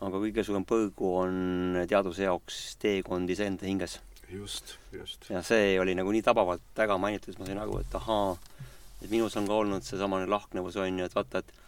aga 0.00 0.20
kõige 0.22 0.44
suurem 0.46 0.64
põrgu 0.68 1.14
on 1.24 1.82
teaduse 1.88 2.28
jaoks 2.28 2.76
teekond 2.80 3.30
iseenda 3.30 3.66
hinges. 3.66 3.98
just, 4.30 4.76
just. 4.92 5.26
ja 5.30 5.42
see 5.42 5.78
oli 5.80 5.96
nagu 5.98 6.12
nii 6.12 6.22
tabavalt 6.22 6.78
ära 6.78 6.98
mainitud, 6.98 7.38
ma 7.38 7.48
sain 7.48 7.58
aru, 7.58 7.80
et 7.82 7.98
ahaa, 7.98 8.36
et 9.01 9.11
minus 9.11 9.36
on 9.40 9.48
ka 9.48 9.57
olnud 9.62 9.86
seesamane 9.86 10.28
lahknevus, 10.30 10.76
on 10.80 10.98
ju, 10.98 11.09
et 11.09 11.16
vaata, 11.16 11.44
et 11.44 11.59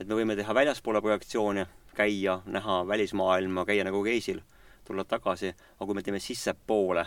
et 0.00 0.08
me 0.08 0.16
võime 0.18 0.34
teha 0.34 0.54
väljaspoole 0.56 1.02
projektsioone, 1.04 1.66
käia, 1.94 2.40
näha 2.50 2.80
välismaailma, 2.88 3.66
käia 3.68 3.84
nagu 3.86 4.00
reisil, 4.04 4.40
tulla 4.86 5.04
tagasi, 5.06 5.52
aga 5.52 5.86
kui 5.86 5.98
me 5.98 6.02
teeme 6.02 6.20
sissepoole, 6.22 7.04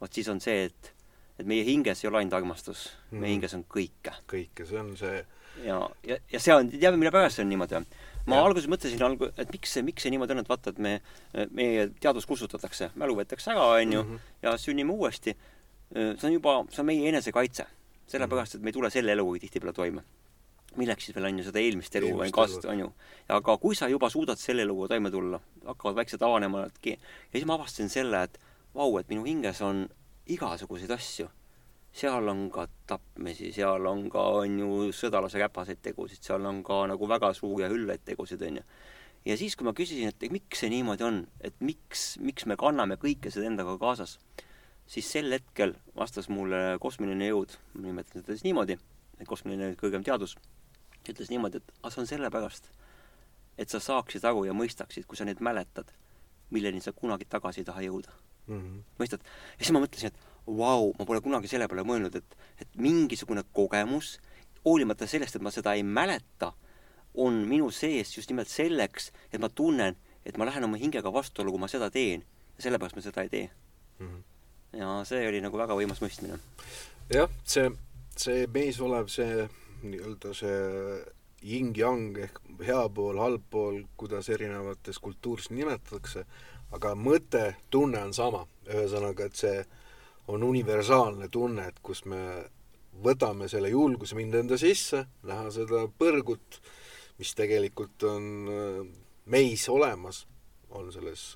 vot 0.00 0.12
siis 0.12 0.30
on 0.32 0.40
see, 0.40 0.68
et 0.70 0.92
et 1.34 1.48
meie 1.50 1.64
hinges 1.66 2.04
ei 2.04 2.06
ole 2.06 2.20
ainult 2.20 2.36
armastus 2.38 2.84
mm., 3.10 3.18
meie 3.18 3.34
hinges 3.34 3.56
on 3.56 3.64
kõike. 3.66 4.12
kõike, 4.30 4.66
see 4.68 4.78
on 4.78 4.92
see 4.96 5.16
ja, 5.64 5.80
ja, 6.06 6.18
ja 6.30 6.40
see 6.40 6.54
on, 6.54 6.70
teame, 6.70 7.00
mille 7.00 7.10
pärast 7.10 7.40
see 7.40 7.42
on 7.42 7.50
niimoodi? 7.50 7.80
ma 8.30 8.38
ja. 8.38 8.44
alguses 8.46 8.70
mõtlesin 8.70 9.02
algu-, 9.02 9.32
et 9.34 9.50
miks 9.50 9.74
see, 9.74 9.82
miks 9.82 10.06
see 10.06 10.14
niimoodi 10.14 10.36
on, 10.36 10.44
et 10.44 10.52
vaata, 10.52 10.70
et 10.70 10.78
me, 10.78 10.92
meie 11.50 11.88
teadvus 11.98 12.28
kustutatakse, 12.30 12.92
mälu 13.02 13.18
võetakse 13.18 13.50
ära, 13.50 13.66
on 13.80 13.96
ju, 13.98 14.04
mhm. 14.04 14.22
ja 14.46 14.54
sünnime 14.62 14.94
uuesti. 14.94 15.34
see 15.90 16.28
on 16.30 16.38
juba, 16.38 16.60
see 16.70 16.84
on 16.84 16.88
meie 16.92 17.10
enesekaitse 17.10 17.66
sellepärast, 18.10 18.56
et 18.56 18.62
me 18.62 18.72
ei 18.72 18.76
tule 18.76 18.90
selle 18.92 19.12
eluga 19.12 19.40
tihtipeale 19.42 19.72
toime. 19.72 20.04
milleks 20.74 21.04
siis 21.06 21.14
veel 21.14 21.28
on 21.28 21.36
ju 21.38 21.44
seda 21.46 21.60
eelmist 21.62 21.96
elu 22.00 22.08
või 22.18 22.32
kast-, 22.34 22.64
on 22.66 22.80
ju. 22.80 22.88
aga 23.30 23.54
kui 23.62 23.76
sa 23.78 23.86
juba 23.88 24.08
suudad 24.10 24.40
selle 24.40 24.64
eluga 24.66 24.88
toime 24.90 25.10
tulla, 25.10 25.38
hakkavad 25.66 26.00
väiksed 26.00 26.22
avanema, 26.22 26.64
ja 26.66 26.96
siis 27.32 27.46
ma 27.46 27.54
avastasin 27.54 27.92
selle, 27.92 28.24
et 28.26 28.40
vau, 28.74 28.96
et 28.98 29.08
minu 29.08 29.22
hinges 29.24 29.62
on 29.62 29.86
igasuguseid 30.26 30.90
asju. 30.90 31.28
seal 31.94 32.28
on 32.28 32.48
ka 32.50 32.66
tapmisi, 32.90 33.52
seal 33.54 33.86
on 33.86 34.08
ka, 34.10 34.22
on 34.40 34.58
ju, 34.58 34.70
sõdalase 34.90 35.38
räpaseid 35.38 35.78
tegusid, 35.82 36.24
seal 36.26 36.42
on 36.50 36.64
ka 36.66 36.80
nagu 36.90 37.06
väga 37.06 37.30
suuri 37.38 37.62
ja 37.62 37.70
üllaid 37.70 38.02
tegusid, 38.04 38.42
on 38.42 38.58
ju. 38.58 38.64
ja 39.30 39.36
siis, 39.38 39.54
kui 39.54 39.68
ma 39.68 39.72
küsisin, 39.78 40.10
et 40.10 40.26
miks 40.32 40.64
see 40.64 40.72
niimoodi 40.74 41.06
on, 41.06 41.22
et 41.40 41.54
miks, 41.60 42.16
miks 42.18 42.50
me 42.50 42.58
kanname 42.58 42.98
kõike 42.98 43.30
seda 43.30 43.46
endaga 43.46 43.78
kaasas, 43.78 44.18
siis 44.86 45.08
sel 45.12 45.32
hetkel 45.32 45.74
vastas 45.96 46.28
mulle 46.28 46.76
kosmiline 46.80 47.28
jõud, 47.30 47.56
ma 47.74 47.88
nimetan 47.88 48.20
seda 48.20 48.34
siis 48.34 48.44
niimoodi, 48.46 48.76
et 49.18 49.28
kosmiline 49.28 49.72
kõrgem 49.80 50.04
teadus, 50.04 50.36
ütles 51.08 51.30
niimoodi, 51.32 51.60
et 51.60 51.74
aga 51.80 51.92
see 51.92 52.02
on 52.02 52.10
sellepärast, 52.10 52.68
et 53.60 53.70
sa 53.70 53.80
saaksid 53.80 54.24
aru 54.28 54.44
ja 54.48 54.56
mõistaksid, 54.56 55.06
kui 55.08 55.18
sa 55.18 55.26
neid 55.28 55.40
mäletad, 55.44 55.90
milleni 56.54 56.82
sa 56.84 56.92
kunagi 56.92 57.26
tagasi 57.30 57.62
ei 57.62 57.68
taha 57.68 57.84
jõuda 57.86 58.12
mm. 58.46 58.60
-hmm. 58.60 58.82
mõistad? 59.00 59.24
ja 59.58 59.64
siis 59.64 59.72
ma 59.72 59.80
mõtlesin, 59.84 60.12
et 60.12 60.18
vau 60.46 60.56
wow,, 60.56 60.92
ma 60.98 61.06
pole 61.08 61.20
kunagi 61.20 61.48
selle 61.48 61.68
peale 61.68 61.86
mõelnud, 61.88 62.16
et, 62.16 62.36
et 62.60 62.76
mingisugune 62.76 63.44
kogemus, 63.52 64.18
hoolimata 64.64 65.06
sellest, 65.06 65.36
et 65.36 65.42
ma 65.42 65.50
seda 65.50 65.74
ei 65.74 65.82
mäleta, 65.82 66.52
on 67.14 67.44
minu 67.48 67.70
sees 67.70 68.16
just 68.16 68.30
nimelt 68.30 68.48
selleks, 68.48 69.12
et 69.32 69.40
ma 69.40 69.48
tunnen, 69.48 69.96
et 70.26 70.36
ma 70.36 70.44
lähen 70.44 70.64
oma 70.64 70.76
hingega 70.76 71.12
vastuollu, 71.12 71.50
kui 71.50 71.60
ma 71.60 71.68
seda 71.68 71.90
teen. 71.90 72.24
ja 72.56 72.62
sellepärast 72.62 72.96
ma 72.96 73.02
seda 73.02 73.22
ei 73.22 73.28
tee 73.28 73.50
mm. 73.98 74.06
-hmm 74.06 74.33
ja 74.78 74.94
see 75.08 75.26
oli 75.28 75.42
nagu 75.44 75.58
väga 75.58 75.76
võimas 75.78 76.00
mõistmine. 76.02 76.38
jah, 77.12 77.30
see, 77.44 77.70
see 78.16 78.46
meis 78.54 78.80
olev 78.80 79.10
see 79.12 79.44
nii-öelda 79.84 80.32
see 80.36 81.04
yin-yang 81.44 82.16
ehk 82.24 82.40
hea 82.64 82.82
pool, 82.96 83.20
halb 83.20 83.44
pool, 83.52 83.82
kuidas 84.00 84.30
erinevates 84.32 84.98
kultuurides 85.02 85.50
nimetatakse, 85.52 86.24
aga 86.72 86.94
mõte, 86.96 87.46
tunne 87.70 88.00
on 88.00 88.14
sama. 88.16 88.46
ühesõnaga, 88.64 89.26
et 89.28 89.36
see 89.36 89.58
on 90.32 90.42
universaalne 90.42 91.28
tunne, 91.28 91.66
et 91.68 91.80
kus 91.84 92.06
me 92.08 92.20
võtame 93.04 93.44
selle 93.52 93.68
julguse 93.68 94.16
minna 94.16 94.40
enda 94.40 94.56
sisse, 94.56 95.02
näha 95.28 95.50
seda 95.52 95.82
põrgut, 96.00 96.60
mis 97.18 97.34
tegelikult 97.36 98.06
on 98.08 98.30
äh, 98.48 98.78
meis 99.26 99.68
olemas, 99.68 100.24
on 100.72 100.88
selles 100.94 101.26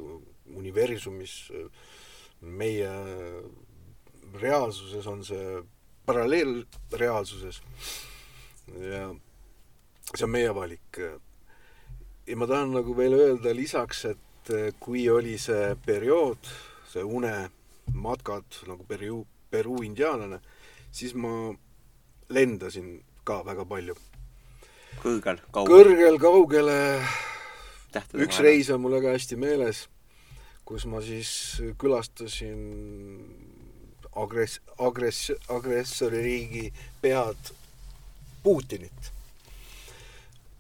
universumis 0.57 1.34
äh, 1.53 1.68
meie 2.41 2.91
reaalsuses 4.39 5.07
on 5.07 5.24
see 5.26 5.62
paralleelreaalsuses 6.07 7.61
ja 8.80 9.09
see 10.14 10.24
on 10.24 10.32
meie 10.32 10.55
valik. 10.55 11.01
ja 12.26 12.36
ma 12.36 12.47
tahan 12.47 12.72
nagu 12.76 12.97
veel 12.97 13.16
öelda 13.16 13.55
lisaks, 13.57 14.05
et 14.05 14.53
kui 14.80 15.09
oli 15.11 15.36
see 15.41 15.74
periood, 15.84 16.49
see 16.89 17.05
unematkad 17.05 18.62
nagu 18.68 18.84
Peru, 18.89 19.24
Peru 19.51 19.82
indiaanlane, 19.84 20.41
siis 20.93 21.14
ma 21.14 21.53
lendasin 22.28 22.99
ka 23.24 23.43
väga 23.45 23.64
palju. 23.68 23.97
kõrgel, 25.03 25.43
kaugel? 25.53 25.74
kõrgel, 25.74 26.18
kaugele. 26.20 26.80
üks 28.24 28.41
reis 28.45 28.70
on 28.70 28.84
mul 28.84 28.99
väga 29.01 29.16
hästi 29.16 29.36
meeles 29.36 29.86
kus 30.69 30.85
ma 30.85 31.01
siis 31.01 31.31
külastasin 31.81 32.59
agress-, 34.21 34.61
agress-, 34.77 35.37
agressoririigi 35.49 36.69
pead 37.01 37.55
Putinit. 38.43 39.12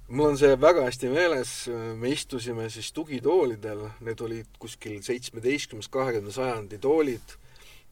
mul 0.08 0.30
on 0.32 0.38
see 0.40 0.56
väga 0.56 0.86
hästi 0.86 1.10
meeles, 1.12 1.52
me 2.00 2.14
istusime 2.14 2.70
siis 2.72 2.88
tugitoolidel, 2.96 3.84
need 4.00 4.24
olid 4.24 4.56
kuskil 4.58 5.02
seitsmeteistkümnes, 5.04 5.90
kahekümne 5.92 6.32
sajandi 6.32 6.80
toolid, 6.80 7.36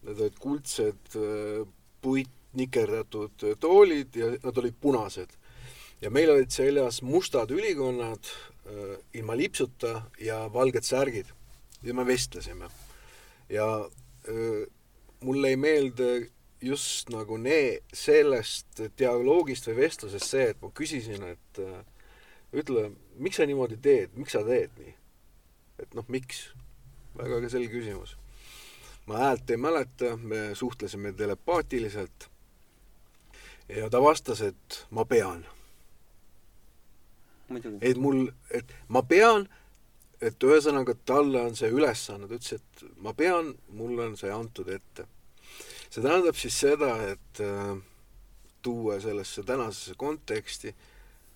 need 0.09 0.25
olid 0.25 0.41
kuldsed 0.41 1.17
puitnikerdatud 2.03 3.47
toolid 3.61 4.17
ja 4.17 4.33
nad 4.41 4.65
olid 4.65 4.81
punased. 4.81 5.29
ja 6.01 6.11
meil 6.11 6.31
olid 6.33 6.51
seljas 6.53 7.03
mustad 7.03 7.51
ülikonnad 7.51 8.33
ilma 9.15 9.37
lipsuta 9.37 10.03
ja 10.21 10.45
valged 10.53 10.85
särgid 10.85 11.31
ja 11.83 11.95
me 11.95 12.07
vestlesime. 12.07 12.69
ja 13.49 13.89
öö, 14.29 14.67
mulle 15.21 15.49
ei 15.49 15.57
meelde 15.57 16.31
just 16.61 17.09
nagu 17.09 17.37
ne-, 17.37 17.81
sellest 17.93 18.81
dialoogist 18.99 19.69
või 19.71 19.77
vestlusest 19.77 20.31
see, 20.31 20.51
et 20.51 20.63
ma 20.63 20.71
küsisin, 20.75 21.23
et 21.33 21.61
äh, 21.63 21.83
ütle, 22.57 22.91
miks 23.21 23.41
sa 23.41 23.47
niimoodi 23.47 23.79
teed, 23.83 24.15
miks 24.17 24.37
sa 24.37 24.45
teed 24.47 24.73
nii? 24.79 24.95
et 25.83 25.95
noh, 25.95 26.07
miks? 26.09 26.49
väga 27.17 27.49
selge 27.49 27.73
küsimus. 27.73 28.17
ma 29.07 29.21
häält 29.25 29.51
ei 29.51 29.61
mäleta, 29.61 30.17
me 30.17 30.55
suhtlesime 30.55 31.13
telepaatiliselt 31.13 32.31
ja 33.69 33.91
ta 33.91 34.03
vastas, 34.03 34.41
et 34.41 34.87
ma 34.91 35.05
pean. 35.05 35.47
et 37.81 37.97
mul, 37.97 38.29
et 38.51 38.73
ma 38.89 39.03
pean 39.03 39.49
et 40.21 40.45
ühesõnaga 40.45 40.95
talle 41.09 41.43
on 41.45 41.57
see 41.59 41.71
ülesanne, 41.73 42.29
ta 42.29 42.39
ütles, 42.39 42.61
et 42.61 42.85
ma 43.05 43.13
pean, 43.17 43.53
mulle 43.77 44.07
on 44.11 44.17
see 44.17 44.33
antud 44.33 44.71
ette. 44.73 45.07
see 45.91 46.03
tähendab 46.03 46.37
siis 46.37 46.59
seda, 46.61 46.95
et 47.13 47.43
äh, 47.45 47.77
tuua 48.63 49.01
sellesse 49.01 49.43
tänasesse 49.47 49.95
konteksti, 49.99 50.75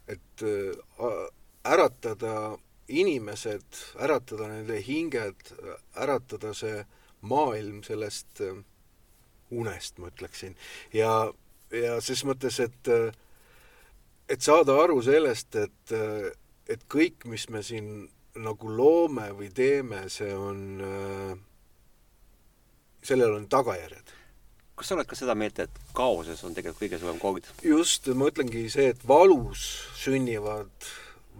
et 0.08 0.42
äh, 0.42 1.20
äratada 1.64 2.56
inimesed, 2.88 3.84
äratada 4.02 4.48
nende 4.48 4.80
hinged, 4.82 5.52
äratada 5.94 6.54
see 6.54 6.84
maailm 7.20 7.82
sellest 7.86 8.40
äh, 8.40 8.56
unest, 9.50 9.98
ma 9.98 10.08
ütleksin. 10.08 10.56
ja, 10.92 11.32
ja 11.70 12.00
ses 12.00 12.24
mõttes, 12.24 12.60
et 12.64 12.88
äh, 12.88 13.12
et 14.30 14.42
saada 14.46 14.76
aru 14.78 15.00
sellest, 15.02 15.56
et, 15.58 15.92
äh, 15.94 16.30
et 16.70 16.86
kõik, 16.90 17.26
mis 17.26 17.48
me 17.50 17.62
siin 17.66 18.08
nagu 18.38 18.70
loome 18.70 19.30
või 19.34 19.50
teeme, 19.54 20.04
see 20.12 20.30
on 20.36 20.60
äh,, 20.86 21.36
sellel 23.02 23.34
on 23.34 23.46
tagajärjed. 23.50 24.16
kas 24.80 24.88
sa 24.88 24.96
oled 24.96 25.08
ka 25.08 25.16
seda 25.18 25.34
meelt, 25.36 25.58
et 25.60 25.80
kaoses 25.96 26.40
on 26.46 26.54
tegelikult 26.56 26.84
kõige 26.84 27.00
suurem 27.00 27.18
kood? 27.20 27.48
just, 27.66 28.06
ma 28.14 28.30
ütlengi 28.30 28.68
see, 28.72 28.92
et 28.94 29.06
valus 29.08 29.64
sünnivad, 30.00 30.70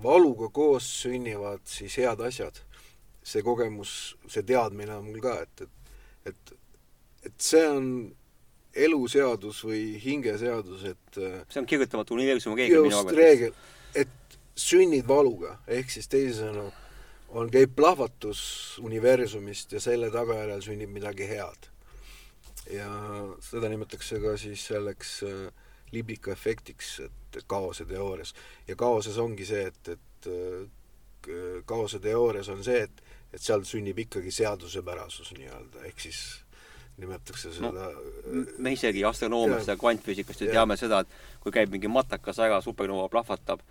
valuga 0.02 0.50
koos 0.52 0.88
sünnivad 1.04 1.62
siis 1.68 1.96
head 2.00 2.20
asjad. 2.26 2.62
see 3.22 3.42
kogemus, 3.44 4.16
see 4.28 4.42
teadmine 4.42 4.96
on 4.96 5.04
mul 5.10 5.20
ka, 5.22 5.36
et, 5.44 5.66
et, 6.26 6.32
et, 6.32 6.54
et 7.28 7.34
see 7.38 7.66
on 7.68 7.86
eluseadus 8.74 9.60
või 9.66 9.82
hingeseadus, 10.00 10.84
et 10.92 11.18
äh, 11.18 11.42
see 11.50 11.60
on 11.60 11.68
kirjutamatu 11.68 12.14
universumi 12.16 12.62
reegel 12.62 12.86
minu 12.86 12.98
arvates. 13.00 13.18
reegel, 13.18 13.54
et 13.94 14.19
sünnid 14.56 15.08
valuga, 15.08 15.58
ehk 15.68 15.90
siis 15.90 16.08
teisisõnu, 16.10 16.66
on, 17.30 17.50
käib 17.50 17.74
plahvatus 17.76 18.42
universumist 18.82 19.72
ja 19.72 19.80
selle 19.80 20.10
tagajärjel 20.10 20.62
sünnib 20.64 20.92
midagi 20.94 21.28
head. 21.28 21.68
ja 22.70 22.90
seda 23.42 23.68
nimetatakse 23.68 24.20
ka 24.22 24.36
siis 24.38 24.66
selleks 24.68 25.22
äh, 25.26 25.70
liblika 25.92 26.32
efektiks, 26.32 27.00
et 27.00 27.40
kaose 27.46 27.84
teoorias. 27.84 28.34
ja 28.68 28.76
kaoses 28.76 29.18
ongi 29.18 29.46
see, 29.46 29.64
et, 29.66 29.88
et 29.88 30.30
äh, 30.30 31.62
kaose 31.66 31.98
teoorias 31.98 32.48
on 32.48 32.62
see, 32.64 32.82
et, 32.82 33.02
et 33.32 33.42
seal 33.42 33.64
sünnib 33.64 33.98
ikkagi 33.98 34.30
seadusepärasus 34.34 35.32
nii-öelda, 35.38 35.84
ehk 35.88 36.00
siis 36.00 36.20
nimetatakse 37.00 37.52
seda 37.54 37.70
no, 37.72 38.44
me 38.58 38.72
isegi 38.74 39.04
astronoomiast 39.08 39.70
ja 39.70 39.76
kvantfüüsikast 39.80 40.44
ju 40.44 40.50
teame 40.52 40.76
seda, 40.80 41.02
et 41.04 41.40
kui 41.42 41.54
käib 41.54 41.72
mingi 41.72 41.88
matakas 41.88 42.40
väga 42.42 42.60
supernova 42.64 43.08
plahvatab, 43.12 43.62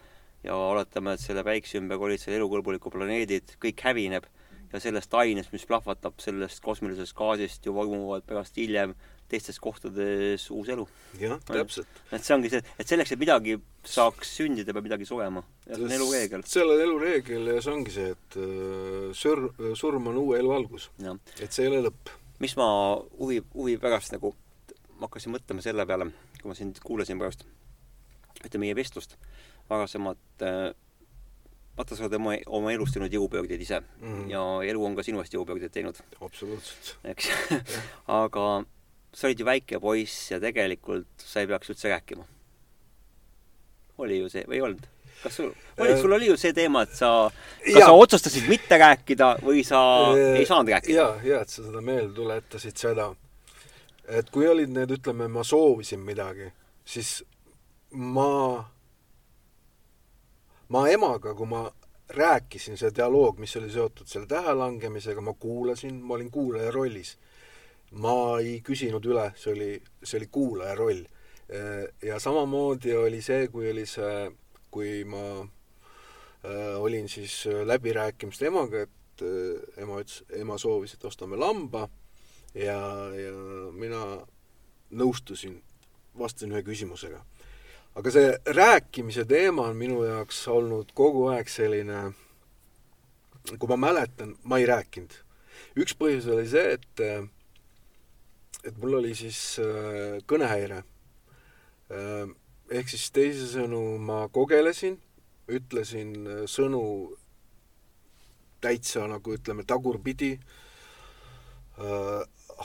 ja 0.43 0.55
oletame, 0.55 1.15
et 1.15 1.23
selle 1.23 1.43
päikse 1.43 1.79
ümber 1.81 2.01
olid 2.01 2.21
seal 2.21 2.37
elukõlbulikud 2.39 2.95
planeedid, 2.95 3.55
kõik 3.61 3.83
hävineb 3.83 4.27
ja 4.73 4.81
sellest 4.81 5.13
ainest, 5.17 5.53
mis 5.53 5.65
plahvatab, 5.67 6.19
sellest 6.21 6.61
kosmilisest 6.63 7.15
gaasist 7.17 7.65
ju 7.65 7.73
vormuvad 7.75 8.25
pärast 8.27 8.57
hiljem 8.59 8.93
teistes 9.29 9.59
kohtades 9.61 10.47
uus 10.53 10.69
elu. 10.73 10.85
jah, 11.21 11.37
täpselt. 11.45 11.99
et 12.11 12.25
see 12.25 12.35
ongi 12.35 12.49
see, 12.53 12.61
et 12.81 12.91
selleks, 12.91 13.13
et 13.13 13.21
midagi 13.21 13.57
saaks 13.85 14.31
sündida, 14.39 14.73
peab 14.73 14.87
midagi 14.87 15.05
surema. 15.09 15.43
see 15.67 15.83
on 15.85 15.93
elureegel. 15.97 16.45
see 16.49 16.65
on 16.65 16.81
elureegel 16.85 17.51
ja 17.53 17.61
see 17.65 17.73
ongi 17.73 17.93
see, 17.93 18.15
et 18.15 18.39
uh, 18.41 19.09
sur-, 19.17 19.51
surm 19.77 20.09
on 20.09 20.17
uue 20.23 20.39
elu 20.41 20.55
algus. 20.55 20.89
et 21.39 21.49
see 21.51 21.65
ei 21.65 21.73
ole 21.73 21.83
lõpp. 21.89 22.13
mis 22.41 22.57
ma 22.57 22.69
huvi, 23.19 23.41
huvi 23.53 23.77
pärast 23.81 24.17
nagu, 24.17 24.33
ma 24.97 25.07
hakkasin 25.07 25.33
mõtlema 25.37 25.65
selle 25.65 25.85
peale, 25.89 26.11
kui 26.41 26.49
ma 26.49 26.57
sind 26.57 26.81
kuulasin 26.85 27.21
pärast 27.21 27.45
ühte 28.39 28.61
meie 28.61 28.75
vestlust 28.77 29.17
varasemat 29.69 30.45
äh, 30.45 30.73
vaata, 31.79 31.95
sa 31.95 32.05
oled 32.05 32.17
oma, 32.19 32.35
oma 32.59 32.73
elus 32.75 32.93
teinud 32.93 33.13
jõupöördeid 33.13 33.61
ise 33.63 33.79
mm 33.79 34.09
-hmm. 34.09 34.27
ja 34.33 34.43
elu 34.71 34.85
on 34.85 34.95
ka 34.95 35.03
sinust 35.03 35.33
jõupöördeid 35.33 35.71
teinud. 35.71 35.95
absoluutselt. 36.21 36.97
eks 37.03 37.29
aga 38.21 38.45
sa 39.13 39.27
olid 39.27 39.39
ju 39.39 39.45
väike 39.45 39.79
poiss 39.79 40.31
ja 40.31 40.39
tegelikult 40.39 41.07
sa 41.17 41.39
ei 41.39 41.47
peaks 41.47 41.69
üldse 41.69 41.89
rääkima. 41.89 42.25
oli 43.97 44.19
ju 44.19 44.29
see 44.29 44.43
või 44.47 44.59
ei 44.59 44.61
olnud? 44.61 44.87
kas 45.23 45.35
sul, 45.35 45.51
oli, 45.77 45.97
sul 46.01 46.11
oli 46.11 46.27
ju 46.29 46.37
see 46.37 46.53
teema, 46.53 46.83
et 46.87 46.95
sa, 46.95 47.31
kas 47.63 47.79
ja. 47.81 47.85
sa 47.85 47.91
otsustasid 47.91 48.47
mitte 48.47 48.77
rääkida 48.77 49.33
või 49.43 49.63
sa 49.67 49.81
e 50.15 50.37
ei 50.39 50.45
saanud 50.45 50.71
rääkida? 50.71 50.95
jaa, 50.95 51.17
hea, 51.23 51.41
et 51.41 51.49
sa 51.49 51.63
seda 51.63 51.81
meelde 51.81 52.13
tuletasid, 52.15 52.77
seda. 52.77 53.09
et 54.07 54.29
kui 54.29 54.47
olid 54.47 54.71
need, 54.71 54.91
ütleme, 54.99 55.27
ma 55.27 55.43
soovisin 55.43 55.99
midagi, 55.99 56.51
siis 56.85 57.23
ma 57.91 58.29
ma 60.69 60.85
emaga, 60.89 61.33
kui 61.33 61.49
ma 61.49 61.63
rääkisin, 62.09 62.77
see 62.77 62.91
dialoog, 62.95 63.39
mis 63.41 63.55
oli 63.57 63.69
seotud 63.73 64.09
selle 64.09 64.27
tähe 64.29 64.53
langemisega, 64.57 65.21
ma 65.21 65.33
kuulasin, 65.33 66.01
ma 66.01 66.17
olin 66.17 66.31
kuulaja 66.31 66.71
rollis. 66.71 67.17
ma 67.91 68.37
ei 68.37 68.59
küsinud 68.61 69.05
üle, 69.09 69.31
see 69.35 69.53
oli, 69.53 69.69
see 70.03 70.19
oli 70.19 70.27
kuulaja 70.31 70.75
roll. 70.75 71.03
ja 72.05 72.19
samamoodi 72.19 72.93
oli 72.95 73.21
see, 73.21 73.47
kui 73.47 73.71
oli 73.71 73.85
see, 73.89 74.29
kui 74.71 75.03
ma 75.09 75.23
äh, 75.41 76.77
olin 76.77 77.09
siis 77.09 77.47
läbirääkimiste 77.65 78.45
emaga, 78.45 78.83
et 78.85 79.23
äh, 79.25 79.81
ema 79.83 79.97
ütles, 80.03 80.21
ema 80.37 80.57
soovis, 80.57 80.93
et 80.93 81.05
ostame 81.05 81.37
lamba 81.37 81.87
ja, 82.53 82.77
ja 83.17 83.33
mina 83.73 84.03
nõustusin, 84.93 85.57
vastasin 86.17 86.53
ühe 86.53 86.61
küsimusega 86.65 87.23
aga 87.95 88.11
see 88.13 88.33
rääkimise 88.45 89.25
teema 89.29 89.69
on 89.69 89.77
minu 89.77 90.03
jaoks 90.05 90.43
olnud 90.51 90.91
kogu 90.97 91.25
aeg 91.33 91.49
selline, 91.49 92.11
kui 93.57 93.69
ma 93.71 93.77
mäletan, 93.79 94.35
ma 94.43 94.59
ei 94.61 94.67
rääkinud. 94.69 95.13
üks 95.79 95.95
põhjus 95.97 96.27
oli 96.31 96.45
see, 96.49 96.75
et, 96.77 97.01
et 98.63 98.77
mul 98.77 98.99
oli 98.99 99.13
siis 99.15 99.39
äh, 99.63 100.19
kõnehäire. 100.29 100.83
Äh, 101.89 102.31
ehk 102.69 102.91
siis 102.91 103.09
teisisõnu, 103.15 103.81
ma 103.97 104.27
kogelesin, 104.33 104.99
ütlesin 105.49 106.13
äh, 106.27 106.43
sõnu 106.47 106.83
täitsa 108.61 109.07
nagu 109.07 109.33
ütleme, 109.33 109.63
tagurpidi. 109.63 110.37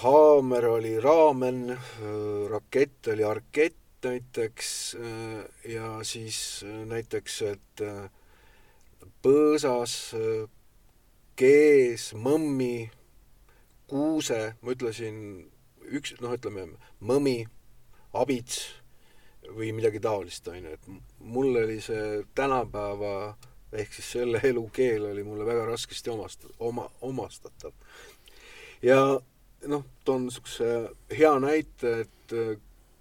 haamer 0.02 0.64
oli 0.66 0.96
raamen, 0.98 1.76
rakett 2.50 3.06
oli 3.12 3.22
arkett, 3.22 3.83
näiteks 4.04 4.68
äh, 5.00 5.70
ja 5.72 5.98
siis 6.02 6.64
äh, 6.66 6.84
näiteks, 6.88 7.40
et 7.42 7.82
äh, 7.84 8.10
põõsas, 9.24 9.94
kees, 11.36 12.10
mõmmi, 12.16 12.90
kuuse, 13.88 14.54
ma 14.60 14.74
ütlesin 14.74 15.16
üks, 15.92 16.14
noh, 16.20 16.34
ütleme 16.36 16.66
mõmi, 17.04 17.42
abits 18.14 18.60
või 19.56 19.72
midagi 19.76 20.00
taolist, 20.00 20.48
on 20.48 20.60
ju, 20.60 20.76
et 20.76 20.86
mul 21.20 21.56
oli 21.64 21.80
see 21.84 22.22
tänapäeva 22.36 23.34
ehk 23.74 23.96
siis 23.96 24.12
selle 24.16 24.40
elu 24.50 24.64
keel 24.72 25.10
oli 25.10 25.24
mulle 25.26 25.46
väga 25.46 25.66
raskesti 25.72 26.12
omast-, 26.12 26.48
oma, 26.58 26.86
omastatav. 27.02 27.72
ja 28.82 29.00
noh, 29.68 29.84
toon 30.04 30.28
niisuguse 30.28 30.70
hea 31.18 31.34
näite, 31.40 31.98
et 32.04 32.36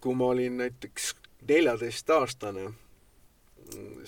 kui 0.04 0.16
ma 0.20 0.34
olin 0.34 0.58
näiteks 0.60 1.14
neljateistaastane, 1.48 2.68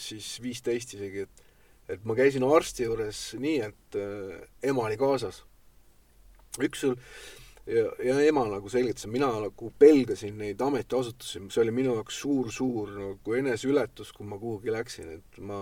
siis 0.02 0.36
viisteist 0.44 0.94
isegi, 0.98 1.24
et 1.24 1.46
et 1.90 2.06
ma 2.06 2.16
käisin 2.18 2.44
arsti 2.48 2.88
juures 2.88 3.20
nii, 3.38 3.58
et 3.62 3.98
äh, 4.00 4.46
ema 4.72 4.88
oli 4.88 4.98
kaasas. 4.98 5.44
üks 6.56 6.82
sul 6.82 6.96
ja, 7.68 7.90
ja 8.08 8.16
ema 8.26 8.46
nagu 8.48 8.70
selgitas, 8.72 9.06
mina 9.12 9.28
nagu 9.44 9.72
pelgasin 9.80 10.38
neid 10.40 10.62
ametiasutusi, 10.62 11.44
see 11.52 11.62
oli 11.66 11.76
minu 11.76 11.98
jaoks 11.98 12.22
suur-suur 12.24 12.96
nagu 12.96 13.38
eneseületus, 13.38 14.14
kui 14.16 14.26
ma 14.28 14.40
kuhugi 14.42 14.74
läksin, 14.74 15.12
et 15.20 15.40
ma 15.44 15.60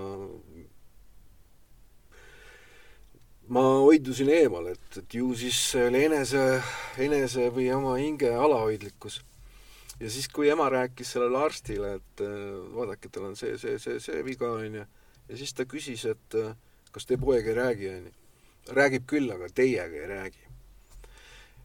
ma 3.54 3.66
hoidusin 3.84 4.32
eemal, 4.32 4.70
et, 4.72 4.88
et 5.02 5.20
ju 5.20 5.34
siis 5.36 5.60
see 5.74 5.90
oli 5.90 6.06
enese, 6.08 6.44
enese 7.04 7.50
või 7.52 7.68
oma 7.76 7.98
hinge 8.00 8.32
alahoidlikkus 8.32 9.20
ja 10.04 10.10
siis, 10.12 10.28
kui 10.28 10.50
ema 10.52 10.68
rääkis 10.70 11.14
sellele 11.16 11.40
arstile, 11.40 11.96
et 12.00 12.24
äh, 12.26 12.34
vaadake, 12.76 13.12
tal 13.12 13.30
on 13.30 13.38
see, 13.40 13.56
see, 13.62 13.78
see, 13.80 14.02
see 14.04 14.24
viga, 14.26 14.50
on 14.52 14.80
ju, 14.82 14.86
ja 15.30 15.40
siis 15.40 15.56
ta 15.56 15.66
küsis, 15.70 16.04
et 16.12 16.38
äh, 16.40 16.52
kas 16.92 17.08
teie 17.08 17.22
poeg 17.22 17.48
ei 17.48 17.56
räägi, 17.58 17.92
on 17.94 18.10
ju. 18.10 18.18
räägib 18.76 19.08
küll, 19.08 19.32
aga 19.32 19.48
teiega 19.56 20.02
ei 20.02 20.10
räägi. 20.12 20.44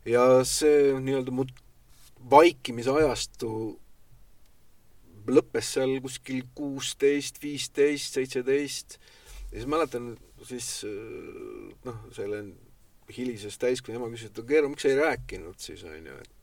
ja 0.09 0.22
see 0.47 0.95
nii-öelda 1.03 1.34
mu 1.34 1.45
vaikimise 2.30 2.95
ajastu 2.95 3.51
lõppes 5.28 5.74
seal 5.74 5.99
kuskil 6.03 6.47
kuusteist, 6.57 7.43
viisteist, 7.43 8.16
seitseteist 8.16 8.97
ja 9.51 9.59
siis 9.59 9.68
mäletan 9.68 10.14
siis 10.47 10.70
äh, 10.86 11.74
noh, 11.84 12.01
selle 12.14 12.45
hilises 13.16 13.59
täiskonna 13.59 13.99
ema 13.99 14.11
küsis, 14.12 14.30
et 14.30 14.43
Keero, 14.47 14.70
miks 14.70 14.86
sa 14.86 14.93
ei 14.93 15.01
rääkinud 15.01 15.59
siis, 15.62 15.82
on 15.89 16.07
ju, 16.07 16.18
et 16.22 16.38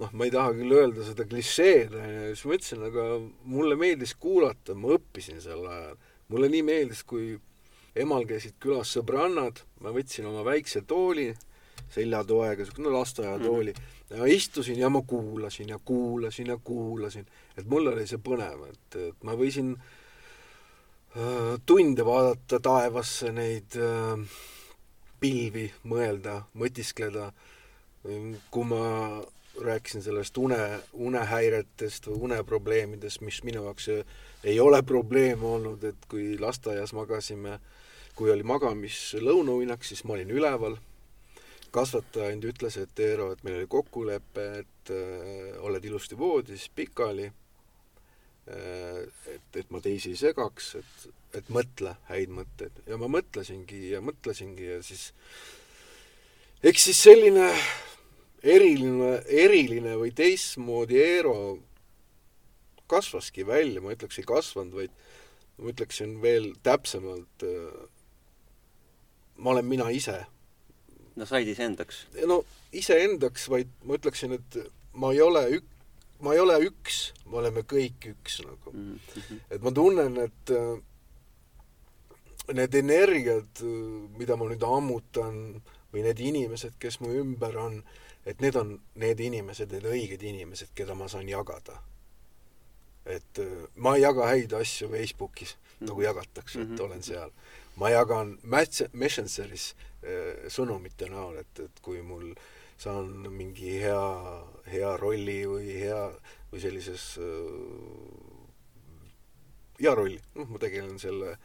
noh, 0.00 0.14
ma 0.16 0.26
ei 0.26 0.32
taha 0.32 0.54
küll 0.56 0.72
öelda 0.76 1.04
seda 1.04 1.26
klišeed, 1.28 1.94
on 1.96 2.08
ju, 2.14 2.24
siis 2.32 2.46
ma 2.48 2.56
ütlesin, 2.56 2.82
aga 2.88 3.06
mulle 3.52 3.76
meeldis 3.80 4.16
kuulata, 4.20 4.76
ma 4.78 4.96
õppisin 4.96 5.40
sel 5.44 5.66
ajal. 5.66 5.96
mulle 6.30 6.48
nii 6.52 6.62
meeldis, 6.62 7.02
kui 7.04 7.34
emal 7.98 8.26
käisid 8.28 8.54
külas 8.62 8.92
sõbrannad, 8.94 9.64
ma 9.82 9.92
võtsin 9.94 10.28
oma 10.30 10.44
väikse 10.46 10.84
tooli, 10.88 11.32
seljatoega, 11.90 12.62
niisugune 12.62 12.92
lasteaiatooli 12.94 13.72
mm, 13.72 13.80
-hmm. 13.80 14.16
ja 14.16 14.34
istusin 14.34 14.78
ja 14.78 14.88
ma 14.88 15.02
kuulasin 15.02 15.68
ja 15.68 15.78
kuulasin 15.84 16.46
ja 16.46 16.58
kuulasin. 16.64 17.26
et 17.56 17.66
mul 17.66 17.86
oli 17.86 18.06
see 18.06 18.18
põnev, 18.18 18.68
et, 18.68 18.96
et 19.08 19.24
ma 19.26 19.34
võisin 19.34 19.74
äh, 21.16 21.58
tunde 21.66 22.04
vaadata 22.06 22.60
taevasse, 22.60 23.32
neid 23.32 23.76
äh, 23.76 24.38
pilvi, 25.20 25.66
mõelda, 25.84 26.44
mõtiskleda, 26.54 27.32
kui 28.50 28.64
ma 28.64 29.20
rääkisin 29.60 30.02
sellest 30.02 30.38
une, 30.38 30.80
unehäiretest 30.92 32.06
või 32.10 32.30
uneprobleemidest, 32.30 33.20
mis 33.20 33.42
minu 33.44 33.64
jaoks 33.64 33.88
ei 34.44 34.60
ole 34.60 34.82
probleem 34.82 35.44
olnud, 35.44 35.84
et 35.84 36.06
kui 36.08 36.38
lasteaias 36.40 36.92
magasime, 36.96 37.58
kui 38.14 38.30
oli 38.30 38.46
magamislõunauinak, 38.46 39.84
siis 39.84 40.04
ma 40.04 40.16
olin 40.16 40.30
üleval, 40.30 40.76
kasvataja 41.70 42.30
ainult 42.30 42.50
ütles, 42.54 42.78
et 42.80 43.04
Eero, 43.04 43.30
et 43.32 43.44
meil 43.46 43.60
oli 43.60 43.68
kokkulepe, 43.70 44.46
et 44.64 44.92
äh, 44.94 45.54
oled 45.62 45.84
ilusti 45.84 46.18
voodis 46.18 46.68
pikali 46.74 47.28
äh,, 47.28 48.98
et, 49.34 49.56
et 49.62 49.70
ma 49.70 49.80
teisi 49.80 50.14
ei 50.14 50.20
segaks, 50.20 50.74
et, 50.80 51.08
et 51.40 51.52
mõtle 51.54 51.94
häid 52.10 52.32
mõtteid. 52.34 52.82
ja 52.86 52.98
ma 52.98 53.10
mõtlesingi 53.12 53.90
ja 53.94 54.02
mõtlesingi 54.04 54.72
ja 54.72 54.82
siis 54.82 55.10
eks 56.62 56.90
siis 56.90 57.02
selline 57.06 57.46
eriline, 58.42 59.20
eriline 59.26 59.96
või 60.00 60.12
teistmoodi 60.16 61.00
Eero 61.00 61.36
kasvaski 62.90 63.46
välja, 63.46 63.82
ma 63.82 63.94
ütleks, 63.94 64.18
ei 64.18 64.26
kasvanud, 64.26 64.74
vaid 64.74 64.94
ma 65.60 65.70
ütleksin 65.70 66.16
veel 66.22 66.52
täpsemalt, 66.64 67.44
äh, 67.46 67.88
ma 69.38 69.54
olen 69.54 69.68
mina 69.68 69.90
ise. 69.94 70.24
no 71.16 71.26
said 71.26 71.48
iseendaks? 71.48 72.06
no 72.26 72.42
iseendaks, 72.72 73.48
vaid 73.50 73.70
ma 73.84 73.98
ütleksin, 73.98 74.38
et 74.38 74.60
ma 74.92 75.12
ei 75.12 75.20
ole 75.22 75.44
ük-, 75.58 75.74
ma 76.24 76.34
ei 76.34 76.40
ole 76.40 76.58
üks, 76.66 77.10
me 77.26 77.40
oleme 77.42 77.62
kõik 77.62 78.10
üks 78.14 78.40
nagu 78.44 78.72
mm. 78.72 78.98
-hmm. 79.16 79.40
et 79.50 79.62
ma 79.62 79.72
tunnen, 79.72 80.16
et 80.16 80.54
äh, 80.56 80.78
need 82.54 82.74
energiad, 82.74 83.62
mida 84.18 84.36
ma 84.36 84.48
nüüd 84.50 84.64
ammutan 84.66 85.60
või 85.92 86.04
need 86.06 86.18
inimesed, 86.22 86.76
kes 86.82 87.00
mu 87.02 87.12
ümber 87.14 87.56
on, 87.58 87.82
et 88.26 88.40
need 88.40 88.56
on 88.56 88.74
need 89.00 89.20
inimesed, 89.20 89.72
need 89.72 89.86
õiged 89.88 90.22
inimesed, 90.22 90.74
keda 90.76 90.94
ma 90.94 91.08
saan 91.08 91.28
jagada. 91.28 91.80
et 93.06 93.38
äh, 93.40 93.62
ma 93.80 93.94
ei 93.96 94.02
jaga 94.02 94.26
häid 94.28 94.52
asju 94.52 94.90
Facebookis 94.90 95.54
mm, 95.56 95.60
-hmm. 95.60 95.88
nagu 95.88 96.02
jagatakse, 96.02 96.60
et 96.60 96.68
mm 96.68 96.76
-hmm. 96.76 96.82
olen 96.84 97.02
seal. 97.02 97.30
ma 97.76 97.90
jagan 97.90 98.38
Messengeris 98.92 99.74
äh, 100.04 100.48
sõnumite 100.48 101.08
näol, 101.08 101.36
et, 101.36 101.60
et 101.60 101.80
kui 101.80 102.02
mul 102.02 102.34
saan 102.78 103.32
mingi 103.32 103.80
hea, 103.80 104.44
hea 104.66 104.96
rolli 104.96 105.46
või 105.46 105.80
hea, 105.80 106.12
või 106.52 106.60
sellises 106.60 107.18
äh, 107.18 107.24
hea 109.80 109.94
rolli, 109.94 110.20
noh, 110.34 110.48
ma 110.48 110.58
tegelen 110.58 110.98
selle 110.98 111.38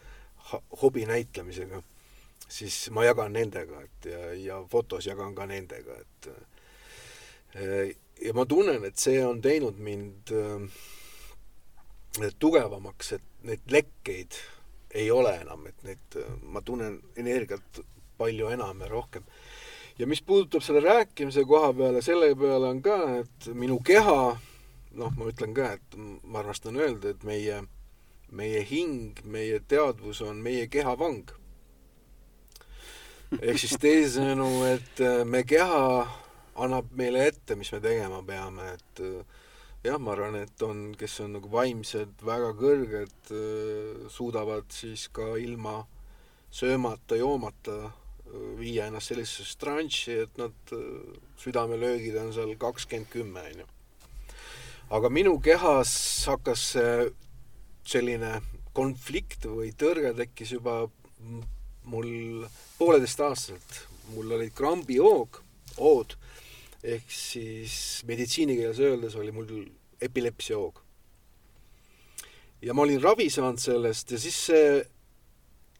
hobi 0.81 1.05
näitlemisega, 1.05 1.81
siis 2.47 2.89
ma 2.91 3.05
jagan 3.05 3.33
nendega, 3.33 3.81
et 3.81 4.05
ja, 4.11 4.33
ja 4.33 4.59
fotos 4.71 5.05
jagan 5.07 5.35
ka 5.35 5.45
nendega, 5.45 5.97
et 6.01 6.29
ja 7.55 8.33
ma 8.33 8.45
tunnen, 8.45 8.83
et 8.85 8.97
see 8.99 9.21
on 9.25 9.41
teinud 9.41 9.77
mind 9.79 10.31
äh, 10.35 12.29
tugevamaks, 12.39 13.13
et 13.17 13.23
neid 13.43 13.71
lekkeid 13.71 14.39
ei 14.95 15.11
ole 15.11 15.35
enam, 15.41 15.65
et 15.67 15.83
neid, 15.83 16.17
ma 16.47 16.61
tunnen 16.63 16.99
energiat 17.19 17.81
palju 18.17 18.49
enam 18.55 18.81
ja 18.81 18.87
rohkem. 18.87 19.23
ja 19.99 20.07
mis 20.07 20.21
puudutab 20.21 20.63
selle 20.63 20.79
rääkimise 20.79 21.45
koha 21.47 21.73
peale, 21.73 22.01
selle 22.01 22.35
peale 22.35 22.67
on 22.67 22.81
ka, 22.81 22.97
et 23.19 23.47
minu 23.53 23.79
keha, 23.79 24.37
noh, 24.99 25.15
ma 25.17 25.31
ütlen 25.31 25.55
ka, 25.55 25.71
et 25.75 25.97
ma 26.23 26.39
armastan 26.39 26.75
öelda, 26.79 27.11
et 27.11 27.23
meie, 27.23 27.61
meie 28.31 28.63
hing, 28.67 29.19
meie 29.23 29.59
teadvus 29.67 30.21
on 30.21 30.39
meie 30.43 30.67
keha 30.67 30.97
vang. 30.99 31.31
ehk 33.41 33.59
siis 33.59 33.79
teisisõnu, 33.81 34.49
et 34.67 35.03
me 35.27 35.43
keha 35.47 35.81
annab 36.55 36.91
meile 36.95 37.25
ette, 37.29 37.57
mis 37.59 37.71
me 37.73 37.81
tegema 37.83 38.21
peame, 38.25 38.69
et 38.77 39.03
äh, 39.03 39.43
jah, 39.85 39.99
ma 39.99 40.13
arvan, 40.15 40.39
et 40.41 40.63
on, 40.65 40.87
kes 40.97 41.19
on 41.25 41.35
nagu 41.37 41.51
vaimsed, 41.51 42.15
väga 42.25 42.53
kõrged, 42.59 43.15
äh, 43.35 44.07
suudavad 44.11 44.71
siis 44.73 45.07
ka 45.13 45.35
ilma 45.41 45.81
söömata, 46.55 47.19
joomata, 47.19 47.79
viia 48.59 48.87
ennast 48.89 49.11
sellisesse 49.11 49.57
tranši, 49.61 50.15
et 50.25 50.37
nad, 50.39 50.73
südamelöögid 51.39 52.15
on 52.19 52.31
seal 52.35 52.55
kakskümmend 52.59 53.11
kümme, 53.11 53.43
on 53.51 53.61
ju. 53.61 53.67
aga 54.95 55.09
minu 55.09 55.35
kehas 55.43 55.91
hakkas 56.29 56.63
selline 57.85 58.31
konflikt 58.75 59.45
või 59.47 59.71
tõrge 59.77 60.11
tekkis 60.17 60.55
juba 60.57 60.85
mul 61.85 62.45
pooleteistaastaselt. 62.77 63.85
mul 64.13 64.35
olid 64.37 64.53
krambihoog, 64.53 65.39
ood, 65.81 66.13
ehk 66.85 67.11
siis 67.11 68.03
meditsiinikeeles 68.05 68.79
öeldes 68.79 69.15
oli 69.15 69.31
mul 69.31 69.65
epilepsiahoog. 70.01 70.81
ja 72.61 72.73
ma 72.73 72.81
olin 72.81 73.01
ravi 73.01 73.29
saanud 73.29 73.59
sellest 73.59 74.11
ja 74.11 74.19
siis 74.19 74.37
see, 74.45 74.85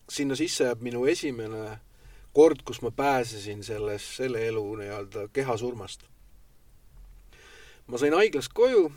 sinna 0.09 0.35
sisse 0.35 0.63
jääb 0.63 0.81
minu 0.81 1.05
esimene 1.05 1.77
kord, 2.33 2.65
kus 2.65 2.81
ma 2.81 2.91
pääsesin 2.91 3.63
sellest, 3.63 4.17
selle 4.17 4.47
elu 4.47 4.63
nii-öelda 4.81 5.27
kehasurmast. 5.33 6.03
ma 7.87 7.97
sain 7.97 8.13
haiglast 8.13 8.53
koju, 8.53 8.89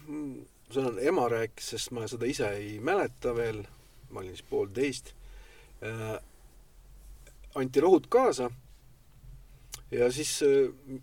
seda 0.72 0.94
ema 1.00 1.28
rääkis, 1.28 1.74
sest 1.74 1.92
ma 1.92 2.08
seda 2.08 2.26
ise 2.26 2.48
ei 2.56 2.78
mäleta 2.80 3.34
veel, 3.36 3.62
ma 4.10 4.20
olin 4.20 4.36
siis 4.36 4.48
poolteist 4.48 5.12
äh,, 5.84 6.16
anti 7.54 7.80
rohud 7.80 8.08
kaasa 8.08 8.50
ja 9.90 10.12
siis 10.12 10.40
äh, 10.42 11.00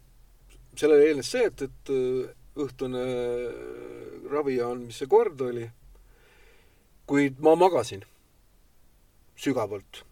sellele 0.80 1.10
eelnes 1.10 1.32
see, 1.32 1.46
et, 1.52 1.62
et 1.68 1.94
äh, 1.94 2.34
õhtune 2.66 3.06
äh, 3.06 4.28
ravi 4.32 4.60
andmise 4.64 5.08
kord 5.12 5.42
oli, 5.46 5.68
kuid 7.06 7.40
ma 7.44 7.54
magasin 7.60 8.04
sügavalt 9.36 10.06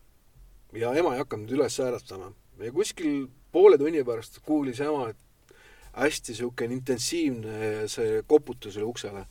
ja 0.77 0.93
ema 0.97 1.13
ei 1.13 1.21
hakanud 1.21 1.51
üles 1.53 1.79
äratama. 1.79 2.31
ja 2.59 2.71
kuskil 2.71 3.27
poole 3.51 3.77
tunni 3.77 4.03
pärast 4.03 4.39
kuulis 4.45 4.79
ema, 4.81 5.09
et 5.09 5.55
hästi 5.93 6.33
niisugune 6.33 6.77
intensiivne 6.79 7.87
see 7.91 8.21
koputus 8.27 8.77
oli 8.77 8.87
uksele. 8.89 9.25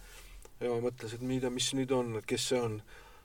ema 0.60 0.78
mõtles, 0.84 1.14
et 1.14 1.22
mida, 1.26 1.50
mis 1.50 1.72
nüüd 1.74 1.90
on, 1.92 2.16
et 2.18 2.26
kes 2.26 2.48
see 2.52 2.60
on. 2.60 2.82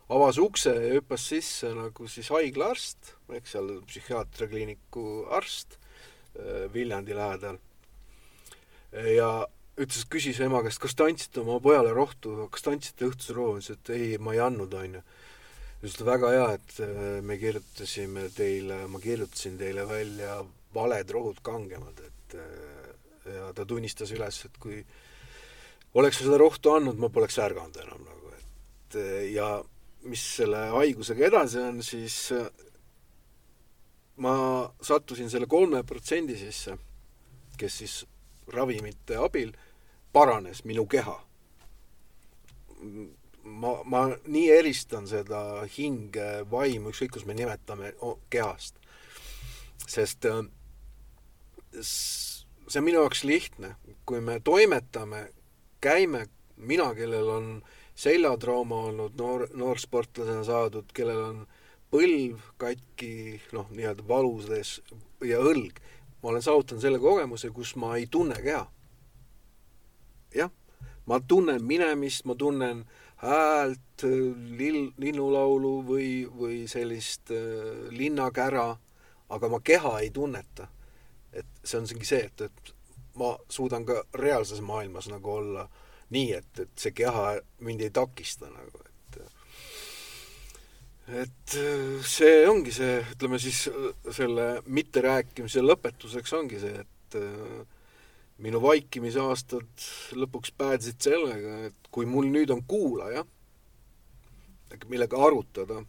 avas 0.09 0.37
ukse 0.39 0.71
ja 0.71 0.93
hüppas 0.95 1.25
sisse 1.27 1.67
nagu 1.75 2.07
siis 2.07 2.29
haiglaarst, 2.31 3.09
eks 3.35 3.51
seal 3.51 3.81
psühhiaatriakliiniku 3.89 5.25
arst 5.35 5.75
äh, 6.39 6.73
Viljandi 6.73 7.15
lähedal. 7.15 7.57
Ja 8.91 9.29
ütles, 9.77 10.05
küsis 10.09 10.39
ema 10.41 10.63
käest, 10.65 10.81
kas 10.81 10.95
te 10.97 11.05
andsite 11.05 11.41
oma 11.43 11.59
pojale 11.63 11.93
rohtu, 11.95 12.33
kas 12.53 12.65
te 12.65 12.73
andsite 12.73 13.07
õhtuse 13.09 13.35
rohu, 13.37 13.57
ütles, 13.59 13.77
et 13.77 13.91
ei, 13.93 14.09
ma 14.21 14.33
ei 14.33 14.41
andnud, 14.43 14.73
onju. 14.73 15.03
Just 15.83 16.01
väga 16.01 16.31
hea, 16.33 16.45
et 16.57 16.79
äh, 16.81 17.01
me 17.21 17.37
kirjutasime 17.37 18.25
teile, 18.33 18.81
ma 18.89 19.01
kirjutasin 19.01 19.59
teile 19.59 19.85
välja 19.89 20.39
valed 20.73 21.13
rohud 21.13 21.43
kangemad, 21.45 22.01
et 22.01 22.37
äh, 22.41 23.35
ja 23.37 23.51
ta 23.53 23.65
tunnistas 23.69 24.11
üles, 24.15 24.41
et 24.47 24.57
kui 24.61 24.81
oleks 25.97 26.23
seda 26.23 26.39
rohtu 26.41 26.73
andnud, 26.73 26.97
ma 26.97 27.11
poleks 27.13 27.37
ärganud 27.43 27.77
enam 27.83 28.01
nagu, 28.07 28.33
et 28.39 28.97
äh, 28.97 29.27
ja 29.35 29.51
mis 30.07 30.23
selle 30.39 30.69
haigusega 30.73 31.27
edasi 31.29 31.61
on, 31.61 31.83
siis 31.85 32.17
ma 34.23 34.33
sattusin 34.81 35.29
selle 35.29 35.49
kolme 35.51 35.83
protsendi 35.85 36.37
sisse, 36.39 36.77
kes 37.59 37.81
siis 37.83 37.97
ravimite 38.53 39.17
abil 39.19 39.53
paranes 40.13 40.63
minu 40.65 40.85
keha 40.87 41.17
ma, 43.47 43.73
ma 43.85 44.03
nii 44.27 44.49
eristan 44.51 45.07
seda 45.09 45.41
hinge, 45.77 46.27
vaimu, 46.51 46.91
ükskõik 46.91 47.15
kus 47.17 47.25
me 47.27 47.35
nimetame, 47.37 47.93
kehast. 48.33 48.79
sest 49.87 50.25
äh, 50.27 50.43
see 51.81 52.79
on 52.79 52.87
minu 52.87 53.03
jaoks 53.03 53.23
lihtne, 53.27 53.75
kui 54.05 54.21
me 54.21 54.39
toimetame, 54.43 55.27
käime, 55.83 56.25
mina, 56.57 56.89
kellel 56.97 57.29
on 57.31 57.51
seljatrauma 57.97 58.81
olnud, 58.89 59.15
noor, 59.19 59.47
noorsportlasena 59.57 60.43
saadud, 60.47 60.91
kellel 60.93 61.23
on 61.23 61.45
põlv 61.93 62.41
katki, 62.59 63.39
noh, 63.55 63.69
nii-öelda 63.71 64.03
valudes 64.09 64.77
ja 65.23 65.39
õlg, 65.39 65.79
ma 66.27 66.31
olen 66.31 66.41
saavutanud 66.41 66.81
selle 66.81 66.99
kogemuse, 66.99 67.49
kus 67.55 67.75
ma 67.79 67.95
ei 67.95 68.07
tunne 68.11 68.35
keha. 68.43 68.65
jah, 70.35 70.49
ma 71.05 71.19
tunnen 71.19 71.63
minemist, 71.63 72.25
ma 72.27 72.35
tunnen 72.35 72.81
häält, 73.23 74.03
lill, 74.59 74.89
linnulaulu 74.97 75.71
või, 75.87 76.09
või 76.27 76.57
sellist 76.67 77.31
äh, 77.31 77.87
linnakära, 77.95 78.75
aga 79.29 79.49
ma 79.49 79.61
keha 79.63 79.93
ei 79.99 80.09
tunneta. 80.11 80.67
et 81.31 81.47
see 81.63 81.79
on 81.79 81.87
see, 81.87 82.19
et, 82.19 82.41
et 82.41 82.75
ma 83.15 83.31
suudan 83.49 83.85
ka 83.85 84.03
reaalses 84.13 84.59
maailmas 84.61 85.07
nagu 85.07 85.31
olla 85.31 85.63
nii, 86.09 86.33
et, 86.33 86.59
et 86.59 86.75
see 86.75 86.91
keha 86.91 87.37
mind 87.63 87.87
ei 87.87 87.89
takista 87.95 88.51
nagu, 88.51 88.83
et 91.07 91.37
et 91.47 91.57
see 92.03 92.43
ongi 92.49 92.73
see, 92.75 92.99
ütleme 93.15 93.39
siis 93.39 93.67
selle 94.11 94.47
mitterääkimise 94.67 95.63
lõpetuseks 95.63 96.33
ongi 96.35 96.59
see, 96.59 96.83
et 96.83 97.17
äh, 97.19 97.61
minu 98.43 98.61
vaikimisaastad 98.61 99.87
lõpuks 100.19 100.51
päädisid 100.57 100.99
sellega, 101.07 101.59
et 101.69 101.91
kui 101.91 102.05
mul 102.09 102.27
nüüd 102.33 102.51
on 102.53 102.63
kuulaja, 102.67 103.23
millega 104.91 105.19
arutada, 105.23 105.79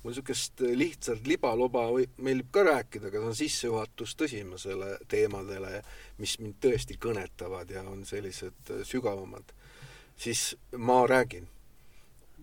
mul 0.00 0.14
niisugust 0.14 0.62
lihtsalt 0.62 1.26
libaloba 1.26 1.88
meeldib 2.22 2.52
ka 2.54 2.64
rääkida, 2.70 3.10
aga 3.10 3.18
see 3.18 3.32
on 3.32 3.38
sissejuhatus 3.42 4.14
tõsimasele 4.22 4.94
teemadele, 5.10 5.82
mis 6.22 6.38
mind 6.40 6.60
tõesti 6.62 6.96
kõnetavad 7.02 7.74
ja 7.74 7.82
on 7.82 8.06
sellised 8.08 8.76
sügavamad, 8.86 9.50
siis 10.16 10.52
ma 10.78 11.02
räägin 11.10 11.50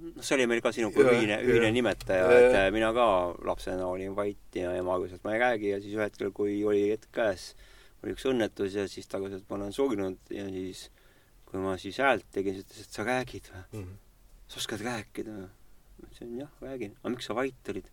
noh, 0.02 0.24
see 0.24 0.36
oli 0.38 0.48
meil 0.50 0.62
ka 0.64 0.72
sinuga 0.76 1.06
ühine, 1.14 1.40
ühine 1.46 1.72
nimetaja, 1.76 2.28
et 2.50 2.58
mina 2.76 2.92
ka 2.96 3.08
lapsena 3.48 3.88
olin 3.90 4.16
vait 4.18 4.60
ja 4.60 4.74
ema 4.78 4.98
ütles, 5.02 5.18
et 5.18 5.26
ma 5.28 5.36
ei 5.36 5.42
räägi 5.42 5.74
ja 5.74 5.82
siis 5.84 5.96
ühel 5.96 6.08
hetkel, 6.08 6.32
kui 6.36 6.60
oli 6.68 6.88
hetk 6.92 7.10
käes, 7.16 7.52
oli 8.04 8.16
üks 8.16 8.28
õnnetus 8.30 8.78
ja 8.78 8.88
siis 8.92 9.10
ta 9.10 9.22
ütles, 9.22 9.44
et 9.44 9.52
ma 9.52 9.60
olen 9.60 9.76
surnud 9.76 10.34
ja 10.34 10.48
siis 10.54 10.88
kui 11.48 11.62
ma 11.64 11.78
siis 11.82 12.00
häält 12.04 12.28
tegin, 12.34 12.58
siis 12.58 12.68
ütles, 12.68 12.88
et 12.88 13.00
sa 13.00 13.06
räägid 13.08 13.52
või 13.52 13.64
mm? 13.64 13.86
-hmm. 13.86 14.02
sa 14.48 14.60
oskad 14.62 14.84
rääkida 14.88 15.38
või? 15.38 15.48
ma 15.98 16.10
ütlesin 16.10 16.36
jah, 16.42 16.52
räägin. 16.62 16.98
aga 17.00 17.14
miks 17.14 17.30
sa 17.30 17.38
vait 17.38 17.72
olid? 17.74 17.88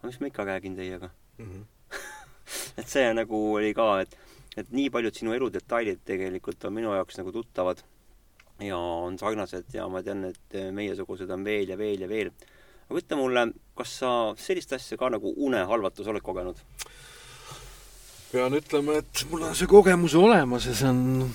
aga 0.00 0.10
mis 0.10 0.20
ma 0.20 0.32
ikka 0.32 0.48
räägin 0.48 0.76
teiega 0.76 1.10
mm. 1.38 1.46
-hmm. 1.46 1.64
et 2.82 2.88
see 2.88 3.06
nagu 3.14 3.42
oli 3.54 3.72
ka, 3.74 3.88
et, 4.02 4.18
et 4.56 4.70
nii 4.70 4.90
paljud 4.90 5.14
sinu 5.14 5.32
eludetailid 5.38 6.02
tegelikult 6.04 6.64
on 6.64 6.78
minu 6.80 6.94
jaoks 6.94 7.18
nagu 7.20 7.32
tuttavad 7.32 7.84
ja 8.66 8.78
on 8.78 9.18
sarnased 9.18 9.74
ja 9.74 9.88
ma 9.88 10.02
tean, 10.02 10.24
et 10.30 10.58
meiesugused 10.74 11.30
on 11.30 11.44
veel 11.44 11.72
ja 11.74 11.78
veel 11.78 12.04
ja 12.06 12.08
veel. 12.08 12.32
aga 12.88 13.00
ütle 13.00 13.18
mulle, 13.18 13.46
kas 13.78 13.98
sa 14.02 14.10
sellist 14.38 14.72
asja 14.72 14.98
ka 15.00 15.10
nagu 15.12 15.34
unehalvatus 15.36 16.08
oled 16.12 16.24
kogenud? 16.24 16.60
pean 18.32 18.54
ütlema, 18.56 18.96
et 19.02 19.24
mul 19.30 19.44
on 19.44 19.56
see 19.56 19.68
kogemus 19.68 20.14
olemas 20.16 20.66
ja 20.66 20.74
see 20.76 20.88
on 20.88 21.32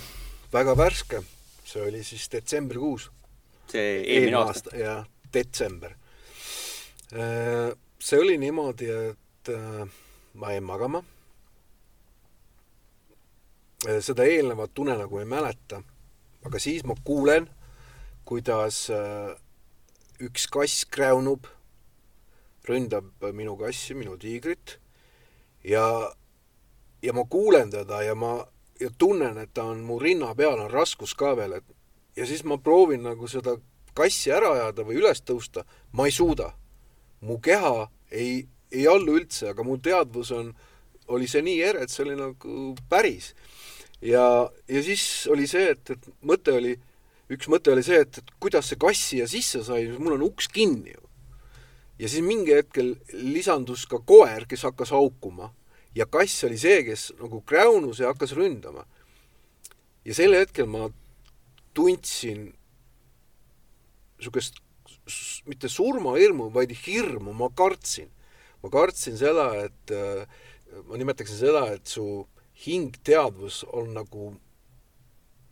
väga 0.53 0.73
värske. 0.78 1.21
see 1.65 1.82
oli 1.84 2.03
siis 2.03 2.30
detsembrikuus. 2.32 3.09
see 3.69 4.01
eelmine, 4.01 4.38
aasta, 4.38 4.69
aasta.? 4.69 4.78
jah, 4.78 5.05
detsember. 5.34 5.93
Äh, 7.13 7.75
see 7.99 8.19
oli 8.19 8.38
niimoodi, 8.38 8.89
et 8.89 9.51
äh, 9.53 9.86
ma 10.34 10.51
jäin 10.51 10.63
magama. 10.63 11.03
Äh, 13.88 13.99
seda 14.01 14.25
eelnevat 14.25 14.80
unenägu 14.80 15.19
ei 15.19 15.25
mäleta, 15.25 15.84
aga 16.45 16.59
siis 16.59 16.83
ma 16.85 16.95
kuulen, 17.03 17.47
kuidas 18.27 18.88
üks 20.23 20.47
kass 20.51 20.85
kräunub, 20.91 21.47
ründab 22.67 23.23
minu 23.33 23.55
kassi, 23.59 23.95
minu 23.95 24.17
tiigrit 24.19 24.77
ja 25.63 26.11
ja 27.01 27.13
ma 27.13 27.23
kuulen 27.29 27.71
teda 27.71 28.01
ja 28.03 28.15
ma 28.15 28.47
ja 28.79 28.89
tunnen, 28.97 29.38
et 29.38 29.53
ta 29.53 29.63
on 29.71 29.81
mu 29.85 29.97
rinna 29.99 30.35
peal, 30.35 30.59
on 30.59 30.71
raskus 30.71 31.15
ka 31.17 31.33
veel, 31.38 31.57
et 31.57 31.75
ja 32.17 32.25
siis 32.25 32.43
ma 32.45 32.57
proovin 32.57 33.03
nagu 33.05 33.27
seda 33.29 33.57
kassi 33.97 34.31
ära 34.33 34.51
ajada 34.53 34.85
või 34.85 34.99
üles 35.01 35.23
tõusta, 35.25 35.65
ma 35.91 36.05
ei 36.05 36.13
suuda. 36.13 36.53
mu 37.21 37.39
keha 37.41 37.89
ei, 38.11 38.45
ei 38.71 38.88
allu 38.88 39.15
üldse, 39.17 39.49
aga 39.49 39.63
mu 39.63 39.77
teadvus 39.81 40.31
on, 40.31 40.51
oli 41.07 41.27
see 41.27 41.41
nii 41.41 41.61
ere, 41.65 41.81
et 41.81 41.89
see 41.89 42.03
oli 42.05 42.15
nagu 42.19 42.75
päris. 42.89 43.33
Ja, 44.01 44.49
ja 44.67 44.83
siis 44.83 45.27
oli 45.31 45.47
see, 45.49 45.71
et, 45.73 45.91
et 45.95 46.09
mõte 46.25 46.55
oli, 46.57 46.75
üks 47.33 47.49
mõte 47.51 47.73
oli 47.73 47.83
see, 47.85 48.01
et, 48.05 48.21
et 48.21 48.33
kuidas 48.41 48.69
see 48.69 48.79
kass 48.79 49.09
siia 49.11 49.27
sisse 49.29 49.63
sai, 49.65 49.87
mul 49.97 50.17
on 50.17 50.27
uks 50.29 50.49
kinni 50.53 50.93
ju. 50.93 51.03
ja 51.99 52.09
siis 52.09 52.25
mingi 52.25 52.53
hetkel 52.53 52.95
lisandus 53.13 53.87
ka 53.89 53.99
koer, 53.99 54.45
kes 54.49 54.67
hakkas 54.69 54.93
haukuma 54.95 55.51
ja 55.97 56.05
kass 56.05 56.43
oli 56.45 56.59
see, 56.61 56.83
kes 56.85 57.09
nagu 57.21 57.41
kräunus 57.41 57.99
ja 58.03 58.13
hakkas 58.13 58.35
ründama. 58.37 58.85
ja 60.05 60.13
sel 60.13 60.35
hetkel 60.37 60.69
ma 60.69 60.89
tundsin 61.73 62.53
niisugust 64.17 64.61
mitte 65.47 65.69
surmahirmu, 65.69 66.49
vaid 66.53 66.73
hirmu, 66.85 67.33
ma 67.33 67.49
kartsin. 67.53 68.09
ma 68.63 68.69
kartsin 68.69 69.17
seda, 69.17 69.51
et 69.67 69.93
ma 70.87 70.97
nimetaksin 70.97 71.37
seda, 71.37 71.67
et 71.73 71.85
su 71.87 72.25
hingteadvus 72.65 73.63
on 73.73 73.93
nagu 73.93 74.35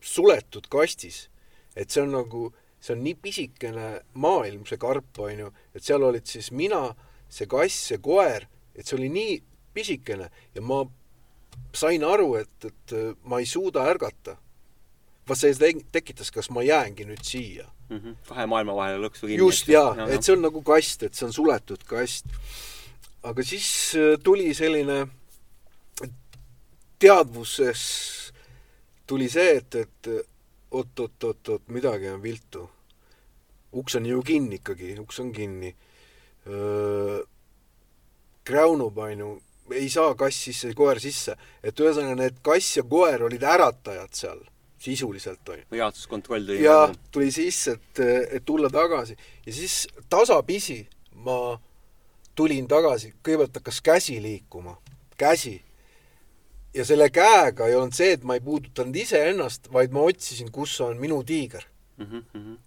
suletud 0.02 0.68
kastis. 0.70 1.30
et 1.76 1.92
see 1.92 2.02
on 2.02 2.14
nagu, 2.16 2.54
see 2.80 2.94
on 2.96 3.02
nii 3.04 3.16
pisikene 3.20 3.88
maailm, 4.14 4.64
see 4.66 4.80
karp, 4.80 5.18
on 5.20 5.40
ju, 5.40 5.50
et 5.76 5.84
seal 5.84 6.04
olid 6.08 6.24
siis 6.30 6.52
mina, 6.56 6.94
see 7.28 7.50
kass, 7.52 7.90
see 7.90 8.00
koer, 8.00 8.46
et 8.76 8.88
see 8.88 8.96
oli 8.96 9.10
nii 9.12 9.42
pisikene 9.76 10.30
ja 10.56 10.64
ma 10.64 10.86
sain 11.76 12.04
aru, 12.08 12.30
et, 12.40 12.70
et 12.70 12.96
ma 13.28 13.42
ei 13.44 13.50
suuda 13.50 13.84
ärgata. 13.92 14.38
vot 15.28 15.38
see 15.38 15.74
tekitas, 15.92 16.30
kas 16.32 16.52
ma 16.54 16.62
jäängi 16.64 17.06
nüüd 17.06 17.24
siia 17.24 17.66
mm. 17.90 17.98
-hmm. 17.98 18.16
kahe 18.30 18.46
maailma 18.46 18.76
vahele 18.76 19.08
lõksu 19.08 19.28
kinni. 19.28 19.38
just, 19.38 19.68
jaa 19.68 19.96
ja,, 19.98 20.08
et 20.08 20.24
see 20.24 20.36
on 20.36 20.42
nagu 20.42 20.62
kast, 20.62 21.04
et 21.04 21.14
see 21.14 21.26
on 21.26 21.34
suletud 21.34 21.84
kast. 21.84 22.26
aga 23.24 23.44
siis 23.44 23.68
äh, 23.96 24.20
tuli 24.24 24.54
selline 24.54 25.08
teadvuses 27.06 27.82
tuli 29.08 29.30
see, 29.30 29.60
et, 29.60 29.76
et 29.76 30.10
oot-oot-oot-oot, 30.76 31.68
midagi 31.74 32.10
on 32.10 32.22
viltu. 32.24 32.70
uks 33.76 33.96
on 33.96 34.06
ju 34.06 34.22
kinni 34.24 34.56
ikkagi, 34.62 34.96
uks 35.00 35.20
on 35.20 35.32
kinni. 35.34 35.76
kräunub, 38.46 38.98
onju, 38.98 39.30
ei 39.74 39.90
saa 39.90 40.16
kass 40.16 40.44
sisse, 40.48 40.74
koer 40.74 41.00
sisse. 41.00 41.36
et 41.64 41.80
ühesõnaga 41.80 42.16
need 42.22 42.42
kass 42.42 42.78
ja 42.78 42.84
koer 42.84 43.24
olid 43.24 43.44
äratajad 43.44 44.14
seal 44.14 44.42
sisuliselt 44.86 45.50
on 45.50 45.58
ju. 45.58 45.78
jaotuskontroll 45.78 46.46
tuli. 46.46 46.64
ja 46.64 46.94
tuli 47.12 47.32
sisse, 47.32 47.72
et, 47.72 48.00
et 48.38 48.46
tulla 48.46 48.70
tagasi 48.70 49.18
ja 49.46 49.54
siis 49.54 49.88
tasapisi 50.10 50.84
ma 51.26 51.58
tulin 52.36 52.68
tagasi, 52.68 53.14
kõigepealt 53.24 53.62
hakkas 53.62 53.82
käsi 53.82 54.20
liikuma, 54.22 54.76
käsi 55.18 55.56
ja 56.76 56.86
selle 56.86 57.10
käega 57.14 57.70
ei 57.70 57.76
olnud 57.78 57.96
see, 57.96 58.14
et 58.18 58.24
ma 58.28 58.36
ei 58.36 58.44
puudutanud 58.44 58.96
iseennast, 59.00 59.70
vaid 59.74 59.94
ma 59.96 60.06
otsisin, 60.10 60.52
kus 60.54 60.76
on 60.84 61.00
minu 61.00 61.22
tiiger 61.24 61.64
mm. 61.98 62.24
-hmm. 62.34 62.58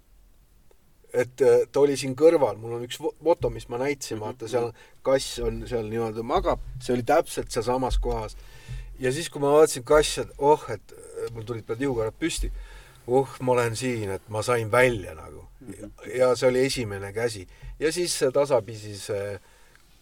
et 1.12 1.42
äh, 1.42 1.66
ta 1.72 1.80
oli 1.80 1.96
siin 1.96 2.16
kõrval, 2.16 2.56
mul 2.56 2.78
on 2.78 2.86
üks 2.86 3.00
foto, 3.00 3.50
mis 3.50 3.68
ma 3.68 3.78
näitasin 3.78 4.16
-hmm. 4.16 4.24
vaata 4.24 4.48
seal 4.48 4.72
kass 5.02 5.38
on 5.38 5.66
seal 5.68 5.90
nii-öelda 5.90 6.22
magab, 6.22 6.60
see 6.80 6.94
oli 6.94 7.02
täpselt 7.02 7.50
sealsamas 7.50 7.98
kohas. 7.98 8.36
ja 8.98 9.12
siis, 9.12 9.30
kui 9.30 9.40
ma 9.40 9.52
vaatasin 9.52 9.84
kassi, 9.84 10.20
et 10.20 10.32
oh, 10.38 10.64
et 10.68 10.92
äh, 10.92 11.30
mul 11.34 11.44
tulid 11.44 11.66
pead 11.66 11.80
juukarad 11.80 12.14
püsti, 12.18 12.52
oh, 13.06 13.28
ma 13.40 13.52
olen 13.52 13.76
siin, 13.76 14.10
et 14.10 14.28
ma 14.28 14.42
sain 14.42 14.70
välja 14.70 15.14
nagu 15.14 15.44
mm. 15.60 15.74
-hmm. 15.74 16.16
ja 16.16 16.36
see 16.36 16.48
oli 16.48 16.66
esimene 16.66 17.12
käsi. 17.12 17.46
ja 17.78 17.92
siis 17.92 18.18
tasapisi 18.32 18.96
see 18.96 19.40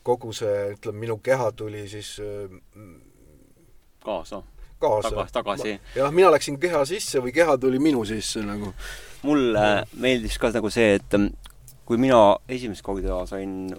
kogu 0.02 0.32
see, 0.32 0.72
ütleme, 0.72 0.98
minu 0.98 1.18
keha 1.18 1.52
tuli 1.52 1.88
siis 1.88 2.20
äh, 2.20 2.50
kaasa. 4.06 4.42
kaasa. 4.78 5.10
tagasi, 5.10 5.32
tagasi. 5.32 5.74
jah, 5.96 6.14
mina 6.14 6.30
läksin 6.34 6.60
keha 6.62 6.84
sisse 6.88 7.22
või 7.24 7.34
keha 7.34 7.58
tuli 7.58 7.82
minu 7.82 8.04
sisse 8.08 8.44
nagu. 8.46 8.72
mulle 9.26 9.66
meeldis 9.98 10.38
ka 10.38 10.52
nagu 10.54 10.70
see, 10.70 10.96
et 11.00 11.18
mm, 11.18 11.52
kui 11.86 11.98
mina 12.02 12.18
esimest 12.50 12.82
korda 12.86 13.20
sain, 13.30 13.70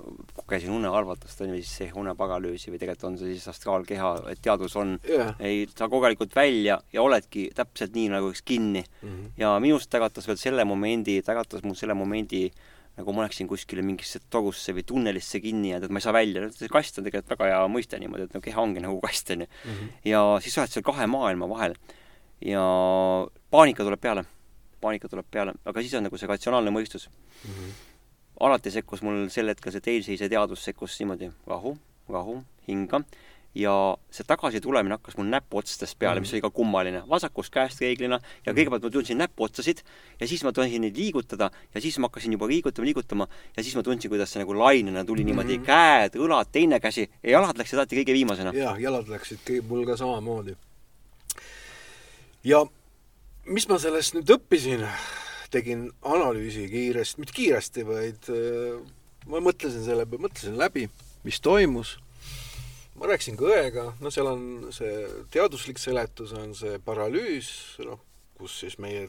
käisin 0.47 0.71
unehalvatust, 0.75 1.41
on 1.43 1.51
ju, 1.51 1.59
siis 1.59 1.73
see 1.81 1.89
unepagalüüsi 2.01 2.71
või 2.71 2.79
tegelikult 2.79 3.09
on 3.09 3.17
see 3.19 3.33
siis 3.33 3.49
astraalkeha, 3.51 4.13
et 4.31 4.41
teadvus 4.43 4.77
on 4.79 4.95
yeah., 5.07 5.35
ei 5.43 5.65
saa 5.73 5.89
korralikult 5.91 6.35
välja 6.35 6.79
ja 6.93 7.03
oledki 7.03 7.49
täpselt 7.55 7.95
nii, 7.95 8.07
nagu 8.15 8.31
üks 8.31 8.43
kinni 8.47 8.83
mm. 8.83 9.09
-hmm. 9.09 9.35
ja 9.43 9.57
minust 9.63 9.95
äratas 9.99 10.27
veel 10.27 10.39
selle 10.39 10.67
momendi, 10.67 11.21
ta 11.21 11.35
äratas 11.35 11.63
mul 11.67 11.75
selle 11.79 11.95
momendi 11.99 12.47
äh, 12.47 12.76
nagu 12.97 13.13
ma 13.13 13.23
oleksin 13.23 13.47
kuskile 13.49 13.83
mingisse 13.85 14.19
torusse 14.33 14.73
või 14.73 14.83
tunnelisse 14.87 15.41
kinni 15.43 15.71
jäänud, 15.71 15.85
et 15.87 15.93
ma 15.93 16.01
ei 16.01 16.05
saa 16.07 16.15
välja, 16.15 16.47
see 16.53 16.71
kast 16.71 16.97
on 16.97 17.05
tegelikult 17.05 17.35
väga 17.35 17.51
hea 17.51 17.59
mõiste 17.69 17.99
niimoodi, 18.01 18.25
et 18.25 18.37
no 18.37 18.41
keha 18.43 18.63
ongi 18.63 18.81
nagu 18.83 18.97
kast, 19.03 19.29
on 19.35 19.45
ju. 19.45 19.49
Mhm. 19.65 19.91
ja 20.11 20.23
siis 20.41 20.57
sa 20.57 20.63
oled 20.63 20.73
seal 20.73 20.87
kahe 20.87 21.05
maailma 21.11 21.49
vahel. 21.49 21.77
ja 22.41 22.63
paanika 23.49 23.85
tuleb 23.85 24.01
peale, 24.01 24.25
paanika 24.81 25.09
tuleb 25.09 25.25
peale, 25.31 25.53
aga 25.65 25.81
siis 25.81 25.93
on 25.97 26.05
nagu 26.05 26.17
see 26.17 26.29
ratsionaalne 26.29 26.73
mõistus 26.73 27.07
mm. 27.09 27.53
-hmm. 27.53 27.71
alati 28.45 28.71
sekkus 28.71 29.01
mul 29.01 29.29
sel 29.33 29.49
hetkel 29.49 29.71
see 29.71 29.81
teisseisja 29.81 30.29
teadvus 30.29 30.63
sekkus 30.63 30.99
niimoodi 30.99 31.31
rahu, 31.47 31.77
rahu, 32.09 32.43
hinga 32.67 33.01
ja 33.57 33.73
see 34.13 34.25
tagasitulemine 34.27 34.97
hakkas 34.97 35.17
mul 35.17 35.29
näpuotstest 35.31 35.97
peale 35.99 36.19
mm, 36.19 36.23
-hmm. 36.23 36.27
mis 36.27 36.33
oli 36.33 36.41
ka 36.41 36.49
kummaline, 36.49 37.01
vasakust 37.09 37.53
käest 37.53 37.81
reeglina 37.81 38.19
ja 38.45 38.53
mhm. 38.53 38.59
kõigepealt 38.59 38.85
ma 38.85 38.89
tundsin 38.93 39.17
näpuotsasid 39.17 39.81
ja 40.19 40.27
siis 40.27 40.43
ma 40.43 40.51
tundsin 40.51 40.81
neid 40.81 40.97
liigutada 40.97 41.49
ja 41.73 41.81
siis 41.81 41.97
ma 41.97 42.07
hakkasin 42.07 42.31
juba 42.31 42.47
liigutama, 42.47 42.85
liigutama 42.85 43.27
ja 43.57 43.63
siis 43.63 43.75
ma 43.75 43.83
tundsin, 43.83 44.11
kuidas 44.13 44.31
see 44.31 44.43
nagu 44.43 44.57
lainena 44.57 45.05
tuli 45.05 45.23
mm 45.23 45.29
-hmm. 45.29 45.43
niimoodi 45.43 45.59
käed, 45.65 46.15
õlad, 46.15 46.51
teine 46.51 46.79
käsi 46.79 47.09
ja 47.23 47.31
jalad 47.31 47.57
läksid 47.57 47.79
alati 47.79 48.03
kõige 48.03 48.13
viimasena. 48.13 48.53
jah, 48.53 48.79
jalad 48.81 49.07
läksid 49.07 49.39
kõige, 49.45 49.67
mul 49.67 49.85
ka 49.85 49.97
samamoodi. 49.97 50.55
ja 52.43 52.65
mis 53.45 53.67
ma 53.69 53.79
sellest 53.79 54.13
nüüd 54.13 54.29
õppisin, 54.29 54.87
tegin 55.51 55.91
analüüsi 56.01 56.69
kiiresti, 56.69 57.19
mitte 57.21 57.33
kiiresti, 57.33 57.87
vaid 57.87 58.29
äh, 58.29 58.81
ma 59.27 59.39
mõtlesin 59.39 59.83
selle, 59.83 60.05
mõtlesin 60.05 60.57
läbi, 60.57 60.89
mis 61.23 61.39
toimus 61.41 61.97
ma 62.97 63.09
rääkisin 63.11 63.37
ka 63.37 63.47
õega, 63.51 63.85
no 64.01 64.11
seal 64.13 64.29
on 64.31 64.43
see 64.75 65.05
teaduslik 65.33 65.79
seletus, 65.81 66.33
on 66.37 66.55
see 66.57 66.79
paralüüs, 66.83 67.49
noh, 67.85 68.01
kus 68.37 68.59
siis 68.63 68.77
meie 68.81 69.07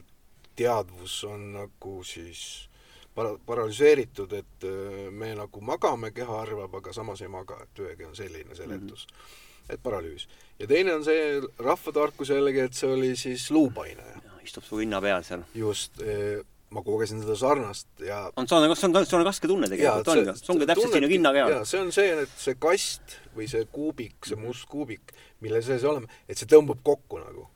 teadvus 0.59 1.21
on 1.29 1.51
nagu 1.55 1.95
siis 2.07 2.69
para-, 3.15 3.37
paralüseeritud, 3.45 4.33
et 4.37 4.67
äh, 4.67 5.09
me 5.11 5.33
nagu 5.37 5.63
magame, 5.65 6.13
keha 6.15 6.41
arvab, 6.43 6.79
aga 6.81 6.93
samas 6.95 7.23
ei 7.25 7.31
maga, 7.31 7.59
et 7.65 7.83
õegi 7.85 8.07
on 8.07 8.15
selline 8.17 8.57
seletus 8.57 9.07
mm. 9.07 9.15
-hmm. 9.15 9.73
et 9.73 9.83
paralüüs. 9.83 10.27
ja 10.59 10.67
teine 10.67 10.93
on 10.95 11.03
see 11.05 11.41
rahvatarkus 11.59 12.29
jällegi, 12.29 12.59
et 12.59 12.73
see 12.73 12.93
oli 12.93 13.15
siis 13.15 13.51
luupainaja. 13.51 14.21
istub 14.43 14.63
su 14.63 14.77
hinna 14.77 15.01
peal 15.01 15.23
seal. 15.23 15.43
just 15.55 16.01
e 16.01 16.41
ma 16.69 16.83
kogesin 16.85 17.21
seda 17.23 17.35
sarnast 17.39 18.03
ja 18.05 18.19
on, 18.35 18.47
see 18.47 18.57
on, 18.57 18.75
see 18.75 18.89
on, 18.89 18.97
see 19.01 19.17
on 19.17 19.25
raske 19.25 19.49
tunne 19.49 19.69
tegelikult, 19.71 20.11
on 20.13 20.21
ju, 20.21 20.35
see 20.37 20.53
ongi 20.53 20.67
täpselt 20.69 20.97
sinu 20.99 21.09
kinnaga 21.09 21.45
jaa, 21.45 21.63
see 21.65 21.81
on 21.81 21.89
see, 21.95 22.11
et 22.25 22.35
see 22.37 22.57
kast 22.61 23.17
või 23.37 23.49
see 23.49 23.65
kuubik, 23.73 24.19
see 24.29 24.37
must 24.39 24.69
kuubik, 24.69 25.15
mille 25.43 25.63
sees 25.65 25.85
oleme, 25.89 26.09
et 26.29 26.37
see 26.37 26.49
tõmbub 26.49 26.83
kokku 26.85 27.21
nagu. 27.23 27.47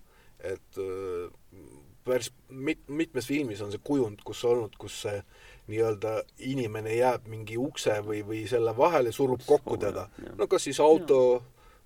et 0.43 0.81
äh, 0.81 1.29
päris 2.03 2.31
mit-, 2.49 2.83
mitmes 2.87 3.27
filmis 3.29 3.61
on 3.63 3.71
see 3.71 3.81
kujund, 3.85 4.25
kus 4.25 4.43
olnud, 4.49 4.75
kus 4.81 5.03
see 5.05 5.21
nii-öelda 5.71 6.17
inimene 6.49 6.97
jääb 6.97 7.29
mingi 7.31 7.57
ukse 7.61 7.95
või, 8.03 8.23
või 8.27 8.43
selle 8.49 8.73
vahele, 8.77 9.13
surub 9.15 9.45
kokku 9.45 9.77
teda. 9.79 10.09
no 10.35 10.49
kas 10.51 10.65
siis 10.67 10.81
auto, 10.83 11.19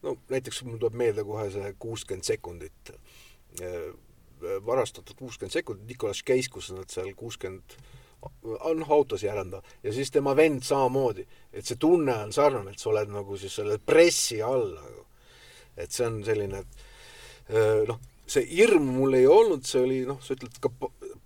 no 0.02 0.18
näiteks 0.32 0.64
mul 0.66 0.80
tuleb 0.80 0.98
meelde 0.98 1.28
kohe 1.28 1.50
see 1.54 1.76
kuuskümmend 1.80 2.26
sekundit 2.26 2.96
äh, 3.62 3.92
varastatud 4.66 5.18
kuuskümmend 5.18 5.54
sekundit, 5.54 5.88
Nicolas 5.88 6.24
Cage, 6.26 6.50
kus 6.52 6.72
nad 6.76 6.90
seal 6.92 7.14
kuuskümmend 7.18 7.78
noh, 8.44 8.92
autos 8.92 9.24
järenda 9.24 9.62
ja 9.84 9.94
siis 9.94 10.12
tema 10.12 10.36
vend 10.36 10.64
samamoodi, 10.66 11.26
et 11.54 11.66
see 11.66 11.78
tunne 11.80 12.16
on 12.26 12.34
sarnane, 12.34 12.74
et 12.74 12.82
sa 12.82 12.90
oled 12.92 13.12
nagu 13.14 13.38
siis 13.38 13.56
selle 13.60 13.78
pressi 13.78 14.42
all 14.42 14.72
nagu. 14.74 15.06
et 15.78 15.92
see 15.94 16.08
on 16.08 16.24
selline, 16.26 16.64
et 16.64 17.88
noh, 17.88 18.00
see 18.28 18.48
hirm 18.50 18.88
mul 18.98 19.14
ei 19.14 19.28
olnud, 19.30 19.66
see 19.66 19.84
oli 19.84 20.00
noh, 20.08 20.18
sa 20.24 20.34
ütled 20.34 20.58
ka 20.62 20.72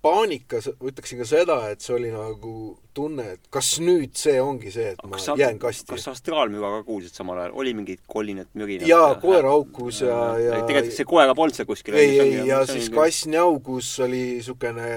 paanikas, 0.01 0.67
ütleksin 0.81 1.19
ka 1.21 1.27
seda, 1.29 1.57
et 1.69 1.83
see 1.83 1.93
oli 1.93 2.09
nagu 2.13 2.53
tunne, 2.97 3.25
et 3.35 3.43
kas 3.53 3.75
nüüd 3.83 4.15
see 4.17 4.39
ongi 4.41 4.71
see, 4.73 4.95
et 4.95 5.03
ma 5.07 5.19
sa, 5.21 5.35
jään 5.37 5.59
kasti. 5.61 5.91
kas 5.93 6.07
astraalmüra 6.11 6.71
ka 6.77 6.81
kuulsid 6.87 7.13
samal 7.15 7.39
ajal, 7.43 7.53
oli 7.61 7.73
mingit 7.77 8.01
kolinat, 8.09 8.49
mürinat? 8.57 8.87
jaa, 8.89 9.13
koer 9.21 9.45
haukus 9.45 10.01
ja, 10.01 10.17
ja, 10.41 10.57
ja 10.57 10.63
tegelikult 10.65 10.97
see 10.97 11.09
koera 11.09 11.35
polnud 11.37 11.57
seal 11.57 11.69
kuskil. 11.69 11.97
ei, 12.01 12.17
ei, 12.23 12.33
ja 12.49 12.63
siis 12.69 12.89
kass 12.93 13.27
njaugus, 13.29 13.93
oli 14.07 14.23
niisugune 14.39 14.89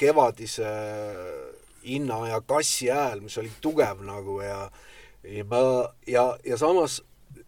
kevadise 0.00 0.74
hinnaaja 1.86 2.42
kassi 2.46 2.90
hääl, 2.90 3.22
mis 3.22 3.38
oli 3.38 3.52
tugev 3.62 4.02
nagu 4.06 4.40
ja 4.42 4.66
ja 5.22 5.44
ma, 5.46 5.62
ja, 6.06 6.26
ja 6.46 6.58
samas 6.58 6.98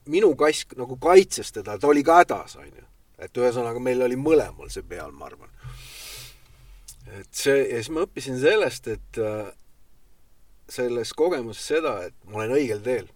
minu 0.06 0.30
kass 0.38 0.68
nagu 0.78 0.96
kaitses 1.02 1.50
teda, 1.52 1.74
ta 1.78 1.90
oli 1.90 2.06
ka 2.06 2.20
hädas, 2.22 2.54
on 2.60 2.70
ju. 2.70 2.86
et 3.18 3.42
ühesõnaga, 3.42 3.82
meil 3.82 4.06
oli 4.06 4.18
mõlemal 4.20 4.70
see 4.70 4.86
peal, 4.86 5.10
ma 5.10 5.26
arvan 5.26 5.50
et 7.12 7.28
see, 7.36 7.60
ja 7.68 7.80
siis 7.80 7.90
ma 7.92 8.04
õppisin 8.06 8.38
sellest, 8.40 8.88
et 8.88 9.20
äh, 9.20 9.50
selles 10.70 11.12
kogemuses 11.16 11.66
seda, 11.74 11.98
et 12.08 12.16
ma 12.30 12.40
olen 12.40 12.56
õigel 12.56 12.80
teel. 12.84 13.10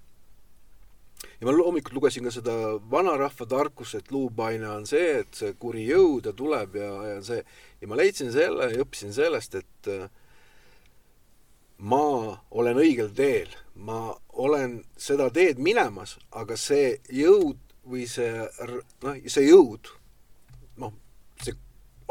ja 1.41 1.47
ma 1.47 1.55
loomulikult 1.55 1.95
lugesin 1.97 2.27
ka 2.27 2.33
seda 2.35 2.53
vanarahva 2.91 3.47
tarkust, 3.49 3.97
et 3.99 4.11
luupaine 4.15 4.69
on 4.71 4.87
see, 4.87 5.21
et 5.23 5.35
see 5.35 5.55
kuri 5.59 5.87
jõud 5.89 6.29
ja 6.29 6.33
tuleb 6.37 6.77
ja, 6.79 6.91
ja 7.09 7.21
see, 7.27 7.43
ja 7.81 7.91
ma 7.91 7.99
leidsin 7.99 8.31
selle 8.35 8.69
ja 8.73 8.83
õppisin 8.85 9.15
sellest, 9.17 9.57
et 9.59 9.91
äh, 9.91 10.09
ma 11.79 12.37
olen 12.51 12.83
õigel 12.83 13.11
teel, 13.15 13.55
ma 13.75 14.13
olen 14.35 14.83
seda 14.99 15.31
teed 15.35 15.63
minemas, 15.63 16.19
aga 16.31 16.59
see 16.59 16.99
jõud 17.15 17.59
või 17.89 18.05
see, 18.11 18.45
noh, 19.03 19.19
see 19.25 19.47
jõud, 19.49 19.91
noh, 20.83 20.93
see 21.43 21.57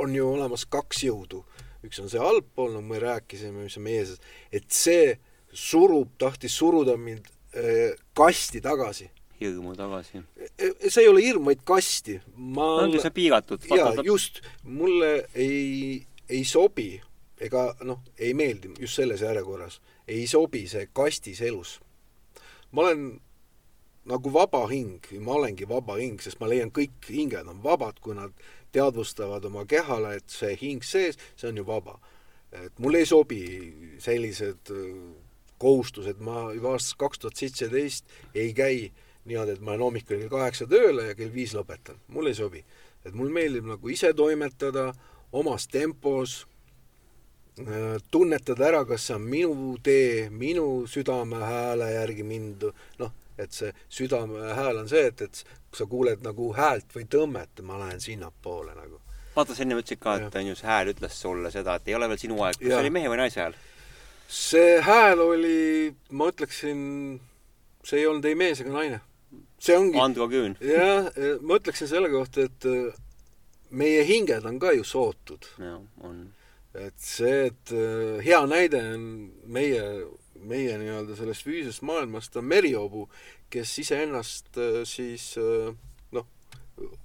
on 0.02 0.16
ju 0.16 0.26
olemas 0.34 0.66
kaks 0.66 1.04
jõudu 1.06 1.44
üks 1.86 2.00
on 2.02 2.10
see 2.12 2.22
halb 2.22 2.48
pool, 2.56 2.74
no 2.74 2.82
me 2.82 3.00
rääkisime, 3.02 3.68
mis 3.68 3.78
on 3.80 3.86
meie 3.86 4.06
sees, 4.06 4.22
et 4.52 4.68
see 4.74 5.18
surub, 5.54 6.16
tahtis 6.22 6.58
suruda 6.58 6.98
mind 7.00 7.28
äh, 7.56 7.96
kasti 8.18 8.62
tagasi. 8.62 9.10
hirmu 9.42 9.76
tagasi. 9.78 10.24
see 10.88 11.04
ei 11.04 11.10
ole 11.12 11.22
hirm, 11.26 11.46
vaid 11.46 11.62
kasti. 11.68 12.20
ma 12.36 12.70
ongi 12.84 13.02
see 13.02 13.14
piiratud. 13.14 13.68
jaa, 13.70 13.94
just. 14.06 14.42
mulle 14.64 15.28
ei, 15.36 16.06
ei 16.30 16.44
sobi 16.46 16.96
ega 17.42 17.70
noh, 17.86 18.02
ei 18.18 18.34
meeldi 18.34 18.74
just 18.80 18.98
selles 18.98 19.22
järjekorras, 19.22 19.80
ei 20.08 20.26
sobi 20.28 20.66
see 20.70 20.90
kastis 20.94 21.42
elus. 21.46 21.80
ma 22.72 22.88
olen 22.88 23.20
nagu 24.08 24.32
vaba 24.34 24.64
hing, 24.72 25.04
ma 25.20 25.36
olengi 25.36 25.68
vaba 25.68 25.98
hing, 26.00 26.22
sest 26.24 26.40
ma 26.40 26.48
leian, 26.50 26.72
kõik 26.72 27.10
hinged 27.12 27.48
on 27.48 27.60
vabad, 27.64 28.00
kui 28.04 28.16
nad 28.16 28.32
teadvustavad 28.78 29.46
oma 29.50 29.66
kehale, 29.70 30.18
et 30.22 30.30
see 30.32 30.54
hing 30.62 30.86
sees, 30.86 31.20
see 31.36 31.50
on 31.50 31.58
ju 31.58 31.66
vaba. 31.68 31.98
et 32.48 32.80
mulle 32.80 33.02
ei 33.04 33.06
sobi 33.06 33.42
sellised 34.00 34.70
äh, 34.72 34.94
kohustused, 35.60 36.22
ma 36.24 36.48
juba 36.56 36.76
aastast 36.76 36.96
kaks 37.02 37.20
tuhat 37.20 37.36
seitseteist 37.42 38.06
ei 38.36 38.54
käi 38.56 38.92
niimoodi, 39.28 39.58
et 39.58 39.62
ma 39.62 39.74
olen 39.74 39.84
hommikul 39.88 40.22
kell 40.22 40.32
kaheksa 40.32 40.68
tööle 40.72 41.10
ja 41.10 41.16
kell 41.18 41.34
viis 41.34 41.56
lõpetan, 41.58 42.00
mulle 42.14 42.32
ei 42.32 42.40
sobi. 42.40 42.64
et 43.06 43.14
mulle 43.16 43.32
meeldib 43.32 43.68
nagu 43.68 43.90
ise 43.90 44.14
toimetada, 44.14 44.90
omas 45.32 45.68
tempos, 45.68 46.46
äh, 47.60 48.00
tunnetada 48.12 48.68
ära, 48.68 48.86
kas 48.86 49.08
see 49.08 49.16
on 49.16 49.28
minu 49.28 49.78
tee, 49.84 50.30
minu 50.30 50.88
südame 50.88 51.40
hääle 51.44 51.92
järgi 51.94 52.24
mind, 52.24 52.68
noh, 53.00 53.14
et 53.38 53.54
see 53.54 53.74
südame 53.90 54.54
hääl 54.58 54.82
on 54.82 54.90
see, 54.90 55.06
et, 55.12 55.22
et 55.22 55.44
sa 55.76 55.86
kuuled 55.90 56.24
nagu 56.26 56.52
häält 56.58 56.96
või 56.96 57.06
tõmmet, 57.12 57.62
ma 57.64 57.80
lähen 57.82 58.02
sinnapoole 58.02 58.76
nagu. 58.76 59.02
vaata, 59.36 59.56
sa 59.56 59.64
enne 59.64 59.78
ütlesid 59.78 60.02
ka, 60.02 60.18
et 60.18 60.36
on 60.36 60.52
ju, 60.52 60.56
see 60.58 60.70
hääl 60.70 60.94
ütles 60.94 61.22
sulle 61.22 61.52
seda, 61.54 61.78
et 61.78 61.88
ei 61.92 61.96
ole 61.96 62.10
veel 62.10 62.22
sinu 62.22 62.42
aeg. 62.44 62.60
kas 62.60 62.72
see 62.72 62.84
oli 62.84 62.94
mehe 62.94 63.12
või 63.12 63.22
naise 63.22 63.44
hääl? 63.44 63.58
see 64.28 64.80
hääl 64.84 65.22
oli, 65.24 65.96
ma 66.12 66.32
ütleksin, 66.32 66.80
see 67.84 68.02
ei 68.02 68.08
olnud 68.10 68.26
ei 68.28 68.36
mees 68.36 68.62
ega 68.64 68.74
naine. 68.74 69.02
see 69.60 69.78
ongi 69.78 70.00
Andro 70.02 70.28
Küün. 70.32 70.58
jah, 70.62 71.12
ma 71.42 71.60
ütleksin 71.62 71.90
selle 71.90 72.10
kohta, 72.12 72.48
et 72.50 72.68
äh, 72.68 72.98
meie 73.70 74.04
hinged 74.08 74.46
on 74.46 74.60
ka 74.60 74.74
ju 74.76 74.84
sootud. 74.84 75.48
jah, 75.62 75.80
on. 76.04 76.26
et 76.74 76.98
see, 77.02 77.48
et 77.52 77.74
äh, 77.74 78.24
hea 78.26 78.44
näide 78.50 78.84
on 78.96 79.08
meie 79.46 79.84
meie 80.48 80.78
nii-öelda 80.82 81.18
sellest 81.18 81.48
füüsilisest 81.48 81.86
maailmast 81.88 82.38
on 82.38 82.46
merihoobu, 82.46 83.08
kes 83.54 83.74
iseennast 83.84 84.58
äh, 84.62 84.80
siis 84.88 85.34
äh, 85.42 85.74
noh, 86.16 86.30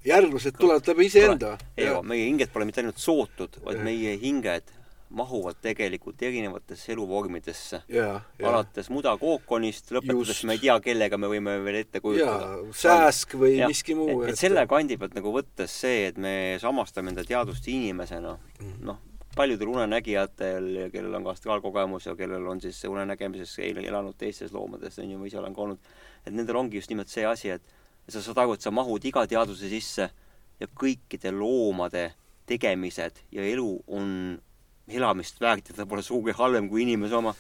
järglased 0.07 0.59
tuletab 0.61 1.01
iseenda. 1.05 1.57
ei, 1.77 1.89
aga 1.89 2.03
meie 2.07 2.29
hinged 2.29 2.53
pole 2.53 2.69
mitte 2.69 2.85
ainult 2.85 3.03
sootud, 3.03 3.61
vaid 3.65 3.81
ja. 3.81 3.89
meie 3.89 4.17
hinged 4.23 4.73
mahuvad 5.13 5.59
tegelikult 5.63 6.23
erinevatesse 6.23 6.93
eluvormidesse. 6.93 7.83
alates 8.43 8.89
mudakookonist, 8.93 9.93
lõpetades 9.93 10.43
me 10.49 10.57
ei 10.57 10.63
tea, 10.65 10.79
kellega 10.85 11.19
me 11.21 11.31
võime 11.31 11.59
veel 11.67 11.83
ette 11.83 12.01
kujutada. 12.01 12.63
sääsk 12.77 13.37
või 13.41 13.57
ja. 13.59 13.69
miski 13.71 13.97
muu. 13.99 14.23
et 14.29 14.41
selle 14.41 14.65
kandi 14.71 14.97
pealt 15.01 15.17
nagu 15.19 15.35
võttes 15.35 15.75
see, 15.85 16.09
et 16.11 16.21
me 16.21 16.35
samastame 16.63 17.13
enda 17.13 17.25
teadvust 17.29 17.69
inimesena, 17.69 18.37
mm. 18.61 18.79
noh, 18.89 19.01
paljudel 19.37 19.69
unenägijatel, 19.73 20.67
kellel 20.93 21.15
on 21.15 21.25
ka 21.25 21.33
astraalkogemus 21.37 22.07
ja 22.07 22.17
kellel 22.17 22.47
on 22.47 22.61
siis 22.61 22.83
unenägemises 22.89 23.55
elanud 23.65 24.17
teistes 24.19 24.53
loomades, 24.53 24.99
on 24.99 25.11
ju, 25.11 25.19
ma 25.19 25.29
ise 25.29 25.41
olen 25.41 25.55
ka 25.57 25.63
olnud, 25.65 25.93
et 26.27 26.35
nendel 26.35 26.59
ongi 26.61 26.81
just 26.81 26.93
nimelt 26.93 27.09
see 27.13 27.25
asi, 27.27 27.55
et 27.57 28.13
sa 28.13 28.23
saad 28.23 28.43
aru, 28.43 28.57
et 28.57 28.65
sa 28.65 28.73
mahud 28.75 29.05
iga 29.09 29.25
teaduse 29.31 29.71
sisse 29.71 30.09
ja 30.61 30.69
kõikide 30.79 31.33
loomade 31.35 32.11
tegemised 32.47 33.23
ja 33.33 33.45
elu 33.47 33.69
on 33.87 34.09
elamist 34.93 35.39
väärt 35.41 35.71
ja 35.71 35.77
ta 35.77 35.87
pole 35.89 36.03
sugugi 36.03 36.35
halvem 36.37 36.69
kui 36.69 36.83
inimese 36.83 37.17
oma. 37.17 37.35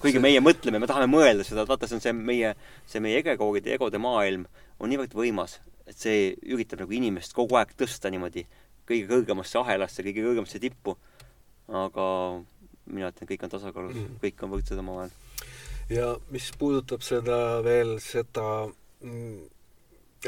kuigi 0.00 0.20
meie 0.22 0.40
mõtleme, 0.40 0.78
me 0.78 0.88
tahame 0.88 1.08
mõelda 1.10 1.44
seda, 1.44 1.64
et 1.64 1.68
vaata, 1.68 1.88
see 1.88 1.98
on 1.98 2.04
see 2.04 2.14
meie, 2.16 2.54
see 2.88 3.02
meie 3.04 3.20
egekoogide, 3.20 3.74
egode 3.74 3.98
maailm 4.00 4.46
on 4.78 4.92
niivõrd 4.92 5.16
võimas, 5.16 5.58
et 5.88 5.98
see 5.98 6.30
üritab 6.46 6.84
nagu 6.84 6.94
inimest 6.96 7.34
kogu 7.36 7.58
aeg 7.58 7.74
tõsta 7.76 8.12
niimoodi 8.12 8.46
kõige 8.90 9.08
kõrgemasse 9.10 9.60
ahelasse, 9.60 10.04
kõige 10.06 10.24
kõrgemasse 10.26 10.60
tippu. 10.62 10.96
aga 11.70 12.04
mina 12.90 13.10
ütlen, 13.12 13.28
kõik 13.30 13.44
on 13.46 13.52
tasakaalus 13.52 13.94
mm., 13.94 14.18
kõik 14.24 14.42
on 14.42 14.52
võrdsed 14.54 14.82
omavahel. 14.82 15.12
ja 15.90 16.12
mis 16.34 16.50
puudutab 16.58 17.04
seda 17.06 17.60
veel, 17.66 17.98
seda 18.02 18.46
mm, 18.66 19.42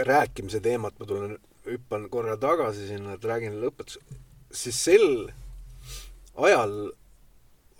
rääkimise 0.09 0.63
teemat, 0.63 0.99
ma 0.99 1.07
tulen, 1.07 1.39
hüppan 1.67 2.09
korra 2.11 2.37
tagasi 2.41 2.89
sinna, 2.89 3.17
et 3.17 3.25
räägin 3.27 3.61
lõpetus, 3.63 3.99
siis 4.51 4.79
sel 4.79 5.31
ajal 6.35 6.93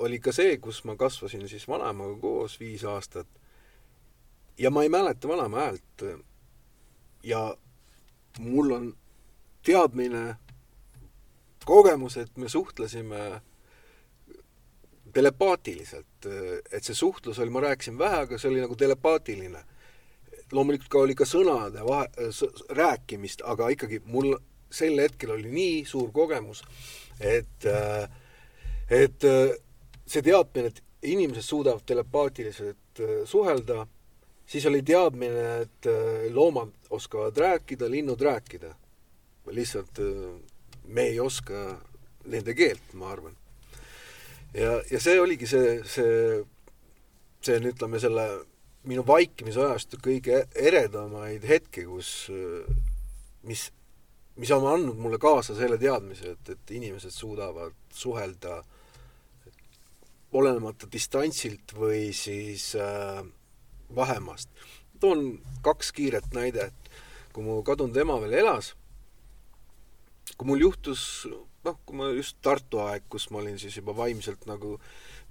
oli 0.03 0.19
ka 0.23 0.35
see, 0.35 0.57
kus 0.63 0.83
ma 0.89 0.97
kasvasin 0.99 1.47
siis 1.51 1.65
vanaemaga 1.71 2.19
koos 2.21 2.59
viis 2.61 2.85
aastat 2.89 3.29
ja 4.59 4.71
ma 4.71 4.83
ei 4.83 4.91
mäleta 4.93 5.29
vanaema 5.29 5.67
häält. 5.67 6.05
ja 7.23 7.57
mul 8.39 8.71
on 8.71 8.95
teadmine 9.63 10.37
kogemus, 11.65 12.17
et 12.17 12.37
me 12.37 12.49
suhtlesime 12.49 13.41
telepaatiliselt, 15.13 16.27
et 16.73 16.85
see 16.85 16.97
suhtlus 16.97 17.39
oli, 17.43 17.53
ma 17.53 17.61
rääkisin 17.67 17.99
vähe, 17.99 18.23
aga 18.27 18.39
see 18.39 18.51
oli 18.51 18.63
nagu 18.65 18.77
telepaatiline. 18.77 19.65
loomulikult 20.53 20.89
ka 20.93 20.99
oli 20.99 21.15
ka 21.17 21.25
sõnade 21.25 21.81
vahe, 21.85 22.09
rääkimist, 22.77 23.41
aga 23.45 23.71
ikkagi 23.73 24.03
mul 24.05 24.35
sel 24.73 24.99
hetkel 25.01 25.31
oli 25.33 25.49
nii 25.53 25.85
suur 25.89 26.11
kogemus, 26.13 26.63
et, 27.21 27.67
et 28.91 29.27
see 30.07 30.23
teadmine, 30.23 30.69
et 30.69 30.83
inimesed 31.09 31.45
suudavad 31.45 31.85
telepaatiliselt 31.87 33.03
suhelda, 33.25 33.87
siis 34.47 34.67
oli 34.69 34.83
teadmine, 34.83 35.47
et 35.65 35.89
loomad 36.33 36.73
oskavad 36.91 37.37
rääkida, 37.37 37.91
linnud 37.91 38.21
rääkida. 38.21 38.75
lihtsalt 39.51 39.99
me 40.85 41.09
ei 41.11 41.21
oska 41.21 41.81
nende 42.25 42.55
keelt, 42.55 42.93
ma 42.95 43.13
arvan. 43.13 43.37
ja, 44.55 44.79
ja 44.91 45.01
see 45.01 45.21
oligi 45.21 45.47
see, 45.51 45.77
see, 45.89 46.43
see 47.43 47.59
on, 47.59 47.69
ütleme, 47.73 48.01
selle 48.03 48.27
minu 48.89 49.05
vaikimisajastu 49.07 50.01
kõige 50.03 50.43
eredamaid 50.59 51.45
hetki, 51.47 51.85
kus, 51.87 52.11
mis, 53.47 53.69
mis 54.37 54.53
on 54.55 54.67
andnud 54.67 54.99
mulle 54.99 55.21
kaasa 55.23 55.55
selle 55.59 55.79
teadmise, 55.79 56.35
et, 56.35 56.55
et 56.57 56.75
inimesed 56.79 57.15
suudavad 57.15 57.77
suhelda 57.95 58.63
olenemata 60.33 60.89
distantsilt 60.93 61.75
või 61.77 62.11
siis 62.17 62.73
äh, 62.81 63.21
vahemaast. 63.95 64.49
toon 65.01 65.41
kaks 65.63 65.93
kiiret 65.93 66.33
näidet. 66.33 66.75
kui 67.33 67.45
mu 67.45 67.63
kadunud 67.65 67.97
ema 67.97 68.19
veel 68.21 68.33
elas 68.43 68.75
kui 70.37 70.49
mul 70.49 70.63
juhtus 70.65 71.27
noh, 71.65 71.79
kui 71.87 71.99
ma 71.99 72.11
just 72.13 72.39
Tartu 72.43 72.83
aeg, 72.85 73.07
kus 73.11 73.29
ma 73.31 73.41
olin 73.43 73.59
siis 73.61 73.77
juba 73.79 73.95
vaimselt 73.97 74.47
nagu 74.51 74.77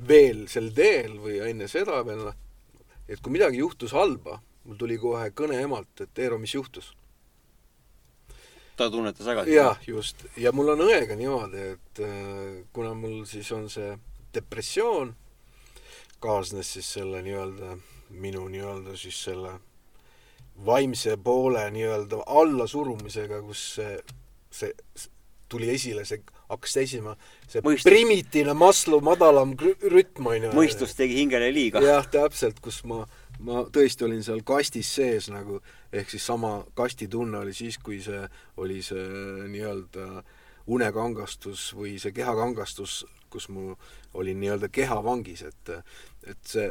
veel 0.08 0.48
sel 0.52 0.72
teel 0.76 1.18
või 1.22 1.40
enne 1.50 1.68
seda 1.72 2.02
veel, 2.08 2.26
noh, 2.30 2.88
et 3.08 3.22
kui 3.22 3.34
midagi 3.36 3.62
juhtus 3.62 3.94
halba, 3.96 4.40
mul 4.66 4.80
tuli 4.80 4.98
kohe 5.02 5.32
kõne 5.36 5.60
emalt, 5.62 6.04
et 6.04 6.24
Eero, 6.24 6.40
mis 6.42 6.56
juhtus? 6.56 6.94
ta 8.80 8.88
tunnetas 8.90 9.28
väga 9.28 9.44
jah, 9.52 9.82
just. 9.86 10.24
ja 10.40 10.54
mul 10.56 10.72
on 10.74 10.86
õega 10.88 11.18
niimoodi, 11.20 11.66
et 11.76 12.00
äh, 12.02 12.62
kuna 12.74 12.96
mul 12.98 13.26
siis 13.30 13.52
on 13.54 13.68
see 13.70 13.92
depressioon, 14.34 15.12
kaasnes 16.24 16.72
siis 16.78 16.88
selle 16.96 17.22
nii-öelda, 17.26 17.76
minu 18.24 18.48
nii-öelda 18.50 18.96
siis 18.98 19.20
selle 19.28 19.58
vaimse 20.66 21.18
poole 21.22 21.66
nii-öelda 21.76 22.24
allasurumisega, 22.40 23.42
kus 23.46 23.68
see 23.76 24.00
see 24.52 24.72
tuli 25.52 25.70
esile, 25.74 26.06
see 26.08 26.22
hakkas 26.52 26.78
esima, 26.84 27.16
see 27.50 27.64
Mõistus. 27.66 27.88
primitiivne 27.90 28.56
Maslow 28.58 29.04
madalam 29.04 29.54
rütm, 29.60 30.28
on 30.32 30.48
ju. 30.48 30.52
mõistus 30.56 30.96
tegi 30.96 31.20
hingele 31.20 31.52
liiga. 31.54 31.82
jah, 31.84 32.08
täpselt, 32.12 32.62
kus 32.64 32.82
ma, 32.88 33.04
ma 33.40 33.66
tõesti 33.74 34.08
olin 34.08 34.24
seal 34.24 34.44
kastis 34.48 34.92
sees 34.96 35.30
nagu, 35.34 35.60
ehk 35.92 36.12
siis 36.14 36.28
sama 36.28 36.62
kastitunne 36.78 37.42
oli 37.44 37.56
siis, 37.58 37.80
kui 37.84 38.00
see 38.04 38.24
oli 38.64 38.80
see 38.86 39.08
nii-öelda 39.52 40.24
unekangastus 40.72 41.72
või 41.76 41.98
see 42.00 42.16
kehakangastus, 42.16 43.02
kus 43.32 43.50
mu 43.52 43.76
olin 44.14 44.40
nii-öelda 44.40 44.72
kehavangis, 44.72 45.44
et, 45.48 45.76
et 46.28 46.42
see 46.48 46.70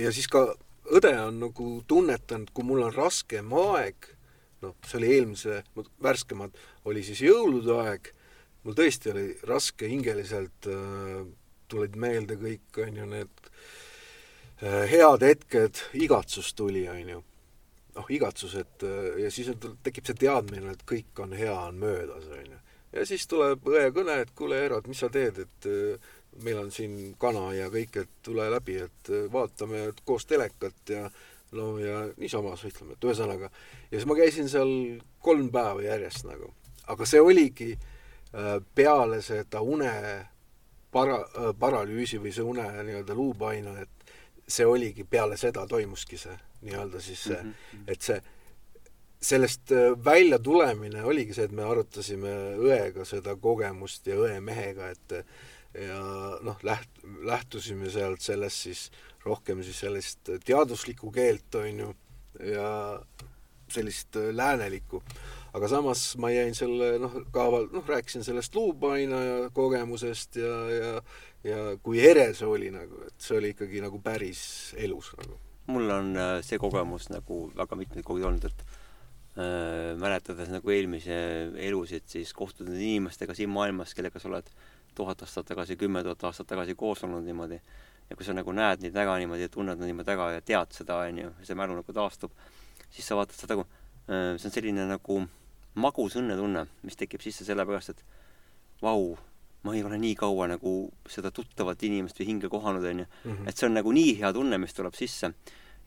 ja 0.00 0.12
siis 0.12 0.28
ka 0.32 0.48
õde 0.96 1.12
on 1.18 1.40
nagu 1.40 1.70
tunnetanud, 1.88 2.52
kui 2.54 2.64
mul 2.66 2.86
on 2.86 2.94
raskem 2.94 3.52
aeg 3.58 4.12
noh, 4.64 4.76
see 4.86 5.00
oli 5.00 5.12
eelmise, 5.14 5.62
värskemad, 6.02 6.56
oli 6.88 7.02
siis 7.06 7.22
jõulude 7.24 7.76
aeg, 7.82 8.12
mul 8.64 8.76
tõesti 8.78 9.12
oli 9.12 9.26
raske 9.48 9.88
hingeliselt 9.90 10.70
äh,, 10.72 11.26
tulid 11.70 11.96
meelde 11.98 12.36
kõik, 12.40 12.82
on 12.82 13.00
ju, 13.00 13.06
need 13.10 13.48
äh, 14.62 14.84
head 14.90 15.24
hetked, 15.26 15.82
igatsus 15.98 16.52
tuli, 16.54 16.86
on 16.90 17.16
ju. 17.16 17.22
noh, 17.96 18.12
igatsus, 18.12 18.54
et 18.60 18.84
äh, 18.84 19.22
ja 19.24 19.32
siis 19.32 19.50
on, 19.52 19.78
tekib 19.82 20.06
see 20.06 20.18
teadmine, 20.26 20.74
et 20.74 20.84
kõik 20.88 21.24
on 21.24 21.32
hea, 21.36 21.54
on 21.54 21.80
möödas, 21.80 22.28
on 22.30 22.52
ju. 22.54 22.60
ja 22.98 23.06
siis 23.08 23.26
tuleb 23.30 23.66
õe 23.66 23.88
kõne, 23.94 24.20
et 24.22 24.34
kuule, 24.36 24.60
Eero, 24.62 24.80
et 24.80 24.90
mis 24.90 25.00
sa 25.00 25.10
teed, 25.12 25.42
et 25.46 25.70
äh, 25.70 26.12
meil 26.44 26.58
on 26.60 26.70
siin 26.72 27.14
kana 27.20 27.48
ja 27.56 27.70
kõik, 27.72 28.02
et 28.02 28.18
tule 28.24 28.48
läbi, 28.52 28.78
et 28.84 29.10
äh, 29.12 29.26
vaatame 29.32 29.88
et 29.90 30.02
koos 30.04 30.26
telekat 30.28 30.92
ja 30.92 31.06
no 31.56 31.76
ja 31.80 32.04
niisama 32.16 32.54
suhtleme, 32.56 32.96
et 32.96 33.04
ühesõnaga. 33.04 33.50
ja 33.90 33.98
siis 33.98 34.06
ma 34.08 34.16
käisin 34.18 34.48
seal 34.52 34.72
kolm 35.24 35.50
päeva 35.52 35.82
järjest 35.82 36.26
nagu. 36.28 36.52
aga 36.86 37.06
see 37.06 37.20
oligi 37.20 37.72
äh, 37.74 38.56
peale 38.74 39.22
seda 39.22 39.62
une 39.62 39.92
para-, 40.92 41.52
paralüüsi 41.58 42.20
või 42.22 42.32
see 42.32 42.46
une 42.46 42.66
nii-öelda 42.86 43.14
luupaina, 43.14 43.76
et 43.80 44.12
see 44.46 44.66
oligi, 44.66 45.04
peale 45.04 45.36
seda 45.36 45.66
toimuski 45.66 46.18
see 46.18 46.36
nii-öelda 46.66 47.00
siis 47.02 47.24
see 47.24 47.42
mm, 47.42 47.52
-hmm. 47.52 47.84
et 47.92 48.02
see 48.02 48.22
sellest 49.22 49.72
äh, 49.72 50.04
välja 50.04 50.38
tulemine 50.38 51.04
oligi 51.04 51.34
see, 51.34 51.44
et 51.44 51.52
me 51.52 51.64
arutasime 51.64 52.32
õega 52.60 53.04
seda 53.04 53.36
kogemust 53.36 54.06
ja 54.06 54.16
õemehega, 54.20 54.90
et 54.92 55.20
ja 55.76 56.00
noh, 56.42 56.58
läht-, 56.64 57.02
lähtusime 57.26 57.90
sealt 57.90 58.20
sellest 58.24 58.68
siis 58.68 58.90
rohkem 59.26 59.62
siis 59.66 59.80
sellist 59.84 60.30
teaduslikku 60.46 61.10
keelt, 61.14 61.54
on 61.60 61.84
ju, 61.84 61.94
ja 62.52 62.68
sellist 63.72 64.16
äh, 64.16 64.30
läänelikku. 64.34 65.02
aga 65.56 65.68
samas 65.72 66.00
ma 66.20 66.28
jäin 66.30 66.54
selle 66.54 66.98
noh, 67.00 67.14
kaaval, 67.32 67.70
noh, 67.72 67.86
rääkisin 67.88 68.24
sellest 68.24 68.54
luupaina 68.54 69.22
ja 69.24 69.38
kogemusest 69.56 70.36
ja, 70.36 70.56
ja 70.70 70.90
ja 71.46 71.58
kui 71.82 72.00
ere 72.02 72.30
see 72.36 72.48
oli 72.48 72.70
nagu, 72.74 73.02
et 73.06 73.22
see 73.22 73.38
oli 73.38 73.52
ikkagi 73.54 73.82
nagu 73.84 74.00
päris 74.02 74.40
elus 74.82 75.12
nagu. 75.20 75.38
mul 75.70 75.90
on 75.90 76.12
äh, 76.16 76.38
see 76.46 76.58
kogemus 76.62 77.08
nagu 77.10 77.46
väga 77.56 77.78
mitmeid 77.78 78.06
kogemusi 78.06 78.28
olnud, 78.28 78.46
et 78.50 78.64
äh, 79.38 79.92
mäletades 80.00 80.50
nagu 80.52 80.72
eelmise 80.74 81.18
elusid, 81.68 82.06
siis 82.10 82.32
kohtunud 82.36 82.74
inimestega 82.76 83.34
siin 83.34 83.50
maailmas, 83.52 83.94
kellega 83.94 84.22
sa 84.22 84.30
oled 84.30 84.50
tuhat 84.96 85.22
aastat 85.26 85.50
tagasi, 85.50 85.76
kümme 85.76 86.02
tuhat 86.06 86.24
aastat 86.30 86.48
tagasi 86.50 86.74
koos 86.78 87.04
olnud 87.06 87.26
niimoodi, 87.26 87.60
ja 88.10 88.16
kui 88.16 88.26
sa 88.26 88.34
nagu 88.36 88.52
näed 88.54 88.84
neid 88.84 88.94
väga 88.94 89.16
niimoodi 89.18 89.46
ja 89.46 89.52
tunned 89.52 89.78
neid 89.78 89.90
niimoodi 89.90 90.12
väga 90.12 90.30
ja 90.36 90.44
tead 90.44 90.76
seda, 90.76 91.00
on 91.06 91.18
ju, 91.18 91.32
see 91.42 91.58
mälu 91.58 91.78
nagu 91.78 91.96
taastub, 91.96 92.32
siis 92.90 93.06
sa 93.06 93.18
vaatad 93.18 93.38
seda 93.38 93.56
nagu 93.56 93.66
see 94.06 94.48
on 94.48 94.54
selline 94.54 94.86
nagu 94.86 95.22
magus 95.82 96.16
õnnetunne, 96.16 96.66
mis 96.86 96.96
tekib 96.96 97.24
sisse 97.24 97.44
sellepärast, 97.44 97.92
et 97.92 98.02
vau, 98.82 99.16
ma 99.66 99.74
ei 99.74 99.82
ole 99.84 99.98
nii 100.00 100.14
kaua 100.18 100.46
nagu 100.52 100.74
seda 101.10 101.32
tuttavat 101.34 101.82
inimest 101.88 102.20
või 102.20 102.28
hinge 102.30 102.50
kohanud, 102.52 102.84
on 102.84 103.02
ju. 103.02 103.06
Mhm. 103.24 103.48
et 103.48 103.56
see 103.56 103.66
on 103.68 103.74
nagu 103.76 103.92
nii 103.92 104.16
hea 104.20 104.32
tunne, 104.32 104.58
mis 104.58 104.74
tuleb 104.76 104.94
sisse 104.94 105.32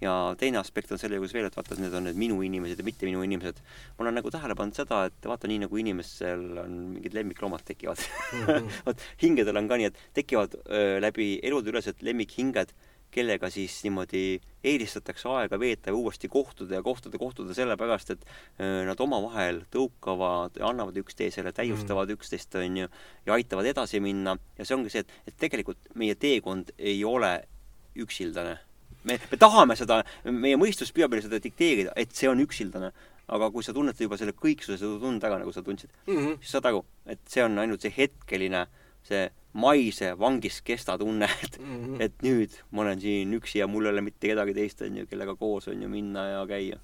ja 0.02 0.14
teine 0.40 0.60
aspekt 0.62 0.92
on 0.96 1.00
selle 1.02 1.20
juures 1.20 1.34
veel, 1.36 1.48
et 1.50 1.56
vaata, 1.58 1.78
need 1.80 1.96
on 1.96 2.08
need 2.08 2.20
minu 2.20 2.40
inimesed 2.46 2.80
ja 2.80 2.86
mitte 2.88 3.08
minu 3.08 3.24
inimesed. 3.26 3.60
ma 3.98 4.06
olen 4.06 4.20
nagu 4.20 4.32
tähele 4.32 4.56
pannud 4.56 4.78
seda, 4.78 5.06
et 5.10 5.28
vaata, 5.32 5.50
nii 5.52 5.64
nagu 5.66 5.82
inimesel 5.82 6.46
on 6.64 6.78
mingid 6.96 7.18
lemmikloomad 7.18 7.66
tekivad 7.68 8.00
mm 8.00 8.46
-hmm. 8.46 8.70
vot 8.86 9.04
hingedel 9.24 9.58
on 9.58 9.68
ka 9.68 9.78
nii, 9.78 9.90
et 9.92 10.00
tekivad 10.14 10.56
öö, 10.66 11.02
läbi 11.02 11.40
elude 11.44 11.70
ülesed 11.70 12.00
lemmikhinged, 12.02 12.72
kellega 13.12 13.50
siis 13.50 13.84
niimoodi 13.84 14.40
eelistatakse 14.64 15.30
aega 15.30 15.60
veeta 15.60 15.90
ja 15.90 15.96
uuesti 15.96 16.28
kohtuda 16.28 16.76
ja 16.76 16.84
kohtuda, 16.84 17.18
kohtuda 17.18 17.54
sellepärast, 17.54 18.12
et 18.12 18.26
öö, 18.60 18.86
nad 18.86 19.00
omavahel 19.00 19.64
tõukavad 19.74 20.60
ja 20.60 20.70
annavad 20.70 20.96
üksteisele, 20.98 21.52
täiustavad 21.52 22.08
mm 22.08 22.14
-hmm. 22.14 22.22
üksteist, 22.22 22.56
on 22.56 22.78
ju, 22.78 22.88
ja 23.26 23.34
aitavad 23.34 23.66
edasi 23.66 24.00
minna 24.00 24.38
ja 24.58 24.66
see 24.66 24.78
ongi 24.78 24.90
see, 24.90 25.00
et, 25.00 25.12
et 25.28 25.38
tegelikult 25.38 25.78
meie 25.96 26.16
teekond 26.16 26.72
ei 26.78 27.04
ole 27.04 27.48
üksildane 27.96 28.69
me, 29.10 29.18
me 29.32 29.40
tahame 29.42 29.78
seda, 29.80 30.02
meie 30.26 30.60
mõistus 30.60 30.94
püüab 30.96 31.14
meile 31.14 31.26
seda 31.26 31.42
dikteerida, 31.44 31.96
et 32.00 32.14
see 32.16 32.30
on 32.32 32.44
üksildane. 32.46 32.92
aga 33.30 33.52
kui 33.54 33.62
sa 33.62 33.74
tunned 33.78 34.00
juba 34.02 34.18
selle 34.18 34.34
kõiksuse 34.34 34.80
seda 34.82 34.96
tund 34.98 35.22
taga, 35.22 35.38
nagu 35.38 35.52
sa 35.54 35.62
tundsid 35.62 35.92
mm, 36.08 36.16
-hmm. 36.16 36.38
siis 36.42 36.56
saad 36.56 36.66
aru, 36.66 36.80
et 37.06 37.20
see 37.30 37.44
on 37.44 37.60
ainult 37.62 37.82
see 37.86 37.94
hetkeline, 37.98 38.64
see 39.06 39.28
maise 39.54 40.16
vangis 40.18 40.62
kesta 40.66 40.98
tunne, 40.98 41.30
et 41.46 41.60
mm, 41.60 41.76
-hmm. 41.84 42.02
et 42.02 42.14
nüüd 42.26 42.58
ma 42.72 42.82
olen 42.82 43.02
siin 43.02 43.34
üksi 43.38 43.60
ja 43.60 43.68
mul 43.68 43.86
ei 43.86 43.92
ole 43.92 44.02
mitte 44.02 44.28
kedagi 44.28 44.54
teist, 44.54 44.82
on 44.82 44.98
ju, 44.98 45.06
kellega 45.06 45.36
koos 45.36 45.68
on 45.68 45.84
ju 45.84 45.90
minna 45.90 46.26
ja 46.30 46.48
käia. 46.48 46.80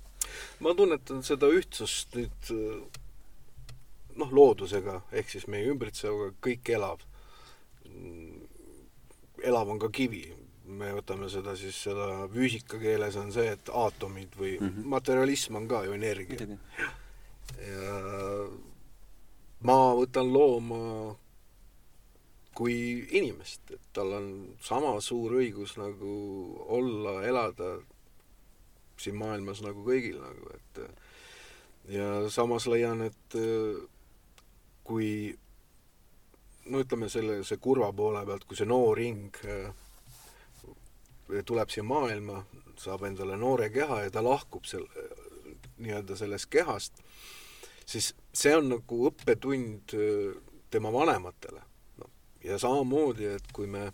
ma 0.60 0.74
tunnetan 0.74 1.24
seda 1.24 1.50
ühtsust 1.50 2.14
nüüd 2.16 2.54
noh, 4.20 4.32
loodusega 4.32 5.00
ehk 5.16 5.30
siis 5.30 5.48
meie 5.52 5.68
ümbritsevaga, 5.72 6.34
kõik 6.44 6.72
elab. 6.76 7.04
elav 9.46 9.70
on 9.70 9.80
ka 9.80 9.90
kivi, 9.94 10.24
me 10.66 10.92
võtame 10.98 11.30
seda 11.30 11.56
siis, 11.60 11.78
seda 11.88 12.28
füüsika 12.32 12.80
keeles 12.82 13.18
on 13.22 13.32
see, 13.34 13.52
et 13.54 13.70
aatomid 13.70 14.36
või 14.40 14.56
mm 14.60 14.70
-hmm. 14.70 14.88
materialism 14.96 15.56
on 15.56 15.68
ka 15.68 15.84
ju 15.86 15.94
energia. 15.94 16.58
ja 17.68 18.00
ma 19.62 19.78
võtan 19.96 20.32
looma 20.34 21.16
kui 22.56 23.08
inimest, 23.12 23.72
et 23.72 23.82
tal 23.94 24.14
on 24.14 24.28
sama 24.64 25.02
suur 25.02 25.32
õigus 25.42 25.76
nagu 25.78 26.12
olla, 26.68 27.24
elada 27.28 27.80
siin 28.98 29.16
maailmas 29.16 29.62
nagu 29.62 29.84
kõigil 29.84 30.22
nagu, 30.22 30.54
et 30.56 30.80
ja 31.98 32.30
samas 32.30 32.68
leian, 32.72 33.02
et 33.02 33.36
kui 34.84 35.36
no 36.72 36.80
ütleme 36.80 37.10
selle, 37.10 37.42
see 37.44 37.60
kurva 37.62 37.92
poole 37.94 38.24
pealt, 38.26 38.46
kui 38.48 38.58
see 38.58 38.70
noor 38.70 39.02
hing 39.04 39.36
tuleb 41.46 41.72
siia 41.74 41.84
maailma, 41.84 42.44
saab 42.80 43.06
endale 43.08 43.38
noore 43.38 43.70
keha 43.74 44.02
ja 44.06 44.12
ta 44.12 44.24
lahkub 44.24 44.66
seal 44.68 44.86
nii-öelda 45.78 46.16
sellest 46.16 46.50
kehast, 46.50 47.00
siis 47.86 48.14
see 48.34 48.56
on 48.56 48.70
nagu 48.76 49.00
õppetund 49.10 49.96
äh, 49.96 50.36
tema 50.72 50.92
vanematele. 50.94 51.62
noh, 52.02 52.12
ja 52.44 52.60
samamoodi, 52.60 53.26
et 53.38 53.52
kui 53.54 53.68
me 53.68 53.90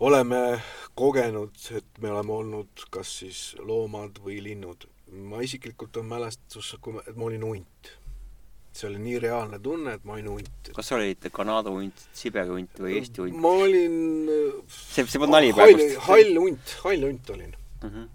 oleme 0.00 0.60
kogenud, 0.94 1.56
et 1.76 2.00
me 2.00 2.10
oleme 2.10 2.32
olnud 2.32 2.86
kas 2.90 3.18
siis 3.22 3.42
loomad 3.58 4.20
või 4.24 4.40
linnud, 4.42 4.88
ma 5.30 5.42
isiklikult 5.44 5.96
on 6.00 6.08
mälestus, 6.10 6.74
kui 6.80 6.96
ma, 6.96 7.04
et 7.06 7.16
ma 7.16 7.28
olin 7.28 7.44
hunt 7.44 7.92
see 8.74 8.88
oli 8.88 9.00
nii 9.02 9.18
reaalne 9.22 9.58
tunne, 9.62 9.94
et 9.98 10.04
ma 10.04 10.16
olin 10.16 10.30
hunt. 10.32 10.70
kas 10.76 10.88
sa 10.90 10.98
olid 10.98 11.28
Kanada 11.32 11.72
hunt, 11.74 12.06
Siberi 12.16 12.50
hunt 12.50 12.80
või 12.82 12.96
Eesti 12.98 13.22
hunt? 13.22 13.40
ma 13.40 13.52
olin 13.64 13.98
see, 14.66 15.04
see 15.04 15.20
polnud 15.20 15.36
nali 15.36 15.52
praegust? 15.56 15.98
hall 16.08 16.40
hunt, 16.42 16.76
hall 16.82 17.06
hunt 17.08 17.34
olin 17.36 17.52
mm. 17.54 17.90
-hmm. 17.90 18.08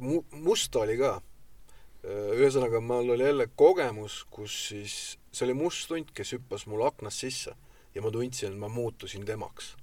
Mu-, 0.00 0.24
must 0.46 0.76
oli 0.80 0.96
ka. 0.96 1.18
ühesõnaga, 2.08 2.80
mul 2.80 3.12
oli 3.12 3.24
jälle 3.26 3.46
kogemus, 3.56 4.22
kus 4.32 4.54
siis, 4.70 4.94
see 5.32 5.44
oli 5.44 5.54
must 5.54 5.90
hunt, 5.92 6.14
kes 6.16 6.32
hüppas 6.38 6.64
mul 6.66 6.86
aknast 6.86 7.20
sisse 7.20 7.52
ja 7.94 8.02
ma 8.02 8.10
tundsin, 8.10 8.52
et 8.52 8.58
ma 8.58 8.68
muutusin 8.68 9.26
temaks 9.28 9.74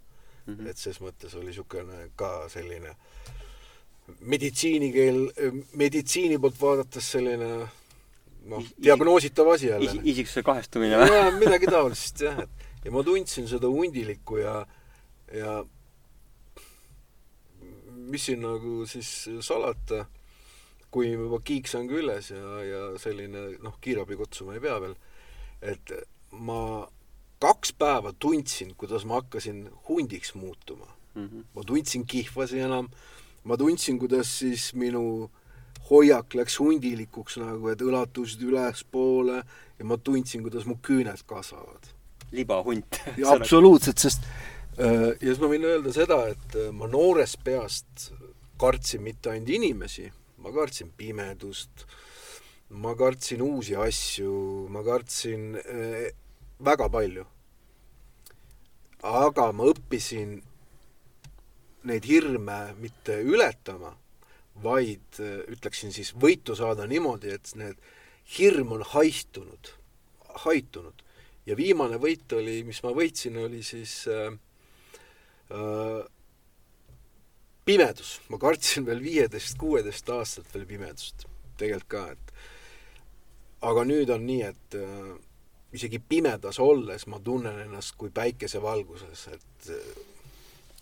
mm. 0.47 0.55
-hmm. 0.55 0.69
et 0.69 0.77
ses 0.77 1.01
mõttes 1.01 1.35
oli 1.37 1.51
niisugune 1.51 2.09
ka 2.15 2.49
selline 2.49 2.95
meditsiinikeel, 4.19 5.19
meditsiini 5.73 6.39
poolt 6.39 6.61
vaadates 6.61 7.11
selline 7.11 7.67
noh, 8.47 8.63
diagnoositav 8.83 9.49
asi 9.53 9.71
jälle. 9.71 9.91
isiksuse 10.03 10.43
kahestumine 10.43 10.99
või? 11.01 11.13
jaa, 11.13 11.31
midagi 11.35 11.69
taolist 11.71 12.21
jah, 12.23 12.39
et 12.45 12.85
ja 12.85 12.93
ma 12.95 13.03
tundsin 13.03 13.47
seda 13.49 13.69
hundilikku 13.71 14.39
ja, 14.41 14.61
ja 15.35 15.57
mis 18.07 18.27
siin 18.29 18.43
nagu 18.45 18.85
siis 18.87 19.09
salata, 19.43 20.05
kui 20.91 21.11
juba 21.11 21.41
kiiksan 21.43 21.89
küljes 21.89 22.31
ja, 22.31 22.59
ja 22.63 22.83
selline 23.01 23.49
noh, 23.63 23.75
kiirabi 23.83 24.19
kutsuma 24.19 24.55
ei 24.55 24.63
pea 24.63 24.77
veel, 24.83 24.95
et 25.61 25.91
ma 26.31 26.61
kaks 27.43 27.73
päeva 27.77 28.13
tundsin, 28.17 28.73
kuidas 28.79 29.05
ma 29.05 29.19
hakkasin 29.19 29.67
hundiks 29.89 30.33
muutuma 30.35 30.87
mm. 31.13 31.25
-hmm. 31.25 31.43
ma 31.53 31.63
tundsin 31.63 32.05
kihvasi 32.07 32.59
enam, 32.59 32.89
ma 33.43 33.57
tundsin, 33.57 33.99
kuidas 33.99 34.39
siis 34.39 34.73
minu 34.73 35.29
hoiak 35.89 36.35
läks 36.35 36.57
hundilikuks 36.59 37.39
nagu, 37.41 37.69
et 37.71 37.81
õlad 37.83 38.11
tõusid 38.15 38.43
ülespoole 38.47 39.41
ja 39.77 39.87
ma 39.87 39.97
tundsin, 39.97 40.43
kuidas 40.45 40.67
mu 40.67 40.77
küüned 40.83 41.23
kasvavad. 41.29 41.93
libahunt 42.31 42.99
absoluutselt, 43.25 43.97
sest 43.97 44.25
äh, 44.79 45.13
ja 45.15 45.29
siis 45.29 45.39
ma 45.39 45.51
võin 45.51 45.67
öelda 45.67 45.93
seda, 45.95 46.19
et 46.33 46.57
äh, 46.59 46.71
ma 46.75 46.89
noorest 46.91 47.39
peast 47.43 48.11
kartsin 48.59 49.03
mitte 49.05 49.31
ainult 49.31 49.53
inimesi, 49.53 50.09
ma 50.43 50.51
kartsin 50.51 50.91
pimedust, 50.97 51.85
ma 52.69 52.95
kartsin 52.97 53.41
uusi 53.45 53.77
asju, 53.79 54.67
ma 54.73 54.83
kartsin 54.83 55.55
äh, 55.61 56.09
väga 56.59 56.89
palju. 56.89 57.25
aga 59.07 59.51
ma 59.53 59.63
õppisin 59.69 60.41
neid 61.87 62.05
hirme 62.09 62.73
mitte 62.81 63.21
ületama 63.21 63.93
vaid 64.63 65.21
äh, 65.21 65.39
ütleksin 65.53 65.93
siis 65.93 66.13
võitu 66.17 66.55
saada 66.57 66.87
niimoodi, 66.89 67.33
et 67.35 67.53
need 67.59 67.79
hirm 68.37 68.71
on 68.75 68.83
haistunud, 68.83 69.71
haitunud. 70.43 71.03
ja 71.47 71.55
viimane 71.55 71.95
võit 71.95 72.33
oli, 72.35 72.59
mis 72.67 72.81
ma 72.83 72.91
võitsin, 72.91 73.37
oli 73.39 73.63
siis 73.63 74.01
äh, 74.11 74.33
äh, 75.51 76.01
pimedus. 77.65 78.19
ma 78.29 78.37
kartsin 78.37 78.85
veel 78.85 79.01
viieteist, 79.03 79.57
kuueteist 79.57 80.09
aastat 80.09 80.53
veel 80.53 80.65
pimedust. 80.65 81.27
tegelikult 81.57 81.89
ka, 81.89 82.03
et 82.11 82.33
aga 83.61 83.85
nüüd 83.87 84.11
on 84.13 84.27
nii, 84.27 84.43
et 84.43 84.75
äh, 84.75 85.15
isegi 85.73 85.99
pimedas 85.99 86.59
olles 86.59 87.07
ma 87.07 87.19
tunnen 87.19 87.59
ennast 87.63 87.95
kui 87.97 88.09
päikesevalguses, 88.09 89.27
et 89.33 89.71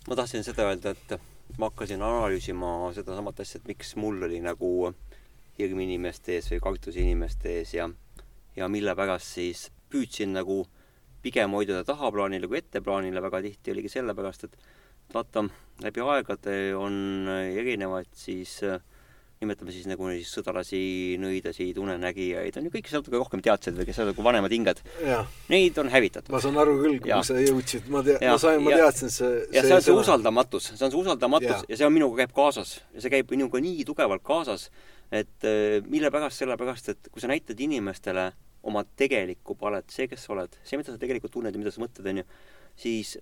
ma 0.08 0.14
tahtsin 0.18 0.44
seda 0.46 0.68
öelda, 0.68 0.92
et 0.94 1.35
ma 1.58 1.70
hakkasin 1.70 2.02
analüüsima 2.02 2.92
sedasamat 2.96 3.40
asja, 3.40 3.60
et 3.60 3.68
miks 3.70 3.94
mul 3.96 4.22
oli 4.28 4.40
nagu 4.44 4.92
hirm 5.58 5.80
inimeste 5.80 6.36
ees 6.36 6.50
või 6.52 6.60
kartus 6.64 6.98
inimeste 7.00 7.54
ees 7.60 7.74
ja 7.74 7.88
ja 8.56 8.68
mille 8.72 8.94
pärast 8.96 9.36
siis 9.36 9.68
püüdsin 9.92 10.34
nagu 10.36 10.64
pigem 11.22 11.54
hoida 11.56 11.80
ta 11.80 11.92
tahaplaanile 11.92 12.48
kui 12.48 12.60
etteplaanile. 12.60 13.22
Väga 13.22 13.42
tihti 13.44 13.72
oligi 13.72 13.90
sellepärast, 13.92 14.46
et 14.46 14.56
vaata, 15.14 15.44
läbi 15.82 16.04
aegade 16.04 16.56
on 16.78 17.28
erinevaid 17.28 18.12
siis 18.16 18.58
äh, 18.64 18.80
nimetame 19.42 19.72
siis 19.74 19.84
nagu 19.88 20.08
siis 20.14 20.30
sõdalasi, 20.32 20.78
nõidasid, 21.20 21.76
unenägijaid, 21.80 22.56
on 22.56 22.68
ju 22.68 22.72
kõik 22.72 22.88
natuke 22.94 23.20
rohkem 23.20 23.42
teadsid 23.44 23.76
või 23.76 23.86
kes 23.88 24.00
on 24.00 24.10
nagu 24.10 24.24
vanemad 24.24 24.54
hinged. 24.54 24.80
Neid 25.52 25.80
on 25.82 25.92
hävitatud. 25.92 26.32
ma 26.32 26.40
saan 26.40 26.56
aru 26.62 26.78
küll, 26.80 26.96
kuhu 27.04 27.20
sa 27.26 27.36
jõudsid, 27.42 27.90
ma 27.92 28.02
tea, 28.06 28.18
ma 28.24 28.38
sain, 28.40 28.64
ma 28.64 28.74
teadsin 28.80 29.12
see, 29.12 29.32
see 29.44 29.58
ja 29.58 29.66
see 29.66 29.76
on 29.76 29.86
see 29.88 29.98
usaldamatus, 30.00 30.72
see 30.72 30.88
on 30.88 30.94
see 30.94 31.02
usaldamatus 31.02 31.52
ja, 31.52 31.62
ja 31.68 31.80
see 31.82 31.88
on 31.88 31.96
minuga 31.96 32.22
käib 32.22 32.34
kaasas. 32.36 32.78
Ja 32.96 33.04
see 33.04 33.12
käib 33.12 33.32
minuga 33.36 33.60
nii 33.60 33.84
tugevalt 33.88 34.24
kaasas, 34.26 34.70
et 35.12 35.48
äh, 35.48 35.78
mille 35.84 36.10
pärast, 36.14 36.40
sellepärast 36.40 36.92
et 36.94 37.12
kui 37.12 37.22
sa 37.22 37.30
näitad 37.30 37.60
inimestele 37.60 38.30
oma 38.66 38.82
tegelikku 38.98 39.54
palet, 39.58 39.86
see, 39.92 40.08
kes 40.10 40.24
sa 40.26 40.34
oled, 40.34 40.56
see, 40.66 40.80
mida 40.80 40.94
sa 40.94 41.00
tegelikult 41.00 41.36
tunned 41.36 41.54
ja 41.54 41.60
mida 41.60 41.72
sa 41.74 41.82
mõtled, 41.84 42.08
on 42.10 42.22
ju, 42.22 42.30
siis 42.80 43.16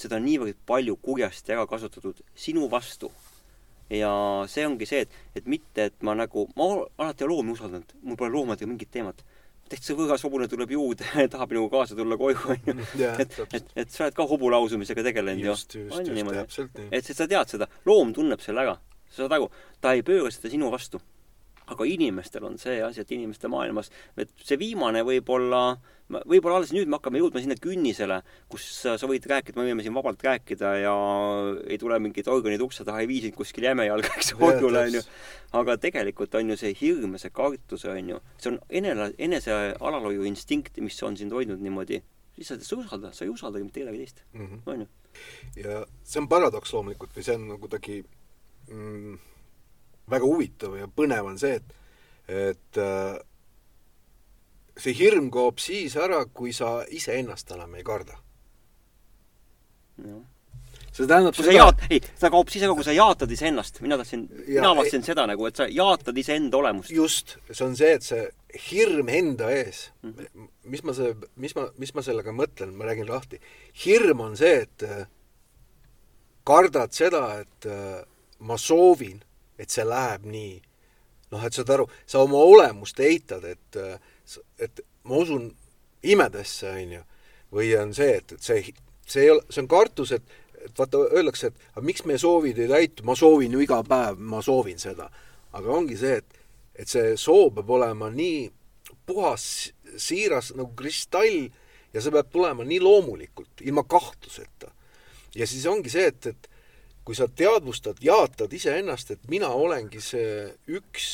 seda 0.00 0.18
on 0.18 0.26
niivõrd 0.26 0.58
palju 0.66 0.96
kurjasti 1.02 1.54
ära 1.54 1.66
kasutatud 1.70 2.20
sinu 2.34 2.68
vastu. 2.70 3.10
Ja 3.92 4.10
see 4.50 4.66
ongi 4.66 4.88
see, 4.88 5.04
et, 5.04 5.16
et 5.36 5.46
mitte, 5.50 5.88
et 5.90 6.04
ma 6.06 6.14
nagu, 6.18 6.46
ma 6.56 6.68
alati 6.98 7.24
olen 7.26 7.36
loomi 7.36 7.54
usaldanud, 7.54 7.96
mul 8.02 8.20
pole 8.20 8.32
loomadega 8.34 8.70
mingit 8.70 8.92
teemat. 8.94 9.24
täitsa 9.68 9.96
võõras 9.96 10.22
hobune 10.26 10.48
tuleb 10.48 10.70
juurde 10.74 11.06
tahab 11.32 11.52
minuga 11.52 11.78
kaasa 11.78 11.96
tulla 11.96 12.18
koju, 12.20 12.40
on 12.52 12.66
ju. 12.68 12.74
et, 13.22 13.38
et, 13.52 13.72
et 13.84 13.90
sa 13.90 14.04
oled 14.04 14.16
ka 14.16 14.26
hobulausumisega 14.28 15.06
tegelenud 15.08 15.44
ju. 15.44 15.86
on 15.90 16.06
ju 16.06 16.16
niimoodi. 16.16 16.44
et 16.90 17.10
sa 17.10 17.28
tead 17.28 17.56
seda, 17.56 17.70
loom 17.88 18.12
tunneb 18.16 18.44
selle 18.44 18.66
ära. 18.66 18.78
sa 19.08 19.24
saad 19.24 19.36
aru, 19.38 19.50
ta 19.80 19.94
ei 19.94 20.04
pööra 20.06 20.32
seda 20.32 20.52
sinu 20.52 20.70
vastu 20.72 21.00
aga 21.72 21.86
inimestel 21.88 22.44
on 22.44 22.58
see 22.60 22.80
asi, 22.84 23.02
et 23.02 23.12
inimeste 23.16 23.48
maailmas, 23.52 23.90
et 24.20 24.30
see 24.44 24.58
viimane 24.60 25.00
võib-olla, 25.06 25.62
võib-olla 26.12 26.58
alles 26.60 26.74
nüüd 26.76 26.90
me 26.90 26.98
hakkame 26.98 27.22
jõudma 27.22 27.40
sinna 27.40 27.56
künnisele, 27.60 28.20
kus 28.52 28.66
sa 28.84 29.08
võid 29.08 29.24
rääkida, 29.30 29.56
me 29.58 29.70
võime 29.70 29.86
siin 29.86 29.96
vabalt 29.96 30.24
rääkida 30.24 30.74
ja 30.82 30.94
ei 31.64 31.80
tule 31.80 31.98
mingid 32.04 32.28
organid 32.32 32.64
ukse 32.64 32.84
taha, 32.84 33.00
ei 33.04 33.10
vii 33.10 33.22
sind 33.26 33.38
kuskil 33.38 33.68
jäme 33.70 33.88
jalga, 33.88 34.12
eks 34.18 34.34
hoiule, 34.40 34.84
onju. 34.90 35.04
aga 35.56 35.78
tegelikult 35.80 36.36
on 36.40 36.52
ju 36.52 36.60
see 36.60 36.74
hirm 36.80 37.16
ja 37.16 37.24
see 37.24 37.34
kartus, 37.34 37.86
onju, 37.88 38.20
see 38.36 38.52
on 38.52 38.60
enese, 38.68 39.12
enese 39.28 39.60
alalhoiu 39.80 40.28
instinkt, 40.28 40.82
mis 40.84 41.00
on 41.06 41.16
sind 41.20 41.32
hoidnud 41.32 41.64
niimoodi, 41.64 42.02
lihtsalt 42.36 42.66
sa 42.66 42.76
ei 42.76 42.84
usalda, 42.84 43.12
sa 43.16 43.24
ei 43.24 43.32
usaldagi 43.32 43.64
mitte 43.64 43.80
kedagi 43.80 44.04
teist 44.04 44.24
mm, 44.32 44.46
-hmm. 44.46 44.72
onju. 44.72 44.86
ja 45.64 45.84
see 46.02 46.20
on 46.20 46.28
paradoks 46.28 46.72
loomulikult 46.74 47.14
või 47.16 47.24
see 47.24 47.38
on 47.38 47.48
nagu 47.48 47.62
kuidagi 47.62 48.02
mm, 48.68 49.18
väga 50.10 50.28
huvitav 50.28 50.76
ja 50.78 50.88
põnev 50.88 51.30
on 51.30 51.38
see, 51.40 51.56
et, 51.60 51.72
et 52.28 52.80
äh, 52.80 53.16
see 54.80 54.94
hirm 54.98 55.30
kaob 55.34 55.62
siis 55.62 55.96
ära, 56.00 56.24
kui 56.26 56.52
sa 56.56 56.82
iseennast 56.90 57.52
enam 57.54 57.74
ei 57.78 57.84
karda. 57.86 58.18
see 60.94 61.06
tähendab 61.10 61.34
kui 61.34 61.46
seda... 61.46 61.56
jaat-, 61.56 61.84
ei, 61.90 62.00
ta 62.20 62.30
kaob 62.34 62.50
siis 62.50 62.64
ära, 62.66 62.74
kui 62.76 62.86
sa 62.86 62.94
jaatad 62.94 63.30
iseennast. 63.30 63.80
mina 63.84 63.98
tahtsin 64.00 64.26
ja,, 64.44 64.60
mina 64.60 64.72
avastasin 64.74 65.06
seda 65.06 65.26
nagu, 65.30 65.46
et 65.46 65.58
sa 65.58 65.68
jaatad 65.70 66.18
iseenda 66.18 66.58
olemust. 66.58 66.90
just, 66.94 67.36
see 67.50 67.66
on 67.66 67.76
see, 67.78 67.92
et 67.98 68.06
see 68.06 68.24
hirm 68.68 69.10
enda 69.10 69.50
ees 69.54 69.90
mm, 70.02 70.14
-hmm. 70.14 70.48
mis 70.70 70.82
ma 70.84 70.94
see, 70.94 71.14
mis 71.36 71.54
ma, 71.56 71.68
mis 71.78 71.94
ma 71.94 72.02
sellega 72.02 72.34
mõtlen, 72.34 72.74
ma 72.74 72.90
räägin 72.90 73.10
lahti. 73.10 73.40
hirm 73.84 74.20
on 74.20 74.36
see, 74.36 74.66
et 74.66 74.82
äh, 74.82 75.06
kardad 76.44 76.92
seda, 76.92 77.40
et 77.40 77.66
äh, 77.66 78.02
ma 78.38 78.58
soovin 78.58 79.22
et 79.58 79.70
see 79.70 79.84
läheb 79.86 80.24
nii. 80.28 80.54
noh, 81.32 81.44
et 81.44 81.56
saad 81.56 81.70
aru, 81.74 81.88
sa 82.06 82.22
oma 82.22 82.38
olemust 82.38 83.00
eitad, 83.02 83.44
et, 83.48 83.78
et 84.62 84.82
ma 85.08 85.18
usun 85.18 85.48
imedesse, 86.06 86.70
on 86.70 86.96
ju. 86.98 87.02
või 87.54 87.70
on 87.78 87.94
see, 87.94 88.16
et, 88.18 88.34
et 88.34 88.42
see, 88.42 88.74
see 89.06 89.26
ei 89.26 89.30
ole, 89.34 89.44
see 89.50 89.62
on 89.62 89.70
kartus, 89.70 90.12
et, 90.16 90.36
et 90.64 90.78
vaata, 90.78 91.00
öeldakse, 91.14 91.50
et 91.50 91.66
aga 91.74 91.84
miks 91.86 92.04
meie 92.08 92.18
soovid 92.18 92.58
ei 92.58 92.70
täitu, 92.70 93.04
ma 93.06 93.16
soovin 93.18 93.54
ju 93.54 93.62
iga 93.62 93.80
päev, 93.86 94.18
ma 94.18 94.42
soovin 94.42 94.80
seda. 94.82 95.10
aga 95.54 95.70
ongi 95.70 95.96
see, 95.98 96.18
et, 96.18 96.38
et 96.74 96.90
see 96.90 97.14
soov 97.20 97.52
peab 97.54 97.70
olema 97.76 98.10
nii 98.10 98.48
puhas, 99.06 99.44
siiras 100.00 100.50
nagu 100.58 100.72
kristall 100.76 101.46
ja 101.94 102.02
see 102.02 102.14
peab 102.14 102.32
tulema 102.32 102.66
nii 102.66 102.80
loomulikult, 102.82 103.62
ilma 103.62 103.84
kahtluseta. 103.86 104.72
ja 105.34 105.46
siis 105.46 105.66
ongi 105.66 105.92
see, 105.92 106.08
et, 106.10 106.26
et 106.26 106.50
kui 107.04 107.16
sa 107.16 107.28
teadvustad, 107.28 108.00
jaatad 108.00 108.52
iseennast, 108.56 109.12
et 109.12 109.24
mina 109.28 109.50
olengi 109.52 110.00
see 110.00 110.48
üks 110.72 111.08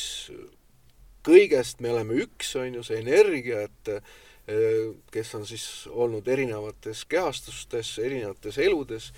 kõigest, 1.27 1.81
me 1.83 1.93
oleme 1.93 2.21
üks, 2.25 2.55
on 2.61 2.79
ju, 2.79 2.85
see 2.87 3.01
energia, 3.03 3.65
et 3.67 3.91
eh, 3.95 4.93
kes 5.13 5.35
on 5.39 5.47
siis 5.49 5.67
olnud 5.91 6.29
erinevates 6.31 7.05
kehastustes, 7.11 7.97
erinevates 8.03 8.61
eludes 8.63 9.11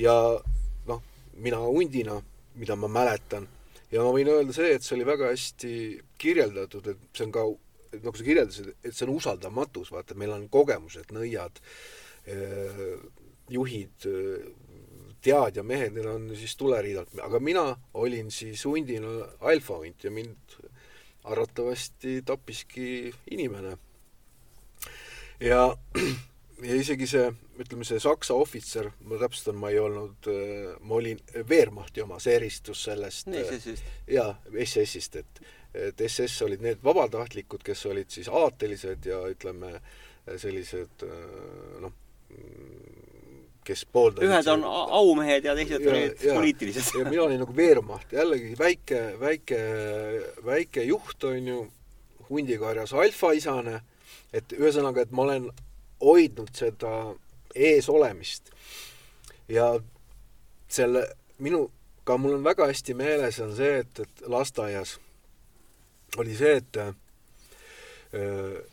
ja 0.00 0.14
noh, 0.88 1.04
mina 1.42 1.60
hundina, 1.62 2.18
mida 2.56 2.78
ma 2.80 2.90
mäletan, 2.90 3.46
ja 3.92 4.02
ma 4.02 4.10
võin 4.14 4.32
öelda 4.32 4.56
see, 4.56 4.72
et 4.74 4.84
see 4.86 4.96
oli 4.96 5.06
väga 5.06 5.30
hästi 5.30 5.72
kirjeldatud, 6.18 6.90
et 6.92 7.06
see 7.12 7.28
on 7.28 7.36
ka, 7.36 7.46
nagu 8.00 8.16
sa 8.16 8.26
kirjeldasid, 8.26 8.72
et 8.80 8.92
see 8.96 9.06
on 9.06 9.14
usaldamatus, 9.14 9.92
vaata, 9.94 10.18
meil 10.18 10.34
on 10.34 10.48
kogemused, 10.52 11.12
nõiad, 11.14 11.60
eh, 12.26 12.86
juhid, 13.52 14.08
tead 15.26 15.58
ja 15.58 15.64
mehed, 15.66 15.94
need 15.96 16.06
on 16.10 16.28
siis 16.38 16.54
tuleriidalt, 16.60 17.12
aga 17.24 17.40
mina 17.42 17.66
olin 17.98 18.30
siis 18.34 18.64
hundina 18.68 19.26
alfahunt 19.50 20.06
ja 20.06 20.12
mind 20.14 20.56
arvatavasti 21.26 22.20
tappiski 22.26 23.14
inimene. 23.30 23.76
ja, 25.40 25.76
ja 26.62 26.78
isegi 26.78 27.08
see, 27.10 27.26
ütleme 27.60 27.84
see 27.84 28.00
Saksa 28.00 28.36
ohvitser, 28.38 28.92
ma 29.04 29.18
täpsustan, 29.20 29.58
ma 29.60 29.72
ei 29.74 29.80
olnud, 29.82 30.30
ma 30.80 30.98
olin 31.00 31.20
Wehrmachti 31.50 32.04
oma, 32.04 32.20
see 32.22 32.36
eristus 32.38 32.86
sellest 32.86 33.30
jaa, 34.06 34.32
SS-ist, 34.64 35.22
et 35.22 35.46
et 35.76 36.00
SS 36.06 36.40
olid 36.46 36.62
need 36.64 36.78
vabatahtlikud, 36.80 37.60
kes 37.60 37.82
olid 37.90 38.08
siis 38.08 38.30
aatelised 38.32 39.04
ja 39.04 39.18
ütleme, 39.28 39.74
sellised 40.40 41.04
noh, 41.82 41.92
kes 43.66 43.84
pooldasid 43.92 44.30
ühed 44.30 44.48
on 44.52 44.64
aumehed 44.66 45.46
ja 45.48 45.54
teised 45.58 45.86
olid 45.90 46.20
poliitilised. 46.22 46.98
ja 46.98 47.04
mina 47.08 47.22
olin 47.26 47.40
nagu 47.42 47.56
Wehrmacht, 47.56 48.12
jällegi 48.14 48.54
väike, 48.58 49.00
väike, 49.20 49.60
väike 50.46 50.84
juht, 50.86 51.24
on 51.24 51.48
ju, 51.52 51.60
hundikarjas 52.30 52.94
alfaisane, 52.94 53.80
et 54.34 54.52
ühesõnaga, 54.56 55.06
et 55.06 55.14
ma 55.14 55.26
olen 55.26 55.48
hoidnud 56.02 56.52
seda 56.54 56.92
eesolemist. 57.54 58.52
ja 59.48 59.76
selle 60.68 61.06
minu, 61.38 61.66
ka 62.04 62.16
mul 62.18 62.38
on 62.38 62.44
väga 62.44 62.66
hästi 62.70 62.94
meeles, 62.98 63.40
on 63.40 63.54
see, 63.56 63.82
et, 63.82 64.00
et 64.02 64.28
lasteaias 64.30 64.96
oli 66.18 66.34
see, 66.36 66.56
et 66.62 66.78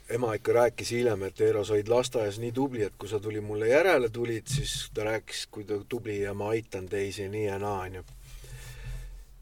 ema 0.09 0.33
ikka 0.37 0.53
rääkis 0.53 0.91
hiljem, 0.95 1.23
et 1.27 1.41
Eero, 1.41 1.63
sa 1.65 1.75
olid 1.75 1.89
lasteaias 1.91 2.39
nii 2.41 2.51
tubli, 2.55 2.83
et 2.85 2.97
kui 2.99 3.09
sa 3.09 3.19
tuli 3.19 3.41
mulle 3.41 3.69
järele 3.71 4.09
tulid, 4.13 4.47
siis 4.49 4.89
ta 4.93 5.07
rääkis, 5.07 5.45
kui 5.51 5.65
ta 5.69 5.79
tubli 5.89 6.21
ja 6.21 6.33
ma 6.37 6.51
aitan 6.53 6.89
teisi 6.89 7.29
nii 7.29 7.45
ja 7.45 7.57
naa, 7.61 7.85
onju. 7.87 8.03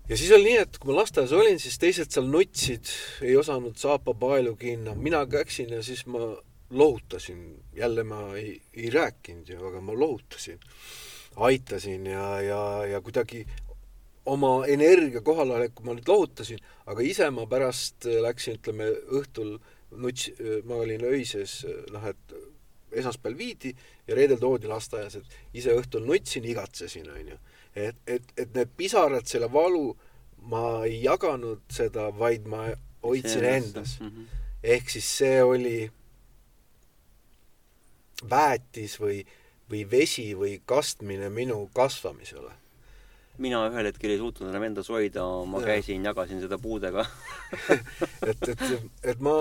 ja 0.10 0.18
siis 0.18 0.32
oli 0.38 0.52
nii, 0.52 0.62
et 0.66 0.78
kui 0.78 0.92
ma 0.92 1.02
lasteaias 1.02 1.34
olin, 1.38 1.60
siis 1.60 1.80
teised 1.82 2.14
seal 2.14 2.30
nutsid, 2.32 2.94
ei 3.22 3.36
osanud 3.38 3.78
saapapaelu 3.78 4.56
kinna, 4.56 4.96
mina 4.96 5.26
läksin 5.32 5.74
ja 5.78 5.84
siis 5.84 6.06
ma 6.06 6.32
lohutasin, 6.72 7.64
jälle 7.76 8.04
ma 8.04 8.36
ei, 8.36 8.62
ei 8.74 8.90
rääkinud 8.90 9.50
ju, 9.50 9.66
aga 9.68 9.82
ma 9.82 9.94
lohutasin, 9.94 10.60
aitasin 11.36 12.06
ja, 12.06 12.42
ja, 12.42 12.64
ja 12.86 13.02
kuidagi 13.02 13.46
oma 14.26 14.66
energia 14.68 15.22
kohaloleku 15.22 15.84
ma 15.84 15.96
nüüd 15.98 16.08
lohutasin, 16.08 16.60
aga 16.86 17.04
ise 17.04 17.30
ma 17.34 17.46
pärast 17.50 18.06
läksin, 18.06 18.60
ütleme, 18.60 18.90
õhtul 19.20 19.58
nuts, 19.92 20.30
ma 20.66 20.82
olin 20.84 21.04
öises, 21.06 21.62
noh, 21.92 22.06
et 22.08 22.36
esmaspäeval 22.92 23.38
viidi 23.38 23.74
ja 24.08 24.16
reedel 24.16 24.40
toodi 24.40 24.68
lasteaias, 24.68 25.16
et 25.20 25.58
ise 25.62 25.74
õhtul 25.76 26.06
nutsin, 26.08 26.46
igatsesin, 26.48 27.10
onju. 27.12 27.38
et, 27.76 27.98
et, 28.08 28.34
et 28.38 28.54
need 28.56 28.72
pisarad, 28.78 29.28
selle 29.28 29.52
valu, 29.52 29.92
ma 30.52 30.84
ei 30.88 31.04
jaganud 31.04 31.62
seda, 31.72 32.10
vaid 32.18 32.48
ma 32.50 32.70
hoidsin 33.04 33.46
endas 33.46 34.00
mm. 34.00 34.08
-hmm. 34.08 34.26
ehk 34.64 34.90
siis 34.90 35.18
see 35.18 35.44
oli 35.44 35.92
väetis 38.30 39.00
või, 39.00 39.22
või 39.70 39.86
vesi 39.92 40.34
või 40.38 40.62
kastmine 40.66 41.30
minu 41.30 41.70
kasvamisele 41.74 42.52
mina 43.38 43.64
ühel 43.70 43.90
hetkel 43.90 44.12
ei 44.14 44.18
suutnud 44.18 44.50
enam 44.50 44.64
endas 44.64 44.90
hoida, 44.90 45.24
ma 45.50 45.62
ja. 45.62 45.66
käisin, 45.66 46.06
jagasin 46.06 46.42
seda 46.42 46.58
puudega 46.62 47.06
et, 48.30 48.48
et, 48.48 48.64
et 49.04 49.20
ma 49.20 49.36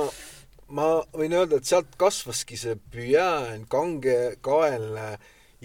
ma 0.75 0.89
võin 1.17 1.35
öelda, 1.35 1.59
et 1.59 1.69
sealt 1.69 1.95
kasvaski 2.01 2.59
see 2.59 2.77
püjään, 2.93 3.67
kangekaelne, 3.71 5.09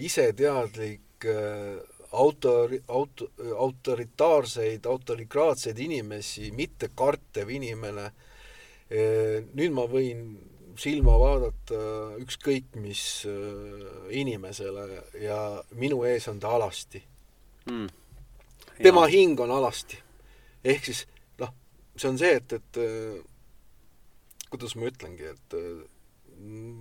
iseteadlik 0.02 1.26
äh, 1.30 1.76
autori, 2.12 2.80
auto, 2.88 3.30
autoritaarseid, 3.56 4.86
autorikraatseid 4.86 5.78
inimesi 5.78 6.50
mitte 6.56 6.90
kartev 6.94 7.50
inimene. 7.54 8.10
Äh, 8.90 9.46
nüüd 9.54 9.74
ma 9.74 9.86
võin 9.90 10.26
silma 10.76 11.16
vaadata 11.20 11.78
ükskõik 12.20 12.76
mis 12.80 13.02
äh, 13.28 13.86
inimesele 14.20 15.04
ja 15.22 15.38
minu 15.78 16.02
ees 16.04 16.28
on 16.28 16.40
ta 16.40 16.50
alasti 16.52 17.00
mm.. 17.70 17.86
tema 18.82 19.06
hing 19.08 19.40
on 19.40 19.54
alasti. 19.56 19.96
ehk 20.64 20.84
siis 20.84 21.06
noh, 21.40 21.54
see 21.96 22.10
on 22.10 22.20
see, 22.20 22.34
et, 22.36 22.52
et 22.52 22.80
kuidas 24.56 24.74
ma 24.80 24.88
ütlengi, 24.90 25.30
et 25.36 25.56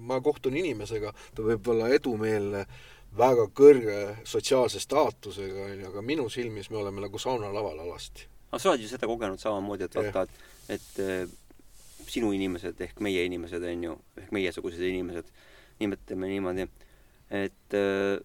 ma 0.08 0.20
kohtun 0.24 0.56
inimesega, 0.58 1.14
ta 1.36 1.46
võib 1.46 1.68
olla 1.72 1.90
edumeelne, 1.96 2.66
väga 3.16 3.48
kõrge 3.56 4.00
sotsiaalse 4.28 4.82
staatusega, 4.84 5.70
on 5.70 5.80
ju, 5.80 5.90
aga 5.92 6.04
minu 6.04 6.28
silmis 6.32 6.70
me 6.72 6.82
oleme 6.82 7.06
nagu 7.06 7.20
saunalaval 7.22 7.80
alasti. 7.86 8.28
aga 8.52 8.60
sa 8.62 8.72
oled 8.72 8.84
ju 8.84 8.92
seda 8.92 9.08
kogenud 9.08 9.40
samamoodi, 9.40 9.88
et 9.88 9.96
vaata, 9.96 10.26
et, 10.68 10.78
et 10.78 11.00
äh, 11.04 11.24
sinu 12.12 12.32
inimesed 12.36 12.80
ehk 12.82 13.00
meie 13.04 13.24
inimesed, 13.28 13.64
on 13.64 13.84
ju, 13.88 13.96
ehk 14.22 14.32
meiesugused 14.36 14.84
inimesed, 14.84 15.32
nimetame 15.80 16.30
niimoodi, 16.32 16.68
et 17.36 17.78
äh, 17.80 18.20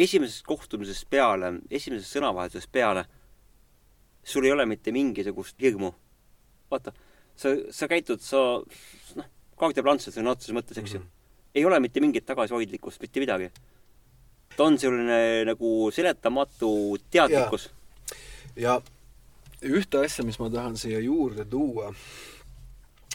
esimesest 0.00 0.44
kohtumisest 0.48 1.08
peale, 1.10 1.54
esimesest 1.70 2.16
sõnavahetusest 2.16 2.72
peale 2.72 3.06
sul 4.24 4.44
ei 4.44 4.52
ole 4.52 4.66
mitte 4.68 4.92
mingisugust 4.92 5.60
hirmu. 5.60 5.92
vaata 6.70 6.92
sa, 7.40 7.54
sa 7.74 7.88
käitud, 7.90 8.22
sa 8.24 8.60
noh, 9.16 9.28
kaugteeplantselt 9.60 10.16
sõna 10.16 10.34
otseses 10.34 10.56
mõttes, 10.56 10.78
eks 10.80 10.96
ju 10.96 11.00
mm. 11.00 11.04
-hmm. 11.04 11.52
ei 11.54 11.66
ole 11.68 11.80
mitte 11.80 12.02
mingit 12.04 12.26
tagasihoidlikkust, 12.28 13.00
mitte 13.02 13.20
midagi. 13.20 13.50
ta 14.56 14.64
on 14.64 14.78
selline 14.78 15.44
nagu 15.48 15.90
seletamatu 15.94 16.98
teadlikkus. 17.10 17.70
ja 18.56 18.80
ühte 19.62 20.04
asja, 20.04 20.24
mis 20.24 20.38
ma 20.40 20.50
tahan 20.50 20.76
siia 20.76 21.00
juurde 21.00 21.44
tuua, 21.44 21.92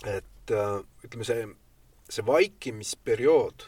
et 0.05 0.51
äh, 0.51 0.81
ütleme, 1.05 1.25
see, 1.25 1.47
see 2.09 2.25
vaikimisperiood, 2.25 3.65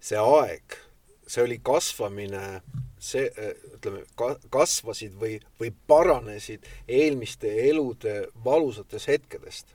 see 0.00 0.18
aeg, 0.18 0.78
see 1.26 1.42
oli 1.42 1.58
kasvamine 1.58 2.62
see, 3.00 3.28
ütleme, 3.74 4.04
ka-, 4.18 4.38
kasvasid 4.50 5.16
või, 5.20 5.38
või 5.60 5.72
paranesid 5.90 6.66
eelmiste 6.88 7.50
elude 7.68 8.28
valusates 8.44 9.08
hetkedest. 9.08 9.74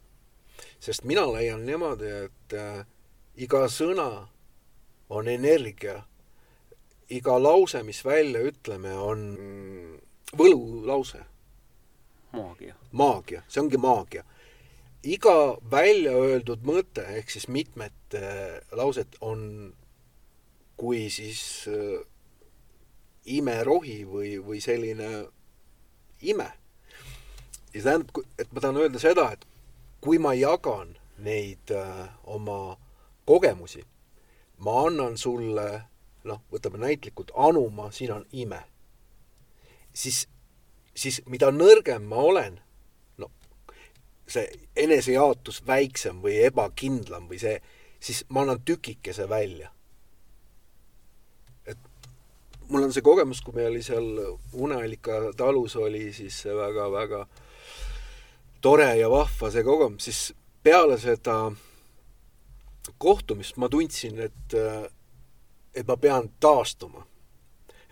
sest 0.79 1.03
mina 1.03 1.23
leian 1.31 1.65
niimoodi, 1.65 2.09
et 2.27 2.53
äh, 2.53 2.85
iga 3.35 3.67
sõna 3.71 4.27
on 5.09 5.27
energia, 5.27 6.03
iga 7.09 7.37
lause, 7.39 7.83
mis 7.83 8.03
välja 8.05 8.41
ütleme, 8.41 8.93
on 8.93 9.99
võlulause. 10.37 11.23
maagia. 12.31 12.75
maagia, 12.91 13.43
see 13.47 13.61
ongi 13.61 13.77
maagia. 13.77 14.23
iga 15.03 15.57
välja 15.71 16.11
öeldud 16.11 16.63
mõte, 16.63 17.05
ehk 17.17 17.29
siis 17.29 17.47
mitmed 17.47 18.15
äh, 18.15 18.59
lauset 18.71 19.15
on 19.21 19.73
kui 20.77 21.09
siis 21.09 21.67
äh, 21.67 22.01
imerohi 23.25 24.03
või, 24.05 24.37
või 24.43 24.61
selline 24.61 25.27
ime. 26.21 26.51
ja 27.73 27.81
see 27.81 27.83
tähendab, 27.83 28.23
et 28.39 28.51
ma 28.51 28.61
tahan 28.61 28.77
öelda 28.77 28.99
seda, 28.99 29.31
et 29.33 29.45
kui 30.03 30.19
ma 30.19 30.33
jagan 30.35 30.95
neid 31.23 31.71
äh, 31.71 32.09
oma 32.23 32.77
kogemusi, 33.25 33.83
ma 34.57 34.83
annan 34.87 35.17
sulle, 35.17 35.67
noh, 36.27 36.41
võtame 36.51 36.81
näitlikult 36.83 37.31
anuma, 37.35 37.91
siin 37.91 38.11
on 38.11 38.25
ime. 38.31 38.63
siis, 39.93 40.27
siis 40.95 41.21
mida 41.25 41.51
nõrgem 41.51 42.03
ma 42.09 42.15
olen, 42.15 42.59
no 43.17 43.29
see 44.27 44.49
enesejaotus 44.75 45.61
väiksem 45.67 46.21
või 46.21 46.39
ebakindlam 46.43 47.29
või 47.29 47.39
see, 47.39 47.61
siis 47.99 48.25
ma 48.29 48.43
annan 48.43 48.61
tükikese 48.65 49.29
välja 49.29 49.71
mul 52.69 52.83
on 52.83 52.93
see 52.93 53.05
kogemus, 53.05 53.41
kui 53.43 53.55
meil 53.57 53.71
oli 53.71 53.83
seal 53.83 54.07
Uneallika 54.53 55.33
talus 55.37 55.75
oli 55.75 56.07
siis 56.13 56.43
väga-väga 56.45 57.25
tore 58.63 58.89
ja 58.97 59.09
vahva 59.11 59.51
see 59.51 59.63
kogemus, 59.63 60.07
siis 60.07 60.21
peale 60.63 60.97
seda 61.01 61.37
kohtumist 62.97 63.57
ma 63.59 63.69
tundsin, 63.71 64.19
et, 64.23 64.55
et 65.75 65.87
ma 65.87 65.97
pean 65.97 66.29
taastuma. 66.39 67.07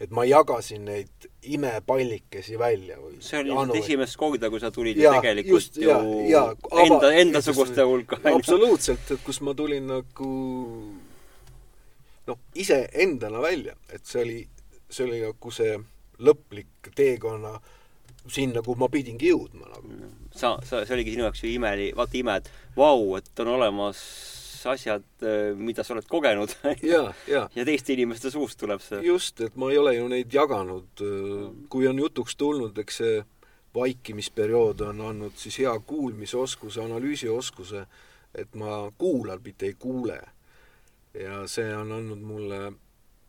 et 0.01 0.09
ma 0.09 0.23
jagasin 0.25 0.81
neid 0.81 1.27
imepallikesi 1.45 2.55
välja 2.57 2.95
või 2.97 3.19
see 3.21 3.37
oli 3.37 3.51
ilmselt 3.51 3.75
esimest 3.83 4.17
korda, 4.17 4.49
kui 4.49 4.59
sa 4.63 4.71
tulid 4.73 4.97
ja, 4.97 5.11
ju 5.11 5.19
tegelikult 5.21 5.53
just, 5.53 5.77
ju 5.77 5.91
ja, 5.91 5.99
ja, 6.25 6.41
ava, 6.71 6.85
enda, 6.87 7.11
endasuguste 7.21 7.85
hulka. 7.85 8.17
absoluutselt, 8.31 9.11
et 9.13 9.21
kus 9.21 9.43
ma 9.45 9.53
tulin 9.53 9.85
nagu 9.91 10.31
noh, 12.31 12.41
iseendana 12.57 13.43
välja, 13.45 13.77
et 13.93 14.01
see 14.09 14.23
oli 14.23 14.39
see 14.91 15.07
oli 15.07 15.21
nagu 15.23 15.51
see 15.55 15.77
lõplik 16.21 16.91
teekonna 16.95 17.55
sinna, 18.29 18.61
kuhu 18.61 18.77
ma 18.77 18.89
pidingi 18.91 19.31
jõudma 19.31 19.71
nagu. 19.71 20.11
sa, 20.35 20.57
sa, 20.65 20.83
see 20.85 20.95
oligi 20.97 21.15
sinu 21.15 21.25
jaoks 21.25 21.41
ju 21.43 21.55
ime, 21.55 21.73
vaata 21.97 22.19
ime, 22.19 22.37
et 22.41 22.51
vau, 22.77 23.15
et 23.17 23.43
on 23.43 23.55
olemas 23.55 24.03
asjad, 24.69 25.05
mida 25.57 25.81
sa 25.83 25.95
oled 25.95 26.05
kogenud 26.05 26.51
ja, 26.93 27.01
ja. 27.25 27.47
ja 27.55 27.65
teiste 27.65 27.95
inimeste 27.95 28.29
suust 28.29 28.59
tuleb 28.61 28.83
see. 28.85 29.01
just, 29.07 29.41
et 29.41 29.55
ma 29.57 29.71
ei 29.71 29.79
ole 29.81 29.95
ju 29.95 30.07
neid 30.11 30.33
jaganud. 30.33 31.05
kui 31.69 31.87
on 31.89 31.99
jutuks 32.03 32.37
tulnud, 32.37 32.77
eks 32.83 33.01
see 33.01 33.21
vaikimisperiood 33.73 34.83
on 34.85 35.01
andnud 35.07 35.37
siis 35.39 35.61
hea 35.63 35.73
kuulmisoskuse, 35.87 36.81
analüüsioskuse, 36.83 37.85
et 38.35 38.55
ma 38.59 38.83
kuulan, 38.97 39.41
mitte 39.43 39.71
ei 39.71 39.75
kuule. 39.79 40.19
ja 41.13 41.41
see 41.47 41.73
on 41.75 41.91
andnud 41.91 42.21
mulle 42.21 42.61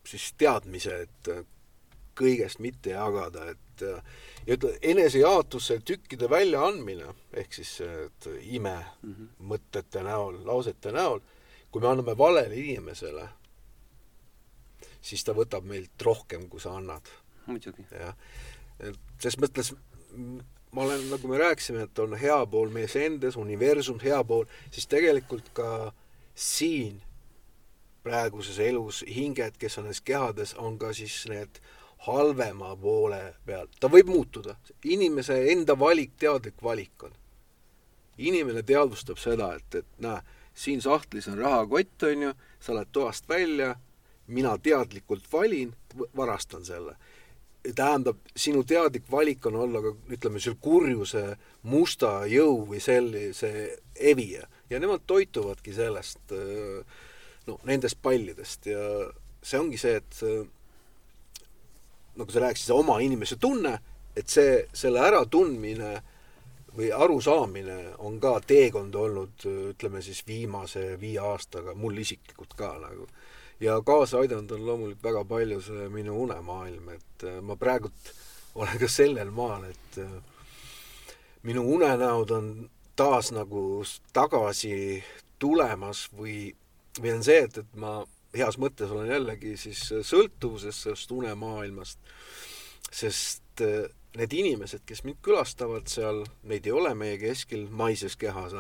siis 0.07 0.33
teadmise, 0.39 1.03
et 1.07 1.29
äh, 1.33 1.45
kõigest 2.19 2.61
mitte 2.61 2.93
jagada, 2.95 3.47
et 3.55 3.85
äh, 3.87 4.03
ja 4.47 4.57
ütle, 4.57 4.75
enesejaotuse 4.83 5.81
tükkide 5.87 6.31
väljaandmine, 6.31 7.15
ehk 7.43 7.55
siis 7.55 7.81
et 7.81 8.29
ime 8.43 8.77
mm 9.03 9.15
-hmm. 9.15 9.29
mõtete 9.53 10.03
näol, 10.03 10.41
lausete 10.47 10.93
näol, 10.93 11.21
kui 11.71 11.81
me 11.81 11.89
anname 11.89 12.19
valele 12.19 12.57
inimesele, 12.57 13.29
siis 15.03 15.25
ta 15.25 15.33
võtab 15.33 15.65
meilt 15.65 16.03
rohkem, 16.03 16.49
kui 16.49 16.61
sa 16.61 16.77
annad. 16.77 17.09
muidugi. 17.47 17.87
jah, 17.91 18.15
et 18.81 18.99
ses 19.21 19.39
mõttes 19.39 19.75
ma 20.73 20.83
olen, 20.83 21.11
nagu 21.11 21.29
me 21.29 21.39
rääkisime, 21.39 21.83
et 21.83 21.99
on 21.99 22.15
hea 22.19 22.47
pool 22.47 22.71
mees 22.71 22.97
endas, 22.97 23.37
universum, 23.37 24.01
hea 24.01 24.25
pool, 24.25 24.45
siis 24.71 24.87
tegelikult 24.87 25.53
ka 25.53 25.93
siin 26.35 27.03
praeguses 28.03 28.59
elus 28.59 29.05
hinged, 29.09 29.59
kes 29.59 29.79
on 29.79 29.87
nendes 29.87 30.03
kehades, 30.05 30.55
on 30.59 30.79
ka 30.79 30.93
siis 30.97 31.25
need 31.31 31.61
halvema 32.07 32.75
poole 32.77 33.35
peal. 33.47 33.69
ta 33.81 33.89
võib 33.89 34.11
muutuda, 34.11 34.57
inimese 34.85 35.39
enda 35.53 35.79
valik, 35.79 36.17
teadlik 36.19 36.63
valik 36.63 37.05
on. 37.07 37.13
inimene 38.19 38.63
teadvustab 38.63 39.19
seda, 39.19 39.55
et, 39.57 39.75
et 39.75 39.87
näe, 39.99 40.21
siin 40.55 40.83
sahtlis 40.83 41.29
on 41.29 41.39
rahakott, 41.39 42.03
on 42.03 42.23
ju, 42.23 42.33
sa 42.61 42.75
lähed 42.75 42.91
toast 42.93 43.29
välja, 43.29 43.75
mina 44.27 44.59
teadlikult 44.59 45.33
valin, 45.33 45.75
varastan 46.17 46.65
selle. 46.65 46.97
tähendab, 47.75 48.19
sinu 48.37 48.65
teadlik 48.65 49.05
valik 49.11 49.47
on 49.47 49.57
olla 49.57 49.83
ka, 49.83 49.95
ütleme, 50.11 50.41
seal 50.43 50.57
kurjuse 50.61 51.37
musta 51.63 52.27
jõu 52.27 52.65
või 52.67 52.81
sellise 52.83 53.79
evija 53.95 54.47
ja 54.71 54.81
nemad 54.81 55.07
toituvadki 55.07 55.73
sellest 55.73 56.35
äh, 56.35 56.83
no 57.47 57.59
nendest 57.69 57.99
pallidest 58.03 58.67
ja 58.71 58.83
see 59.43 59.59
ongi 59.59 59.79
see, 59.81 59.97
et 59.99 60.23
nagu 62.17 62.31
sa 62.31 62.43
rääkisid, 62.45 62.69
see 62.69 62.77
oma 62.77 62.99
inimese 63.03 63.39
tunne, 63.41 63.77
et 64.17 64.29
see, 64.29 64.63
selle 64.77 65.03
äratundmine 65.03 65.93
või 66.77 66.89
arusaamine 66.93 67.79
on 68.05 68.19
ka 68.21 68.39
teekond 68.47 68.95
olnud, 68.97 69.47
ütleme 69.75 70.03
siis 70.05 70.23
viimase 70.27 70.97
viie 71.01 71.21
aastaga, 71.21 71.75
mul 71.75 71.99
isiklikult 71.99 72.55
ka 72.57 72.75
nagu. 72.81 73.09
ja 73.61 73.77
kaasa 73.87 74.19
aidanud 74.19 74.51
on 74.51 74.67
loomulikult 74.67 75.05
väga 75.05 75.25
palju 75.25 75.61
see 75.63 75.89
minu 75.89 76.17
unemaailm, 76.23 76.89
et 76.97 77.27
ma 77.43 77.57
praegult 77.57 78.13
olen 78.61 78.79
ka 78.79 78.89
sellel 78.89 79.31
maal, 79.31 79.65
et 79.65 80.01
minu 81.43 81.63
unenäod 81.75 82.31
on 82.31 82.49
taas 82.97 83.33
nagu 83.33 83.85
tagasi 84.13 85.03
tulemas 85.39 86.09
või 86.19 86.53
või 87.01 87.15
on 87.17 87.25
see, 87.25 87.41
et, 87.47 87.59
et 87.63 87.79
ma 87.79 88.01
heas 88.37 88.59
mõttes 88.61 88.93
olen 88.93 89.11
jällegi 89.11 89.57
siis 89.61 89.83
sõltuvuses 90.09 90.85
sellest 90.87 91.13
unemaailmast, 91.13 91.99
sest 92.93 93.65
äh, 93.65 93.91
need 94.19 94.35
inimesed, 94.37 94.85
kes 94.89 95.05
mind 95.07 95.21
külastavad 95.25 95.89
seal, 95.89 96.25
neid 96.49 96.67
ei 96.69 96.75
ole 96.77 96.93
meie 96.99 97.19
keskil 97.21 97.69
maises 97.73 98.17
kehas, 98.21 98.57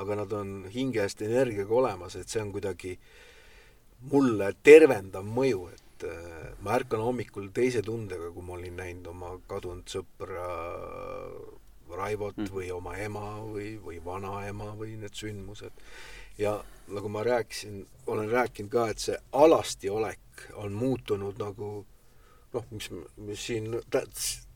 aga 0.00 0.16
nad 0.22 0.32
on 0.36 0.64
hingest 0.72 1.22
energiaga 1.24 1.76
olemas, 1.82 2.16
et 2.16 2.28
see 2.28 2.42
on 2.42 2.52
kuidagi 2.54 2.96
mulle 4.12 4.52
tervendav 4.64 5.24
mõju, 5.28 5.64
et 5.74 6.06
äh, 6.08 6.52
ma 6.64 6.76
ärkan 6.76 7.04
hommikul 7.04 7.50
teise 7.56 7.82
tundega, 7.84 8.30
kui 8.32 8.44
ma 8.44 8.56
olin 8.56 8.76
näinud 8.80 9.10
oma 9.12 9.34
kadunud 9.48 9.88
sõpra 9.88 10.46
Raivot 11.90 12.36
mm. 12.36 12.52
või 12.54 12.70
oma 12.70 12.94
ema 13.02 13.40
või, 13.42 13.74
või 13.82 13.98
vanaema 14.04 14.70
või 14.78 14.94
need 15.00 15.16
sündmused. 15.18 15.74
Ja 16.40 16.56
nagu 16.88 17.08
ma 17.08 17.22
rääkisin, 17.22 17.86
olen 18.06 18.30
rääkinud 18.30 18.70
ka, 18.72 18.88
et 18.90 18.98
see 18.98 19.16
alasti 19.32 19.90
olek 19.90 20.46
on 20.58 20.72
muutunud 20.72 21.38
nagu 21.38 21.70
noh, 22.54 22.64
mis, 22.70 22.88
mis 23.16 23.42
siin 23.46 23.68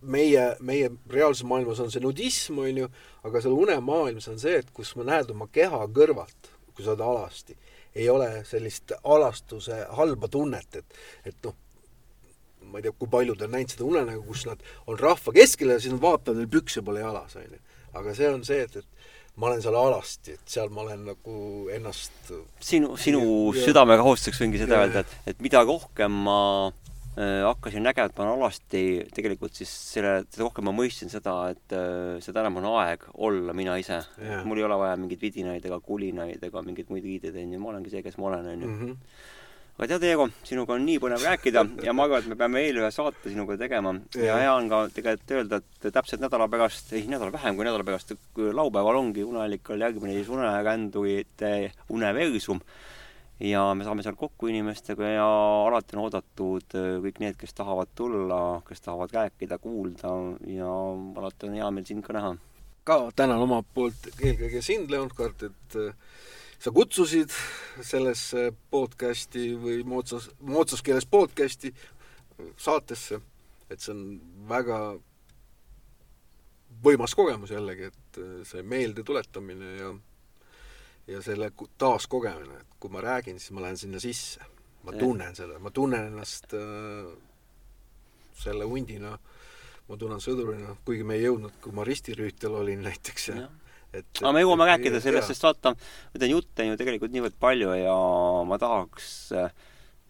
meie, 0.00 0.44
meie 0.60 0.90
reaalses 1.10 1.44
maailmas 1.46 1.80
on 1.84 1.92
see 1.92 2.02
nudism, 2.02 2.58
on 2.64 2.80
ju, 2.84 2.88
aga 3.22 3.42
seal 3.42 3.54
unemaailmas 3.56 4.28
on 4.32 4.40
see, 4.42 4.56
et 4.62 4.72
kus 4.74 4.94
ma 4.98 5.06
näed 5.12 5.30
oma 5.34 5.46
keha 5.52 5.84
kõrvalt, 5.94 6.50
kui 6.74 6.84
sa 6.84 6.94
oled 6.94 7.04
alasti, 7.06 7.56
ei 7.94 8.08
ole 8.10 8.30
sellist 8.48 8.96
alastuse 9.04 9.84
halba 9.98 10.30
tunnet, 10.32 10.80
et, 10.80 10.98
et 11.30 11.38
noh, 11.46 11.54
ma 12.64 12.80
ei 12.80 12.88
tea, 12.88 12.96
kui 12.98 13.10
paljud 13.12 13.44
on 13.44 13.54
näinud 13.54 13.76
seda 13.76 13.86
unenägu, 13.86 14.24
kus 14.26 14.46
nad 14.48 14.62
on 14.90 14.98
rahva 14.98 15.36
keskel 15.36 15.74
ja 15.74 15.78
siis 15.78 15.94
nad 15.94 16.02
vaatavad, 16.02 16.40
neil 16.40 16.50
pükse 16.50 16.82
pole 16.82 17.04
jalas, 17.04 17.36
on 17.38 17.46
ju. 17.46 17.62
aga 17.94 18.14
see 18.16 18.30
on 18.32 18.42
see, 18.42 18.64
et, 18.64 18.80
et 18.80 19.03
ma 19.36 19.50
olen 19.50 19.62
seal 19.64 19.76
alasti, 19.78 20.36
et 20.38 20.56
seal 20.56 20.70
ma 20.70 20.84
olen 20.84 21.08
nagu 21.10 21.36
ennast 21.74 22.32
sinu, 22.62 22.94
sinu 23.00 23.24
ja, 23.50 23.64
südamega 23.66 24.06
hoostuseks 24.06 24.44
võingi 24.44 24.62
seda 24.62 24.78
ja, 24.78 24.86
öelda, 24.86 25.02
et, 25.02 25.34
et 25.34 25.44
mida 25.44 25.64
rohkem 25.66 26.22
ma 26.26 26.40
Äh, 27.14 27.44
hakkasin 27.46 27.84
nägema, 27.86 28.10
et 28.10 28.16
ma 28.18 28.24
olen 28.24 28.40
alasti 28.40 28.80
tegelikult 29.14 29.54
siis 29.54 29.70
selle, 29.70 30.24
seda 30.34 30.42
rohkem 30.42 30.66
ma 30.66 30.72
mõistsin 30.74 31.12
seda, 31.12 31.34
et 31.52 31.74
äh, 31.76 32.16
seda 32.24 32.42
enam 32.42 32.58
on 32.58 32.66
aeg 32.72 33.04
olla 33.14 33.54
mina 33.54 33.76
ise. 33.78 34.00
Mul 34.42 34.58
ei 34.58 34.66
ole 34.66 34.78
vaja 34.80 34.96
mingeid 34.98 35.22
vidinaid 35.22 35.68
ega 35.68 35.78
kulinaid 35.78 36.42
ega 36.42 36.62
mingeid 36.66 36.90
muid 36.90 37.06
viideid, 37.06 37.38
onju, 37.38 37.60
ma 37.62 37.70
olengi 37.70 37.92
see, 37.92 38.02
kes 38.02 38.18
ma 38.18 38.32
olen, 38.32 38.50
onju. 38.56 38.96
Aga 39.74 39.88
tead, 39.90 40.04
Eego, 40.06 40.28
sinuga 40.46 40.76
on 40.76 40.84
nii 40.86 41.00
põnev 41.02 41.24
rääkida 41.26 41.64
ja 41.82 41.92
ma 41.96 42.04
arvan, 42.06 42.22
et 42.22 42.30
me 42.30 42.36
peame 42.38 42.60
veel 42.62 42.76
ühe 42.78 42.90
saate 42.94 43.32
sinuga 43.32 43.56
tegema. 43.58 43.90
Ja 44.14 44.36
hea 44.38 44.52
on 44.54 44.68
ka 44.70 44.84
tegelikult 44.94 45.32
öelda, 45.34 45.58
et 45.58 45.88
täpselt 45.96 46.22
nädala 46.22 46.46
pärast, 46.52 46.92
ei 46.94 47.08
nädala 47.10 47.34
vähem 47.34 47.58
kui 47.58 47.66
nädala 47.66 47.86
pärast, 47.88 48.14
laupäeval 48.38 49.00
ongi 49.00 49.24
Uneallikal 49.26 49.82
järgmine 49.82 50.14
siis 50.14 50.30
unerändurite 50.30 51.50
Uneversum 51.90 52.62
ja 53.42 53.64
me 53.74 53.82
saame 53.86 54.04
seal 54.06 54.14
kokku 54.18 54.46
inimestega 54.52 55.10
ja 55.16 55.26
alati 55.66 55.96
on 55.96 56.04
oodatud 56.04 56.76
äh, 56.78 56.88
kõik 57.02 57.18
need, 57.22 57.38
kes 57.40 57.54
tahavad 57.58 57.90
tulla, 57.98 58.40
kes 58.68 58.84
tahavad 58.84 59.14
rääkida, 59.14 59.58
kuulda 59.58 60.12
ja 60.54 60.70
alati 61.18 61.48
on 61.48 61.58
hea 61.58 61.70
meel 61.74 61.88
sind 61.88 62.06
ka 62.06 62.14
näha. 62.14 62.36
ka 62.84 63.00
tänan 63.16 63.42
omalt 63.42 63.66
poolt 63.74 64.06
eelkõige 64.20 64.62
sind, 64.62 64.90
Leonard, 64.92 65.42
et 65.42 65.76
äh, 65.82 65.98
sa 66.64 66.72
kutsusid 66.72 67.32
sellesse 67.84 68.46
podcasti 68.72 69.50
või 69.60 69.82
moodsas, 69.84 70.30
moodsas 70.40 70.80
keeles 70.84 71.04
podcasti 71.04 71.74
saatesse, 72.56 73.18
et 73.68 73.82
see 73.84 73.92
on 73.92 74.06
väga 74.48 74.78
võimas 76.84 77.12
kogemus 77.16 77.52
jällegi, 77.52 77.90
et 77.92 78.20
äh, 78.20 78.32
see 78.48 78.64
meeldetuletamine 78.64 79.76
ja 79.76 79.94
ja 81.04 81.20
selle 81.20 81.50
taaskogemine, 81.76 82.62
et 82.62 82.76
kui 82.80 82.88
ma 82.88 83.02
räägin, 83.04 83.36
siis 83.36 83.52
ma 83.52 83.60
lähen 83.66 83.76
sinna 83.76 84.00
sisse. 84.00 84.40
ma 84.84 84.92
tunnen 84.92 85.36
seda, 85.36 85.58
ma 85.60 85.70
tunnen 85.70 86.06
ennast 86.06 86.52
äh, 86.56 87.12
selle 88.40 88.64
hundina, 88.68 89.12
ma 89.88 89.96
tunnen 90.00 90.20
sõdurina, 90.20 90.74
kuigi 90.84 91.04
me 91.04 91.16
ei 91.16 91.26
jõudnud, 91.26 91.60
kui 91.60 91.76
ma 91.76 91.84
ristirüütel 91.84 92.56
olin 92.56 92.82
näiteks 92.88 93.28
ja, 93.28 93.46
et 93.94 94.22
aga 94.22 94.32
me 94.34 94.42
jõuame 94.42 94.66
rääkida 94.68 95.00
sellest, 95.02 95.30
sest 95.30 95.46
vaata, 95.46 95.74
ma 95.74 96.20
tean, 96.20 96.32
jutte 96.34 96.64
on 96.64 96.72
ju 96.72 96.80
tegelikult 96.80 97.14
niivõrd 97.14 97.38
palju 97.40 97.76
ja 97.78 97.94
ma 98.48 98.58
tahaks 98.60 99.08
äh, 99.38 99.52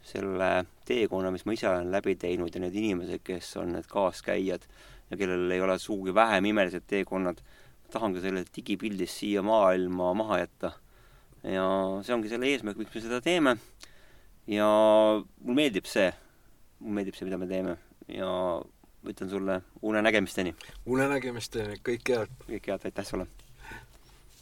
selle 0.04 0.50
teekonna, 0.88 1.32
mis 1.34 1.46
ma 1.48 1.56
ise 1.56 1.68
olen 1.70 1.92
läbi 1.92 2.16
teinud 2.20 2.54
ja 2.54 2.62
need 2.62 2.76
inimesed, 2.76 3.22
kes 3.24 3.54
on 3.60 3.74
need 3.76 3.88
kaaskäijad 3.90 4.66
ja 5.10 5.18
kellel 5.20 5.52
ei 5.52 5.62
ole 5.64 5.78
sugugi 5.80 6.14
vähem 6.14 6.50
imelised 6.52 6.86
teekonnad, 6.90 7.40
tahan 7.92 8.16
ka 8.16 8.24
selle 8.24 8.44
digipildis 8.56 9.20
siia 9.20 9.44
maailma 9.44 10.12
maha 10.18 10.42
jätta 10.44 10.74
ja 11.44 11.64
see 12.04 12.14
ongi 12.16 12.32
selle 12.32 12.48
eesmärk, 12.52 12.80
miks 12.80 12.94
me 12.94 13.04
seda 13.04 13.20
teeme. 13.24 13.56
ja 14.48 14.68
mulle 15.40 15.56
meeldib 15.60 15.88
see, 15.88 16.10
mulle 16.80 17.00
meeldib 17.00 17.16
see, 17.16 17.28
mida 17.28 17.40
me 17.40 17.48
teeme 17.48 17.76
ja 18.08 18.28
ütlen 19.04 19.30
sulle 19.30 19.60
unenägemisteni. 19.82 20.54
unenägemisteni, 20.86 21.80
kõike 21.84 22.20
head! 22.20 22.36
kõike 22.48 22.72
head, 22.72 22.88
aitäh 22.90 23.08
sulle! 23.08 23.28